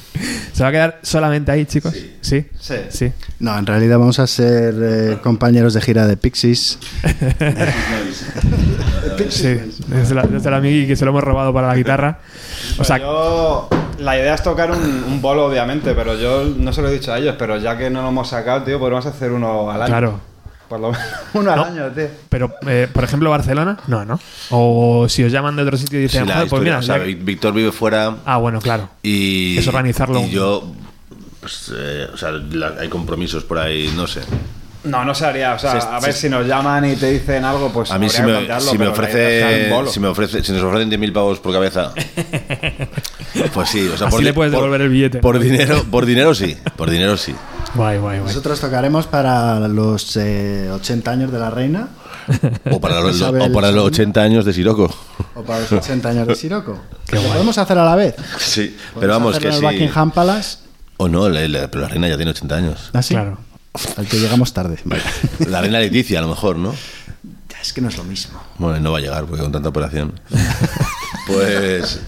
¿Se 0.53 0.63
va 0.63 0.71
a 0.71 0.73
quedar 0.73 0.99
solamente 1.03 1.53
ahí, 1.53 1.67
chicos? 1.67 1.95
Sí. 2.21 2.47
Sí. 2.59 2.77
Sí. 2.89 3.13
No, 3.41 3.57
en 3.59 3.67
realidad 3.67 3.99
vamos 3.99 4.19
a 4.19 4.27
ser 4.27 4.75
eh, 4.81 5.19
compañeros 5.23 5.75
de 5.75 5.81
gira 5.81 6.07
de 6.07 6.17
Pixies. 6.17 6.79
Sí, 9.31 9.59
desde 9.89 10.15
la, 10.15 10.23
desde 10.25 10.51
la 10.51 10.61
Migi 10.61 10.87
que 10.87 10.95
se 10.97 11.05
lo 11.05 11.11
hemos 11.11 11.25
robado 11.25 11.53
para 11.53 11.69
la 11.69 11.77
guitarra. 11.77 12.19
O 12.79 12.85
sea, 12.85 12.99
yo, 12.99 13.69
la 13.99 14.17
idea 14.19 14.35
es 14.35 14.43
tocar 14.43 14.71
un, 14.71 14.79
un 15.05 15.21
bolo, 15.23 15.47
obviamente, 15.47 15.95
pero 15.95 16.15
yo 16.17 16.45
no 16.57 16.73
se 16.73 16.83
lo 16.83 16.89
he 16.89 16.93
dicho 16.93 17.13
a 17.13 17.19
ellos, 17.19 17.37
pero 17.39 17.57
ya 17.59 17.77
que 17.79 17.91
no 17.91 18.03
lo 18.03 18.09
hemos 18.09 18.29
sacado, 18.29 18.63
tío, 18.63 18.79
podemos 18.79 19.05
hacer 19.07 19.33
uno 19.33 19.71
al 19.71 19.83
año. 19.83 19.91
Claro. 19.91 20.21
Por 20.69 20.81
lo 20.81 20.91
menos 20.91 21.07
uno 21.35 21.51
al 21.53 21.57
No. 21.59 21.65
año, 21.65 21.91
tío. 21.93 22.09
pero, 22.29 22.53
eh, 22.67 22.89
por 22.93 23.05
ejemplo, 23.05 23.31
Barcelona, 23.31 23.79
no, 23.87 24.05
¿no? 24.05 24.19
O 24.51 25.09
si 25.09 25.23
os 25.25 25.31
llaman 25.31 25.55
de 25.57 25.63
otro 25.63 25.77
sitio 25.77 25.99
y 26.01 26.09
Sí, 26.09 26.15
dicen, 26.19 26.27
la 26.29 26.35
"Joder, 26.35 26.49
pues 26.49 26.63
mira, 26.63 26.79
o 26.79 26.83
sea, 26.83 26.99
Víctor 26.99 27.55
vive 27.55 27.71
fuera 27.73 28.17
Ah, 28.25 28.39
bueno, 28.39 28.61
claro. 28.61 28.89
y. 29.03 29.57
Es 29.59 29.69
organizarlo. 29.69 30.21
Y 30.21 30.31
yo. 30.31 30.65
Pues, 31.41 31.71
eh, 31.77 32.09
o 32.13 32.17
sea, 32.17 32.33
la- 32.33 32.75
hay 32.81 32.89
compromisos 32.89 33.45
por 33.45 33.59
ahí, 33.59 33.93
no 33.95 34.09
sé. 34.09 34.23
No, 34.87 35.05
no 35.05 35.15
se 35.15 35.27
haría. 35.27 35.55
O 35.55 35.59
sea, 35.59 35.73
a 35.73 36.01
ver 36.01 36.13
si 36.13 36.29
nos 36.29 36.47
llaman 36.47 36.85
y 36.85 36.97
te 36.97 37.11
dicen 37.11 37.45
algo, 37.45 37.71
pues. 37.73 37.91
A 37.91 37.99
mí 37.99 38.09
si 38.09 38.23
me, 38.23 38.47
si 38.61 38.79
me 38.79 38.87
ofrece, 38.89 39.71
si 39.91 40.01
me 40.01 40.07
ofrece, 40.09 40.43
si 40.45 40.53
nos 40.53 40.63
ofrecen 40.63 40.91
10.000 40.91 41.13
pavos 41.13 41.41
por 41.41 41.53
cabeza, 41.53 41.93
pues 43.55 43.69
sí, 43.69 43.87
o 43.89 43.97
sea, 43.97 44.09
Así 44.09 44.17
por, 44.17 44.23
le 44.25 44.33
puedes 44.33 44.53
por- 44.53 44.61
devolver 44.63 44.81
el 44.83 44.89
billete. 44.89 45.19
Por 45.19 45.39
dinero, 45.39 45.85
por 45.91 46.07
dinero 46.07 46.35
sí, 46.35 46.57
por 46.77 46.91
dinero 46.91 47.17
sí. 47.17 47.35
Guay, 47.75 47.99
guay, 47.99 48.19
guay. 48.19 48.29
Nosotros 48.29 48.61
tocaremos 48.61 49.07
para 49.07 49.61
los 49.69 50.17
eh, 50.17 50.71
80 50.73 51.11
años 51.11 51.33
de 51.33 51.39
la 51.39 51.51
reina 51.51 51.89
O 52.71 52.81
para 52.81 53.01
los, 53.01 53.21
o 53.21 53.33
para 53.53 53.71
los 53.71 53.83
II. 53.85 53.89
80 53.89 54.23
años 54.23 54.45
de 54.45 54.53
Siroco. 54.53 54.93
o 55.35 55.43
para 55.43 55.61
los 55.61 55.73
80 55.73 56.09
años 56.09 56.27
de 56.27 56.35
Siroco. 56.37 56.79
Qué 57.07 57.17
Lo 57.17 57.23
podemos 57.23 57.57
hacer 57.59 57.79
a 57.79 57.85
la 57.85 57.95
vez. 57.97 58.15
Sí, 58.39 58.77
pero 58.99 59.13
vamos 59.13 59.39
que 59.39 59.53
sí. 59.53 59.61
Buckingham 59.61 60.11
Palace. 60.11 60.59
O 60.97 61.09
no, 61.09 61.29
la- 61.29 61.47
la- 61.47 61.71
pero 61.71 61.83
la 61.83 61.89
reina 61.89 62.09
ya 62.09 62.17
tiene 62.17 62.31
80 62.31 62.55
años. 62.57 62.91
¿Así? 62.95 63.15
Claro. 63.15 63.39
Al 63.97 64.07
que 64.07 64.19
llegamos 64.19 64.53
tarde. 64.53 64.79
Vale. 64.85 65.03
La 65.49 65.61
reina 65.61 65.79
Leticia, 65.79 66.19
a 66.19 66.23
lo 66.23 66.29
mejor, 66.29 66.57
¿no? 66.57 66.75
Es 67.63 67.73
que 67.73 67.81
no 67.81 67.89
es 67.89 67.97
lo 67.97 68.05
mismo. 68.05 68.41
Bueno, 68.59 68.79
no 68.79 68.93
va 68.93 68.99
a 68.99 69.01
llegar 69.01 69.25
porque 69.25 69.43
con 69.43 69.51
tanta 69.53 69.69
operación. 69.69 70.13
Pues 71.27 72.01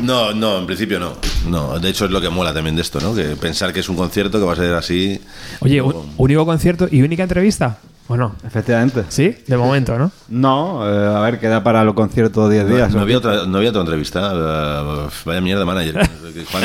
no, 0.00 0.32
no, 0.32 0.58
en 0.58 0.64
principio 0.66 0.98
no. 0.98 1.12
No, 1.46 1.78
de 1.78 1.90
hecho 1.90 2.06
es 2.06 2.10
lo 2.10 2.22
que 2.22 2.30
mola 2.30 2.54
también 2.54 2.74
de 2.74 2.80
esto, 2.80 3.00
¿no? 3.00 3.14
Que 3.14 3.36
pensar 3.36 3.70
que 3.70 3.80
es 3.80 3.88
un 3.90 3.96
concierto 3.96 4.38
que 4.38 4.44
va 4.46 4.54
a 4.54 4.56
ser 4.56 4.72
así. 4.74 5.20
Oye, 5.60 5.82
un- 5.82 6.14
único 6.16 6.46
concierto 6.46 6.88
y 6.90 7.02
única 7.02 7.22
entrevista. 7.22 7.76
¿O 8.12 8.16
no? 8.18 8.34
Efectivamente. 8.46 9.04
Sí, 9.08 9.34
de 9.46 9.56
momento, 9.56 9.96
¿no? 9.98 10.10
No, 10.28 10.82
eh, 10.86 11.16
a 11.16 11.20
ver, 11.20 11.38
queda 11.40 11.62
para 11.64 11.82
los 11.82 11.94
conciertos 11.94 12.50
10 12.50 12.66
No, 12.66 12.74
días. 12.76 12.90
no 12.90 12.96
¿no? 12.96 13.02
había 13.02 13.16
otra, 13.16 13.46
no 13.46 13.56
había 13.56 13.70
otra 13.70 13.80
entrevista. 13.80 14.32
eh, 14.34 15.08
vaya 15.24 15.40
mierda, 15.40 15.64
manager. 15.64 15.94
Juan. 16.52 16.64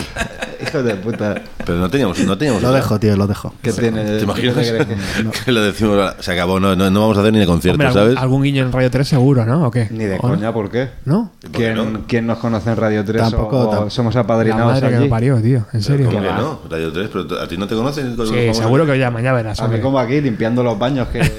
Hijo 0.61 0.83
de 0.83 0.95
puta. 0.95 1.35
Pero 1.65 1.77
no 1.77 1.89
teníamos, 1.89 2.19
no 2.19 2.37
teníamos. 2.37 2.61
Lo 2.61 2.69
otra. 2.69 2.81
dejo, 2.81 2.99
tío, 2.99 3.15
lo 3.15 3.27
dejo. 3.27 3.53
¿Qué 3.61 3.71
tiene? 3.71 4.03
¿Te 4.03 4.23
imaginas? 4.23 4.55
¿Qué 4.55 4.61
te 4.63 4.85
crees 4.85 4.87
que- 5.31 5.39
que 5.45 5.51
lo 5.51 5.61
decimos, 5.61 6.15
se 6.19 6.31
acabó, 6.33 6.59
no, 6.59 6.75
no, 6.75 6.89
no 6.89 7.01
vamos 7.01 7.17
a 7.17 7.21
hacer 7.21 7.31
ni 7.33 7.39
de 7.39 7.45
concierto, 7.45 7.81
Hombre, 7.81 7.93
¿sabes? 7.93 8.17
algún 8.17 8.43
guiño 8.43 8.63
en 8.65 8.71
Radio 8.73 8.89
3 8.91 9.07
seguro, 9.07 9.45
¿no? 9.45 9.67
¿O 9.67 9.71
qué? 9.71 9.87
Ni 9.91 10.05
de 10.05 10.15
¿O 10.19 10.27
no? 10.27 10.35
coña, 10.35 10.51
¿por 10.53 10.69
qué? 10.69 10.89
¿No? 11.05 11.31
¿Por 11.41 11.51
qué 11.51 11.57
¿Quién, 11.57 11.75
no? 11.93 11.99
quién 12.07 12.25
nos 12.27 12.39
conoce 12.39 12.69
en 12.71 12.75
Radio 12.77 13.05
3 13.05 13.21
Tampoco, 13.21 13.59
o, 13.69 13.73
tam- 13.85 13.89
somos 13.89 14.15
La 14.15 14.21
apadrinados 14.21 14.65
madre 14.73 14.89
que 14.89 14.95
allí? 14.95 15.03
me 15.05 15.09
parió, 15.09 15.41
tío. 15.41 15.65
En 15.73 15.81
serio. 15.81 16.07
¿Cómo 16.07 16.21
que 16.21 16.27
no? 16.27 16.59
Radio 16.69 16.91
3, 16.91 17.09
pero 17.13 17.41
a 17.41 17.47
ti 17.47 17.57
no 17.57 17.67
te 17.67 17.75
conocen. 17.75 18.17
Sí, 18.27 18.53
seguro 18.53 18.85
que 18.85 18.97
ya 18.97 19.11
mañana 19.11 19.35
verás. 19.35 19.59
A 19.61 19.67
mí 19.67 19.79
como 19.79 19.99
aquí, 19.99 20.19
limpiando 20.21 20.63
los 20.63 20.77
baños 20.79 21.07
que... 21.09 21.19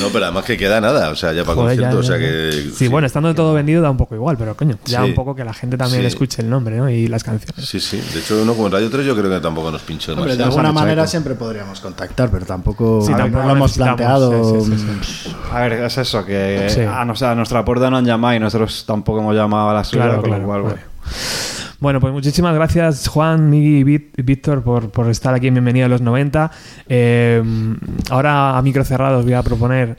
No, 0.00 0.08
pero 0.12 0.24
además 0.26 0.44
que 0.44 0.56
queda 0.56 0.80
nada, 0.80 1.10
o 1.10 1.16
sea, 1.16 1.32
ya 1.32 1.44
para 1.44 1.54
Joder, 1.56 1.78
ya, 1.78 1.90
concierto, 1.90 1.98
o 1.98 2.02
sea 2.02 2.18
que. 2.18 2.70
Sí, 2.74 2.88
bueno, 2.88 3.06
estando 3.06 3.34
todo 3.34 3.52
vendido 3.54 3.82
da 3.82 3.90
un 3.90 3.96
poco 3.96 4.14
igual, 4.14 4.36
pero 4.38 4.56
coño, 4.56 4.78
ya 4.84 5.02
Sí. 5.02 5.08
un 5.10 5.14
poco 5.14 5.34
que 5.34 5.44
la 5.44 5.52
gente 5.52 5.76
también 5.76 6.02
Sí. 6.02 6.06
escuche 6.08 6.42
el 6.42 6.50
nombre, 6.50 6.76
¿no? 6.76 6.88
Y 6.88 7.06
las 7.08 7.24
canciones. 7.24 7.66
Sí, 7.68 7.80
sí. 7.80 8.00
De 8.12 8.20
hecho, 8.20 8.40
uno 8.42 8.54
como 8.54 8.68
Radio 8.68 8.88
3 8.90 9.04
yo 9.06 9.16
creo 9.16 9.30
que 9.30 9.40
tampoco 9.40 9.70
nos 9.70 9.82
pinchó 9.82 10.12
Hombre, 10.12 10.32
de 10.32 10.38
demasiado. 10.38 10.60
alguna 10.66 10.72
manera 10.80 11.02
eco. 11.02 11.10
siempre 11.10 11.34
podríamos 11.34 11.80
contactar, 11.80 12.30
pero 12.30 12.46
tampoco, 12.46 13.02
Sí, 13.04 13.12
a 13.12 13.16
ver, 13.16 13.24
tampoco 13.24 13.42
no 13.42 13.48
lo 13.50 13.56
hemos 13.56 13.72
planteado. 13.76 14.60
sí, 14.64 14.70
sí, 14.70 14.78
sí, 15.02 15.36
A 15.52 15.60
ver, 15.60 15.72
es 15.74 15.98
eso, 15.98 16.24
que 16.24 16.66
Sí. 16.70 16.80
a, 16.82 17.04
nuestra 17.34 17.64
puerta 17.64 17.90
no 17.90 17.96
han 17.98 18.04
llamado 18.04 18.34
y 18.34 18.40
nosotros 18.40 18.84
tampoco 18.86 19.20
hemos 19.20 19.34
llamado 19.34 19.70
a 19.70 19.74
la 19.74 19.84
suya, 19.84 20.04
Claro, 20.04 20.20
con 20.22 20.30
lo 20.30 20.36
claro. 20.36 20.46
cual, 20.46 20.62
vale. 20.62 20.74
bueno. 20.76 20.90
Bueno, 21.80 21.98
pues 21.98 22.12
muchísimas 22.12 22.54
gracias 22.54 23.08
Juan, 23.08 23.48
Miguel 23.48 23.78
y 23.78 23.84
Víct- 23.84 24.22
Víctor 24.24 24.62
por, 24.62 24.90
por 24.90 25.08
estar 25.08 25.34
aquí 25.34 25.46
en 25.48 25.54
Bienvenido 25.54 25.86
a 25.86 25.88
los 25.88 26.02
90. 26.02 26.50
Eh, 26.88 27.42
ahora 28.10 28.58
a 28.58 28.62
micro 28.62 28.84
cerrado 28.84 29.18
os 29.18 29.24
voy 29.24 29.32
a 29.32 29.42
proponer 29.42 29.96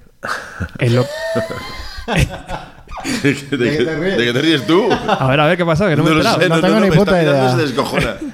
el 0.77 0.95
lo- 0.95 1.05
¿De, 3.23 3.35
qué- 3.35 3.57
de 3.57 3.77
qué- 3.77 3.83
de 3.85 4.25
qué 4.25 4.33
te 4.33 4.41
ríes 4.41 4.65
tú? 4.67 4.83
A 5.07 5.27
ver, 5.27 5.39
a 5.39 5.47
ver 5.47 5.57
qué 5.57 5.65
pasa, 5.65 5.89
que 5.89 5.95
no, 5.95 6.03
me 6.03 6.09
he 6.09 6.13
lo 6.13 6.19
enterado. 6.19 6.41
sé, 6.41 6.49
No 6.49 6.55
no, 6.55 6.61
tengo 6.61 6.79
no, 6.79 6.85
ni 6.85 6.91
puta 6.91 7.21
idea. 7.23 7.51
se 7.51 7.57
descojona. 7.61 8.15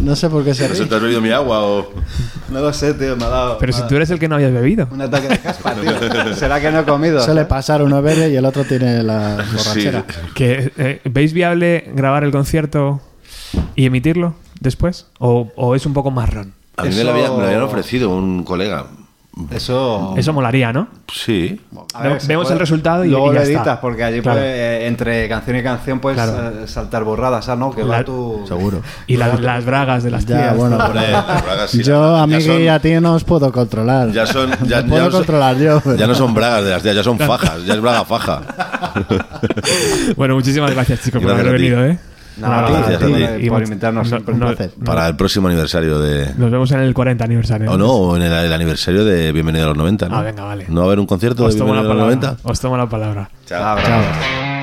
No 0.00 0.16
sé 0.16 0.28
por 0.28 0.44
qué 0.44 0.54
se 0.54 0.68
No 0.68 0.74
sé, 0.74 0.80
ríe. 0.82 0.88
¿Te 0.88 0.94
has 0.96 1.02
bebido 1.02 1.20
mi 1.20 1.30
agua 1.30 1.62
o.? 1.62 1.92
No 2.50 2.60
lo 2.60 2.72
sé, 2.72 2.94
tío, 2.94 3.16
me 3.16 3.24
ha 3.24 3.28
dado... 3.28 3.58
Pero 3.58 3.72
me 3.72 3.78
si 3.80 3.86
tú 3.88 3.96
eres 3.96 4.10
el 4.10 4.18
que 4.18 4.28
no 4.28 4.34
habías 4.34 4.52
bebido. 4.52 4.88
Un 4.90 5.00
ataque 5.00 5.28
de 5.28 5.38
caspa, 5.38 5.72
tío. 5.80 6.34
¿Será 6.34 6.60
que 6.60 6.70
no 6.70 6.80
he 6.80 6.84
comido? 6.84 7.20
Suele 7.22 7.44
pasar 7.44 7.82
uno 7.82 8.02
bebe 8.02 8.28
y 8.28 8.36
el 8.36 8.44
otro 8.44 8.64
tiene 8.64 9.02
la 9.02 9.36
Sí. 9.44 9.56
borrachera. 9.56 10.04
Que, 10.34 10.72
eh, 10.76 11.00
¿Veis 11.04 11.32
viable 11.32 11.90
grabar 11.94 12.24
el 12.24 12.32
concierto 12.32 13.00
y 13.76 13.86
emitirlo 13.86 14.34
después? 14.60 15.06
¿O, 15.18 15.50
o 15.56 15.74
es 15.74 15.86
un 15.86 15.94
poco 15.94 16.10
marrón? 16.10 16.52
A 16.76 16.82
mí 16.82 16.88
me, 16.90 16.94
Eso- 16.96 17.04
lo 17.04 17.10
había- 17.12 17.30
me 17.30 17.38
lo 17.38 17.44
habían 17.44 17.62
ofrecido 17.62 18.10
un 18.10 18.42
colega. 18.44 18.86
Eso. 19.50 20.14
Eso 20.16 20.32
molaría, 20.32 20.72
¿no? 20.72 20.86
Sí. 21.12 21.60
Ver, 22.00 22.18
Vemos 22.26 22.44
puede- 22.44 22.52
el 22.52 22.58
resultado 22.60 23.04
y, 23.04 23.08
luego 23.10 23.32
y 23.32 23.34
ya 23.36 23.40
lo 23.44 23.46
está. 23.48 23.80
porque 23.80 24.04
allí 24.04 24.20
Claro. 24.20 24.38
puede, 24.38 24.54
eh, 24.54 24.86
entre 24.86 25.28
canción 25.28 25.56
y 25.56 25.62
canción 25.62 25.98
puedes 25.98 26.22
Claro. 26.22 26.60
eh, 26.62 26.68
saltar 26.68 27.02
borradas. 27.04 27.48
¿no? 27.58 27.72
Que 27.74 27.82
va 27.82 28.04
tu... 28.04 28.44
Seguro. 28.46 28.80
Y 29.08 29.16
las, 29.16 29.40
las 29.40 29.64
bragas 29.64 30.04
de 30.04 30.10
las 30.12 30.24
Ya, 30.26 30.36
tías. 30.36 30.56
bueno, 30.56 30.76
Hombre, 30.84 31.10
las 31.10 31.44
bragas 31.44 31.70
sí, 31.70 31.82
yo 31.82 32.16
ya 32.16 32.22
a 32.22 32.26
mí 32.28 32.40
son- 32.40 32.60
y 32.62 32.68
a 32.68 32.78
ti 32.78 32.92
no 33.00 33.14
os 33.14 33.24
puedo 33.24 33.50
controlar. 33.50 34.10
Ya 34.12 34.24
son. 34.26 34.50
Ya, 34.62 34.82
puedo 34.82 34.96
ya 34.98 35.04
no 35.04 35.10
son- 35.10 35.10
controlar 35.12 35.56
yo. 35.58 35.80
pero- 35.82 35.96
ya 35.96 36.06
no 36.06 36.14
son 36.14 36.32
bragas 36.32 36.64
de 36.64 36.70
las 36.70 36.82
tías, 36.82 36.94
ya 36.94 37.02
son 37.02 37.18
fajas. 37.18 37.64
Ya 37.64 37.74
es 37.74 37.80
braga 37.80 38.04
faja. 38.04 38.40
Bueno, 40.16 40.34
muchísimas 40.34 40.70
gracias, 40.72 41.02
chicos, 41.02 41.20
por 41.22 41.30
haber 41.32 41.50
venido, 41.50 41.84
¿eh? 41.84 41.98
No, 42.36 42.48
Un 42.48 42.52
abrazo. 42.52 42.72
gracias 42.74 43.02
a 43.02 43.06
ti 43.06 43.12
Y 43.44 43.48
por 43.48 43.60
much- 43.60 43.64
invitarnos, 43.68 44.10
no- 44.10 44.16
un 44.16 44.38
no- 44.40 44.46
placer. 44.46 44.70
no- 44.76 44.84
Para 44.84 45.06
el 45.08 45.16
próximo 45.16 45.46
aniversario 45.48 45.98
de. 46.00 46.34
Nos 46.36 46.50
vemos 46.50 46.70
en 46.72 46.80
el 46.80 46.92
40 46.94 47.24
aniversario. 47.24 47.70
O 47.70 47.76
no, 47.78 47.90
o 47.92 48.16
en 48.16 48.22
el, 48.22 48.32
el 48.32 48.52
aniversario 48.52 49.04
de 49.04 49.30
Bienvenido 49.32 49.64
a 49.66 49.68
los 49.68 49.76
90. 49.76 50.08
¿no? 50.08 50.16
Ah, 50.16 50.22
venga, 50.22 50.42
vale. 50.44 50.66
¿No 50.68 50.76
va 50.80 50.82
a 50.82 50.86
haber 50.86 50.98
un 51.00 51.06
concierto 51.06 51.44
Os 51.44 51.54
de 51.54 51.58
tomo 51.60 51.74
la 51.74 51.80
Bienvenido 51.82 52.04
a 52.04 52.06
los 52.10 52.16
palabra. 52.16 52.36
90? 52.38 52.50
Os 52.52 52.60
tomo 52.60 52.76
la 52.76 52.88
palabra. 52.88 53.30
Chao. 53.46 53.76
Chao. 53.78 54.53